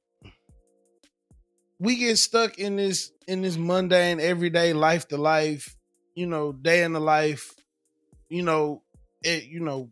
we 1.78 1.96
get 1.96 2.16
stuck 2.18 2.58
in 2.58 2.76
this 2.76 3.12
in 3.26 3.42
this 3.42 3.56
mundane 3.56 4.20
everyday 4.20 4.72
life 4.72 5.08
to 5.08 5.16
life 5.16 5.76
you 6.14 6.26
know 6.26 6.52
day 6.52 6.82
in 6.82 6.92
the 6.92 7.00
life 7.00 7.54
you 8.28 8.42
know 8.42 8.82
it 9.22 9.44
you 9.44 9.60
know 9.60 9.90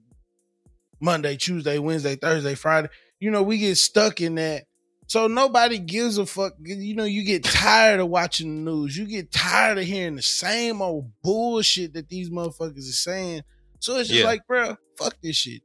monday 1.01 1.37
tuesday 1.37 1.79
wednesday 1.79 2.16
thursday 2.16 2.55
friday 2.55 2.89
you 3.20 3.31
know 3.31 3.43
we 3.43 3.59
get 3.59 3.77
stuck 3.77 4.20
in 4.20 4.37
that 4.37 4.65
so 5.09 5.27
nobody 5.27 5.79
gives 5.79 6.17
a 6.19 6.25
fuck 6.27 6.53
you 6.61 6.95
know 6.95 7.03
you 7.05 7.25
get 7.25 7.43
tired 7.43 7.99
of 7.99 8.09
watching 8.09 8.65
the 8.65 8.71
news 8.71 8.97
you 8.97 9.05
get 9.07 9.33
tired 9.33 9.79
of 9.79 9.85
hearing 9.85 10.15
the 10.15 10.23
same 10.23 10.81
old 10.81 11.11
bullshit 11.23 11.93
that 11.95 12.09
these 12.09 12.31
motherfuckers 12.31 12.79
are 12.89 12.93
saying 12.93 13.43
so 13.81 13.97
it's 13.97 14.09
just 14.09 14.21
Yeah. 14.21 14.27
like, 14.27 14.45
bro, 14.49 14.77
fuck 14.97 15.15
this 15.23 15.37
shit. 15.37 15.63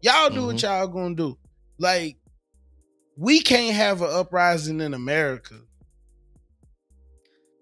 Y'all 0.00 0.30
do 0.30 0.46
what 0.46 0.62
y'all 0.62 0.86
gonna 0.86 1.16
do. 1.16 1.36
Like, 1.78 2.16
we 3.16 3.40
can't 3.40 3.74
have 3.74 4.02
an 4.02 4.08
uprising 4.12 4.80
in 4.80 4.94
America 4.94 5.56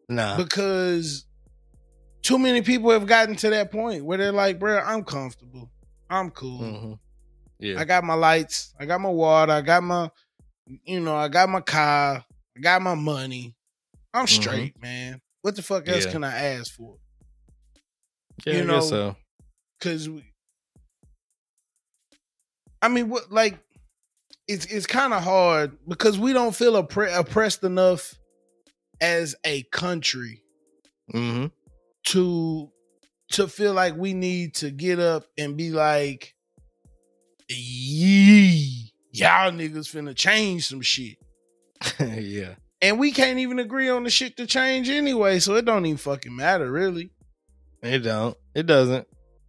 Nah. 0.09 0.37
because 0.37 1.25
too 2.23 2.39
many 2.39 2.61
people 2.63 2.91
have 2.91 3.07
gotten 3.07 3.35
to 3.37 3.51
that 3.51 3.73
point 3.73 4.05
where 4.05 4.19
they're 4.19 4.33
like, 4.33 4.59
bro, 4.59 4.79
I'm 4.79 5.05
comfortable. 5.05 5.71
I'm 6.11 6.31
cool. 6.31 6.61
Mhm. 6.61 6.99
Yeah. 7.59 7.81
I 7.81 7.85
got 7.85 8.05
my 8.05 8.15
lights. 8.15 8.75
I 8.79 8.85
got 8.85 9.01
my 9.01 9.09
water. 9.09 9.53
I 9.53 9.63
got 9.63 9.83
my, 9.83 10.11
you 10.67 11.01
know, 11.01 11.17
I 11.17 11.29
got 11.29 11.49
my 11.49 11.61
car. 11.61 12.25
I 12.57 12.61
got 12.61 12.83
my 12.83 12.95
money. 12.95 13.55
I'm 14.15 14.27
Mhm. 14.27 14.33
straight, 14.33 14.81
man. 14.81 15.21
What 15.43 15.57
the 15.57 15.63
fuck 15.63 15.89
else 15.89 16.07
Yeah. 16.07 16.13
can 16.13 16.25
I 16.25 16.37
ask 16.37 16.73
for? 16.75 16.99
yeah, 18.47 18.55
you 18.55 18.63
I 18.63 18.65
know, 18.65 18.81
guess 18.81 18.89
so. 18.91 19.17
because 19.79 20.09
we, 20.09 20.25
I 22.83 22.89
mean, 22.89 23.09
what 23.09 23.33
like 23.33 23.59
it's 24.49 24.67
it's 24.67 24.87
kind 24.87 25.15
of 25.15 25.23
hard 25.23 25.79
because 25.89 26.19
we 26.19 26.33
don't 26.33 26.55
feel 26.55 26.75
oppre- 26.83 27.17
oppressed 27.19 27.65
enough 27.65 28.15
as 29.01 29.35
a 29.45 29.63
country 29.65 30.43
hmm 31.13 31.47
to 32.07 32.71
to 33.31 33.49
feel 33.49 33.73
like 33.75 33.97
we 33.97 34.15
need 34.15 34.55
to 34.57 34.71
get 34.71 35.01
up 35.01 35.25
and 35.39 35.57
be 35.57 35.71
like, 35.71 36.35
yee, 37.49 38.84
y'all 39.15 39.53
niggas 39.53 39.89
finna 39.91 40.15
change 40.15 40.67
some 40.67 40.81
shit. 40.81 41.17
yeah. 42.01 42.55
And 42.83 42.99
we 42.99 43.13
can't 43.13 43.39
even 43.39 43.59
agree 43.59 43.89
on 43.89 44.05
the 44.05 44.11
shit 44.11 44.37
to 44.37 44.47
change 44.47 44.91
anyway, 44.91 45.39
so 45.39 45.55
it 45.55 45.65
don't 45.65 45.87
even 45.87 45.97
fucking 45.97 46.35
matter, 46.35 46.71
really. 46.71 47.11
It 47.83 48.01
don't. 48.01 48.37
It 48.55 48.67
doesn't. 48.67 49.07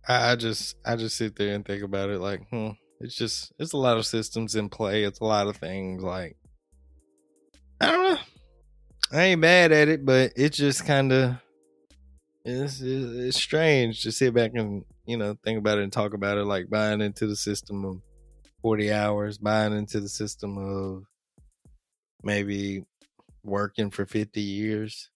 I, 0.08 0.32
I 0.32 0.36
just 0.36 0.76
I 0.86 0.96
just 0.96 1.18
sit 1.18 1.36
there 1.36 1.56
and 1.56 1.66
think 1.66 1.84
about 1.84 2.10
it 2.10 2.20
like, 2.20 2.48
hmm. 2.50 2.70
It's 3.02 3.16
just 3.16 3.54
it's 3.60 3.74
a 3.74 3.78
lot 3.78 3.98
of 3.98 4.06
systems 4.06 4.56
in 4.56 4.70
play. 4.70 5.04
It's 5.04 5.20
a 5.20 5.26
lot 5.26 5.48
of 5.48 5.58
things 5.58 6.02
like 6.02 6.38
I 7.82 7.92
don't 7.92 8.14
know. 8.14 8.20
I 9.12 9.24
ain't 9.24 9.42
mad 9.42 9.72
at 9.72 9.90
it, 9.90 10.06
but 10.06 10.32
it's 10.36 10.58
just 10.58 10.86
kind 10.86 11.12
of 11.12 11.36
it's, 12.46 12.80
it's 12.80 13.16
it's 13.16 13.38
strange 13.38 14.02
to 14.04 14.12
sit 14.12 14.34
back 14.34 14.52
and 14.56 14.86
you 15.06 15.18
know 15.18 15.36
think 15.44 15.60
about 15.60 15.78
it 15.78 15.84
and 15.84 15.92
talk 15.92 16.14
about 16.14 16.38
it 16.38 16.46
like 16.46 16.70
buying 16.70 17.02
into 17.02 17.28
the 17.28 17.36
system 17.36 17.84
of 17.84 18.02
40 18.66 18.92
hours, 18.92 19.38
buying 19.38 19.78
into 19.78 20.00
the 20.00 20.10
system 20.10 20.58
of 20.58 21.04
maybe 22.24 22.84
working 23.44 23.92
for 23.92 24.08
50 24.08 24.42
years 24.42 25.12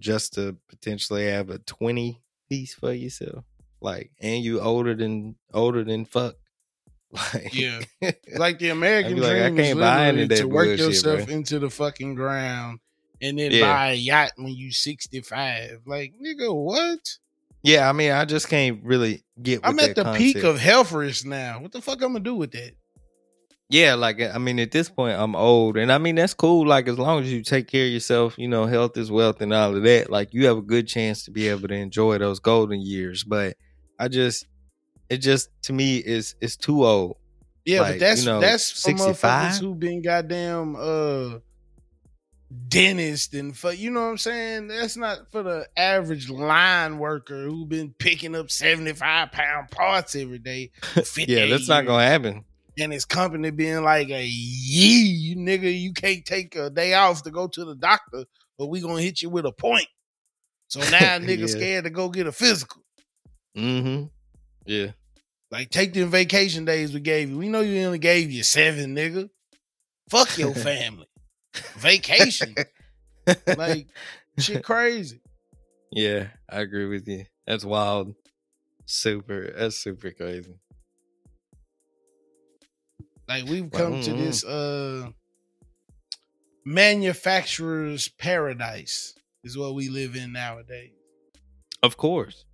just 0.00 0.32
to 0.32 0.56
potentially 0.70 1.26
have 1.26 1.50
a 1.50 1.58
20 1.58 2.22
piece 2.48 2.72
for 2.72 2.94
yourself. 2.94 3.44
Like, 3.82 4.12
and 4.18 4.42
you 4.42 4.60
older 4.62 4.94
than 4.94 5.36
older 5.52 5.84
than 5.84 6.06
fuck. 6.06 6.36
Like, 7.34 7.52
Yeah. 7.54 7.82
Like 8.38 8.58
the 8.58 8.70
American 8.70 9.20
like, 9.20 9.30
dream 9.30 9.58
is 9.60 9.66
can't 9.66 9.78
buy 9.78 10.10
literally 10.12 10.36
to 10.36 10.44
work 10.48 10.66
bullshit, 10.68 10.86
yourself 10.86 11.26
bro. 11.26 11.34
into 11.34 11.58
the 11.58 11.68
fucking 11.68 12.14
ground 12.14 12.80
and 13.20 13.38
then 13.38 13.50
Yeah. 13.52 13.60
buy 13.60 13.90
a 13.90 13.94
yacht 13.94 14.32
when 14.36 14.54
you 14.54 14.72
65. 14.72 15.82
Like, 15.84 16.14
nigga, 16.18 16.50
what? 16.54 17.00
yeah. 17.62 17.90
I 17.90 17.92
mean, 17.92 18.12
I 18.12 18.24
just 18.24 18.48
can't 18.48 18.82
really 18.82 19.22
get. 19.42 19.60
With 19.60 19.66
I'm 19.68 19.78
at 19.80 19.96
the 19.96 20.04
that 20.04 20.16
peak 20.16 20.36
concept. 20.36 20.54
of 20.54 20.60
health 20.60 20.92
risk 20.92 21.26
now. 21.26 21.60
What 21.60 21.72
the 21.72 21.82
fuck 21.82 22.00
I'm 22.00 22.12
gonna 22.14 22.20
do 22.20 22.34
with 22.34 22.52
that? 22.52 22.72
Yeah, 23.68 23.94
like 23.94 24.20
I 24.20 24.38
mean, 24.38 24.60
at 24.60 24.70
this 24.70 24.88
point, 24.88 25.18
I'm 25.18 25.34
old, 25.34 25.76
and 25.76 25.90
I 25.90 25.98
mean 25.98 26.14
that's 26.14 26.34
cool. 26.34 26.66
Like 26.66 26.86
as 26.86 26.98
long 26.98 27.22
as 27.22 27.32
you 27.32 27.42
take 27.42 27.66
care 27.66 27.84
of 27.84 27.92
yourself, 27.92 28.38
you 28.38 28.46
know, 28.46 28.66
health 28.66 28.96
is 28.96 29.10
wealth, 29.10 29.40
and 29.40 29.52
all 29.52 29.74
of 29.76 29.82
that. 29.82 30.08
Like 30.08 30.32
you 30.32 30.46
have 30.46 30.58
a 30.58 30.62
good 30.62 30.86
chance 30.86 31.24
to 31.24 31.32
be 31.32 31.48
able 31.48 31.66
to 31.68 31.74
enjoy 31.74 32.18
those 32.18 32.38
golden 32.38 32.80
years. 32.80 33.24
But 33.24 33.56
I 33.98 34.06
just, 34.06 34.46
it 35.10 35.18
just 35.18 35.48
to 35.64 35.72
me 35.72 35.96
is 35.98 36.36
it's 36.40 36.56
too 36.56 36.86
old. 36.86 37.16
Yeah, 37.64 37.80
Like, 37.80 37.94
but 37.94 38.00
that's 38.00 38.24
you 38.24 38.30
know, 38.30 38.40
that's 38.40 38.64
65? 38.64 39.16
motherfuckers 39.16 39.60
who 39.60 39.74
been 39.74 40.00
goddamn 40.00 40.76
uh 40.78 41.38
dentist 42.68 43.34
and 43.34 43.56
for 43.56 43.72
you 43.72 43.90
know 43.90 44.02
what 44.02 44.10
I'm 44.10 44.18
saying? 44.18 44.68
That's 44.68 44.96
not 44.96 45.32
for 45.32 45.42
the 45.42 45.66
average 45.76 46.30
line 46.30 46.98
worker 46.98 47.42
who 47.42 47.66
been 47.66 47.92
picking 47.98 48.36
up 48.36 48.52
75 48.52 49.32
pound 49.32 49.70
parts 49.72 50.14
every 50.14 50.38
day. 50.38 50.70
Yeah, 51.16 51.46
that's 51.46 51.68
not 51.68 51.84
gonna 51.84 52.06
happen. 52.06 52.44
And 52.78 52.92
his 52.92 53.04
company 53.04 53.50
being 53.50 53.82
like 53.82 54.08
a 54.10 54.24
yee, 54.24 55.06
you 55.06 55.36
nigga, 55.36 55.78
you 55.80 55.92
can't 55.92 56.24
take 56.24 56.54
a 56.56 56.70
day 56.70 56.94
off 56.94 57.22
to 57.22 57.30
go 57.30 57.48
to 57.48 57.64
the 57.64 57.74
doctor, 57.74 58.24
but 58.58 58.66
we 58.66 58.80
gonna 58.80 59.00
hit 59.02 59.22
you 59.22 59.30
with 59.30 59.46
a 59.46 59.52
point. 59.52 59.88
So 60.68 60.80
now 60.90 61.18
nigga 61.18 61.40
Yeah. 61.40 61.46
scared 61.46 61.84
to 61.84 61.90
go 61.90 62.08
get 62.08 62.26
a 62.26 62.32
physical. 62.32 62.82
Mm-hmm. 63.56 64.06
Yeah. 64.66 64.92
Like 65.50 65.70
take 65.70 65.94
them 65.94 66.10
vacation 66.10 66.64
days 66.64 66.92
we 66.92 67.00
gave 67.00 67.30
you. 67.30 67.38
We 67.38 67.48
know 67.48 67.60
you 67.60 67.82
only 67.84 67.98
gave 67.98 68.30
you 68.30 68.42
seven, 68.42 68.94
nigga. 68.94 69.30
Fuck 70.10 70.36
your 70.38 70.54
family. 70.54 71.06
Vacation. 71.76 72.54
like 73.56 73.86
shit 74.38 74.62
crazy. 74.64 75.20
Yeah, 75.90 76.28
I 76.50 76.60
agree 76.60 76.86
with 76.86 77.06
you. 77.08 77.24
That's 77.46 77.64
wild. 77.64 78.14
Super. 78.86 79.52
That's 79.56 79.76
super 79.76 80.10
crazy. 80.10 80.58
Like 83.28 83.44
we've 83.46 83.70
come 83.70 84.00
to 84.02 84.10
Mm. 84.12 84.18
this 84.18 84.44
uh 84.44 85.08
manufacturer's 86.64 88.08
paradise 88.08 89.14
is 89.44 89.56
what 89.56 89.74
we 89.74 89.88
live 89.88 90.16
in 90.16 90.32
nowadays. 90.32 90.92
Of 91.82 91.96
course. 91.96 92.44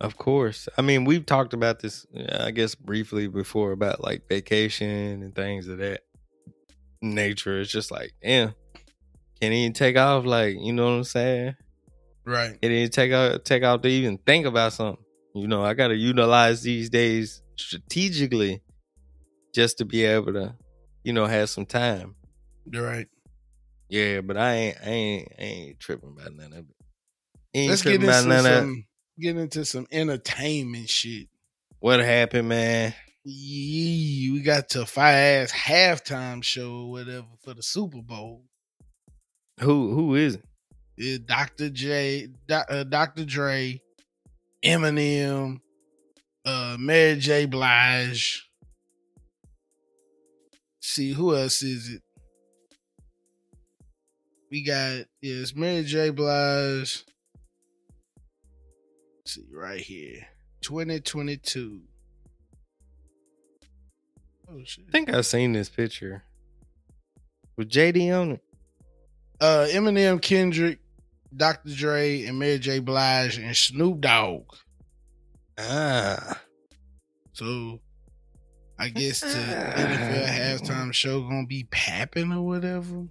Of 0.00 0.16
course. 0.16 0.68
I 0.78 0.82
mean, 0.82 1.04
we've 1.04 1.26
talked 1.26 1.52
about 1.52 1.80
this, 1.80 2.06
uh, 2.16 2.44
I 2.44 2.50
guess, 2.52 2.74
briefly 2.74 3.26
before 3.26 3.72
about 3.72 4.02
like 4.02 4.28
vacation 4.28 5.22
and 5.22 5.34
things 5.34 5.66
of 5.68 5.78
that 5.78 6.02
nature. 7.02 7.60
It's 7.60 7.70
just 7.72 7.90
like, 7.90 8.12
damn, 8.22 8.54
can't 9.40 9.52
even 9.52 9.72
take 9.72 9.96
off. 9.96 10.24
Like, 10.24 10.56
you 10.58 10.72
know 10.72 10.84
what 10.84 10.92
I'm 10.92 11.04
saying? 11.04 11.56
Right. 12.24 12.60
Can't 12.60 12.72
even 12.72 12.90
take 12.90 13.12
out, 13.12 13.44
take 13.44 13.64
off 13.64 13.82
to 13.82 13.88
even 13.88 14.18
think 14.18 14.46
about 14.46 14.72
something. 14.72 15.04
You 15.34 15.48
know, 15.48 15.64
I 15.64 15.74
got 15.74 15.88
to 15.88 15.96
utilize 15.96 16.62
these 16.62 16.90
days 16.90 17.42
strategically 17.56 18.62
just 19.58 19.78
to 19.78 19.84
be 19.84 20.04
able 20.04 20.32
to, 20.32 20.54
you 21.02 21.12
know, 21.12 21.26
have 21.26 21.50
some 21.50 21.66
time. 21.66 22.14
You're 22.70 22.86
right. 22.86 23.08
Yeah, 23.88 24.20
but 24.20 24.36
I 24.36 24.54
ain't, 24.54 24.76
I 24.80 24.88
ain't, 24.88 25.32
I 25.36 25.42
ain't 25.42 25.80
tripping 25.80 26.10
about 26.16 26.32
none 26.32 26.52
of 26.52 26.58
it. 26.60 26.76
Ain't 27.54 27.70
Let's 27.70 27.82
get 27.82 27.94
into 27.94 28.06
about 28.06 28.24
none 28.28 28.46
of 28.46 28.46
it. 28.46 28.60
some 28.60 28.84
get 29.18 29.36
into 29.36 29.64
some 29.64 29.88
entertainment 29.90 30.88
shit. 30.88 31.26
What 31.80 31.98
happened, 31.98 32.48
man? 32.50 32.94
Yee, 33.24 34.30
we 34.32 34.42
got 34.42 34.68
to 34.70 34.86
fire 34.86 35.42
ass 35.42 35.50
halftime 35.50 36.44
show 36.44 36.82
or 36.82 36.90
whatever 36.92 37.26
for 37.42 37.52
the 37.52 37.62
Super 37.62 38.00
Bowl. 38.00 38.44
Who, 39.58 39.92
who 39.92 40.14
is 40.14 40.36
it? 40.36 40.44
Yeah, 40.96 41.18
Dr. 41.26 41.70
J, 41.70 42.28
Doc- 42.46 42.66
uh, 42.70 42.84
Dr. 42.84 43.24
Dre, 43.24 43.80
Eminem, 44.64 45.58
uh, 46.44 46.76
Mary 46.78 47.16
J. 47.16 47.46
Blige. 47.46 48.47
See 50.80 51.12
who 51.12 51.36
else 51.36 51.62
is 51.62 51.88
it? 51.90 52.02
We 54.50 54.64
got 54.64 55.04
yes, 55.20 55.54
Mary 55.54 55.84
J. 55.84 56.10
Blige. 56.10 57.04
see 59.26 59.44
right 59.52 59.80
here, 59.80 60.26
2022. 60.62 61.82
Oh 64.50 64.60
shit! 64.64 64.84
I 64.88 64.90
think 64.90 65.12
I've 65.12 65.26
seen 65.26 65.52
this 65.52 65.68
picture. 65.68 66.22
With 67.56 67.70
JD 67.70 68.18
on 68.18 68.30
it. 68.32 68.40
Uh, 69.40 69.66
Eminem, 69.70 70.22
Kendrick, 70.22 70.78
Dr. 71.36 71.74
Dre, 71.74 72.24
and 72.24 72.38
Mary 72.38 72.58
J. 72.58 72.78
Blige 72.78 73.38
and 73.38 73.56
Snoop 73.56 74.00
Dogg. 74.00 74.44
Ah. 75.58 76.40
So 77.32 77.80
I 78.78 78.88
guess 78.90 79.20
the 79.20 79.26
NFL 79.28 80.26
halftime 80.26 80.92
show 80.92 81.20
gonna 81.22 81.46
be 81.46 81.64
papping 81.70 82.32
or 82.32 82.46
whatever. 82.46 83.06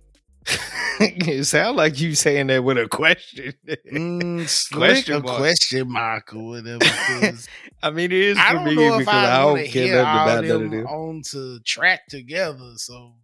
it 1.02 1.46
sounds 1.46 1.76
like 1.76 2.00
you 2.00 2.16
saying 2.16 2.48
that 2.48 2.64
with 2.64 2.78
a 2.78 2.88
question. 2.88 3.54
Mm, 3.92 4.72
Question 4.74 5.16
a 5.16 5.20
mark. 5.20 5.38
question 5.38 5.92
mark 5.92 6.34
or 6.34 6.48
whatever. 6.48 6.86
I 7.84 7.92
mean, 7.92 8.06
it 8.06 8.14
is 8.14 8.38
I 8.38 8.54
don't 8.54 8.64
me 8.66 8.76
know 8.76 8.94
if 8.94 9.00
because 9.00 9.14
I 9.14 9.36
I 9.36 9.42
don't 9.42 9.66
care 9.68 9.84
hear 9.84 9.96
nothing 10.04 10.08
all 10.08 10.24
about 10.30 10.44
them 10.48 10.70
them. 10.72 10.86
on 10.88 11.22
to 11.32 11.60
track 11.66 12.08
together. 12.08 12.72
So 12.78 13.16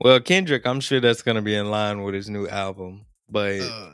Well, 0.00 0.18
Kendrick, 0.20 0.66
I'm 0.66 0.80
sure 0.80 1.00
that's 1.00 1.22
to 1.36 1.42
be 1.42 1.54
in 1.54 1.70
line 1.70 2.02
with 2.02 2.14
his 2.14 2.28
new 2.28 2.48
album. 2.48 3.06
But 3.28 3.60
uh. 3.60 3.90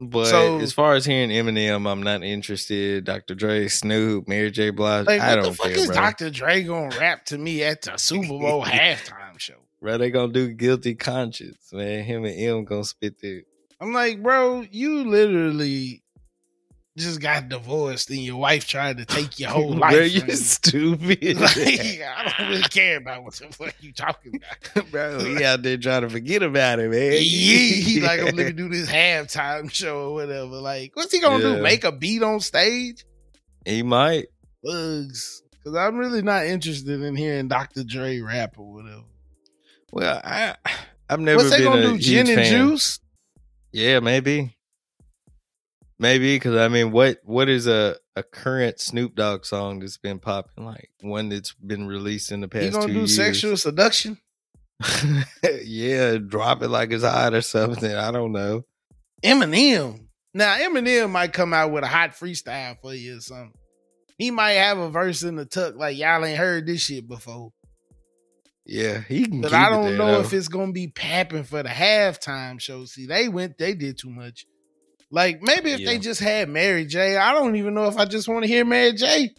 But 0.00 0.26
so- 0.26 0.58
as 0.60 0.72
far 0.72 0.94
as 0.94 1.04
hearing 1.04 1.28
Eminem, 1.30 1.86
I'm 1.90 2.02
not 2.02 2.22
interested. 2.24 3.04
Dr. 3.04 3.34
Dre, 3.34 3.68
Snoop, 3.68 4.26
Mary 4.28 4.50
J. 4.50 4.70
Blige, 4.70 5.06
like 5.06 5.20
I 5.20 5.36
what 5.36 5.42
don't 5.42 5.50
the 5.52 5.56
fuck 5.56 5.66
care, 5.66 5.76
is 5.76 5.86
bro. 5.86 5.94
Dr. 5.94 6.30
Dre 6.30 6.62
gonna 6.62 6.96
rap 6.98 7.26
to 7.26 7.36
me 7.38 7.62
at 7.62 7.82
the 7.82 7.96
Super 7.98 8.28
Bowl 8.28 8.64
halftime 8.66 9.38
show? 9.38 9.56
Bro, 9.82 9.98
they 9.98 10.10
gonna 10.10 10.32
do 10.32 10.48
guilty 10.52 10.94
conscience, 10.94 11.70
man. 11.72 12.04
Him 12.04 12.24
and 12.24 12.34
Em 12.34 12.64
gonna 12.64 12.84
spit 12.84 13.16
there. 13.20 13.42
I'm 13.80 13.92
like, 13.92 14.22
bro, 14.22 14.64
you 14.70 15.04
literally 15.08 16.02
just 17.00 17.20
got 17.20 17.48
divorced 17.48 18.10
and 18.10 18.18
your 18.20 18.36
wife 18.36 18.66
tried 18.66 18.98
to 18.98 19.04
take 19.04 19.38
your 19.40 19.50
whole 19.50 19.72
life. 19.74 19.92
Bro, 19.92 20.02
you 20.02 20.20
stupid. 20.36 21.36
like, 21.40 21.56
I 21.58 22.32
don't 22.38 22.48
really 22.50 22.62
care 22.62 22.98
about 22.98 23.24
what 23.24 23.34
the 23.34 23.48
fuck 23.52 23.74
you 23.80 23.92
talking 23.92 24.34
about. 24.74 24.90
bro, 24.90 25.18
he 25.24 25.44
out 25.44 25.62
there 25.62 25.76
trying 25.76 26.02
to 26.02 26.08
forget 26.10 26.42
about 26.42 26.78
it, 26.78 26.90
man. 26.90 27.12
Yeah, 27.12 27.18
he 27.18 28.00
like, 28.00 28.20
oh, 28.20 28.26
I'm 28.28 28.36
gonna 28.36 28.52
do 28.52 28.68
this 28.68 28.90
halftime 28.90 29.70
show 29.72 30.10
or 30.10 30.14
whatever. 30.14 30.46
Like, 30.60 30.92
what's 30.94 31.12
he 31.12 31.20
gonna 31.20 31.42
Yeah. 31.44 31.56
do? 31.56 31.62
Make 31.62 31.84
a 31.84 31.92
beat 31.92 32.22
on 32.22 32.40
stage? 32.40 33.04
He 33.66 33.82
might. 33.82 34.26
Bugs. 34.62 35.42
Cause 35.64 35.74
I'm 35.74 35.96
really 35.98 36.22
not 36.22 36.46
interested 36.46 37.02
in 37.02 37.14
hearing 37.16 37.48
Dr. 37.48 37.84
Dre 37.84 38.20
rap 38.20 38.54
or 38.58 38.72
whatever. 38.72 39.02
Well, 39.92 40.20
I 40.24 40.56
I've 41.08 41.20
never 41.20 41.38
What's 41.38 41.50
they 41.50 41.58
been 41.58 41.66
gonna 41.66 41.80
a 41.88 41.90
do? 41.92 41.98
Gin 41.98 42.28
and 42.28 42.36
fan. 42.36 42.50
juice? 42.50 43.00
Yeah, 43.72 44.00
maybe. 44.00 44.56
Maybe 46.00 46.34
because 46.34 46.56
I 46.56 46.68
mean, 46.68 46.92
what 46.92 47.18
what 47.24 47.50
is 47.50 47.66
a 47.66 47.94
a 48.16 48.22
current 48.22 48.80
Snoop 48.80 49.14
Dogg 49.14 49.44
song 49.44 49.80
that's 49.80 49.98
been 49.98 50.18
popping? 50.18 50.64
Like 50.64 50.88
one 51.02 51.28
that's 51.28 51.52
been 51.52 51.86
released 51.86 52.32
in 52.32 52.40
the 52.40 52.48
past 52.48 52.64
He 52.64 52.70
gonna 52.70 52.86
two 52.86 52.92
do 52.94 52.98
years. 53.00 53.14
sexual 53.14 53.54
seduction? 53.58 54.16
yeah, 55.62 56.16
drop 56.16 56.62
it 56.62 56.68
like 56.68 56.90
it's 56.90 57.04
hot 57.04 57.34
or 57.34 57.42
something. 57.42 57.94
I 57.94 58.10
don't 58.12 58.32
know. 58.32 58.64
Eminem. 59.22 60.06
Now 60.32 60.56
Eminem 60.56 61.10
might 61.10 61.34
come 61.34 61.52
out 61.52 61.70
with 61.70 61.84
a 61.84 61.88
hot 61.88 62.12
freestyle 62.12 62.78
for 62.80 62.94
you 62.94 63.18
or 63.18 63.20
something. 63.20 63.52
He 64.16 64.30
might 64.30 64.52
have 64.52 64.78
a 64.78 64.88
verse 64.88 65.22
in 65.22 65.36
the 65.36 65.44
tuck 65.44 65.76
like 65.76 65.98
y'all 65.98 66.24
ain't 66.24 66.38
heard 66.38 66.66
this 66.66 66.80
shit 66.80 67.06
before. 67.06 67.52
Yeah, 68.64 69.02
he 69.02 69.26
can. 69.26 69.42
But 69.42 69.52
I 69.52 69.68
don't 69.68 69.84
there, 69.84 69.98
know 69.98 70.12
though. 70.12 70.20
if 70.20 70.32
it's 70.32 70.48
gonna 70.48 70.72
be 70.72 70.88
papping 70.88 71.44
for 71.44 71.62
the 71.62 71.68
halftime 71.68 72.58
show. 72.58 72.86
See, 72.86 73.04
they 73.04 73.28
went, 73.28 73.58
they 73.58 73.74
did 73.74 73.98
too 73.98 74.08
much. 74.08 74.46
Like 75.10 75.42
maybe 75.42 75.72
if 75.72 75.84
they 75.84 75.98
just 75.98 76.20
had 76.20 76.48
Mary 76.48 76.86
J. 76.86 77.16
I 77.16 77.32
don't 77.32 77.56
even 77.56 77.74
know 77.74 77.86
if 77.86 77.96
I 77.96 78.04
just 78.04 78.28
want 78.28 78.44
to 78.44 78.48
hear 78.48 78.64
Mary 78.64 78.92
J. 78.92 79.34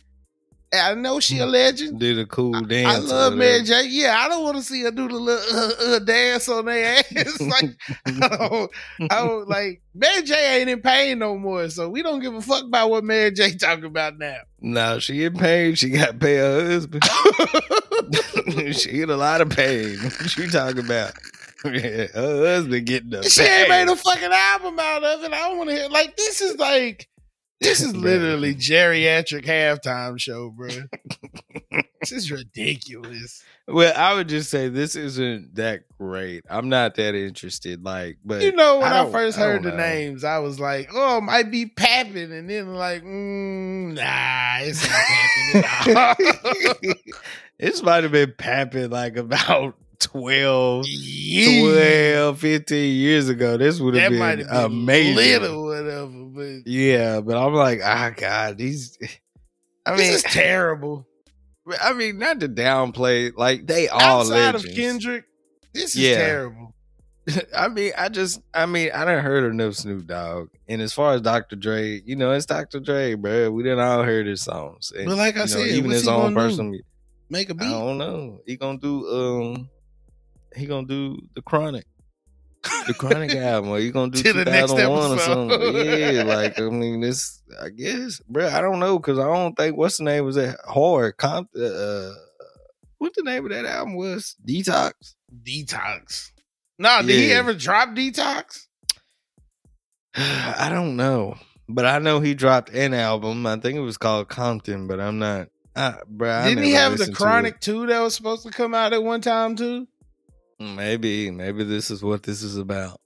I 0.74 0.94
know 0.94 1.20
she 1.20 1.38
a 1.40 1.46
legend. 1.46 2.00
do 2.00 2.16
the 2.16 2.26
cool 2.26 2.62
dance. 2.62 3.12
I 3.12 3.14
love 3.14 3.34
Mary. 3.34 3.62
J. 3.62 3.88
Yeah, 3.90 4.16
I 4.18 4.30
don't 4.30 4.42
want 4.42 4.56
to 4.56 4.64
see 4.64 4.84
her 4.84 4.92
do 4.92 5.08
the 5.10 5.16
little 5.16 5.58
uh, 5.58 5.96
uh, 5.96 6.00
dance 6.00 6.48
on 6.48 6.64
their 6.66 6.98
ass. 6.98 7.42
like 7.42 7.72
I 8.06 8.38
don't, 8.38 8.72
I 9.12 9.16
don't 9.16 9.48
like 9.50 9.82
Mary 9.94 10.22
J. 10.24 10.62
ain't 10.62 10.70
in 10.70 10.82
pain 10.82 11.20
no 11.20 11.38
more, 11.38 11.70
so 11.70 11.90
we 11.90 12.02
don't 12.02 12.22
give 12.22 12.34
a 12.34 12.42
fuck 12.42 12.64
about 12.64 12.90
what 12.90 13.04
Mary 13.04 13.32
J. 13.32 13.52
talking 13.58 13.84
about 13.84 14.18
now. 14.18 14.38
No, 14.62 15.00
she 15.00 15.26
in 15.26 15.38
pain. 15.38 15.76
She 15.76 15.90
got 15.90 16.12
to 16.12 16.14
pay 16.14 16.38
her 16.38 16.66
husband. 16.66 17.04
she 18.74 19.02
in 19.02 19.10
a 19.10 19.18
lot 19.18 19.42
of 19.42 19.50
pain. 19.50 19.98
What 20.00 20.38
you 20.38 20.50
talking 20.50 20.86
about? 20.86 21.12
Husband 22.14 22.86
getting 22.86 23.10
the 23.12 23.24
she 23.24 23.44
ain't 23.44 23.70
made 23.70 23.88
a 23.88 23.96
fucking 23.96 24.32
album 24.32 24.80
out 24.80 25.04
of 25.04 25.24
it. 25.24 25.32
I 25.34 25.48
don't 25.50 25.58
want 25.58 25.70
to 25.70 25.76
hear 25.76 25.90
like 25.90 26.18
this 26.18 26.42
is 26.42 26.58
like 26.58 27.08
this 27.60 27.82
is 27.82 27.96
literally 27.96 28.56
geriatric 28.56 29.46
halftime 29.46 30.20
show, 30.20 30.50
bro. 30.50 30.70
this 32.00 32.12
is 32.12 32.32
ridiculous. 32.32 33.44
Well, 33.68 33.94
I 33.96 34.16
would 34.16 34.28
just 34.28 34.50
say 34.50 34.70
this 34.70 34.96
isn't 34.96 35.54
that 35.56 35.82
great. 36.00 36.44
I'm 36.50 36.68
not 36.68 36.96
that 36.96 37.14
interested. 37.14 37.86
Like, 37.86 38.18
but 38.26 38.42
You 38.42 38.52
know, 38.54 38.80
when 38.80 38.92
I, 38.92 39.04
don't- 39.04 39.12
first 39.12 39.38
I 39.38 39.42
heard 39.42 39.64
the 39.64 39.70
know. 39.70 39.78
names, 39.78 40.24
I 40.24 40.40
was 40.40 40.60
like, 40.60 40.90
"Oh, 40.94 41.20
it 41.20 41.22
might 41.22 41.52
be 41.52 41.68
Pappin," 41.68 42.32
and 42.32 42.50
then 42.50 42.74
like, 42.74 43.04
mm, 43.04 43.94
"Nah, 43.94 44.66
it's 44.66 44.84
not 44.90 45.86
Pappin 45.96 46.26
at 46.26 46.46
all." 46.46 46.94
this 47.60 47.84
might 47.84 48.02
have 48.04 48.12
been 48.12 48.34
papping 48.36 48.90
like 48.90 49.16
about 49.18 49.76
12, 50.02 50.86
Yeah. 50.88 51.62
12, 51.62 52.40
15 52.40 52.96
years 52.96 53.30
ago. 53.30 53.58
This 53.58 53.80
would 53.80 53.96
have 53.96 54.12
been 54.12 54.38
been 54.40 54.48
amazing. 54.50 55.16
lit 55.16 55.44
or 55.44 55.64
whatever, 55.64 56.08
but 56.08 56.68
Yeah, 56.68 57.22
but 57.22 57.38
I'm 57.38 57.54
like, 57.54 57.80
ah, 57.84 58.12
God, 58.16 58.58
these. 58.58 58.98
I 59.86 59.92
mean, 59.96 60.12
is 60.14 60.24
terrible. 60.24 61.08
I 61.82 61.94
mean, 61.94 62.18
not 62.20 62.40
to 62.42 62.50
downplay, 62.50 63.32
like 63.36 63.66
they 63.68 63.88
all 63.88 64.22
Outside 64.22 64.54
legends. 64.56 64.66
of 64.66 64.76
Kendrick, 64.76 65.26
this 65.74 65.96
is 65.96 66.02
Yeah. 66.02 66.18
terrible. 66.18 66.76
I 67.56 67.68
mean, 67.68 67.92
I 67.98 68.10
just, 68.10 68.42
I 68.54 68.66
mean, 68.66 68.90
I 68.94 69.06
done 69.06 69.24
heard 69.24 69.50
enough 69.52 69.76
Snoop 69.76 70.08
Dogg, 70.08 70.50
and 70.68 70.82
as 70.82 70.92
far 70.92 71.14
as 71.14 71.22
Dr. 71.22 71.56
Dre, 71.56 72.02
you 72.04 72.16
know, 72.16 72.32
it's 72.32 72.48
Dr. 72.48 72.80
Dre, 72.80 73.14
bro. 73.14 73.52
We 73.52 73.62
didn't 73.64 73.80
all 73.80 74.04
hear 74.04 74.24
his 74.24 74.42
songs, 74.42 74.92
and, 74.96 75.06
But 75.06 75.18
like 75.18 75.36
I 75.36 75.42
you 75.42 75.42
know, 75.42 75.46
said, 75.46 75.68
even 75.68 75.92
his 75.92 76.08
own 76.08 76.34
do? 76.34 76.40
personal. 76.40 76.80
Make 77.30 77.50
a 77.52 77.54
beat. 77.54 77.68
I 77.68 77.70
don't 77.72 77.98
know. 78.00 78.42
He 78.46 78.58
gonna 78.58 78.78
do, 78.80 79.08
um, 79.08 79.70
he 80.56 80.66
gonna 80.66 80.88
do 80.88 81.18
the 81.36 81.42
Chronic, 81.42 81.86
the 82.88 82.94
Chronic 82.94 83.32
album, 83.36 83.72
or 83.72 83.80
he 83.80 83.92
gonna 83.92 84.12
do 84.12 84.22
To 84.22 84.34
the 84.34 84.46
next 84.46 84.72
2001 84.72 85.12
or 85.12 85.20
something. 85.20 85.76
Yeah, 85.86 86.24
like 86.24 86.60
I 86.60 86.70
mean, 86.70 87.02
this, 87.02 87.42
I 87.62 87.70
guess, 87.70 88.20
bro. 88.28 88.48
I 88.48 88.62
don't 88.62 88.80
know 88.80 89.00
because 89.00 89.20
I 89.20 89.26
don't 89.26 89.56
think 89.56 89.78
what's 89.78 89.98
the 89.98 90.04
name 90.04 90.26
was 90.26 90.36
that 90.36 90.58
hard 90.66 91.18
comp. 91.18 91.50
Uh, 91.56 92.12
what 92.98 93.14
the 93.16 93.24
name 93.24 93.46
of 93.46 93.52
that 93.52 93.66
album 93.66 93.96
was? 93.96 94.36
Detox. 94.48 94.94
Detox. 95.44 96.32
No, 96.78 97.02
did 97.02 97.12
he 97.12 97.32
ever 97.32 97.54
drop 97.54 97.90
Detox? 97.90 98.68
I 100.16 100.68
don't 100.70 100.96
know, 100.96 101.38
but 101.70 101.86
I 101.86 102.00
know 102.00 102.20
he 102.20 102.34
dropped 102.34 102.70
an 102.70 102.94
album. 102.94 103.46
I 103.46 103.58
think 103.58 103.78
it 103.78 103.82
was 103.82 103.98
called 103.98 104.30
Compton, 104.30 104.88
but 104.88 105.00
I'm 105.00 105.20
not. 105.20 105.48
I, 105.76 105.96
bro, 106.06 106.44
Didn't 106.44 106.64
he 106.64 106.74
have 106.74 106.94
the 106.94 106.98
listened 106.98 107.16
to 107.18 107.24
it. 107.24 107.26
Chronic 107.26 107.60
2 107.62 107.88
that 107.88 108.02
was 108.02 108.14
supposed 108.14 108.44
to 108.44 108.52
come 108.52 108.74
out 108.74 108.94
at 108.94 109.04
one 109.04 109.22
time 109.22 109.56
too? 109.56 109.88
Maybe, 110.62 111.32
maybe 111.32 111.64
this 111.64 111.90
is 111.92 112.04
what 112.04 112.24
this 112.24 112.44
is 112.44 112.58
about. 112.58 113.00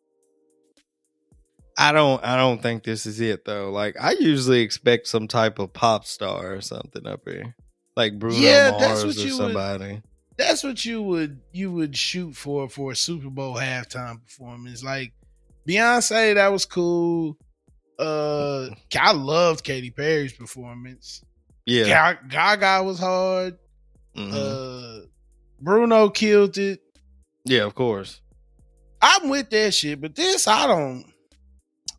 I 1.77 1.91
don't, 1.91 2.23
I 2.23 2.37
don't 2.37 2.61
think 2.61 2.83
this 2.83 3.05
is 3.05 3.19
it 3.19 3.43
though. 3.45 3.69
Like 3.71 3.95
I 3.99 4.11
usually 4.19 4.61
expect 4.61 5.07
some 5.07 5.27
type 5.27 5.59
of 5.59 5.73
pop 5.73 6.05
star 6.05 6.53
or 6.53 6.61
something 6.61 7.05
up 7.05 7.21
here, 7.27 7.53
like 7.97 8.17
Bruno 8.17 8.37
Yeah, 8.37 8.71
Mars 8.71 8.81
that's 8.81 9.03
what 9.05 9.17
or 9.17 9.19
you 9.19 9.25
would- 9.33 9.37
somebody. 9.37 10.01
That's 10.37 10.63
what 10.65 10.83
you 10.83 11.01
would 11.01 11.39
you 11.53 11.71
would 11.71 11.95
shoot 11.95 12.35
for 12.35 12.67
for 12.67 12.91
a 12.91 12.95
Super 12.95 13.29
Bowl 13.29 13.55
halftime 13.55 14.21
performance. 14.21 14.83
Like 14.83 15.13
Beyonce, 15.67 16.35
that 16.35 16.49
was 16.51 16.65
cool. 16.65 17.37
Uh 17.97 18.67
I 18.99 19.13
loved 19.13 19.63
Katy 19.63 19.91
Perry's 19.91 20.33
performance. 20.33 21.23
Yeah. 21.65 22.15
Gaga 22.27 22.83
was 22.83 22.99
hard. 22.99 23.57
Mhm. 24.17 24.33
Uh, 24.33 25.05
Bruno 25.61 26.09
killed 26.09 26.57
it. 26.57 26.81
Yeah, 27.45 27.63
of 27.63 27.75
course. 27.75 28.21
I'm 29.01 29.29
with 29.29 29.49
that 29.51 29.73
shit, 29.73 30.01
but 30.01 30.15
this 30.15 30.47
I 30.47 30.67
don't. 30.67 31.05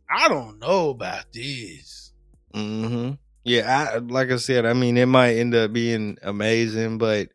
I 0.09 0.27
don't 0.29 0.59
know 0.59 0.89
about 0.89 1.25
this. 1.33 2.11
hmm 2.53 3.11
Yeah, 3.43 3.89
I 3.93 3.97
like 3.97 4.31
I 4.31 4.37
said, 4.37 4.65
I 4.65 4.73
mean, 4.73 4.97
it 4.97 5.05
might 5.05 5.35
end 5.37 5.55
up 5.55 5.73
being 5.73 6.17
amazing, 6.21 6.97
but 6.97 7.29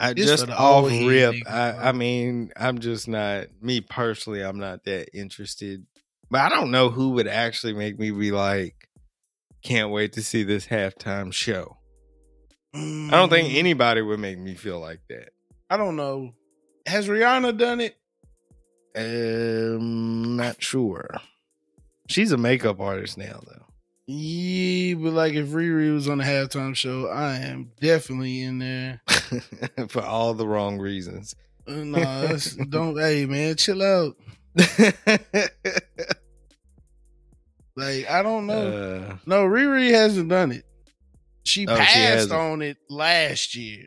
I 0.00 0.14
This 0.14 0.26
just 0.26 0.50
off 0.50 0.84
rip. 0.90 1.36
I. 1.46 1.88
I 1.88 1.92
mean, 1.92 2.50
I'm 2.56 2.78
just 2.80 3.06
not 3.08 3.46
me 3.60 3.80
personally. 3.80 4.42
I'm 4.42 4.58
not 4.58 4.84
that 4.84 5.16
interested, 5.16 5.86
but 6.30 6.40
I 6.40 6.48
don't 6.48 6.70
know 6.70 6.88
who 6.90 7.10
would 7.10 7.28
actually 7.28 7.74
make 7.74 7.98
me 7.98 8.10
be 8.10 8.32
like, 8.32 8.88
can't 9.62 9.90
wait 9.90 10.14
to 10.14 10.22
see 10.22 10.42
this 10.42 10.66
halftime 10.66 11.32
show. 11.32 11.76
I 12.74 13.10
don't 13.10 13.28
think 13.28 13.50
Mm, 13.50 13.58
anybody 13.58 14.00
would 14.02 14.18
make 14.18 14.38
me 14.38 14.54
feel 14.54 14.80
like 14.80 15.00
that. 15.08 15.30
I 15.70 15.76
don't 15.76 15.94
know. 15.96 16.32
Has 16.86 17.08
Rihanna 17.08 17.56
done 17.58 17.80
it? 17.80 17.96
Um, 18.96 20.36
not 20.36 20.62
sure. 20.62 21.08
She's 22.08 22.32
a 22.32 22.36
makeup 22.36 22.80
artist 22.80 23.16
now, 23.16 23.40
though. 23.46 23.64
Yeah, 24.06 24.94
but 24.94 25.12
like 25.12 25.34
if 25.34 25.48
Riri 25.48 25.94
was 25.94 26.08
on 26.08 26.18
the 26.18 26.24
halftime 26.24 26.74
show, 26.74 27.06
I 27.08 27.36
am 27.36 27.70
definitely 27.80 28.42
in 28.42 28.58
there. 28.58 29.00
For 29.88 30.02
all 30.02 30.34
the 30.34 30.46
wrong 30.46 30.78
reasons. 30.78 31.34
Uh, 31.66 31.72
nah, 31.84 32.36
don't. 32.68 32.98
Hey, 32.98 33.24
man, 33.26 33.54
chill 33.56 33.80
out. 33.82 34.16
Like 37.74 38.08
I 38.10 38.22
don't 38.22 38.46
know. 38.46 39.06
Uh, 39.12 39.16
no, 39.24 39.44
Riri 39.44 39.92
hasn't 39.92 40.28
done 40.28 40.52
it. 40.52 40.64
She 41.44 41.66
Oh, 41.66 41.74
passed 41.74 41.94
hasn't. 41.94 42.32
on 42.32 42.60
it 42.62 42.76
last 42.90 43.56
year. 43.56 43.86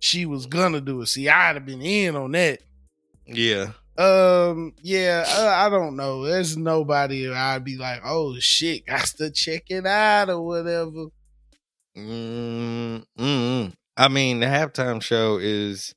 She 0.00 0.26
was 0.26 0.46
gonna 0.46 0.80
do 0.80 1.00
it. 1.02 1.06
See, 1.06 1.28
I'd 1.28 1.54
have 1.56 1.66
been 1.66 1.82
in 1.82 2.16
on 2.16 2.32
that. 2.32 2.60
yeah. 3.26 3.72
Um, 3.98 4.72
yeah, 4.80 5.24
I, 5.28 5.66
I 5.66 5.68
don't 5.68 5.94
know. 5.94 6.24
There's 6.24 6.56
nobody 6.56 7.30
I'd 7.30 7.64
be 7.64 7.76
like, 7.76 8.00
oh 8.04 8.34
shit, 8.38 8.86
got 8.86 9.04
to 9.18 9.30
check 9.30 9.64
it 9.68 9.84
out 9.86 10.30
or 10.30 10.40
whatever. 10.40 11.06
Mm, 11.96 13.04
mm. 13.18 13.72
I 13.96 14.08
mean, 14.08 14.40
the 14.40 14.46
halftime 14.46 15.02
show 15.02 15.38
is 15.38 15.94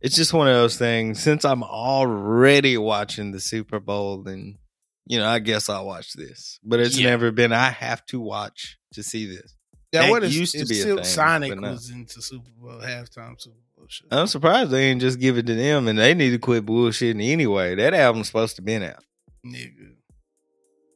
it's 0.00 0.16
just 0.16 0.32
one 0.34 0.48
of 0.48 0.54
those 0.54 0.76
things. 0.76 1.20
Since 1.22 1.44
I'm 1.44 1.62
already 1.62 2.76
watching 2.76 3.32
the 3.32 3.40
Super 3.40 3.80
Bowl, 3.80 4.22
then 4.22 4.58
you 5.06 5.18
know, 5.18 5.26
I 5.26 5.38
guess 5.38 5.70
I'll 5.70 5.86
watch 5.86 6.12
this. 6.12 6.58
But 6.62 6.80
it's 6.80 6.98
Yeah. 6.98 7.08
never 7.10 7.30
been 7.30 7.52
I 7.52 7.70
have 7.70 8.04
to 8.06 8.20
watch 8.20 8.76
to 8.92 9.02
see 9.02 9.24
this. 9.26 9.54
That 9.92 10.10
what 10.10 10.22
is 10.22 10.38
used 10.38 10.52
to 10.58 10.66
be 10.66 10.80
a 10.82 10.96
thing, 10.96 11.04
Sonic 11.04 11.60
was 11.60 11.88
into 11.90 12.20
Super 12.20 12.50
Bowl 12.60 12.78
halftime 12.80 13.40
Super 13.40 13.56
Bowl 13.76 13.86
show. 13.88 14.04
I'm 14.10 14.26
surprised 14.26 14.70
they 14.70 14.88
didn't 14.88 15.00
just 15.00 15.18
give 15.18 15.38
it 15.38 15.46
to 15.46 15.54
them, 15.54 15.88
and 15.88 15.98
they 15.98 16.12
need 16.14 16.30
to 16.30 16.38
quit 16.38 16.66
bullshitting 16.66 17.26
anyway. 17.26 17.74
That 17.74 17.94
album's 17.94 18.26
supposed 18.26 18.56
to 18.56 18.62
been 18.62 18.82
out. 18.82 19.02
Nigga, 19.46 19.94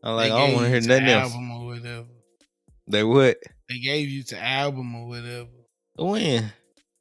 I'm 0.05 0.17
like, 0.17 0.31
I 0.33 0.47
don't 0.47 0.55
want 0.55 0.65
to 0.67 0.71
hear 0.71 0.81
nothing 0.83 1.09
else. 1.09 1.33
album 1.33 1.51
or 1.53 1.67
whatever. 1.67 2.07
They 2.89 3.03
would. 3.05 3.37
They 3.69 3.79
gave 3.79 4.09
you 4.11 4.25
the 4.25 4.43
album 4.43 4.95
or 4.95 5.07
whatever. 5.09 5.49
When? 5.97 6.53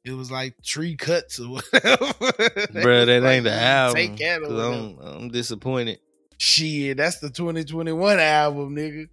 It 0.04 0.12
was 0.12 0.30
like 0.30 0.54
three 0.66 0.96
cuts 0.96 1.38
or 1.40 1.48
whatever. 1.50 2.06
Bruh, 2.06 3.06
that 3.06 3.22
ain't 3.24 3.44
the 3.44 3.50
Like, 3.50 3.60
album. 3.60 3.96
Take 3.96 4.16
that 4.18 4.38
or 4.42 4.46
'cause 4.46 4.52
whatever. 4.52 4.72
I'm, 4.74 4.98
I'm 5.22 5.28
disappointed. 5.28 5.98
Shit, 6.38 6.96
that's 6.96 7.18
the 7.20 7.28
2021 7.30 8.18
album, 8.18 8.74
nigga. 8.74 9.08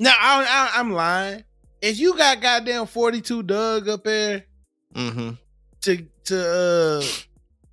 No, 0.00 0.10
I, 0.10 0.44
I, 0.74 0.80
I'm 0.80 0.92
lying. 0.92 1.44
If 1.80 1.98
you 1.98 2.16
got 2.16 2.40
goddamn 2.40 2.86
42 2.86 3.42
Dugg 3.42 3.88
up 3.88 4.04
there 4.04 4.44
Mm-hmm. 4.94 5.30
to 5.82 6.06
to 6.26 6.48
uh 6.48 7.02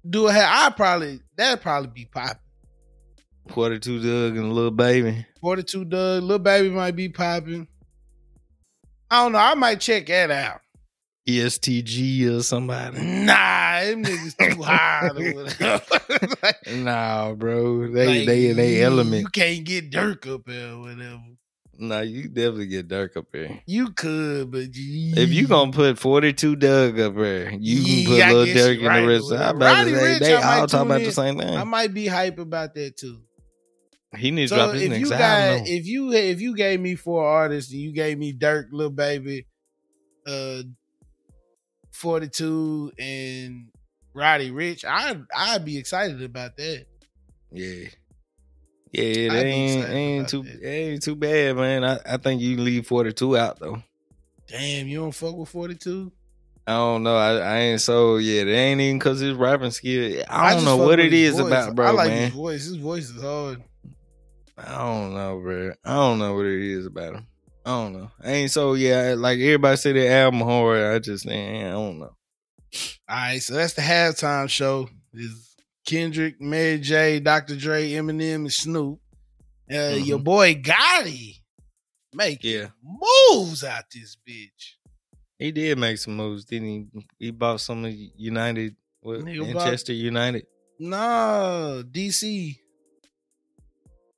do 0.09 0.27
a 0.27 0.31
I 0.31 0.71
probably 0.75 1.19
that'd 1.37 1.61
probably 1.61 1.91
be 1.93 2.05
popping. 2.05 2.37
42 3.49 3.99
Dugg 4.01 4.37
and 4.37 4.53
Little 4.53 4.71
Baby. 4.71 5.25
42 5.41 5.85
Dugg, 5.85 6.23
little 6.23 6.39
baby 6.39 6.69
might 6.69 6.95
be 6.95 7.09
popping. 7.09 7.67
I 9.09 9.23
don't 9.23 9.33
know. 9.33 9.39
I 9.39 9.53
might 9.55 9.79
check 9.79 10.07
that 10.07 10.31
out. 10.31 10.61
EST 11.27 11.85
Gee 11.85 12.27
or 12.27 12.41
somebody. 12.41 12.99
Nah, 12.99 13.81
them 13.81 14.03
niggas 14.03 14.35
too 14.37 14.57
whatever. 15.59 16.35
like, 16.43 16.55
Nah, 16.75 17.33
bro. 17.33 17.91
They 17.91 18.07
like, 18.19 18.27
they 18.27 18.51
they 18.53 18.81
element. 18.83 19.21
You 19.21 19.27
can't 19.29 19.63
get 19.63 19.91
Durk 19.91 20.33
up 20.33 20.41
there 20.45 20.71
or 20.73 20.79
whatever. 20.79 21.21
Nah, 21.83 22.01
you 22.01 22.27
definitely 22.27 22.67
get 22.67 22.87
Durk 22.87 23.17
up 23.17 23.25
here. 23.33 23.59
You 23.65 23.89
could, 23.89 24.51
but 24.51 24.75
you, 24.75 25.13
If 25.17 25.29
you 25.31 25.47
gonna 25.47 25.71
put 25.71 25.97
42 25.97 26.55
Dugg 26.57 26.99
up 26.99 27.15
there, 27.15 27.51
you 27.51 27.83
can 27.83 28.05
put 28.11 28.17
Yeah, 28.17 28.29
I 28.29 28.33
Lil 28.33 28.45
Durk 28.45 28.79
in 28.79 28.85
right 28.85 29.01
the 29.01 29.07
rest. 29.07 29.31
I 29.31 29.51
whatever. 29.51 29.55
about 29.57 29.83
to 29.85 29.99
say, 29.99 30.19
they 30.19 30.35
I 30.35 30.59
all 30.59 30.67
talking 30.67 30.85
about 30.87 30.99
in. 31.01 31.05
the 31.07 31.11
same 31.11 31.37
thing. 31.39 31.55
I 31.57 31.63
might 31.63 31.91
be 31.93 32.05
hype 32.05 32.37
about 32.37 32.75
that 32.75 32.97
too. 32.97 33.21
he 34.15 34.29
needs 34.29 34.51
to 34.51 34.57
So 34.57 34.63
drop 34.63 34.73
his 34.75 34.83
if 34.83 34.89
next 34.91 35.01
you 35.01 35.09
got, 35.09 35.21
album. 35.21 35.65
if 35.67 35.85
you 35.87 36.11
if 36.13 36.39
you 36.39 36.55
gave 36.55 36.79
me 36.79 36.93
four 36.95 37.25
artists 37.25 37.71
and 37.71 37.81
you 37.81 37.93
gave 37.93 38.17
me 38.19 38.31
Durk, 38.31 38.65
Lil 38.71 38.91
Baby, 38.91 39.47
uh, 40.27 40.61
Forty 41.91 42.27
Two, 42.29 42.91
and 42.99 43.69
Roddy 44.13 44.51
Ricch, 44.51 44.85
I'd 44.85 45.23
I'd 45.35 45.65
be 45.65 45.77
excited 45.79 46.21
about 46.21 46.57
that. 46.57 46.85
Yeah. 47.51 47.87
Yeah, 48.91 49.33
they 49.33 49.45
ain't, 49.45 49.89
ain't 49.89 50.29
too 50.29 50.43
that. 50.43 50.67
ain't 50.67 51.01
too 51.01 51.15
bad, 51.15 51.55
man. 51.55 51.83
I, 51.83 51.99
I 52.05 52.17
think 52.17 52.41
you 52.41 52.57
leave 52.57 52.87
42 52.87 53.37
out 53.37 53.59
though. 53.59 53.81
Damn, 54.51 54.87
you 54.87 54.99
don't 54.99 55.13
fuck 55.13 55.35
with 55.37 55.47
Forty 55.47 55.75
Two? 55.75 56.11
I 56.67 56.73
don't 56.73 57.03
know. 57.03 57.15
I, 57.15 57.37
I 57.37 57.57
ain't 57.59 57.81
so 57.81 58.17
yeah. 58.17 58.43
They 58.43 58.53
ain't 58.53 58.81
even 58.81 58.99
cause 58.99 59.19
his 59.21 59.33
rapping 59.33 59.71
skill. 59.71 60.23
I 60.29 60.49
don't 60.49 60.63
just 60.63 60.65
know 60.65 60.77
what 60.77 60.99
it 60.99 61.13
is 61.13 61.39
voice. 61.39 61.47
about, 61.47 61.75
bro, 61.75 61.87
I 61.87 61.91
like 61.91 62.09
man. 62.09 62.23
his 62.23 62.33
voice. 62.33 62.65
His 62.65 62.75
voice 62.75 63.09
is 63.09 63.21
hard. 63.21 63.63
I 64.57 64.77
don't 64.77 65.13
know, 65.13 65.39
bro. 65.39 65.71
I 65.85 65.93
don't 65.95 66.19
know 66.19 66.35
what 66.35 66.45
it 66.45 66.61
is 66.61 66.85
about 66.85 67.15
him. 67.15 67.27
I 67.65 67.69
don't 67.69 67.93
know. 67.93 68.11
I 68.21 68.31
ain't 68.31 68.51
so 68.51 68.73
yeah. 68.73 69.15
Like 69.17 69.39
everybody 69.39 69.77
said, 69.77 69.95
the 69.95 70.09
album 70.09 70.41
hard. 70.41 70.83
I 70.83 70.99
just 70.99 71.25
eh, 71.27 71.67
I 71.67 71.71
don't 71.71 71.99
know. 71.99 72.15
All 73.07 73.15
right, 73.15 73.41
so 73.41 73.53
that's 73.53 73.73
the 73.73 73.81
halftime 73.81 74.49
show. 74.49 74.89
Is 75.13 75.50
Kendrick, 75.85 76.39
Mary 76.39 76.79
J, 76.79 77.19
Dr. 77.19 77.55
Dre, 77.55 77.89
Eminem, 77.91 78.35
and 78.35 78.53
Snoop. 78.53 78.99
Uh, 79.69 79.73
Mhm. 79.73 80.05
Your 80.05 80.19
boy 80.19 80.55
Gotti 80.55 81.37
making 82.13 82.51
Yeah. 82.51 82.67
moves 82.83 83.63
out 83.63 83.85
this 83.93 84.17
bitch. 84.27 84.75
He 85.39 85.51
did 85.51 85.77
make 85.77 85.97
some 85.97 86.15
moves, 86.15 86.45
didn't 86.45 86.67
he? 86.67 86.85
He 87.17 87.31
bought 87.31 87.61
some 87.61 87.83
of 87.85 87.93
United, 87.93 88.75
what, 88.99 89.21
Nigga 89.21 89.53
bought- 89.53 89.65
Manchester 89.65 89.93
United, 89.93 90.45
No, 90.77 91.83
DC. 91.89 92.57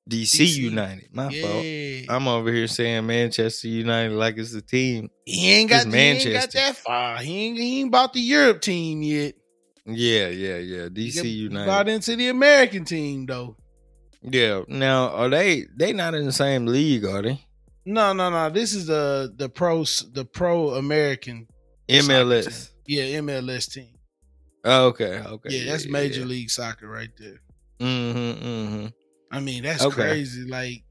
DC, 0.10 0.38
DC. 0.38 0.60
United. 0.64 1.10
My 1.14 1.30
fault. 1.34 2.10
I'm 2.10 2.28
over 2.28 2.52
here 2.52 2.68
saying 2.68 3.06
Manchester 3.06 3.70
United 3.70 4.14
like 4.14 4.38
it's 4.38 4.54
a 4.54 4.62
team. 4.62 5.10
he 5.26 5.50
ain't 5.54 5.70
got 5.70 5.86
he 5.88 5.94
ain't 5.98 6.20
got 6.24 6.30
Manchester. 6.34 6.58
that 6.60 6.76
far. 6.78 7.18
He 7.20 7.46
ain't 7.46 7.58
he 7.58 7.80
ain't 7.82 7.92
bought 7.92 8.12
the 8.12 8.20
Europe 8.20 8.60
team 8.62 9.02
yet. 9.02 9.36
Yeah, 9.86 10.30
yeah, 10.30 10.58
yeah. 10.58 10.88
DC 10.88 11.24
United. 11.30 11.66
got 11.66 11.90
into 11.90 12.16
the 12.16 12.30
American 12.30 12.86
team 12.86 13.26
though. 13.26 13.58
Yeah. 14.22 14.62
Now, 14.68 15.10
are 15.10 15.30
they? 15.30 15.66
They 15.76 15.92
not 15.94 16.14
in 16.16 16.26
the 16.26 16.32
same 16.32 16.66
league, 16.66 17.06
are 17.06 17.22
they? 17.22 17.46
No, 17.86 18.14
no, 18.14 18.30
no. 18.30 18.50
This 18.50 18.74
is 18.74 18.86
the 18.88 19.34
the 19.36 19.50
pro 19.50 19.84
the 20.14 20.24
pro 20.26 20.70
American 20.76 21.48
MLS. 21.90 22.70
yeah 22.88 23.04
MLS 23.20 23.72
team. 23.72 23.90
Oh, 24.64 24.86
okay. 24.88 25.20
Okay. 25.20 25.50
Yeah, 25.50 25.72
that's 25.72 25.86
Major 25.88 26.24
League 26.26 26.50
Soccer 26.50 26.88
right 26.88 27.10
there. 27.20 27.42
Mm-hmm. 27.82 28.46
Mm-hmm. 28.48 28.86
I 29.30 29.40
mean, 29.42 29.64
that's 29.64 29.84
Okay. 29.84 29.96
crazy. 29.96 30.48
Like, 30.48 30.84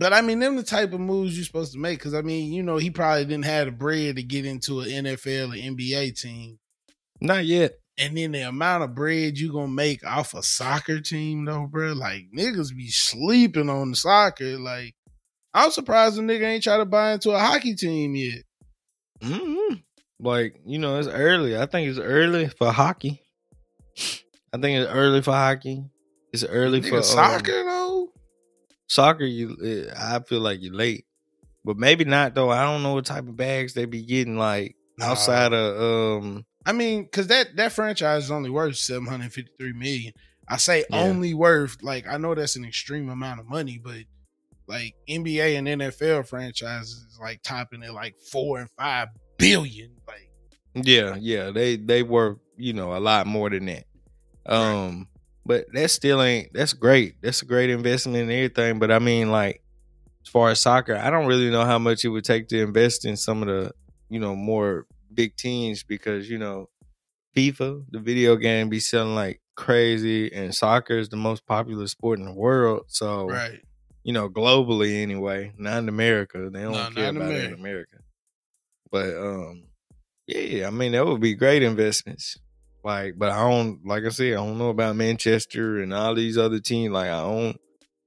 but 0.00 0.14
I 0.14 0.22
mean, 0.22 0.38
them 0.38 0.56
the 0.56 0.62
type 0.62 0.94
of 0.94 1.00
moves 1.00 1.36
you're 1.36 1.44
supposed 1.44 1.74
to 1.74 1.78
make. 1.78 1.98
Because 1.98 2.14
I 2.14 2.22
mean, 2.22 2.54
you 2.54 2.62
know, 2.62 2.78
he 2.78 2.90
probably 2.90 3.26
didn't 3.26 3.44
have 3.44 3.66
the 3.66 3.72
bread 3.72 4.16
to 4.16 4.22
get 4.22 4.46
into 4.46 4.80
an 4.80 4.88
NFL 4.88 5.52
or 5.52 5.56
NBA 5.56 6.18
team, 6.18 6.58
Not 7.20 7.44
yet. 7.44 7.74
and 7.98 8.16
then 8.16 8.32
the 8.32 8.48
amount 8.48 8.82
of 8.82 8.94
bread 8.94 9.36
you 9.36 9.52
gonna 9.52 9.68
make 9.68 10.02
off 10.06 10.32
a 10.32 10.42
soccer 10.42 11.00
team, 11.00 11.44
though, 11.44 11.66
bro. 11.70 11.92
Like 11.92 12.28
niggas 12.34 12.74
be 12.74 12.88
sleeping 12.88 13.68
on 13.68 13.90
the 13.90 13.96
soccer. 13.96 14.58
Like, 14.58 14.94
I'm 15.52 15.70
surprised 15.70 16.16
the 16.16 16.22
nigga 16.22 16.46
ain't 16.46 16.64
try 16.64 16.78
to 16.78 16.86
buy 16.86 17.12
into 17.12 17.32
a 17.32 17.38
hockey 17.38 17.74
team 17.74 18.16
yet. 18.16 18.42
Mm-hmm. 19.22 19.74
Like 20.18 20.62
you 20.64 20.78
know, 20.78 20.98
it's 20.98 21.08
early. 21.08 21.58
I 21.58 21.66
think 21.66 21.90
it's 21.90 21.98
early 21.98 22.48
for 22.48 22.72
hockey. 22.72 23.20
I 24.50 24.56
think 24.58 24.80
it's 24.80 24.90
early 24.90 25.20
for 25.20 25.32
hockey. 25.32 25.84
It's 26.32 26.42
early 26.44 26.80
Nigga, 26.80 26.88
for 26.88 26.96
um, 26.96 27.02
soccer 27.02 27.64
though. 27.64 28.12
Soccer, 28.90 29.24
you. 29.24 29.56
eh, 29.64 29.92
I 29.96 30.18
feel 30.20 30.40
like 30.40 30.60
you're 30.60 30.74
late, 30.74 31.06
but 31.64 31.76
maybe 31.76 32.04
not 32.04 32.34
though. 32.34 32.50
I 32.50 32.64
don't 32.64 32.82
know 32.82 32.94
what 32.94 33.06
type 33.06 33.28
of 33.28 33.36
bags 33.36 33.72
they 33.72 33.84
be 33.84 34.02
getting 34.02 34.36
like 34.36 34.74
outside 35.00 35.52
of 35.52 35.80
um. 36.22 36.44
I 36.66 36.72
mean, 36.72 37.04
because 37.04 37.28
that 37.28 37.54
that 37.56 37.70
franchise 37.72 38.24
is 38.24 38.30
only 38.32 38.50
worth 38.50 38.76
seven 38.76 39.06
hundred 39.06 39.32
fifty 39.32 39.52
three 39.58 39.72
million. 39.72 40.12
I 40.48 40.56
say 40.56 40.84
Yeah. 40.90 41.02
only 41.02 41.34
worth 41.34 41.76
like 41.82 42.08
I 42.08 42.16
know 42.16 42.34
that's 42.34 42.56
an 42.56 42.64
extreme 42.64 43.08
amount 43.08 43.38
of 43.38 43.48
money, 43.48 43.80
but 43.82 44.02
like 44.66 44.96
NBA 45.08 45.56
and 45.56 45.68
NFL 45.68 46.26
franchises 46.26 47.06
is 47.12 47.18
like 47.20 47.42
topping 47.42 47.84
at 47.84 47.94
like 47.94 48.16
four 48.18 48.58
and 48.58 48.68
five 48.76 49.08
billion. 49.38 49.92
Like 50.08 50.30
Yeah, 50.74 51.16
yeah, 51.20 51.50
they 51.52 51.76
they 51.76 52.02
were 52.02 52.38
you 52.56 52.72
know 52.72 52.96
a 52.96 52.98
lot 52.98 53.28
more 53.28 53.50
than 53.50 53.66
that. 53.66 53.84
Um, 54.46 55.06
but 55.50 55.66
that 55.72 55.90
still 55.90 56.22
ain't 56.22 56.52
that's 56.52 56.72
great. 56.72 57.16
That's 57.22 57.42
a 57.42 57.44
great 57.44 57.70
investment 57.70 58.18
and 58.22 58.30
everything. 58.30 58.78
But 58.78 58.92
I 58.92 59.00
mean, 59.00 59.32
like 59.32 59.62
as 60.24 60.30
far 60.30 60.50
as 60.50 60.60
soccer, 60.60 60.96
I 60.96 61.10
don't 61.10 61.26
really 61.26 61.50
know 61.50 61.64
how 61.64 61.78
much 61.78 62.04
it 62.04 62.08
would 62.10 62.24
take 62.24 62.48
to 62.48 62.62
invest 62.62 63.04
in 63.04 63.16
some 63.16 63.42
of 63.42 63.48
the 63.48 63.72
you 64.08 64.20
know 64.20 64.36
more 64.36 64.86
big 65.12 65.36
teams 65.36 65.82
because 65.82 66.30
you 66.30 66.38
know 66.38 66.68
FIFA, 67.36 67.86
the 67.90 67.98
video 67.98 68.36
game, 68.36 68.68
be 68.68 68.80
selling 68.80 69.16
like 69.16 69.40
crazy, 69.56 70.32
and 70.32 70.54
soccer 70.54 70.98
is 70.98 71.08
the 71.08 71.16
most 71.16 71.46
popular 71.46 71.88
sport 71.88 72.20
in 72.20 72.26
the 72.26 72.34
world. 72.34 72.84
So 72.88 73.26
right. 73.28 73.60
you 74.04 74.12
know, 74.12 74.28
globally 74.30 75.02
anyway, 75.02 75.52
not 75.58 75.78
in 75.78 75.88
America. 75.88 76.48
They 76.52 76.62
don't 76.62 76.72
No, 76.72 76.90
care 76.90 77.10
about 77.10 77.32
it 77.32 77.46
in 77.46 77.52
America. 77.52 77.54
America. 77.54 77.96
But 78.90 79.16
um, 79.16 79.64
yeah, 80.26 80.66
I 80.66 80.70
mean 80.70 80.92
that 80.92 81.06
would 81.06 81.20
be 81.20 81.34
great 81.34 81.62
investments. 81.62 82.38
Like, 82.82 83.14
but 83.18 83.30
I 83.30 83.48
don't 83.48 83.84
like 83.84 84.04
I 84.04 84.08
said, 84.08 84.32
I 84.32 84.36
don't 84.36 84.58
know 84.58 84.70
about 84.70 84.96
Manchester 84.96 85.80
and 85.80 85.92
all 85.92 86.14
these 86.14 86.38
other 86.38 86.60
teams. 86.60 86.92
Like 86.92 87.08
I 87.08 87.20
don't 87.20 87.60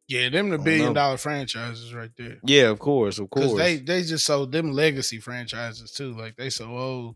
Yeah, 0.07 0.29
them 0.29 0.49
the 0.49 0.57
billion 0.57 0.87
know. 0.89 0.93
dollar 0.93 1.17
franchises 1.17 1.93
right 1.93 2.11
there. 2.17 2.37
Yeah, 2.43 2.69
of 2.69 2.79
course, 2.79 3.19
of 3.19 3.29
course. 3.29 3.53
they 3.53 3.77
they 3.77 4.01
just 4.03 4.25
sold 4.25 4.51
them 4.51 4.71
legacy 4.71 5.19
franchises 5.19 5.91
too. 5.91 6.13
Like 6.13 6.35
they 6.35 6.49
so 6.49 6.77
old. 6.77 7.15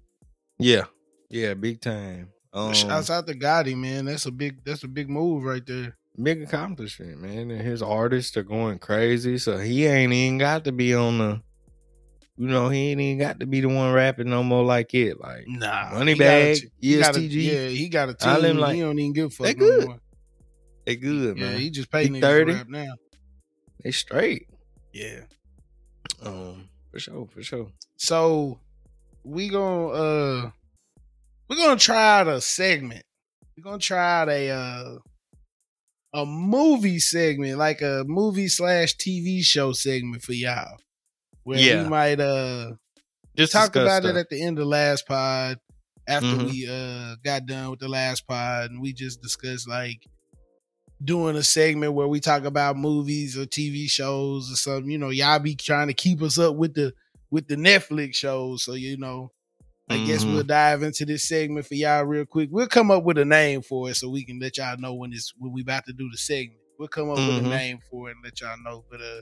yeah. 0.60 0.86
Yeah, 1.30 1.56
big 1.56 1.82
time. 1.82 2.30
Um 2.54 2.74
Shouts 2.74 3.10
out 3.10 3.28
to 3.28 3.34
Gotti, 3.34 3.76
man. 3.76 4.06
That's 4.06 4.26
a 4.26 4.32
big 4.32 4.64
that's 4.64 4.84
a 4.84 4.88
big 4.88 5.10
move 5.10 5.44
right 5.44 5.66
there. 5.66 5.98
big 6.22 6.42
accomplishment, 6.42 7.20
man. 7.22 7.52
And 7.52 7.62
his 7.62 7.82
artists 7.82 8.38
are 8.38 8.44
going 8.44 8.80
crazy. 8.80 9.38
So 9.38 9.58
he 9.58 9.86
ain't 9.86 10.14
even 10.14 10.38
got 10.38 10.64
to 10.66 10.72
be 10.72 10.94
on 10.96 11.18
the 11.18 11.42
you 12.38 12.48
know, 12.48 12.70
he 12.70 12.92
ain't 12.92 13.02
even 13.02 13.18
got 13.18 13.40
to 13.40 13.46
be 13.46 13.62
the 13.62 13.68
one 13.70 13.92
rapping 13.94 14.30
no 14.30 14.44
more 14.44 14.64
like 14.64 14.94
it. 14.94 15.20
Like 15.20 15.46
Nah, 15.48 15.92
Money 15.94 16.14
he 16.14 16.18
got 16.20 16.26
a 16.26 16.28
Bag, 16.54 16.56
t- 16.58 16.68
he 16.80 17.00
got 17.00 17.16
a- 17.18 17.22
yeah, 17.22 17.68
he 17.70 17.90
got 17.90 18.10
a 18.10 18.14
team. 18.14 18.42
them, 18.42 18.58
like- 18.58 18.76
he 18.76 18.82
don't 18.82 19.00
even 19.00 19.14
give 19.14 19.26
a 19.28 19.30
fuck 19.30 19.46
they 19.48 19.54
no 19.54 19.60
good, 19.60 19.86
more. 19.88 20.00
they 20.86 20.96
good, 20.96 21.38
Yeah, 21.38 21.44
man. 21.52 21.60
he 21.60 21.70
just 21.70 21.92
paid 21.92 22.04
He 22.08 22.10
niggas 22.14 22.22
30. 22.22 22.54
rap 22.54 22.68
now. 22.70 22.94
they 23.84 23.92
straight. 23.92 24.48
Yeah. 24.94 25.22
Um, 26.22 26.70
for 26.92 27.00
sure, 27.00 27.28
for 27.28 27.44
sure. 27.44 27.68
So 27.98 28.60
we 29.24 29.50
gonna 29.50 29.88
uh 29.88 30.52
we're 31.50 31.56
gonna 31.58 31.80
try 31.80 32.20
out 32.20 32.28
a 32.28 32.42
segment. 32.42 33.04
We're 33.56 33.64
gonna 33.64 33.78
try 33.80 34.22
out 34.22 34.30
a 34.30 34.50
uh 34.50 34.96
a 36.14 36.26
movie 36.26 37.00
segment, 37.00 37.58
like 37.58 37.82
a 37.82 38.04
movie 38.08 38.48
slash 38.48 38.96
TV 38.96 39.44
show 39.44 39.74
segment 39.74 40.24
for 40.24 40.34
y'all. 40.34 40.78
Where 41.48 41.58
Yeah. 41.58 41.84
we 41.84 41.90
might 41.90 42.20
uh 42.20 42.74
Just 43.38 43.54
talk 43.54 43.74
about 43.78 44.04
stuff. 44.04 44.16
it 44.16 44.20
at 44.20 44.30
the 44.30 44.42
end 44.42 44.58
of 44.58 44.64
the 44.66 44.70
last 44.70 45.08
pod 45.08 45.60
after 46.06 46.28
Mhm. 46.28 46.52
we 46.52 46.68
uh 46.68 47.16
got 47.24 47.46
done 47.46 47.70
with 47.70 47.80
the 47.80 47.88
last 47.88 48.28
pod 48.28 48.70
and 48.70 48.82
we 48.82 48.92
just 48.92 49.22
discussed 49.22 49.66
like 49.66 50.06
doing 51.02 51.38
a 51.38 51.44
segment 51.44 51.94
where 51.94 52.08
we 52.10 52.20
talk 52.20 52.44
about 52.44 52.76
movies 52.76 53.38
or 53.38 53.46
TV 53.46 53.88
shows 53.90 54.52
or 54.52 54.58
something. 54.58 54.92
You 54.92 54.98
know, 54.98 55.10
y'all 55.10 55.40
be 55.40 55.56
trying 55.56 55.88
to 55.88 55.94
keep 55.94 56.22
us 56.22 56.38
up 56.38 56.58
with 56.58 56.74
the 56.74 56.94
with 57.32 57.48
the 57.48 57.56
Netflix 57.56 58.16
shows. 58.16 58.64
So 58.66 58.74
you 58.74 58.98
know, 58.98 59.32
I 59.90 60.04
guess 60.06 60.26
Mhm. 60.26 60.34
we'll 60.34 60.44
dive 60.44 60.84
into 60.84 61.06
this 61.06 61.26
segment 61.30 61.66
for 61.66 61.76
y'all 61.76 62.04
real 62.04 62.26
quick. 62.26 62.50
We'll 62.52 62.68
come 62.68 62.92
up 62.92 63.06
with 63.06 63.18
a 63.20 63.24
name 63.26 63.62
for 63.62 63.90
it 63.90 63.96
so 63.96 64.10
we 64.10 64.26
can 64.26 64.38
let 64.40 64.58
y'all 64.58 64.78
know 64.78 64.96
when 64.96 65.14
it's 65.14 65.32
when 65.38 65.54
we 65.54 65.62
about 65.62 65.86
to 65.86 65.94
do 65.94 66.10
the 66.12 66.18
segment. 66.18 66.60
We'll 66.78 66.90
come 66.90 67.10
up 67.10 67.18
with 67.20 67.42
Mhm. 67.42 67.46
a 67.46 67.50
name 67.50 67.80
for 67.90 68.10
it 68.10 68.16
and 68.18 68.24
let 68.26 68.42
y'all 68.42 68.58
know. 68.62 68.84
But 68.92 69.00
uh 69.02 69.22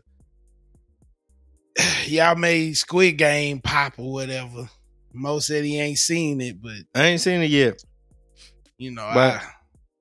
y'all 2.08 2.36
made 2.36 2.76
Squid 2.78 3.18
Game 3.18 3.60
pop 3.62 3.94
or 3.98 4.12
whatever. 4.14 4.70
Mo 5.14 5.40
said 5.40 5.64
he 5.64 5.80
ain't 5.80 5.98
seen 5.98 6.42
it, 6.42 6.62
but 6.62 6.76
I 6.94 7.06
ain't 7.06 7.22
seen 7.22 7.42
it 7.42 7.50
yet. 7.50 7.82
you 8.78 8.92
know, 8.92 9.10
But- 9.14 9.42
I, 9.42 9.50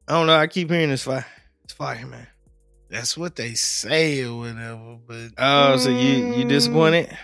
I 0.09 0.13
don't 0.19 0.27
know. 0.27 0.37
I 0.37 0.47
keep 0.49 0.71
hearing 0.71 0.91
it's 0.91 1.03
fire. 1.05 1.25
It's 1.65 1.73
fire, 1.73 2.05
man. 2.07 2.27
that's 2.91 3.17
what 3.17 3.37
they 3.37 3.55
say 3.55 4.23
or 4.25 4.37
whatever. 4.39 4.99
But 5.07 5.31
Oh, 5.39 5.77
so 5.79 5.89
you 5.91 6.15
you 6.15 6.45
Mm, 6.45 6.49
disappointed? 6.49 7.17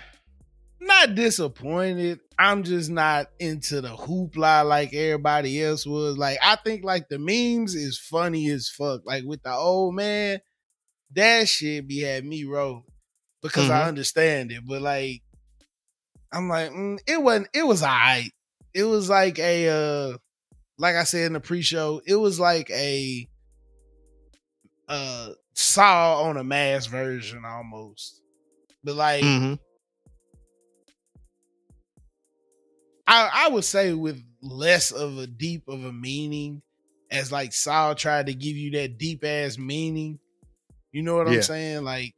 Not 0.81 1.15
disappointed. 1.15 2.21
I'm 2.39 2.63
just 2.63 2.89
not 2.91 3.29
into 3.39 3.81
the 3.83 3.91
hoopla 3.91 4.67
like 4.67 4.95
everybody 4.95 5.63
else 5.63 5.85
was. 5.87 6.17
Like 6.17 6.39
I 6.43 6.57
think 6.57 6.85
like 6.85 7.09
the 7.09 7.19
memes 7.19 7.75
is 7.75 7.99
funny 7.99 8.49
as 8.49 8.69
fuck. 8.71 9.03
Like 9.05 9.25
with 9.25 9.43
the 9.43 9.53
old 9.53 9.95
man, 9.95 10.41
that 11.15 11.49
shit 11.49 11.87
be 11.87 12.01
had 12.01 12.25
me 12.25 12.45
roll 12.45 12.85
because 13.43 13.71
I 13.71 13.87
Mhm. 13.87 13.89
understand 13.89 14.53
it. 14.53 14.67
But 14.67 14.83
like, 14.83 15.23
I'm 16.33 16.49
like, 16.49 16.71
mm, 16.71 16.99
it 17.07 17.23
wasn't. 17.23 17.49
It 17.55 17.67
was 17.67 17.83
alright. 17.83 18.33
It 18.75 18.85
was 18.85 19.09
like 19.09 19.39
a, 19.39 19.69
uh 20.15 20.19
like 20.79 20.97
I 20.97 21.05
said 21.05 21.27
in 21.27 21.35
the 21.35 21.41
pre-show, 21.41 22.03
it 22.07 22.17
was 22.17 22.41
like 22.41 22.71
a, 22.71 23.29
uh, 24.89 25.33
Saw 25.55 26.23
on 26.23 26.37
a 26.37 26.45
mass 26.45 26.87
version 26.87 27.45
almost. 27.45 28.23
But 28.85 28.97
like, 28.97 29.25
Mm-hmm. 29.25 29.55
I, 33.07 33.47
I 33.47 33.49
would 33.49 33.65
say 33.65 33.93
with 33.93 34.23
less 34.43 34.91
of 34.93 35.19
a 35.19 35.27
deep 35.27 35.69
of 35.69 35.85
a 35.85 35.93
meaning, 35.93 36.63
as 37.11 37.33
like 37.33 37.53
Saw 37.53 37.95
tried 37.95 38.27
to 38.27 38.35
give 38.35 38.57
you 38.57 38.71
that 38.73 38.99
deep 38.99 39.25
ass 39.25 39.59
meaning. 39.59 40.19
You 40.93 41.03
know 41.03 41.17
what 41.17 41.27
Yeah. 41.27 41.37
I'm 41.37 41.43
saying? 41.43 41.85
Like 41.85 42.15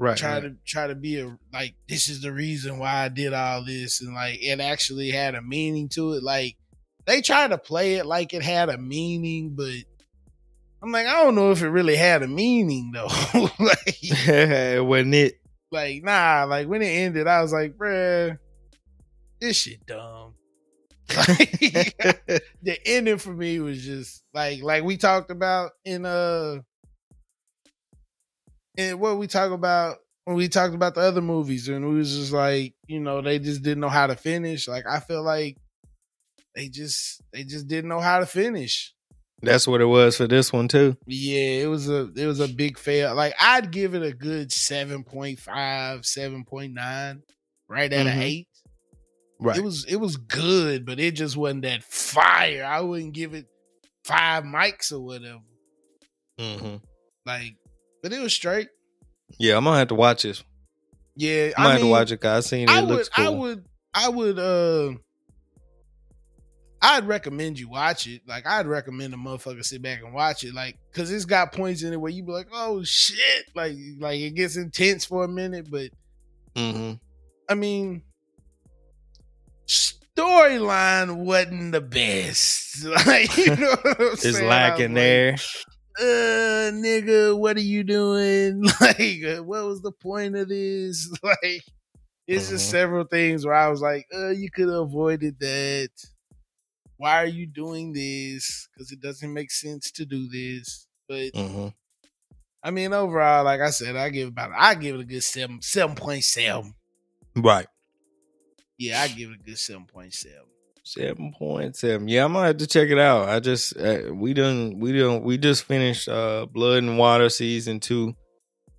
Right. 0.00 0.16
try 0.16 0.32
right. 0.32 0.42
to 0.44 0.56
try 0.64 0.86
to 0.86 0.94
be 0.94 1.20
a 1.20 1.36
like 1.52 1.74
this 1.86 2.08
is 2.08 2.22
the 2.22 2.32
reason 2.32 2.78
why 2.78 3.04
I 3.04 3.08
did 3.10 3.34
all 3.34 3.62
this, 3.62 4.00
and 4.00 4.14
like 4.14 4.38
it 4.42 4.58
actually 4.58 5.10
had 5.10 5.34
a 5.34 5.42
meaning 5.42 5.90
to 5.90 6.14
it. 6.14 6.22
Like 6.22 6.56
they 7.04 7.20
try 7.20 7.46
to 7.46 7.58
play 7.58 7.96
it 7.96 8.06
like 8.06 8.32
it 8.32 8.42
had 8.42 8.70
a 8.70 8.78
meaning, 8.78 9.54
but 9.54 9.74
I'm 10.82 10.90
like 10.90 11.06
I 11.06 11.22
don't 11.22 11.34
know 11.34 11.50
if 11.50 11.60
it 11.60 11.68
really 11.68 11.96
had 11.96 12.22
a 12.22 12.28
meaning 12.28 12.92
though. 12.94 13.08
like 13.58 13.98
Wasn't 14.88 15.14
it? 15.14 15.34
like 15.70 16.02
nah, 16.02 16.46
like 16.48 16.66
when 16.66 16.80
it 16.80 16.86
ended, 16.86 17.26
I 17.26 17.42
was 17.42 17.52
like, 17.52 17.76
bruh, 17.76 18.38
this 19.38 19.58
shit 19.58 19.84
dumb. 19.84 20.34
Like, 21.14 21.58
the 22.62 22.78
ending 22.86 23.18
for 23.18 23.34
me 23.34 23.58
was 23.58 23.84
just 23.84 24.22
like 24.32 24.62
like 24.62 24.82
we 24.82 24.96
talked 24.96 25.30
about 25.30 25.72
in 25.84 26.06
uh 26.06 26.60
in 28.76 28.98
what 28.98 29.18
we 29.18 29.26
talk 29.26 29.52
about 29.52 29.98
when 30.24 30.36
we 30.36 30.48
talked 30.48 30.74
about 30.74 30.94
the 30.94 31.00
other 31.00 31.20
movies 31.22 31.68
and 31.68 31.88
we 31.88 31.96
was 31.96 32.14
just 32.16 32.32
like 32.32 32.74
you 32.86 33.00
know 33.00 33.20
they 33.20 33.38
just 33.38 33.62
didn't 33.62 33.80
know 33.80 33.88
how 33.88 34.06
to 34.06 34.14
finish 34.16 34.68
like 34.68 34.84
i 34.88 35.00
feel 35.00 35.22
like 35.22 35.56
they 36.54 36.68
just 36.68 37.20
they 37.32 37.42
just 37.44 37.66
didn't 37.68 37.88
know 37.88 38.00
how 38.00 38.20
to 38.20 38.26
finish 38.26 38.92
That's 39.42 39.66
what 39.66 39.80
it 39.80 39.86
was 39.86 40.16
for 40.16 40.26
this 40.28 40.52
one 40.52 40.68
too. 40.68 40.96
yeah 41.06 41.62
it 41.62 41.66
was 41.68 41.88
a 41.88 42.10
it 42.16 42.26
was 42.26 42.40
a 42.40 42.48
big 42.48 42.78
fail 42.78 43.14
like 43.14 43.34
i'd 43.40 43.70
give 43.72 43.94
it 43.94 44.02
a 44.02 44.12
good 44.12 44.50
7.5 44.50 45.36
7.9 45.48 47.22
right 47.68 47.92
at 47.92 48.06
an 48.06 48.18
Mhm. 48.18 48.22
8 48.22 48.46
Right. 49.42 49.56
it 49.56 49.64
was 49.64 49.86
it 49.86 49.96
was 49.96 50.18
good, 50.18 50.84
but 50.84 51.00
it 51.00 51.12
just 51.12 51.34
wasn't 51.34 51.62
that 51.62 51.82
fire. 51.82 52.62
I 52.62 52.82
wouldn't 52.82 53.14
give 53.14 53.32
it 53.32 53.46
five 54.04 54.44
mics 54.44 54.92
or 54.92 55.00
whatever. 55.00 55.40
mm-hmm. 56.38 56.76
Like, 57.24 57.56
but 58.02 58.12
it 58.12 58.20
was 58.20 58.32
straight. 58.32 58.68
Yeah, 59.38 59.56
I'm 59.56 59.64
gonna 59.64 59.78
have 59.78 59.88
to 59.88 59.94
watch 59.94 60.22
this. 60.22 60.42
Yeah, 61.16 61.52
I'm 61.56 61.64
gonna 61.64 61.68
I 61.68 61.70
have 61.72 61.78
to 61.78 61.84
mean, 61.84 61.92
watch 61.92 62.10
it. 62.12 62.20
'cause 62.20 62.46
I 62.46 62.48
seen 62.48 62.68
it. 62.68 62.70
I 62.70 62.80
it 62.80 62.86
would, 62.86 63.12
cool. 63.12 63.26
I 63.26 63.28
would, 63.28 63.64
I 63.94 64.08
would, 64.08 64.38
uh, 64.38 64.92
I'd 66.82 67.06
recommend 67.06 67.58
you 67.58 67.68
watch 67.68 68.06
it. 68.06 68.22
Like, 68.26 68.46
I'd 68.46 68.66
recommend 68.66 69.12
a 69.12 69.16
motherfucker 69.18 69.64
sit 69.64 69.82
back 69.82 70.02
and 70.02 70.14
watch 70.14 70.44
it. 70.44 70.54
Like, 70.54 70.78
cause 70.94 71.10
it's 71.10 71.26
got 71.26 71.52
points 71.52 71.82
in 71.82 71.92
it 71.92 72.00
where 72.00 72.10
you 72.10 72.22
be 72.24 72.32
like, 72.32 72.48
oh 72.52 72.82
shit, 72.84 73.44
like, 73.54 73.76
like 73.98 74.18
it 74.20 74.34
gets 74.34 74.56
intense 74.56 75.04
for 75.04 75.24
a 75.24 75.28
minute, 75.28 75.70
but 75.70 75.90
mm-hmm. 76.56 76.92
I 77.48 77.54
mean, 77.54 78.02
storyline 79.66 81.16
wasn't 81.16 81.72
the 81.72 81.80
best. 81.80 82.58
Like, 82.84 83.36
you 83.36 83.56
know 83.56 83.76
what 83.82 84.00
I'm 84.00 84.06
It's 84.12 84.22
saying? 84.22 84.46
I 84.46 84.48
lacking 84.48 84.94
was 84.94 85.02
there. 85.02 85.36
Uh, 86.00 86.70
nigga, 86.72 87.38
what 87.38 87.56
are 87.56 87.60
you 87.60 87.84
doing? 87.84 88.62
Like, 88.80 89.22
uh, 89.24 89.42
what 89.44 89.66
was 89.66 89.82
the 89.82 89.92
point 89.92 90.36
of 90.36 90.48
this? 90.48 91.10
Like, 91.22 91.62
it's 92.26 92.48
just 92.50 92.68
Mhm. 92.68 92.70
several 92.70 93.04
things 93.06 93.44
where 93.46 93.54
I 93.54 93.68
was 93.68 93.82
like, 93.82 94.06
uh, 94.14 94.30
you 94.30 94.50
could 94.50 94.68
have 94.68 94.82
avoided 94.82 95.38
that. 95.40 95.90
Why 96.96 97.22
are 97.22 97.26
you 97.26 97.46
doing 97.46 97.92
this? 97.92 98.68
Because 98.72 98.92
it 98.92 99.00
doesn't 99.00 99.32
make 99.32 99.50
sense 99.50 99.90
to 99.92 100.04
do 100.06 100.28
this. 100.28 100.86
But 101.08 101.32
Mm-hmm. 101.34 101.68
I 102.62 102.70
mean, 102.70 102.92
overall, 102.92 103.44
like 103.44 103.60
I 103.60 103.70
said, 103.70 103.96
I 103.96 104.10
give 104.10 104.28
about 104.28 104.52
I 104.56 104.74
give 104.74 104.96
it 104.96 105.00
a 105.00 105.04
good 105.04 105.24
seven 105.24 105.62
seven 105.62 105.96
point 105.96 106.24
seven. 106.24 106.74
Right. 107.36 107.66
Yeah, 108.78 109.02
I 109.02 109.08
give 109.08 109.30
it 109.30 109.40
a 109.40 109.42
good 109.42 109.58
seven 109.58 109.86
point 109.86 110.14
seven. 110.14 110.46
Seven 110.90 111.32
point 111.38 111.76
seven. 111.76 112.08
Yeah, 112.08 112.24
I'm 112.24 112.32
gonna 112.32 112.48
have 112.48 112.56
to 112.56 112.66
check 112.66 112.88
it 112.88 112.98
out. 112.98 113.28
I 113.28 113.38
just 113.38 113.78
uh, 113.78 114.12
we 114.12 114.34
done 114.34 114.80
we 114.80 114.98
done 114.98 115.22
we 115.22 115.38
just 115.38 115.62
finished 115.62 116.08
uh 116.08 116.46
Blood 116.46 116.78
and 116.78 116.98
Water 116.98 117.28
season 117.28 117.78
two. 117.78 118.16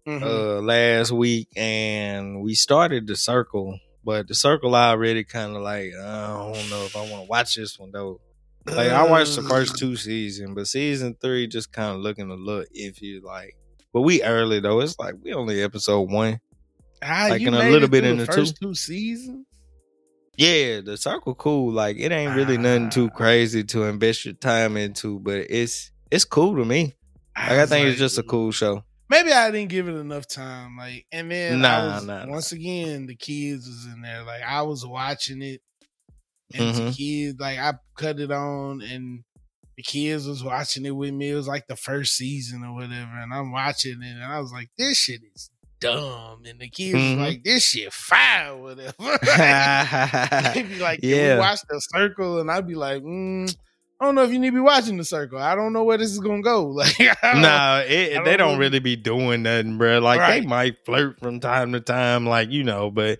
Mhm. 0.05 0.21
uh 0.21 0.61
last 0.61 1.13
week 1.13 1.47
and 1.55 2.41
we 2.41 2.53
started 2.53 3.07
the 3.07 3.15
circle, 3.15 3.79
but 4.03 4.27
the 4.27 4.35
circle 4.35 4.75
I 4.75 4.89
already 4.89 5.23
kind 5.23 5.55
of 5.55 5.61
like 5.61 5.93
I 5.95 6.27
don't 6.51 6.69
know 6.69 6.83
if 6.83 6.97
I 6.97 7.09
want 7.09 7.23
to 7.23 7.29
watch 7.29 7.55
this 7.55 7.79
one 7.79 7.91
though. 7.93 8.19
Like 8.65 8.89
I 8.89 9.07
watched 9.09 9.37
the 9.37 9.43
first 9.43 9.77
two 9.77 9.95
seasons, 9.95 10.51
but 10.53 10.67
season 10.67 11.15
three 11.21 11.47
just 11.47 11.71
kind 11.71 11.95
of 11.95 12.01
looking 12.01 12.29
a 12.29 12.35
little 12.35 12.65
iffy. 12.77 13.23
Like, 13.23 13.55
but 13.93 14.01
we 14.01 14.21
early 14.21 14.59
though. 14.59 14.81
It's 14.81 14.99
like 14.99 15.15
we 15.23 15.31
only 15.31 15.63
episode 15.63 16.11
one. 16.11 16.41
Ah, 17.01 17.27
like 17.29 17.41
you 17.41 17.47
in 17.47 17.53
a 17.53 17.69
little 17.69 17.87
bit 17.87 18.03
in 18.03 18.17
the 18.17 18.25
the 18.25 18.31
first 18.33 18.57
two 18.61 18.75
seasons. 18.75 19.45
Yeah, 20.37 20.81
the 20.81 20.97
circle 20.97 21.35
cool. 21.35 21.71
Like 21.71 21.97
it 21.97 22.11
ain't 22.11 22.35
really 22.35 22.57
nothing 22.57 22.89
too 22.89 23.09
Ah. 23.11 23.15
crazy 23.15 23.63
to 23.65 23.83
invest 23.83 24.25
your 24.25 24.33
time 24.33 24.77
into, 24.77 25.19
but 25.19 25.45
it's 25.49 25.91
it's 26.09 26.25
cool 26.25 26.55
to 26.57 26.65
me. 26.65 26.95
Like 27.37 27.51
I 27.51 27.65
think 27.65 27.87
it's 27.87 27.99
just 27.99 28.17
a 28.17 28.23
cool 28.23 28.51
show. 28.51 28.83
Maybe 29.09 29.31
I 29.33 29.51
didn't 29.51 29.69
give 29.69 29.89
it 29.89 29.95
enough 29.95 30.25
time. 30.25 30.77
Like, 30.77 31.05
and 31.11 31.29
then 31.29 31.59
Nah, 31.59 31.83
was, 31.95 32.05
nah, 32.05 32.25
nah. 32.25 32.31
once 32.31 32.53
again, 32.53 33.07
the 33.07 33.15
kids 33.15 33.67
was 33.67 33.85
in 33.93 34.01
there. 34.01 34.23
Like, 34.23 34.41
I 34.41 34.61
was 34.61 34.85
watching 34.85 35.41
it, 35.41 35.61
and 36.53 36.73
the 36.73 36.81
Mhm. 36.81 36.95
kids, 36.97 37.37
like, 37.37 37.59
I 37.59 37.73
cut 37.97 38.21
it 38.21 38.31
on, 38.31 38.81
and 38.81 39.25
the 39.75 39.83
kids 39.83 40.25
was 40.27 40.45
watching 40.45 40.85
it 40.85 40.91
with 40.95 41.13
me. 41.13 41.29
It 41.31 41.35
was 41.35 41.47
like 41.47 41.67
the 41.67 41.75
first 41.75 42.15
season 42.15 42.63
or 42.63 42.73
whatever, 42.73 43.19
and 43.19 43.33
I'm 43.33 43.51
watching 43.51 44.01
it, 44.01 44.13
and 44.15 44.23
I 44.23 44.39
was 44.39 44.53
like, 44.53 44.69
this 44.77 44.97
shit 44.97 45.19
is 45.35 45.49
dumb, 45.81 46.43
and 46.45 46.59
the 46.61 46.69
kids 46.69 46.97
Mhm. 46.97 47.17
like, 47.19 47.43
this 47.43 47.63
shit 47.65 47.91
fire, 47.91 48.55
whatever. 48.55 48.93
They'd 50.53 50.69
be 50.69 50.79
like, 50.79 50.99
Yeah. 51.03 51.39
watch 51.39 51.59
the 51.69 51.79
circle? 51.79 52.39
And 52.39 52.49
I'd 52.49 52.67
be 52.67 52.75
like, 52.75 53.01
mm, 53.03 53.53
I 53.99 54.05
don't 54.05 54.15
know 54.15 54.23
if 54.23 54.31
you 54.31 54.39
need 54.39 54.49
to 54.49 54.55
be 54.55 54.59
watching 54.61 54.97
the 54.97 55.03
circle. 55.03 55.37
I 55.37 55.53
don't 55.55 55.73
know 55.73 55.83
where 55.83 55.97
this 55.97 56.11
is 56.11 56.19
gonna 56.19 56.41
go. 56.41 56.67
Like, 56.75 56.95
I 56.99 57.33
don't- 57.33 57.41
Nah, 57.41 57.79
it, 57.85 58.23
they 58.25 58.37
don't 58.37 58.51
don't 58.51 58.59
really- 58.59 58.79
be 58.79 58.95
doing 58.95 59.43
nothing, 59.43 59.77
bro. 59.77 59.99
Like 59.99 60.19
Right. 60.19 60.41
they 60.41 60.47
might 60.47 60.75
flirt 60.85 61.19
from 61.19 61.39
time 61.39 61.73
to 61.73 61.79
time, 61.81 62.25
like 62.25 62.49
you 62.51 62.63
know, 62.63 62.89
but 62.89 63.19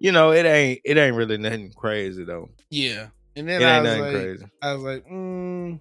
you 0.00 0.12
know, 0.12 0.32
it 0.32 0.44
ain't 0.46 0.80
it 0.84 0.96
ain't 0.98 1.16
really 1.16 1.38
nothing 1.38 1.72
crazy 1.76 2.24
though. 2.24 2.48
yeah. 2.70 3.08
And 3.36 3.50
It 3.50 3.58
then 3.58 3.62
I 3.62 3.74
ain't 3.76 3.82
was 3.84 3.98
like, 3.98 4.22
crazy. 4.22 4.44
I 4.62 4.72
was 4.74 4.82
like, 4.84 5.06
mm, 5.10 5.80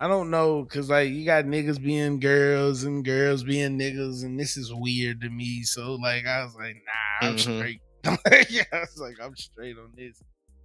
I 0.00 0.06
don't 0.08 0.30
know, 0.30 0.64
cause 0.64 0.88
like 0.88 1.10
you 1.10 1.24
got 1.24 1.44
niggas 1.44 1.82
being 1.82 2.20
girls 2.20 2.84
and 2.84 3.04
girls 3.04 3.42
being 3.42 3.78
niggas, 3.78 4.22
and 4.24 4.38
this 4.38 4.56
is 4.56 4.72
weird 4.72 5.20
to 5.22 5.28
me. 5.30 5.62
So 5.64 5.94
like, 5.94 6.24
I 6.26 6.44
was 6.44 6.54
like, 6.54 6.76
nah, 6.86 7.28
I'm 7.28 7.34
Mhm. 7.36 7.58
straight. 7.58 7.80
yeah, 8.50 8.62
I 8.72 8.78
was 8.80 8.96
like, 8.98 9.16
I'm 9.20 9.34
straight 9.36 9.76
on 9.76 9.92
this. 9.96 10.22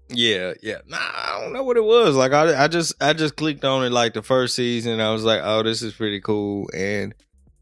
Yeah, 0.10 0.54
yeah. 0.62 0.80
Nah, 0.86 0.98
I 1.00 1.40
don't 1.42 1.54
know 1.54 1.64
what 1.64 1.78
it 1.78 1.84
was. 1.84 2.16
Like 2.16 2.34
I 2.34 2.64
I 2.66 2.68
just 2.68 2.94
I 3.02 3.14
just 3.14 3.36
clicked 3.36 3.66
on 3.66 3.84
it 3.86 3.92
like 3.92 4.14
the 4.14 4.22
first 4.22 4.54
season. 4.56 5.00
I 5.00 5.12
was 5.12 5.24
like, 5.24 5.42
oh, 5.44 5.64
this 5.64 5.82
is 5.82 5.94
pretty 5.94 6.22
cool. 6.22 6.70
And 6.76 7.16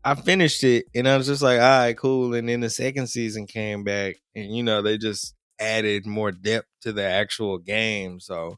I 0.04 0.16
finished 0.16 0.64
it 0.64 0.86
and 0.96 1.08
I 1.08 1.16
was 1.16 1.28
just 1.28 1.42
like, 1.44 1.60
all 1.62 1.80
right, 1.80 1.98
cool. 1.98 2.34
And 2.34 2.50
then 2.50 2.60
the 2.60 2.70
second 2.70 3.08
season 3.08 3.46
came 3.48 3.84
back 3.84 4.16
and 4.36 4.54
you 4.54 4.64
know, 4.64 4.82
they 4.82 4.98
just 4.98 5.36
added 5.60 6.06
more 6.08 6.32
depth 6.32 6.68
to 6.82 6.92
the 6.92 7.04
actual 7.06 7.60
game. 7.60 8.20
So 8.20 8.58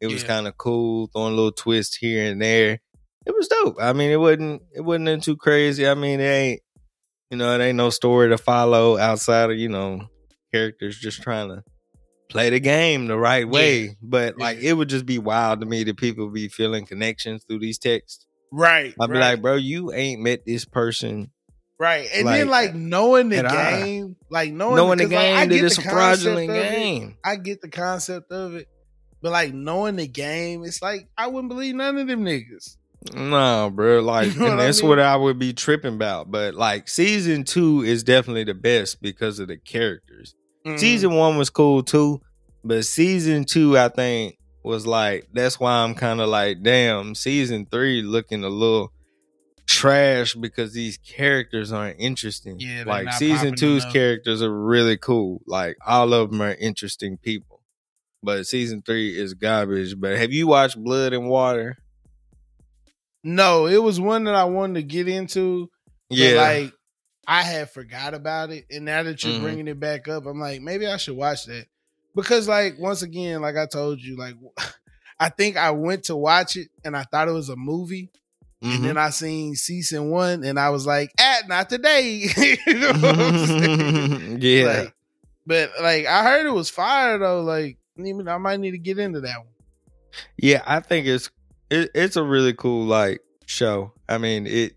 it 0.00 0.06
was 0.08 0.22
Yeah. 0.22 0.28
kind 0.28 0.48
of 0.48 0.56
cool, 0.56 1.08
throwing 1.12 1.32
a 1.32 1.36
little 1.36 1.52
twist 1.52 1.96
here 2.00 2.30
and 2.30 2.40
there. 2.40 2.80
It 3.26 3.34
was 3.36 3.48
dope. 3.48 3.76
I 3.80 3.92
mean, 3.92 4.10
it 4.10 4.16
wasn't 4.20 4.62
it 4.74 4.80
wasn't 4.80 5.22
too 5.22 5.36
crazy. 5.36 5.86
I 5.86 5.94
mean, 5.94 6.20
it 6.20 6.24
ain't 6.24 6.62
you 7.30 7.36
know, 7.38 7.54
it 7.54 7.62
ain't 7.62 7.76
no 7.76 7.90
story 7.90 8.28
to 8.30 8.38
follow 8.38 8.98
outside 8.98 9.50
of, 9.50 9.56
you 9.56 9.68
know, 9.68 10.08
characters 10.52 10.98
just 10.98 11.22
trying 11.22 11.48
to 11.48 11.62
play 12.28 12.50
the 12.50 12.58
game 12.58 13.06
the 13.06 13.16
right 13.18 13.48
way. 13.48 13.96
But 14.02 14.36
like 14.38 14.60
Yeah. 14.60 14.70
it 14.70 14.72
would 14.74 14.88
just 14.88 15.06
be 15.06 15.18
wild 15.18 15.60
to 15.60 15.66
me 15.66 15.84
that 15.84 15.96
people 15.96 16.28
be 16.30 16.48
feeling 16.48 16.86
connections 16.86 17.44
through 17.44 17.60
these 17.60 17.78
texts. 17.78 18.26
Right. 18.52 18.94
I'd 19.00 19.10
be 19.10 19.18
like, 19.18 19.40
bro, 19.42 19.54
you 19.54 19.92
ain't 19.92 20.22
met 20.22 20.44
this 20.44 20.64
person. 20.64 21.30
Right. 21.78 22.08
And 22.12 22.26
then 22.26 22.48
like 22.48 22.74
knowing 22.74 23.28
the 23.28 23.42
game, 23.42 24.16
like 24.28 24.52
knowing, 24.52 24.76
Knowing 24.76 24.98
the 24.98 25.04
'cause, 25.04 25.12
like, 25.12 25.24
I 25.24 25.46
game 25.46 25.48
that 25.60 25.66
it's 25.66 25.78
a 25.78 25.82
fraudulent 25.82 26.50
it. 26.50 26.54
game. 26.72 27.16
I 27.24 27.36
get 27.36 27.62
the 27.62 27.68
concept 27.68 28.32
of 28.32 28.54
it. 28.56 28.66
But 29.22 29.32
like 29.32 29.52
knowing 29.54 29.96
the 29.96 30.06
game, 30.06 30.64
it's 30.64 30.80
like 30.82 31.08
I 31.16 31.26
wouldn't 31.26 31.48
believe 31.50 31.74
none 31.74 31.96
of 31.98 32.06
them 32.06 32.24
niggas. 32.24 32.76
No, 33.14 33.70
bro. 33.74 34.00
Like, 34.00 34.32
You 34.34 34.40
know 34.40 34.46
and 34.46 34.56
what 34.56 34.62
I 34.62 34.66
that's 34.66 34.80
mean? 34.82 34.88
what 34.90 34.98
I 34.98 35.16
would 35.16 35.38
be 35.38 35.52
tripping 35.52 35.94
about. 35.94 36.30
But 36.30 36.54
like, 36.54 36.88
season 36.88 37.44
two 37.44 37.82
is 37.82 38.02
definitely 38.02 38.44
the 38.44 38.54
best 38.54 39.00
because 39.00 39.38
of 39.38 39.48
the 39.48 39.56
characters. 39.56 40.34
Mhm. 40.66 40.78
Season 40.78 41.12
one 41.14 41.36
was 41.38 41.48
cool 41.50 41.82
too, 41.82 42.20
but 42.64 42.84
season 42.84 43.44
two, 43.44 43.78
I 43.78 43.88
think, 43.88 44.36
was 44.62 44.86
like 44.86 45.26
that's 45.32 45.58
why 45.58 45.72
I'm 45.82 45.94
kind 45.94 46.20
of 46.20 46.28
like, 46.28 46.62
damn. 46.62 47.14
Season 47.14 47.66
three 47.70 48.02
looking 48.02 48.44
a 48.44 48.50
little 48.50 48.92
trash 49.66 50.34
because 50.34 50.72
these 50.74 50.98
characters 50.98 51.72
aren't 51.72 51.98
interesting. 52.00 52.56
Yeah, 52.58 52.84
like 52.86 53.12
season 53.14 53.54
two's 53.54 53.84
enough. 53.84 53.92
characters 53.94 54.42
are 54.42 54.52
really 54.54 54.96
cool. 54.98 55.40
Like 55.46 55.76
all 55.86 56.12
of 56.12 56.30
them 56.30 56.42
are 56.42 56.54
interesting 56.54 57.16
people. 57.18 57.59
But 58.22 58.46
season 58.46 58.82
three 58.82 59.18
is 59.18 59.34
garbage. 59.34 59.98
But 59.98 60.16
have 60.18 60.32
you 60.32 60.46
watched 60.46 60.82
Blood 60.82 61.12
and 61.12 61.28
Water? 61.28 61.76
No, 63.22 63.66
it 63.66 63.82
was 63.82 64.00
one 64.00 64.24
that 64.24 64.34
I 64.34 64.44
wanted 64.44 64.74
to 64.74 64.82
get 64.82 65.08
into. 65.08 65.70
Yeah, 66.08 66.34
like 66.40 66.72
I 67.26 67.42
had 67.42 67.70
forgot 67.70 68.14
about 68.14 68.50
it, 68.50 68.64
and 68.70 68.84
now 68.84 69.02
that 69.02 69.22
you're 69.22 69.34
Mhm. 69.34 69.42
bringing 69.42 69.68
it 69.68 69.78
back 69.78 70.08
up, 70.08 70.26
I'm 70.26 70.40
like, 70.40 70.60
maybe 70.60 70.86
I 70.86 70.96
should 70.96 71.16
watch 71.16 71.44
that 71.46 71.66
because, 72.16 72.48
like, 72.48 72.78
once 72.78 73.02
again, 73.02 73.40
like 73.40 73.56
I 73.56 73.66
told 73.66 74.00
you, 74.00 74.16
like 74.16 74.34
I 75.20 75.28
think 75.28 75.56
I 75.56 75.70
went 75.70 76.04
to 76.04 76.16
watch 76.16 76.56
it 76.56 76.68
and 76.84 76.96
I 76.96 77.04
thought 77.04 77.28
it 77.28 77.32
was 77.32 77.50
a 77.50 77.56
movie, 77.56 78.10
Mhm. 78.64 78.74
and 78.74 78.84
then 78.84 78.96
I 78.98 79.10
seen 79.10 79.54
season 79.54 80.10
one, 80.10 80.42
and 80.44 80.58
I 80.58 80.70
was 80.70 80.86
like, 80.86 81.10
ah, 81.20 81.40
not 81.46 81.68
today. 81.70 82.26
you 82.66 82.74
know 82.74 82.92
what 82.92 83.04
I'm 83.04 83.46
saying? 83.46 84.38
yeah. 84.40 84.64
Like, 84.66 84.94
but 85.46 85.70
like 85.80 86.06
I 86.06 86.24
heard 86.24 86.46
it 86.46 86.50
was 86.54 86.70
fire 86.70 87.18
though. 87.18 87.42
Like, 87.42 87.76
even 88.06 88.28
I 88.28 88.38
might 88.38 88.60
need 88.60 88.72
to 88.72 88.78
get 88.78 88.98
into 88.98 89.20
that 89.20 89.38
one. 89.38 89.46
Yeah, 90.36 90.62
I 90.66 90.80
think 90.80 91.06
it's 91.06 91.30
it, 91.70 91.90
it's 91.94 92.16
a 92.16 92.22
really 92.22 92.52
cool 92.52 92.84
like 92.84 93.20
show. 93.46 93.92
I 94.08 94.18
mean, 94.18 94.46
it 94.46 94.76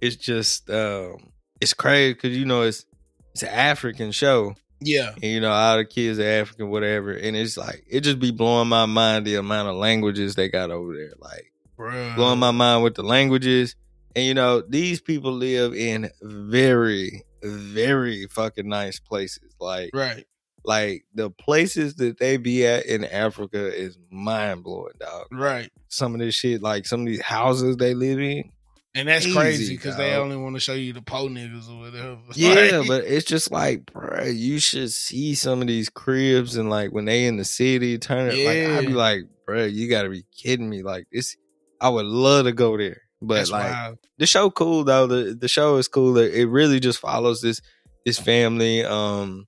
it's 0.00 0.16
just 0.16 0.70
um 0.70 1.16
it's 1.60 1.74
crazy 1.74 2.14
because 2.14 2.36
you 2.36 2.44
know 2.44 2.62
it's 2.62 2.86
it's 3.32 3.42
an 3.42 3.50
African 3.50 4.12
show, 4.12 4.54
Yeah, 4.80 5.12
and 5.14 5.24
you 5.24 5.40
know 5.40 5.52
all 5.52 5.76
the 5.76 5.84
kids 5.84 6.18
are 6.18 6.24
African, 6.24 6.70
whatever, 6.70 7.12
and 7.12 7.36
it's 7.36 7.56
like 7.56 7.84
it 7.88 8.00
just 8.00 8.18
be 8.18 8.30
blowing 8.30 8.68
my 8.68 8.86
mind 8.86 9.26
the 9.26 9.36
amount 9.36 9.68
of 9.68 9.76
languages 9.76 10.34
they 10.34 10.48
got 10.48 10.70
over 10.70 10.94
there, 10.94 11.12
like 11.18 11.52
bro. 11.76 12.14
blowing 12.14 12.38
my 12.38 12.50
mind 12.50 12.82
with 12.82 12.94
the 12.94 13.02
languages. 13.02 13.76
And 14.16 14.24
you 14.24 14.34
know 14.34 14.60
these 14.60 15.00
people 15.00 15.32
live 15.32 15.74
in 15.74 16.10
very 16.22 17.22
very 17.42 18.26
fucking 18.26 18.68
nice 18.68 18.98
places, 18.98 19.54
like 19.60 19.90
right. 19.94 20.26
Like 20.64 21.04
the 21.14 21.30
places 21.30 21.94
that 21.96 22.18
they 22.18 22.36
be 22.36 22.66
at 22.66 22.86
in 22.86 23.04
Africa 23.04 23.74
is 23.74 23.96
mind 24.10 24.62
blowing, 24.64 24.92
dog 25.00 25.26
Right. 25.32 25.70
some 25.88 26.14
of 26.14 26.20
this 26.20 26.34
shit, 26.34 26.62
like 26.62 26.86
some 26.86 27.00
of 27.00 27.06
these 27.06 27.22
houses 27.22 27.76
they 27.76 27.94
live 27.94 28.20
in. 28.20 28.50
And 28.92 29.06
that's 29.06 29.24
Easy, 29.24 29.36
crazy 29.36 29.76
because 29.76 29.96
they 29.96 30.14
only 30.14 30.36
want 30.36 30.56
to 30.56 30.60
show 30.60 30.72
you 30.72 30.92
the 30.92 31.00
po 31.00 31.28
niggas 31.28 31.70
or 31.70 31.78
whatever. 31.78 32.18
Yeah, 32.34 32.78
Like, 32.78 32.88
but 32.88 33.04
it's 33.04 33.24
just 33.24 33.52
like, 33.52 33.86
bro, 33.86 34.24
you 34.24 34.58
should 34.58 34.90
see 34.90 35.36
some 35.36 35.62
of 35.62 35.68
these 35.68 35.88
cribs 35.88 36.56
and 36.56 36.68
like 36.68 36.90
when 36.90 37.04
they 37.04 37.26
in 37.26 37.36
the 37.36 37.44
city, 37.44 37.98
turn 37.98 38.30
it 38.32 38.44
like 38.44 38.78
I'd 38.78 38.86
be 38.88 38.92
like, 38.92 39.20
bro, 39.46 39.64
you 39.64 39.88
gotta 39.88 40.08
be 40.10 40.24
kidding 40.36 40.68
me. 40.68 40.82
Like 40.82 41.06
this, 41.12 41.36
I 41.80 41.88
would 41.88 42.04
love 42.06 42.46
to 42.46 42.52
go 42.52 42.76
there, 42.76 43.02
but 43.22 43.34
that's 43.36 43.50
like 43.52 43.70
wild. 43.70 43.98
the 44.18 44.26
show 44.26 44.50
cool 44.50 44.82
though. 44.82 45.06
The 45.06 45.34
the 45.40 45.48
show 45.48 45.76
is 45.76 45.86
cool. 45.86 46.18
It 46.18 46.44
really 46.46 46.80
just 46.80 46.98
follows 46.98 47.40
this 47.40 47.60
this 48.04 48.18
family, 48.18 48.82
um, 48.84 49.46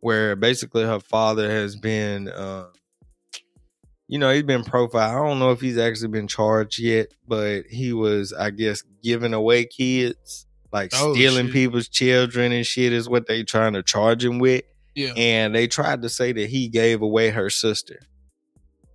where 0.00 0.36
basically 0.36 0.84
her 0.84 1.00
father 1.00 1.50
has 1.50 1.76
been, 1.76 2.30
um, 2.34 2.66
you 4.06 4.18
know, 4.18 4.32
he's 4.32 4.42
been 4.44 4.64
profiled. 4.64 5.12
I 5.12 5.14
don't 5.14 5.38
know 5.38 5.50
if 5.50 5.60
he's 5.60 5.76
actually 5.78 6.08
been 6.08 6.28
charged 6.28 6.78
yet, 6.78 7.08
but 7.26 7.66
he 7.66 7.92
was, 7.92 8.32
I 8.32 8.50
guess, 8.50 8.82
giving 9.02 9.34
away 9.34 9.64
kids, 9.66 10.46
like 10.72 10.92
Oh, 10.94 11.12
stealing 11.14 11.46
shit. 11.46 11.52
people's 11.54 11.88
children 11.88 12.52
and 12.52 12.64
shit 12.66 12.92
is 12.92 13.08
what 13.08 13.26
they 13.26 13.42
trying 13.42 13.74
to 13.74 13.82
charge 13.82 14.24
him 14.24 14.38
with. 14.38 14.62
Yeah. 14.94 15.12
And 15.16 15.54
they 15.54 15.66
tried 15.66 16.02
to 16.02 16.08
say 16.08 16.32
that 16.32 16.48
he 16.50 16.68
gave 16.68 17.02
away 17.02 17.30
her 17.30 17.50
sister 17.50 18.00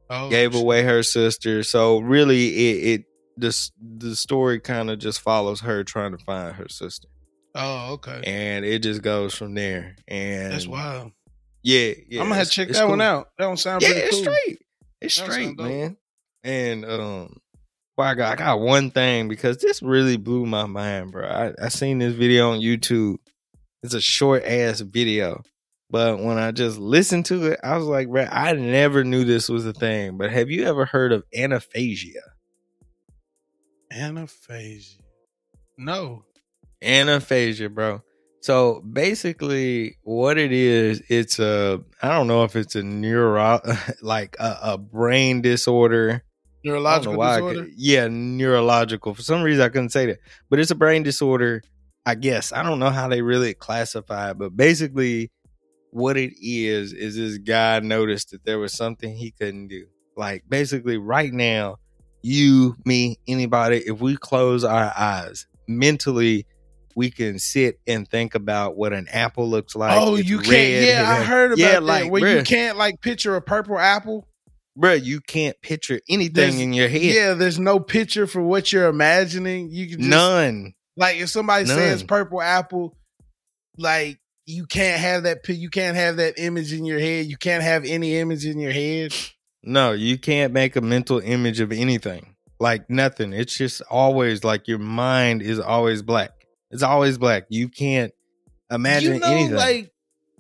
Oh, 0.10 0.30
gave 0.30 0.54
shit. 0.54 0.62
away 0.62 0.84
her 0.84 1.04
sister. 1.04 1.64
So 1.64 2.00
really, 2.00 2.48
it, 2.48 2.88
it 3.02 3.06
this 3.38 3.72
the 3.82 4.16
story 4.16 4.60
kind 4.60 4.90
of 4.90 5.00
just 5.00 5.22
follows 5.22 5.62
her 5.62 5.84
trying 5.84 6.12
to 6.12 6.24
find 6.24 6.56
her 6.56 6.68
sister, 6.70 7.08
Oh, 7.56 7.94
okay. 7.94 8.22
and 8.26 8.66
it 8.66 8.80
just 8.80 9.02
goes 9.02 9.34
from 9.36 9.54
there. 9.54 9.96
And 10.08 10.52
That's 10.52 10.68
wild. 10.68 11.12
Yeah, 11.62 11.92
yeah. 12.10 12.22
I'm 12.22 12.28
gonna 12.28 12.36
have 12.36 12.48
to 12.48 12.52
check 12.54 12.70
that 12.70 12.88
one 12.90 13.00
out. 13.02 13.30
That 13.38 13.48
one 13.48 13.58
sounds 13.58 13.84
Yeah, 13.84 13.90
pretty 13.92 14.08
it's 14.08 14.16
cool. 14.16 14.24
straight. 14.24 14.60
It's 15.02 15.16
That 15.16 15.32
straight, 15.32 15.58
man. 15.58 15.98
And 16.44 16.84
um, 16.84 17.38
well, 17.98 18.08
I 18.08 18.16
got 18.16 18.34
I 18.34 18.36
got 18.36 18.60
one 18.60 18.90
thing 18.92 19.28
because 19.30 19.58
this 19.60 19.82
really 19.82 20.18
blew 20.18 20.46
my 20.46 20.66
mind, 20.66 21.12
bro. 21.12 21.28
I, 21.28 21.54
I 21.64 21.70
seen 21.70 22.00
this 22.00 22.14
video 22.14 22.52
on 22.52 22.60
YouTube. 22.60 23.18
It's 23.84 23.94
a 23.94 24.02
short 24.02 24.44
ass 24.44 24.80
video. 24.82 25.44
But 25.90 26.20
when 26.24 26.40
I 26.40 26.52
just 26.52 26.80
listened 26.80 27.28
to 27.28 27.52
it, 27.52 27.60
I 27.64 27.78
was 27.78 27.86
like, 27.86 28.10
bro, 28.10 28.24
I 28.24 28.54
never 28.54 29.04
knew 29.04 29.24
this 29.26 29.48
was 29.48 29.66
a 29.68 29.74
thing. 29.74 30.18
But 30.18 30.32
have 30.32 30.50
you 30.50 30.66
ever 30.66 30.86
heard 30.86 31.12
of 31.12 31.24
aphantasia? 31.36 32.16
Aphantasia. 33.92 34.98
No. 35.78 36.24
Aphantasia, 36.84 37.74
bro. 37.74 38.02
So 38.42 38.82
basically, 38.82 39.98
what 40.04 40.38
it 40.38 40.52
is, 40.52 41.02
it's 41.08 41.40
a 41.40 41.82
I 42.02 42.10
don't 42.10 42.28
know 42.28 42.44
if 42.44 42.56
it's 42.56 42.76
a 42.76 42.84
neuro 42.84 43.62
like 44.02 44.36
a, 44.40 44.58
a 44.62 44.78
brain 44.78 45.42
disorder. 45.42 46.24
Neurological 46.66 47.22
disorder. 47.22 47.64
Could, 47.64 47.74
yeah, 47.78 48.08
neurological. 48.10 49.14
For 49.14 49.22
some 49.22 49.44
reason, 49.44 49.64
I 49.64 49.70
couldn't 49.70 49.90
say 49.90 50.08
that, 50.08 50.20
but 50.50 50.60
it's 50.60 50.72
a 50.72 50.76
brain 50.76 51.04
disorder. 51.04 51.62
I 52.06 52.16
guess 52.16 52.52
I 52.52 52.64
don't 52.64 52.80
know 52.80 52.90
how 52.90 53.08
they 53.08 53.22
really 53.22 53.54
classify 53.54 54.32
it, 54.32 54.38
but 54.38 54.58
basically, 54.58 55.32
what 55.92 56.18
it 56.18 56.34
is 56.42 56.92
is 56.92 57.16
this 57.16 57.38
guy 57.38 57.80
noticed 57.80 58.32
that 58.32 58.44
there 58.44 58.60
was 58.60 58.74
something 58.74 59.16
he 59.16 59.32
couldn't 59.32 59.70
do. 59.70 59.86
Like 60.18 60.44
basically, 60.50 60.98
right 60.98 61.32
now, 61.32 61.78
you, 62.22 62.76
me, 62.84 63.20
anybody, 63.28 63.84
if 63.86 64.02
we 64.02 64.18
close 64.18 64.64
our 64.64 64.92
eyes 64.98 65.48
mentally 65.68 66.46
we 66.96 67.12
can 67.12 67.40
sit 67.40 67.80
and 67.88 68.08
think 68.08 68.36
about 68.36 68.76
what 68.76 68.94
an 68.94 69.08
apple 69.12 69.50
looks 69.50 69.76
like. 69.76 70.00
Oh, 70.00 70.16
it's 70.16 70.28
you 70.28 70.40
can't. 70.40 70.86
Yeah, 70.86 71.04
I 71.08 71.24
heard 71.24 71.52
about 71.52 71.60
yeah, 71.60 71.72
that. 71.74 71.84
Like, 71.84 72.12
where 72.12 72.22
bruh, 72.22 72.38
you 72.38 72.44
can't 72.44 72.78
like 72.78 73.02
picture 73.02 73.36
a 73.36 73.42
purple 73.42 73.78
apple. 73.78 74.28
Bro, 74.76 74.94
you 74.94 75.22
can't 75.22 75.60
picture 75.62 76.00
anything 76.10 76.34
there's, 76.34 76.60
in 76.60 76.74
your 76.74 76.90
head. 76.90 77.02
Yeah, 77.02 77.34
there's 77.36 77.60
no 77.60 77.80
picture 77.80 78.26
for 78.26 78.42
what 78.42 78.74
you're 78.74 78.88
imagining. 78.88 79.70
You 79.70 79.88
can 79.88 80.00
just, 80.00 80.10
none. 80.10 80.74
Like 80.98 81.18
if 81.18 81.30
somebody 81.30 81.66
none. 81.66 81.78
says 81.78 82.04
purple 82.04 82.42
apple, 82.42 82.98
like 83.78 84.20
you 84.46 84.66
can't 84.66 85.00
have 85.00 85.24
that. 85.24 85.48
You 85.48 85.70
can't 85.70 85.96
have 85.96 86.18
that 86.18 86.36
image 86.38 86.74
in 86.74 86.86
your 86.86 87.00
head. 87.00 87.28
You 87.28 87.38
can't 87.38 87.64
have 87.64 87.86
any 87.86 88.18
image 88.18 88.46
in 88.46 88.60
your 88.60 88.72
head. 88.72 89.14
No, 89.64 89.92
you 89.92 90.18
can't 90.18 90.54
make 90.54 90.76
a 90.76 90.82
mental 90.82 91.20
image 91.20 91.60
of 91.60 91.72
anything. 91.72 92.36
Like 92.60 92.90
nothing. 92.90 93.34
It's 93.34 93.58
just 93.58 93.82
always 93.90 94.44
like 94.44 94.68
your 94.68 94.80
mind 94.80 95.42
is 95.42 95.60
always 95.60 96.02
black. 96.02 96.32
It's 96.74 96.84
always 96.84 97.20
black. 97.20 97.46
You 97.50 97.70
can't 97.70 98.12
imagine 98.72 99.14
you 99.14 99.20
know, 99.20 99.28
anything. 99.28 99.56
Like 99.56 99.94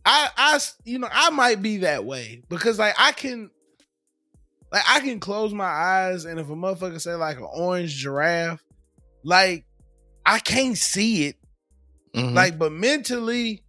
I, 0.03 0.29
I, 0.35 0.59
you 0.83 0.97
know, 0.97 1.07
I 1.11 1.29
might 1.29 1.61
be 1.61 1.77
that 1.77 2.05
way 2.05 2.41
because 2.49 2.79
like 2.79 2.95
I 2.97 3.11
can, 3.11 3.51
like 4.71 4.83
I 4.87 4.99
can 4.99 5.19
close 5.19 5.53
my 5.53 5.65
eyes 5.65 6.25
and 6.25 6.39
if 6.39 6.49
a 6.49 6.55
motherfucker 6.55 6.99
say 6.99 7.13
like 7.13 7.37
an 7.37 7.47
orange 7.53 7.95
giraffe, 7.95 8.63
like 9.23 9.65
I 10.25 10.39
can't 10.39 10.77
see 10.77 11.27
it. 11.27 11.35
Mm-hmm. 12.15 12.35
Like, 12.35 12.57
but 12.57 12.71
mentally, 12.71 13.63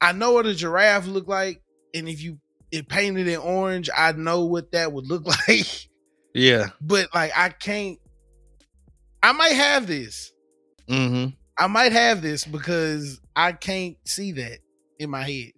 I 0.00 0.12
know 0.12 0.32
what 0.32 0.46
a 0.46 0.54
giraffe 0.54 1.06
look 1.06 1.28
like, 1.28 1.62
and 1.94 2.08
if 2.08 2.22
you 2.22 2.38
it 2.70 2.88
painted 2.88 3.26
in 3.26 3.38
orange, 3.38 3.90
I 3.94 4.12
know 4.12 4.44
what 4.44 4.72
that 4.72 4.92
would 4.92 5.06
look 5.08 5.26
like. 5.48 5.88
Yeah, 6.32 6.68
but 6.80 7.08
like 7.12 7.32
I 7.36 7.48
can't. 7.48 7.98
I 9.22 9.32
might 9.32 9.52
have 9.52 9.88
this. 9.88 10.32
Mm-hmm. 10.88 11.34
I 11.60 11.66
might 11.66 11.92
have 11.92 12.22
this 12.22 12.46
because 12.46 13.20
I 13.36 13.52
can't 13.52 13.98
see 14.06 14.32
that 14.32 14.60
in 14.98 15.10
my 15.10 15.24
head. 15.24 15.52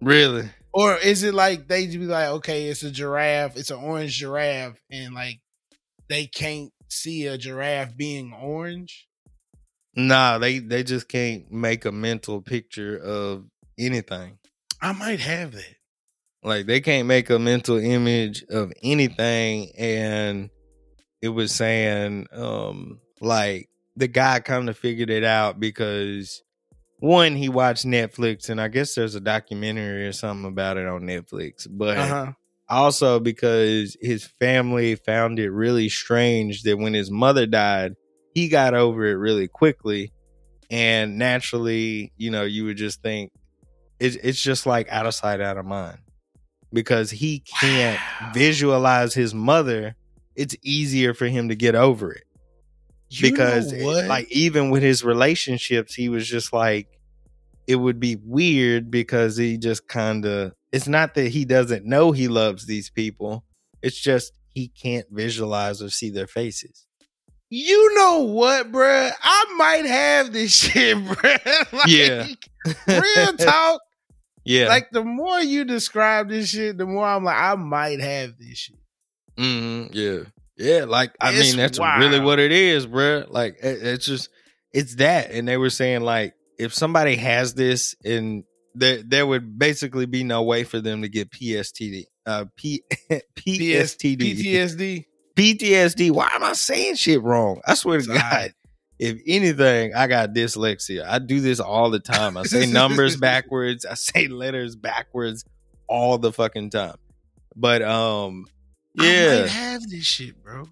Really? 0.00 0.48
Or 0.72 0.96
is 0.96 1.24
it 1.24 1.34
like 1.34 1.66
they 1.66 1.88
be 1.88 1.98
like, 1.98 2.28
okay, 2.28 2.66
it's 2.66 2.84
a 2.84 2.92
giraffe, 2.92 3.56
it's 3.56 3.72
an 3.72 3.78
orange 3.78 4.16
giraffe, 4.16 4.80
and 4.88 5.14
like 5.14 5.40
they 6.08 6.26
can't 6.26 6.70
see 6.88 7.26
a 7.26 7.36
giraffe 7.36 7.96
being 7.96 8.32
orange? 8.32 9.08
Nah, 9.96 10.38
they 10.38 10.60
they 10.60 10.84
just 10.84 11.08
can't 11.08 11.50
make 11.50 11.84
a 11.86 11.92
mental 11.92 12.40
picture 12.40 12.96
of 12.96 13.44
anything. 13.76 14.38
I 14.80 14.92
might 14.92 15.20
have 15.20 15.52
that. 15.52 15.74
Like 16.44 16.66
they 16.66 16.80
can't 16.80 17.08
make 17.08 17.30
a 17.30 17.38
mental 17.40 17.78
image 17.78 18.44
of 18.48 18.72
anything, 18.80 19.72
and 19.76 20.50
it 21.20 21.30
was 21.30 21.50
saying, 21.50 22.28
um, 22.32 23.00
like 23.20 23.68
the 23.96 24.08
guy 24.08 24.40
kind 24.40 24.68
of 24.68 24.76
figured 24.76 25.10
it 25.10 25.24
out 25.24 25.60
because 25.60 26.42
one, 27.02 27.34
he 27.34 27.48
watched 27.48 27.84
Netflix, 27.84 28.48
and 28.48 28.60
I 28.60 28.68
guess 28.68 28.94
there's 28.94 29.16
a 29.16 29.20
documentary 29.20 30.06
or 30.06 30.12
something 30.12 30.46
about 30.48 30.76
it 30.76 30.86
on 30.86 31.02
Netflix. 31.02 31.66
But 31.68 31.98
uh-huh. 31.98 32.32
also 32.68 33.18
because 33.18 33.96
his 34.00 34.24
family 34.24 34.94
found 34.94 35.40
it 35.40 35.50
really 35.50 35.88
strange 35.88 36.62
that 36.62 36.78
when 36.78 36.94
his 36.94 37.10
mother 37.10 37.44
died, 37.44 37.94
he 38.34 38.48
got 38.48 38.74
over 38.74 39.04
it 39.04 39.14
really 39.14 39.48
quickly. 39.48 40.12
And 40.70 41.18
naturally, 41.18 42.12
you 42.16 42.30
know, 42.30 42.44
you 42.44 42.64
would 42.66 42.76
just 42.76 43.02
think 43.02 43.32
it's 43.98 44.14
it's 44.16 44.40
just 44.40 44.64
like 44.64 44.88
out 44.88 45.06
of 45.06 45.14
sight, 45.14 45.40
out 45.40 45.58
of 45.58 45.66
mind. 45.66 45.98
Because 46.72 47.10
he 47.10 47.40
can't 47.60 48.00
wow. 48.20 48.30
visualize 48.32 49.12
his 49.12 49.34
mother, 49.34 49.96
it's 50.36 50.54
easier 50.62 51.14
for 51.14 51.26
him 51.26 51.48
to 51.48 51.56
get 51.56 51.74
over 51.74 52.12
it 52.12 52.24
because 53.20 53.72
it, 53.72 54.06
like 54.08 54.30
even 54.30 54.70
with 54.70 54.82
his 54.82 55.04
relationships 55.04 55.94
he 55.94 56.08
was 56.08 56.26
just 56.26 56.52
like 56.52 56.88
it 57.66 57.76
would 57.76 58.00
be 58.00 58.16
weird 58.16 58.90
because 58.90 59.36
he 59.36 59.56
just 59.58 59.86
kind 59.88 60.24
of 60.24 60.52
it's 60.72 60.88
not 60.88 61.14
that 61.14 61.28
he 61.28 61.44
doesn't 61.44 61.84
know 61.84 62.12
he 62.12 62.28
loves 62.28 62.66
these 62.66 62.90
people 62.90 63.44
it's 63.82 64.00
just 64.00 64.32
he 64.54 64.68
can't 64.68 65.06
visualize 65.10 65.82
or 65.82 65.88
see 65.88 66.10
their 66.10 66.26
faces. 66.26 66.86
You 67.50 67.94
know 67.94 68.20
what 68.20 68.70
bruh? 68.72 69.12
I 69.22 69.54
might 69.56 69.86
have 69.86 70.32
this 70.32 70.54
shit 70.58 70.96
bruh 70.96 71.72
like, 71.72 71.88
yeah 71.88 72.26
real 72.86 73.36
talk. 73.38 73.80
Yeah. 74.44 74.68
Like 74.68 74.90
the 74.90 75.04
more 75.04 75.40
you 75.40 75.64
describe 75.64 76.28
this 76.28 76.48
shit 76.48 76.78
the 76.78 76.86
more 76.86 77.06
i'm 77.06 77.24
like 77.24 77.36
i 77.36 77.54
might 77.54 78.00
have 78.00 78.38
this 78.38 78.58
shit. 78.58 78.76
Mm-hmm, 79.36 79.92
yeah 79.92 80.24
yeah, 80.56 80.84
like 80.84 81.14
I 81.20 81.32
it's 81.32 81.50
mean, 81.50 81.56
that's 81.56 81.78
wild. 81.78 82.00
really 82.00 82.20
what 82.20 82.38
it 82.38 82.52
is, 82.52 82.86
bro. 82.86 83.24
Like 83.28 83.58
it, 83.62 83.82
it's 83.82 84.06
just 84.06 84.28
it's 84.72 84.96
that, 84.96 85.30
and 85.30 85.46
they 85.46 85.56
were 85.56 85.70
saying 85.70 86.02
like 86.02 86.34
if 86.58 86.74
somebody 86.74 87.16
has 87.16 87.54
this, 87.54 87.94
and 88.04 88.44
there 88.74 89.02
there 89.02 89.26
would 89.26 89.58
basically 89.58 90.06
be 90.06 90.24
no 90.24 90.42
way 90.42 90.64
for 90.64 90.80
them 90.80 91.02
to 91.02 91.08
get 91.08 91.30
PSTD, 91.30 92.04
uh, 92.26 92.44
P 92.56 92.82
PSTD, 93.10 94.18
PTSD, 94.18 95.04
PTSD. 95.36 96.10
Why 96.10 96.30
am 96.34 96.44
I 96.44 96.52
saying 96.52 96.96
shit 96.96 97.22
wrong? 97.22 97.60
I 97.66 97.74
swear 97.74 98.00
to 98.00 98.06
God. 98.06 98.54
If 98.98 99.18
anything, 99.26 99.94
I 99.96 100.06
got 100.06 100.32
dyslexia. 100.32 101.04
I 101.04 101.18
do 101.18 101.40
this 101.40 101.58
all 101.58 101.90
the 101.90 101.98
time. 101.98 102.36
I 102.36 102.44
say 102.44 102.66
numbers 102.70 103.16
backwards. 103.16 103.84
I 103.84 103.94
say 103.94 104.28
letters 104.28 104.76
backwards 104.76 105.44
all 105.88 106.18
the 106.18 106.30
fucking 106.30 106.70
time. 106.70 106.94
But 107.56 107.82
um, 107.82 108.46
yeah. 108.94 109.04
I 109.04 109.40
might 109.40 109.50
have 109.50 109.82
this 109.88 110.04
shit, 110.04 110.42
bro. 110.42 110.64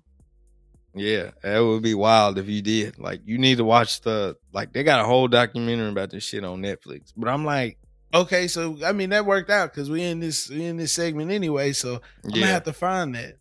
Yeah, 0.95 1.31
that 1.43 1.61
would 1.61 1.83
be 1.83 1.95
wild 1.95 2.39
if 2.39 2.49
you 2.49 2.63
did. 2.63 2.99
Like, 2.99 3.21
you 3.25 3.39
need 3.39 3.59
to 3.59 3.65
watch 3.65 4.01
the 4.01 4.37
like 4.53 4.73
they 4.73 4.83
got 4.83 5.01
a 5.01 5.05
whole 5.05 5.29
documentary 5.29 5.89
about 5.89 6.11
this 6.11 6.25
shit 6.25 6.45
on 6.45 6.63
Netflix. 6.63 7.13
But 7.17 7.29
I'm 7.29 7.45
like, 7.45 7.79
okay, 8.13 8.49
so 8.49 8.77
I 8.85 8.93
mean 8.93 9.11
that 9.11 9.27
worked 9.27 9.51
out 9.51 9.73
because 9.73 9.89
we 9.89 10.03
in 10.03 10.19
this 10.19 10.49
we 10.51 10.65
in 10.65 10.77
this 10.77 10.93
segment 10.93 11.31
anyway. 11.31 11.73
So 11.73 12.01
I'm 12.25 12.31
yeah. 12.31 12.41
gonna 12.41 12.53
have 12.53 12.65
to 12.65 12.73
find 12.73 13.15
that. 13.15 13.39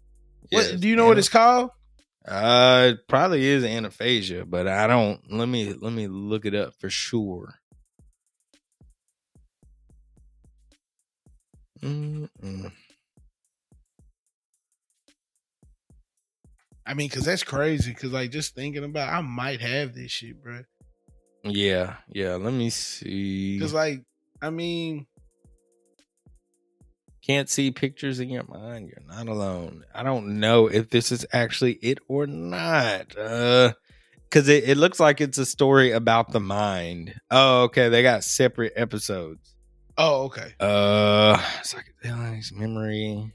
Yes. 0.52 0.72
What 0.72 0.82
do 0.82 0.88
you 0.88 0.96
know 0.96 1.08
what 1.08 1.18
it's 1.18 1.30
called? 1.30 1.72
Uh, 2.28 2.92
it 2.92 3.08
probably 3.08 3.44
is 3.46 3.64
aphantasia, 3.64 4.48
but 4.48 4.68
I 4.68 4.86
don't. 4.86 5.20
Let 5.32 5.48
me 5.48 5.74
let 5.74 5.94
me 5.94 6.08
look 6.08 6.46
it 6.46 6.54
up 6.54 6.74
for 6.80 6.90
sure. 6.90 7.56
Mm-mm. 11.82 12.72
I 16.90 16.96
mean, 16.96 17.08
cause 17.08 17.24
that's 17.24 17.44
crazy. 17.44 17.94
Cause 17.94 18.12
like 18.12 18.32
just 18.32 18.56
thinking 18.56 18.84
about, 18.84 19.14
I 19.14 19.22
might 19.22 19.62
have 19.62 19.94
this 19.94 20.10
shit, 20.10 20.42
bro. 20.42 20.62
Yeah, 21.44 21.98
yeah. 22.12 22.34
Let 22.34 22.52
me 22.52 22.72
see. 22.72 23.60
Cause 23.60 23.74
like, 23.74 24.02
I 24.42 24.50
mean, 24.50 25.06
can't 27.24 27.48
see 27.48 27.70
pictures 27.70 28.20
in 28.20 28.32
your 28.32 28.46
mind. 28.46 28.90
You're 28.90 29.08
not 29.08 29.28
alone. 29.28 29.86
I 29.94 30.02
don't 30.02 30.40
know 30.40 30.66
if 30.66 30.90
this 30.90 31.12
is 31.12 31.28
actually 31.32 31.74
it 31.74 32.00
or 32.08 32.26
not. 32.26 33.16
Uh, 33.16 33.74
cause 34.32 34.48
it, 34.48 34.68
it 34.68 34.78
looks 34.78 35.00
like 35.00 35.22
it's 35.22 35.38
a 35.38 35.46
story 35.46 35.92
about 35.92 36.32
the 36.32 36.40
mind. 36.40 37.14
Oh, 37.30 37.66
okay. 37.66 37.90
They 37.90 38.02
got 38.02 38.24
separate 38.24 38.74
episodes. 38.76 39.56
Oh, 39.96 40.24
okay. 40.24 40.56
Uh, 40.60 41.38
psychedelics, 41.62 42.52
memory. 42.52 43.32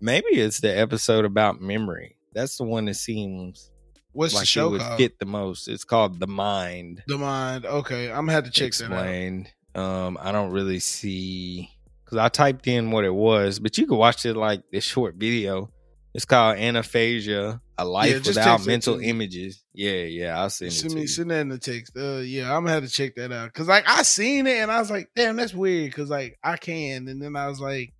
Maybe 0.00 0.28
it's 0.28 0.60
the 0.60 0.74
episode 0.74 1.26
about 1.26 1.60
memory. 1.60 2.16
That's 2.34 2.56
the 2.56 2.64
one 2.64 2.86
that 2.86 2.94
seems 2.94 3.70
What's 4.14 4.32
like 4.32 4.42
the 4.42 4.46
show 4.46 4.68
it 4.68 4.70
would 4.70 4.80
called? 4.80 4.98
fit 4.98 5.18
the 5.18 5.26
most. 5.26 5.68
It's 5.68 5.84
called 5.84 6.20
The 6.20 6.28
Mind. 6.28 7.02
The 7.08 7.18
Mind. 7.18 7.66
Okay, 7.66 8.08
I'm 8.08 8.26
gonna 8.26 8.32
have 8.32 8.44
to 8.44 8.50
check 8.50 8.68
Explained. 8.68 9.50
that 9.74 9.80
out. 9.80 10.06
Um, 10.06 10.18
I 10.20 10.30
don't 10.30 10.52
really 10.52 10.78
see 10.78 11.68
because 12.04 12.18
I 12.18 12.28
typed 12.28 12.68
in 12.68 12.92
what 12.92 13.04
it 13.04 13.12
was, 13.14 13.58
but 13.58 13.76
you 13.76 13.88
can 13.88 13.96
watch 13.96 14.24
it 14.24 14.34
like 14.34 14.62
this 14.70 14.84
short 14.84 15.16
video. 15.16 15.68
It's 16.14 16.24
called 16.24 16.58
Aphantasia: 16.58 17.60
A 17.76 17.84
Life 17.84 18.12
yeah, 18.12 18.18
Without 18.24 18.64
Mental 18.64 19.00
Images. 19.00 19.64
Yeah, 19.72 20.02
yeah, 20.02 20.40
I'll 20.40 20.48
send 20.48 20.72
send 20.72 20.92
it. 20.92 20.96
Me, 20.96 21.06
send 21.08 21.32
that 21.32 21.40
in 21.40 21.48
the 21.48 21.58
text. 21.58 21.96
Uh, 21.96 22.18
yeah, 22.18 22.56
I'm 22.56 22.62
gonna 22.62 22.70
have 22.70 22.84
to 22.84 22.90
check 22.90 23.16
that 23.16 23.32
out 23.32 23.52
because 23.52 23.66
like 23.66 23.82
I 23.88 24.04
seen 24.04 24.46
it 24.46 24.58
and 24.58 24.70
I 24.70 24.78
was 24.78 24.92
like, 24.92 25.10
damn, 25.16 25.34
that's 25.34 25.52
weird. 25.54 25.90
Because 25.90 26.08
like 26.08 26.38
I 26.40 26.56
can, 26.56 27.08
and 27.08 27.20
then 27.20 27.34
I 27.34 27.48
was 27.48 27.60
like, 27.60 27.92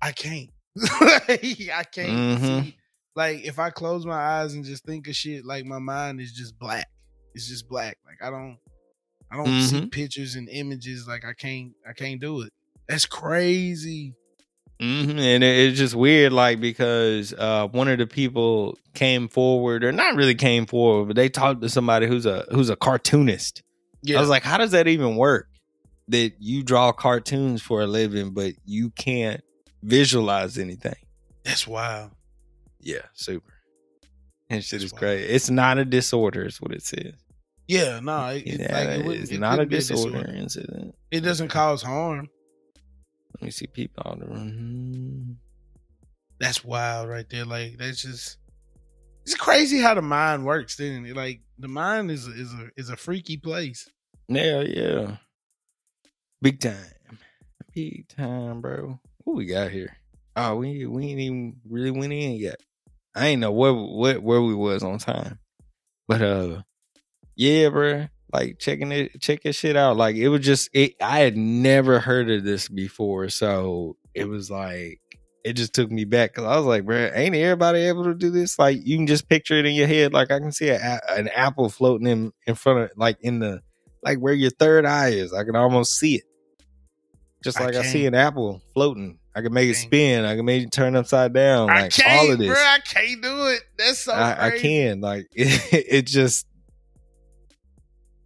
I 0.00 0.12
can't. 0.12 0.50
I 0.80 1.84
can't 1.90 2.10
mm-hmm. 2.10 2.60
see 2.62 2.76
like 3.16 3.44
if 3.44 3.58
I 3.58 3.70
close 3.70 4.06
my 4.06 4.14
eyes 4.14 4.54
and 4.54 4.64
just 4.64 4.84
think 4.84 5.08
of 5.08 5.14
shit, 5.16 5.44
like 5.44 5.64
my 5.64 5.78
mind 5.78 6.20
is 6.20 6.32
just 6.32 6.58
black. 6.58 6.86
it's 7.34 7.48
just 7.48 7.68
black. 7.68 7.96
Like 8.06 8.22
I 8.26 8.30
don't 8.30 8.58
I 9.32 9.36
don't 9.36 9.60
see 9.60 9.80
Mhm. 9.82 9.90
pictures 9.92 10.34
and 10.34 10.48
images. 10.48 11.06
Like 11.06 11.24
I 11.24 11.32
can't 11.32 11.72
I 11.88 11.92
can't 11.92 12.20
do 12.20 12.42
it. 12.42 12.52
That's 12.88 13.06
crazy. 13.06 14.14
hmm 14.80 15.10
And 15.18 15.44
it, 15.44 15.68
it's 15.68 15.78
just 15.78 15.94
weird, 15.94 16.32
like 16.32 16.58
because 16.60 17.32
uh, 17.34 17.68
one 17.68 17.86
of 17.88 17.98
the 17.98 18.06
people 18.06 18.78
came 18.94 19.28
forward, 19.28 19.84
or 19.84 19.92
not 19.92 20.16
really 20.16 20.34
came 20.34 20.66
forward, 20.66 21.06
but 21.08 21.16
they 21.16 21.28
talked 21.28 21.60
to 21.62 21.68
somebody 21.68 22.06
who's 22.06 22.26
a 22.26 22.46
who's 22.50 22.70
a 22.70 22.76
cartoonist. 22.76 23.62
Yeah, 24.02 24.16
I 24.16 24.20
was 24.20 24.30
like, 24.30 24.42
how 24.42 24.56
does 24.56 24.70
that 24.70 24.88
even 24.88 25.16
work? 25.16 25.48
That 26.08 26.32
you 26.40 26.62
draw 26.64 26.90
cartoons 26.92 27.60
for 27.62 27.82
a 27.82 27.86
living, 27.86 28.30
but 28.32 28.54
you 28.64 28.90
can't 28.90 29.42
visualize 29.82 30.58
anything. 30.58 30.96
that's 31.44 31.66
wild. 31.68 32.10
Yeah, 32.80 33.02
super. 33.14 33.52
And 34.48 34.64
shit 34.64 34.80
That's 34.80 34.92
is 34.92 34.98
great. 34.98 35.20
It's 35.22 35.50
not 35.50 35.78
a 35.78 35.84
disorder, 35.84 36.44
is 36.44 36.60
what 36.60 36.72
it 36.72 36.82
says. 36.82 37.12
Yeah, 37.68 38.00
no, 38.00 38.26
it, 38.28 38.42
it- 38.46 38.60
Yeah, 38.60 38.72
like, 38.78 38.88
it 39.06 39.20
it's 39.20 39.30
it 39.30 39.38
not 39.38 39.54
a 39.54 39.56
couldn't 39.58 39.68
be 39.70 39.76
disorder. 39.76 40.28
incident. 40.34 40.94
It 41.10 41.20
doesn't 41.20 41.48
cause 41.48 41.82
harm. 41.82 42.28
Let 43.34 43.42
me 43.44 43.50
see 43.50 43.66
people 43.68 44.02
on 44.06 44.18
the 44.18 44.26
room. 44.26 45.38
That's 46.40 46.64
wild 46.64 47.08
right 47.08 47.28
there. 47.30 47.44
Like 47.44 47.76
that's 47.78 48.02
just 48.02 48.38
it's 49.22 49.34
crazy 49.34 49.78
how 49.78 49.94
the 49.94 50.02
mind 50.02 50.44
works. 50.44 50.76
Then 50.76 51.06
it? 51.06 51.14
like 51.16 51.40
the 51.58 51.68
mind 51.68 52.10
is 52.10 52.26
is 52.26 52.52
a 52.52 52.70
is 52.76 52.90
a 52.90 52.96
freaky 52.96 53.36
place. 53.36 53.88
Yeah, 54.28 54.60
yeah. 54.62 55.16
Big 56.42 56.60
time. 56.60 56.74
Big 57.74 58.08
time, 58.08 58.60
bro. 58.60 58.98
What 59.24 59.36
we 59.36 59.46
got 59.46 59.70
here? 59.70 59.96
Oh, 60.34 60.56
we 60.56 60.86
we 60.86 61.06
ain't 61.06 61.20
even 61.20 61.56
really 61.68 61.90
went 61.90 62.12
in 62.12 62.32
yet. 62.32 62.60
I 63.14 63.28
ain't 63.28 63.40
know 63.40 63.52
where 63.52 63.74
what 63.74 64.22
where 64.22 64.42
we 64.42 64.54
was 64.54 64.82
on 64.82 64.98
time. 64.98 65.38
But 66.08 66.22
uh 66.22 66.62
yeah, 67.36 67.68
bro. 67.68 68.08
Like 68.32 68.58
checking 68.58 68.92
it 68.92 69.20
checking 69.20 69.52
shit 69.52 69.76
out. 69.76 69.96
Like 69.96 70.16
it 70.16 70.28
was 70.28 70.40
just 70.40 70.70
it 70.72 70.94
I 71.00 71.20
had 71.20 71.36
never 71.36 71.98
heard 71.98 72.30
of 72.30 72.44
this 72.44 72.68
before. 72.68 73.28
So 73.28 73.96
it 74.14 74.28
was 74.28 74.50
like 74.50 75.00
it 75.44 75.54
just 75.54 75.74
took 75.74 75.90
me 75.90 76.04
back 76.04 76.32
because 76.32 76.44
I 76.44 76.56
was 76.56 76.66
like, 76.66 76.84
bro, 76.84 77.10
ain't 77.14 77.34
everybody 77.34 77.80
able 77.80 78.04
to 78.04 78.14
do 78.14 78.30
this? 78.30 78.58
Like 78.58 78.78
you 78.84 78.96
can 78.96 79.06
just 79.06 79.28
picture 79.28 79.58
it 79.58 79.66
in 79.66 79.74
your 79.74 79.86
head. 79.86 80.12
Like 80.12 80.30
I 80.30 80.38
can 80.38 80.52
see 80.52 80.68
a, 80.68 81.00
an 81.08 81.28
apple 81.28 81.68
floating 81.68 82.06
in 82.06 82.32
in 82.46 82.54
front 82.54 82.80
of 82.80 82.90
like 82.96 83.18
in 83.20 83.38
the 83.38 83.60
like 84.02 84.18
where 84.18 84.34
your 84.34 84.50
third 84.50 84.84
eye 84.84 85.10
is. 85.10 85.32
I 85.32 85.44
can 85.44 85.56
almost 85.56 85.98
see 85.98 86.16
it. 86.16 86.24
Just 87.42 87.58
like 87.58 87.74
I, 87.74 87.82
see 87.82 88.06
an 88.06 88.14
apple 88.14 88.60
floating. 88.74 89.18
I 89.34 89.42
can 89.42 89.52
make 89.52 89.68
it 89.70 89.76
spin. 89.76 90.24
I 90.24 90.34
can 90.34 90.44
make 90.44 90.64
it 90.64 90.72
turn 90.72 90.96
upside 90.96 91.32
down. 91.32 91.70
I 91.70 91.88
can't, 91.88 92.20
all 92.20 92.32
of 92.32 92.38
this. 92.38 92.48
bro. 92.48 92.56
I 92.56 92.78
can't 92.84 93.22
do 93.22 93.46
it. 93.48 93.62
That's 93.78 94.00
so 94.00 94.12
I, 94.12 94.46
I 94.48 94.58
can. 94.58 95.00
Like 95.00 95.28
it, 95.34 95.86
it 95.88 96.06
just 96.06 96.46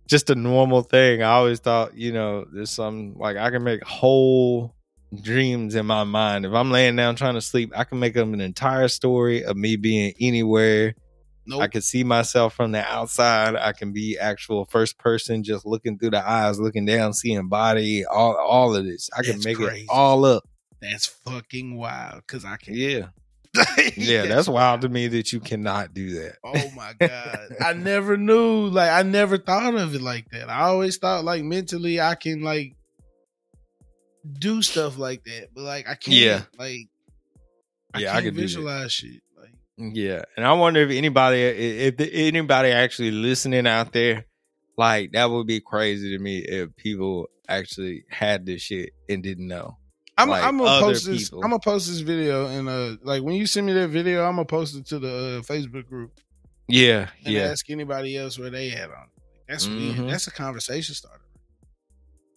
just 0.09 0.31
a 0.31 0.35
normal 0.35 0.83
thing. 0.83 1.23
I 1.23 1.33
always 1.33 1.61
thought, 1.61 1.97
you 1.97 2.13
know, 2.13 2.47
there's 2.51 2.71
some 2.71 3.15
like 3.17 3.37
I 3.37 3.51
can 3.51 3.63
make 3.63 3.83
whole 3.85 4.75
dreams 5.23 5.75
in 5.75 5.87
my 5.87 6.05
mind. 6.05 6.47
If 6.47 6.53
I'm 6.53 6.71
laying 6.71 6.97
down 6.97 7.17
trying 7.17 7.35
to 7.35 7.41
sleep, 7.41 7.73
I 7.77 7.85
can 7.85 7.99
make 7.99 8.17
up 8.17 8.27
an 8.27 8.41
entire 8.41 8.89
story 8.89 9.45
of 9.45 9.57
me 9.57 9.77
being 9.77 10.15
anywhere. 10.21 10.95
Nope. 11.47 11.61
I 11.61 11.69
can 11.69 11.83
see 11.83 12.05
myself 12.05 12.55
from 12.55 12.73
the 12.73 12.83
outside. 12.91 13.55
I 13.55 13.73
can 13.73 13.93
be 13.93 14.19
actual 14.19 14.65
first 14.65 14.99
person, 14.99 15.43
just 15.43 15.67
looking 15.67 15.99
through 15.99 16.13
the 16.13 16.27
eyes, 16.27 16.59
looking 16.59 16.87
down, 16.87 17.13
seeing 17.13 17.49
body, 17.49 18.05
all 18.07 18.37
all 18.37 18.75
of 18.75 18.85
this. 18.87 19.11
I 19.17 19.23
can 19.23 19.33
That's 19.33 19.45
make 19.45 19.57
crazy. 19.59 19.83
it 19.83 19.89
all 19.91 20.25
up. 20.25 20.45
That's 20.91 21.07
fucking 21.07 21.77
wild. 21.77 22.27
Cause 22.27 22.45
I 22.45 22.57
can't. 22.57 22.77
Yeah, 22.77 23.07
yeah, 23.97 24.27
that's 24.27 24.49
wild 24.49 24.81
to 24.83 24.89
me 24.89 25.07
that 25.09 25.33
you 25.33 25.41
cannot 25.41 25.95
do 25.95 26.21
that. 26.21 26.37
Oh 26.45 26.71
my 26.77 26.93
god. 26.99 27.55
I 27.61 27.73
never 27.73 28.17
knew. 28.17 28.67
Like 28.69 28.91
I 28.91 29.03
never 29.03 29.39
thought 29.39 29.75
of 29.75 29.95
it 29.95 30.03
like 30.03 30.29
that. 30.31 30.51
I 30.51 30.63
always 30.63 30.97
thought 30.99 31.25
like 31.25 31.43
mentally 31.45 32.01
I 32.01 32.15
can 32.17 32.43
like 32.43 32.75
do 34.39 34.63
stuff 34.63 34.99
like 34.99 35.25
that. 35.25 35.49
But 35.55 35.63
like 35.65 35.89
I 35.89 35.95
can't 35.95 36.17
Yeah. 36.17 36.43
like 36.59 36.89
Yeah, 37.97 38.11
I 38.11 38.15
can't 38.15 38.25
could 38.25 38.35
do 38.35 38.41
that. 38.41 38.43
visualize 38.43 38.93
shit. 38.93 39.23
Like 39.39 39.53
Yeah, 39.79 40.23
and 40.37 40.47
I 40.47 40.53
wonder 40.55 40.81
if 40.81 40.91
anybody, 40.91 41.41
if 41.43 41.95
anybody 41.99 42.71
actually 42.71 43.11
listening 43.13 43.67
out 43.67 43.93
there, 43.93 44.27
like 44.77 45.13
that 45.13 45.31
would 45.31 45.47
be 45.47 45.61
crazy 45.61 46.17
to 46.17 46.23
me 46.23 46.39
if 46.39 46.75
people 46.77 47.29
actually 47.49 48.05
had 48.11 48.47
this 48.47 48.63
shit 48.63 48.91
and 49.09 49.23
didn't 49.23 49.47
know. 49.47 49.77
I'm, 50.17 50.29
Like 50.29 50.45
I'm 50.45 50.59
gonna 50.59 50.81
post 50.81 51.07
this. 51.07 51.29
people. 51.29 51.43
I'm 51.45 51.51
gonna 51.51 51.61
post 51.61 51.89
this 51.89 52.01
video 52.01 52.47
and 52.47 52.69
uh, 52.69 52.97
like 53.03 53.23
when 53.23 53.35
you 53.35 53.47
send 53.47 53.67
me 53.67 53.73
that 53.75 53.89
video, 53.89 54.25
I'm 54.25 54.37
gonna 54.37 54.45
post 54.45 54.77
it 54.77 54.87
to 54.87 54.99
the 54.99 55.09
uh, 55.09 55.43
Facebook 55.43 55.89
group 55.89 56.13
Yeah, 56.69 57.09
and 57.25 57.35
yeah, 57.35 57.43
ask 57.51 57.69
anybody 57.71 58.17
else 58.17 58.39
where 58.39 58.51
they 58.51 58.71
at 58.73 58.91
on 58.91 59.09
it. 59.17 59.23
That's. 59.49 59.67
Mhm. 59.67 60.09
That's 60.09 60.27
a 60.27 60.31
conversation 60.31 60.95
starter. 60.95 61.21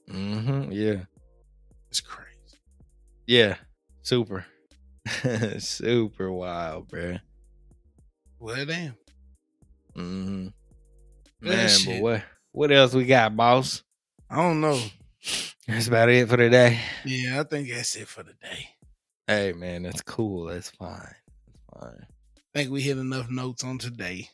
Mm 0.10 0.44
hmm 0.66 0.72
yeah, 0.72 1.04
It's 1.90 2.00
crazy. 2.00 2.58
yeah, 3.26 3.56
super, 4.02 4.46
super 5.60 6.32
wild, 6.32 6.88
bruh. 6.90 7.20
Well, 8.40 8.66
damn. 8.66 8.96
Mm 9.96 10.26
hmm 10.26 10.48
That 11.42 11.56
Man, 11.56 11.70
but 11.86 12.02
what 12.02 12.24
what 12.54 12.72
else 12.72 12.94
we 12.94 13.06
got, 13.06 13.36
boss? 13.36 13.84
I 14.30 14.38
don't 14.38 14.62
know. 14.62 14.80
That's 15.68 15.88
about 15.88 16.10
it 16.10 16.28
for 16.30 16.38
today. 16.38 16.80
Yeah, 17.06 17.42
I 17.42 17.44
think 17.44 17.70
that's 17.70 17.96
it 17.98 18.08
for 18.08 18.24
today. 18.24 18.70
Hey, 19.28 19.52
man, 19.52 19.84
that's 19.84 20.02
cool. 20.02 20.46
That's 20.46 20.70
fine. 20.70 21.14
That's 21.46 21.84
fine. 21.84 22.06
I 22.06 22.60
think 22.60 22.72
we 22.72 22.82
hit 22.82 22.98
enough 22.98 23.30
notes 23.30 23.66
on 23.66 23.78
today. 23.78 24.30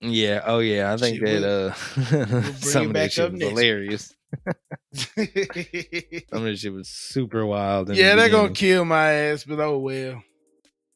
Yeah. 0.00 0.42
Oh, 0.46 0.60
yeah. 0.60 0.92
I 0.92 0.96
think 0.96 1.18
Shit, 1.18 1.42
that 1.42 1.44
uh, 1.44 1.74
bring 2.40 2.52
some 2.54 2.86
of 2.86 2.92
back 2.92 3.02
that 3.10 3.12
shit 3.12 3.24
up 3.24 3.32
was 3.32 3.42
hilarious. 3.42 4.14
Some 4.94 5.24
of 5.24 6.42
that 6.44 6.56
shit 6.58 6.72
was 6.72 6.88
super 6.88 7.44
wild. 7.46 7.88
in 7.90 7.96
the 7.96 8.00
yeah, 8.00 8.14
they're 8.14 8.28
gonna 8.28 8.50
kill 8.52 8.84
my 8.84 9.10
ass, 9.10 9.44
but 9.44 9.58
oh 9.60 9.78
well. 9.78 10.22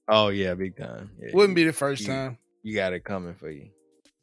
Oh 0.08 0.28
yeah, 0.28 0.54
big 0.54 0.76
time. 0.76 1.10
Yeah, 1.20 1.30
Wouldn't 1.32 1.56
be 1.56 1.64
the 1.64 1.72
first 1.72 2.02
you- 2.02 2.08
time. 2.08 2.38
You 2.62 2.74
got 2.74 2.92
it 2.92 3.04
coming 3.04 3.34
for 3.34 3.50
you. 3.50 3.70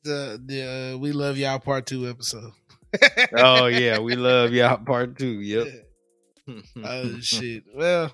The 0.03 0.41
the 0.45 0.93
uh, 0.93 0.97
we 0.97 1.11
love 1.11 1.37
y'all 1.37 1.59
part 1.59 1.85
two 1.85 2.07
episode. 2.07 2.51
Oh 3.35 3.67
yeah, 3.67 3.99
we 3.99 4.15
love 4.15 4.53
y'all 4.53 4.77
part 4.85 5.17
two. 5.17 5.41
Yep. 5.41 5.67
oh 6.83 7.19
shit. 7.19 7.63
Well, 7.75 8.13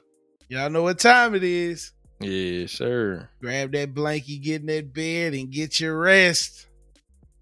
y'all 0.49 0.69
know 0.69 0.83
what 0.83 0.99
time 0.99 1.35
it 1.35 1.43
is. 1.43 1.91
Yeah, 2.19 2.65
sure. 2.67 3.29
Grab 3.41 3.71
that 3.73 3.93
blankie, 3.93 4.41
get 4.41 4.61
in 4.61 4.67
that 4.67 4.93
bed, 4.93 5.33
and 5.33 5.51
get 5.51 5.79
your 5.79 5.97
rest. 5.97 6.67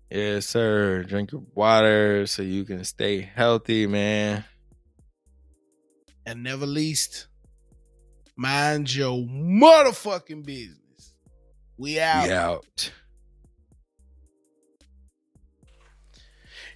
Yes, 0.10 0.48
sir. 0.48 1.03
Drink 1.03 1.32
your 1.32 1.44
water 1.53 2.26
so 2.26 2.41
you 2.41 2.66
can 2.66 2.84
stay 2.84 3.22
healthy, 3.22 3.88
man. 3.88 4.44
And 6.26 6.44
never 6.44 6.66
least, 6.66 7.28
mind 8.36 8.94
your 8.94 9.18
motherfucking 9.18 10.45
business. 10.45 11.14
We 11.78 11.99
out. 11.99 12.24
We 12.28 12.34
out. 12.34 12.91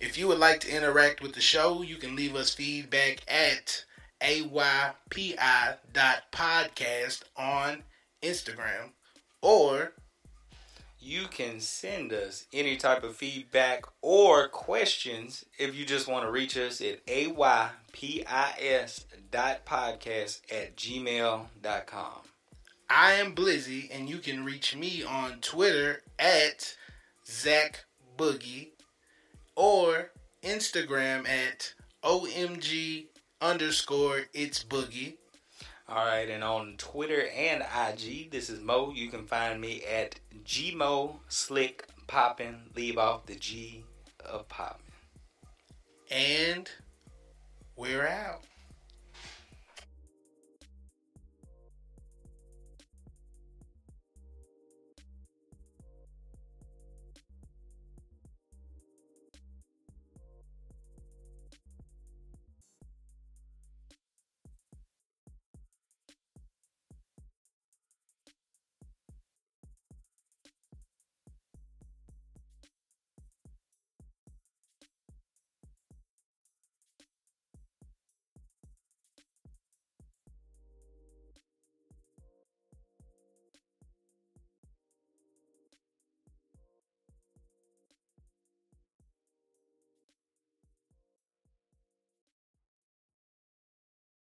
If 0.05 0.17
you 0.19 0.27
would 0.27 0.37
like 0.37 0.59
to 0.59 0.69
interact 0.69 1.23
with 1.23 1.33
the 1.33 1.41
show, 1.41 1.81
you 1.81 1.95
can 1.95 2.15
leave 2.15 2.35
us 2.35 2.53
feedback 2.53 3.23
at 3.27 3.85
aypi.podcast 4.21 5.23
on 7.35 7.81
Instagram 8.21 8.91
or 9.41 9.93
You 10.99 11.25
can 11.25 11.59
send 11.59 12.13
us 12.13 12.45
any 12.53 12.77
type 12.77 13.03
of 13.03 13.15
feedback 13.15 13.85
or 14.03 14.47
questions 14.47 15.43
if 15.57 15.75
you 15.75 15.85
just 15.85 16.07
want 16.07 16.23
to 16.23 16.29
reach 16.31 16.55
us 16.55 16.81
at 16.81 17.03
aypis.podcast 17.07 17.81
at 20.51 20.75
gmail.com. 20.77 22.21
I 22.87 23.13
am 23.13 23.33
Blizzy, 23.33 23.89
and 23.91 24.07
you 24.07 24.19
can 24.19 24.45
reach 24.45 24.75
me 24.75 25.03
on 25.03 25.39
Twitter 25.41 26.03
at 26.19 26.75
Zach 27.25 27.85
Boogie 28.15 28.74
or 29.55 30.11
Instagram 30.43 31.27
at 31.27 31.73
OMG 32.03 33.07
underscore 33.41 34.21
it's 34.33 34.63
Boogie. 34.63 35.15
All 35.87 36.03
right, 36.05 36.29
and 36.29 36.43
on 36.43 36.75
Twitter 36.77 37.27
and 37.35 37.61
IG, 37.61 38.31
this 38.31 38.49
is 38.49 38.59
Mo. 38.59 38.91
You 38.93 39.09
can 39.09 39.27
find 39.27 39.61
me 39.61 39.83
at 39.83 40.19
Gmo 40.43 41.17
Slick 41.27 41.87
Poppin. 42.07 42.55
Leave 42.75 42.97
off 42.97 43.27
the 43.27 43.35
G 43.35 43.83
of 44.25 44.47
Poppin. 44.49 44.81
And 46.09 46.69
we're 47.75 48.07
out. 48.07 48.41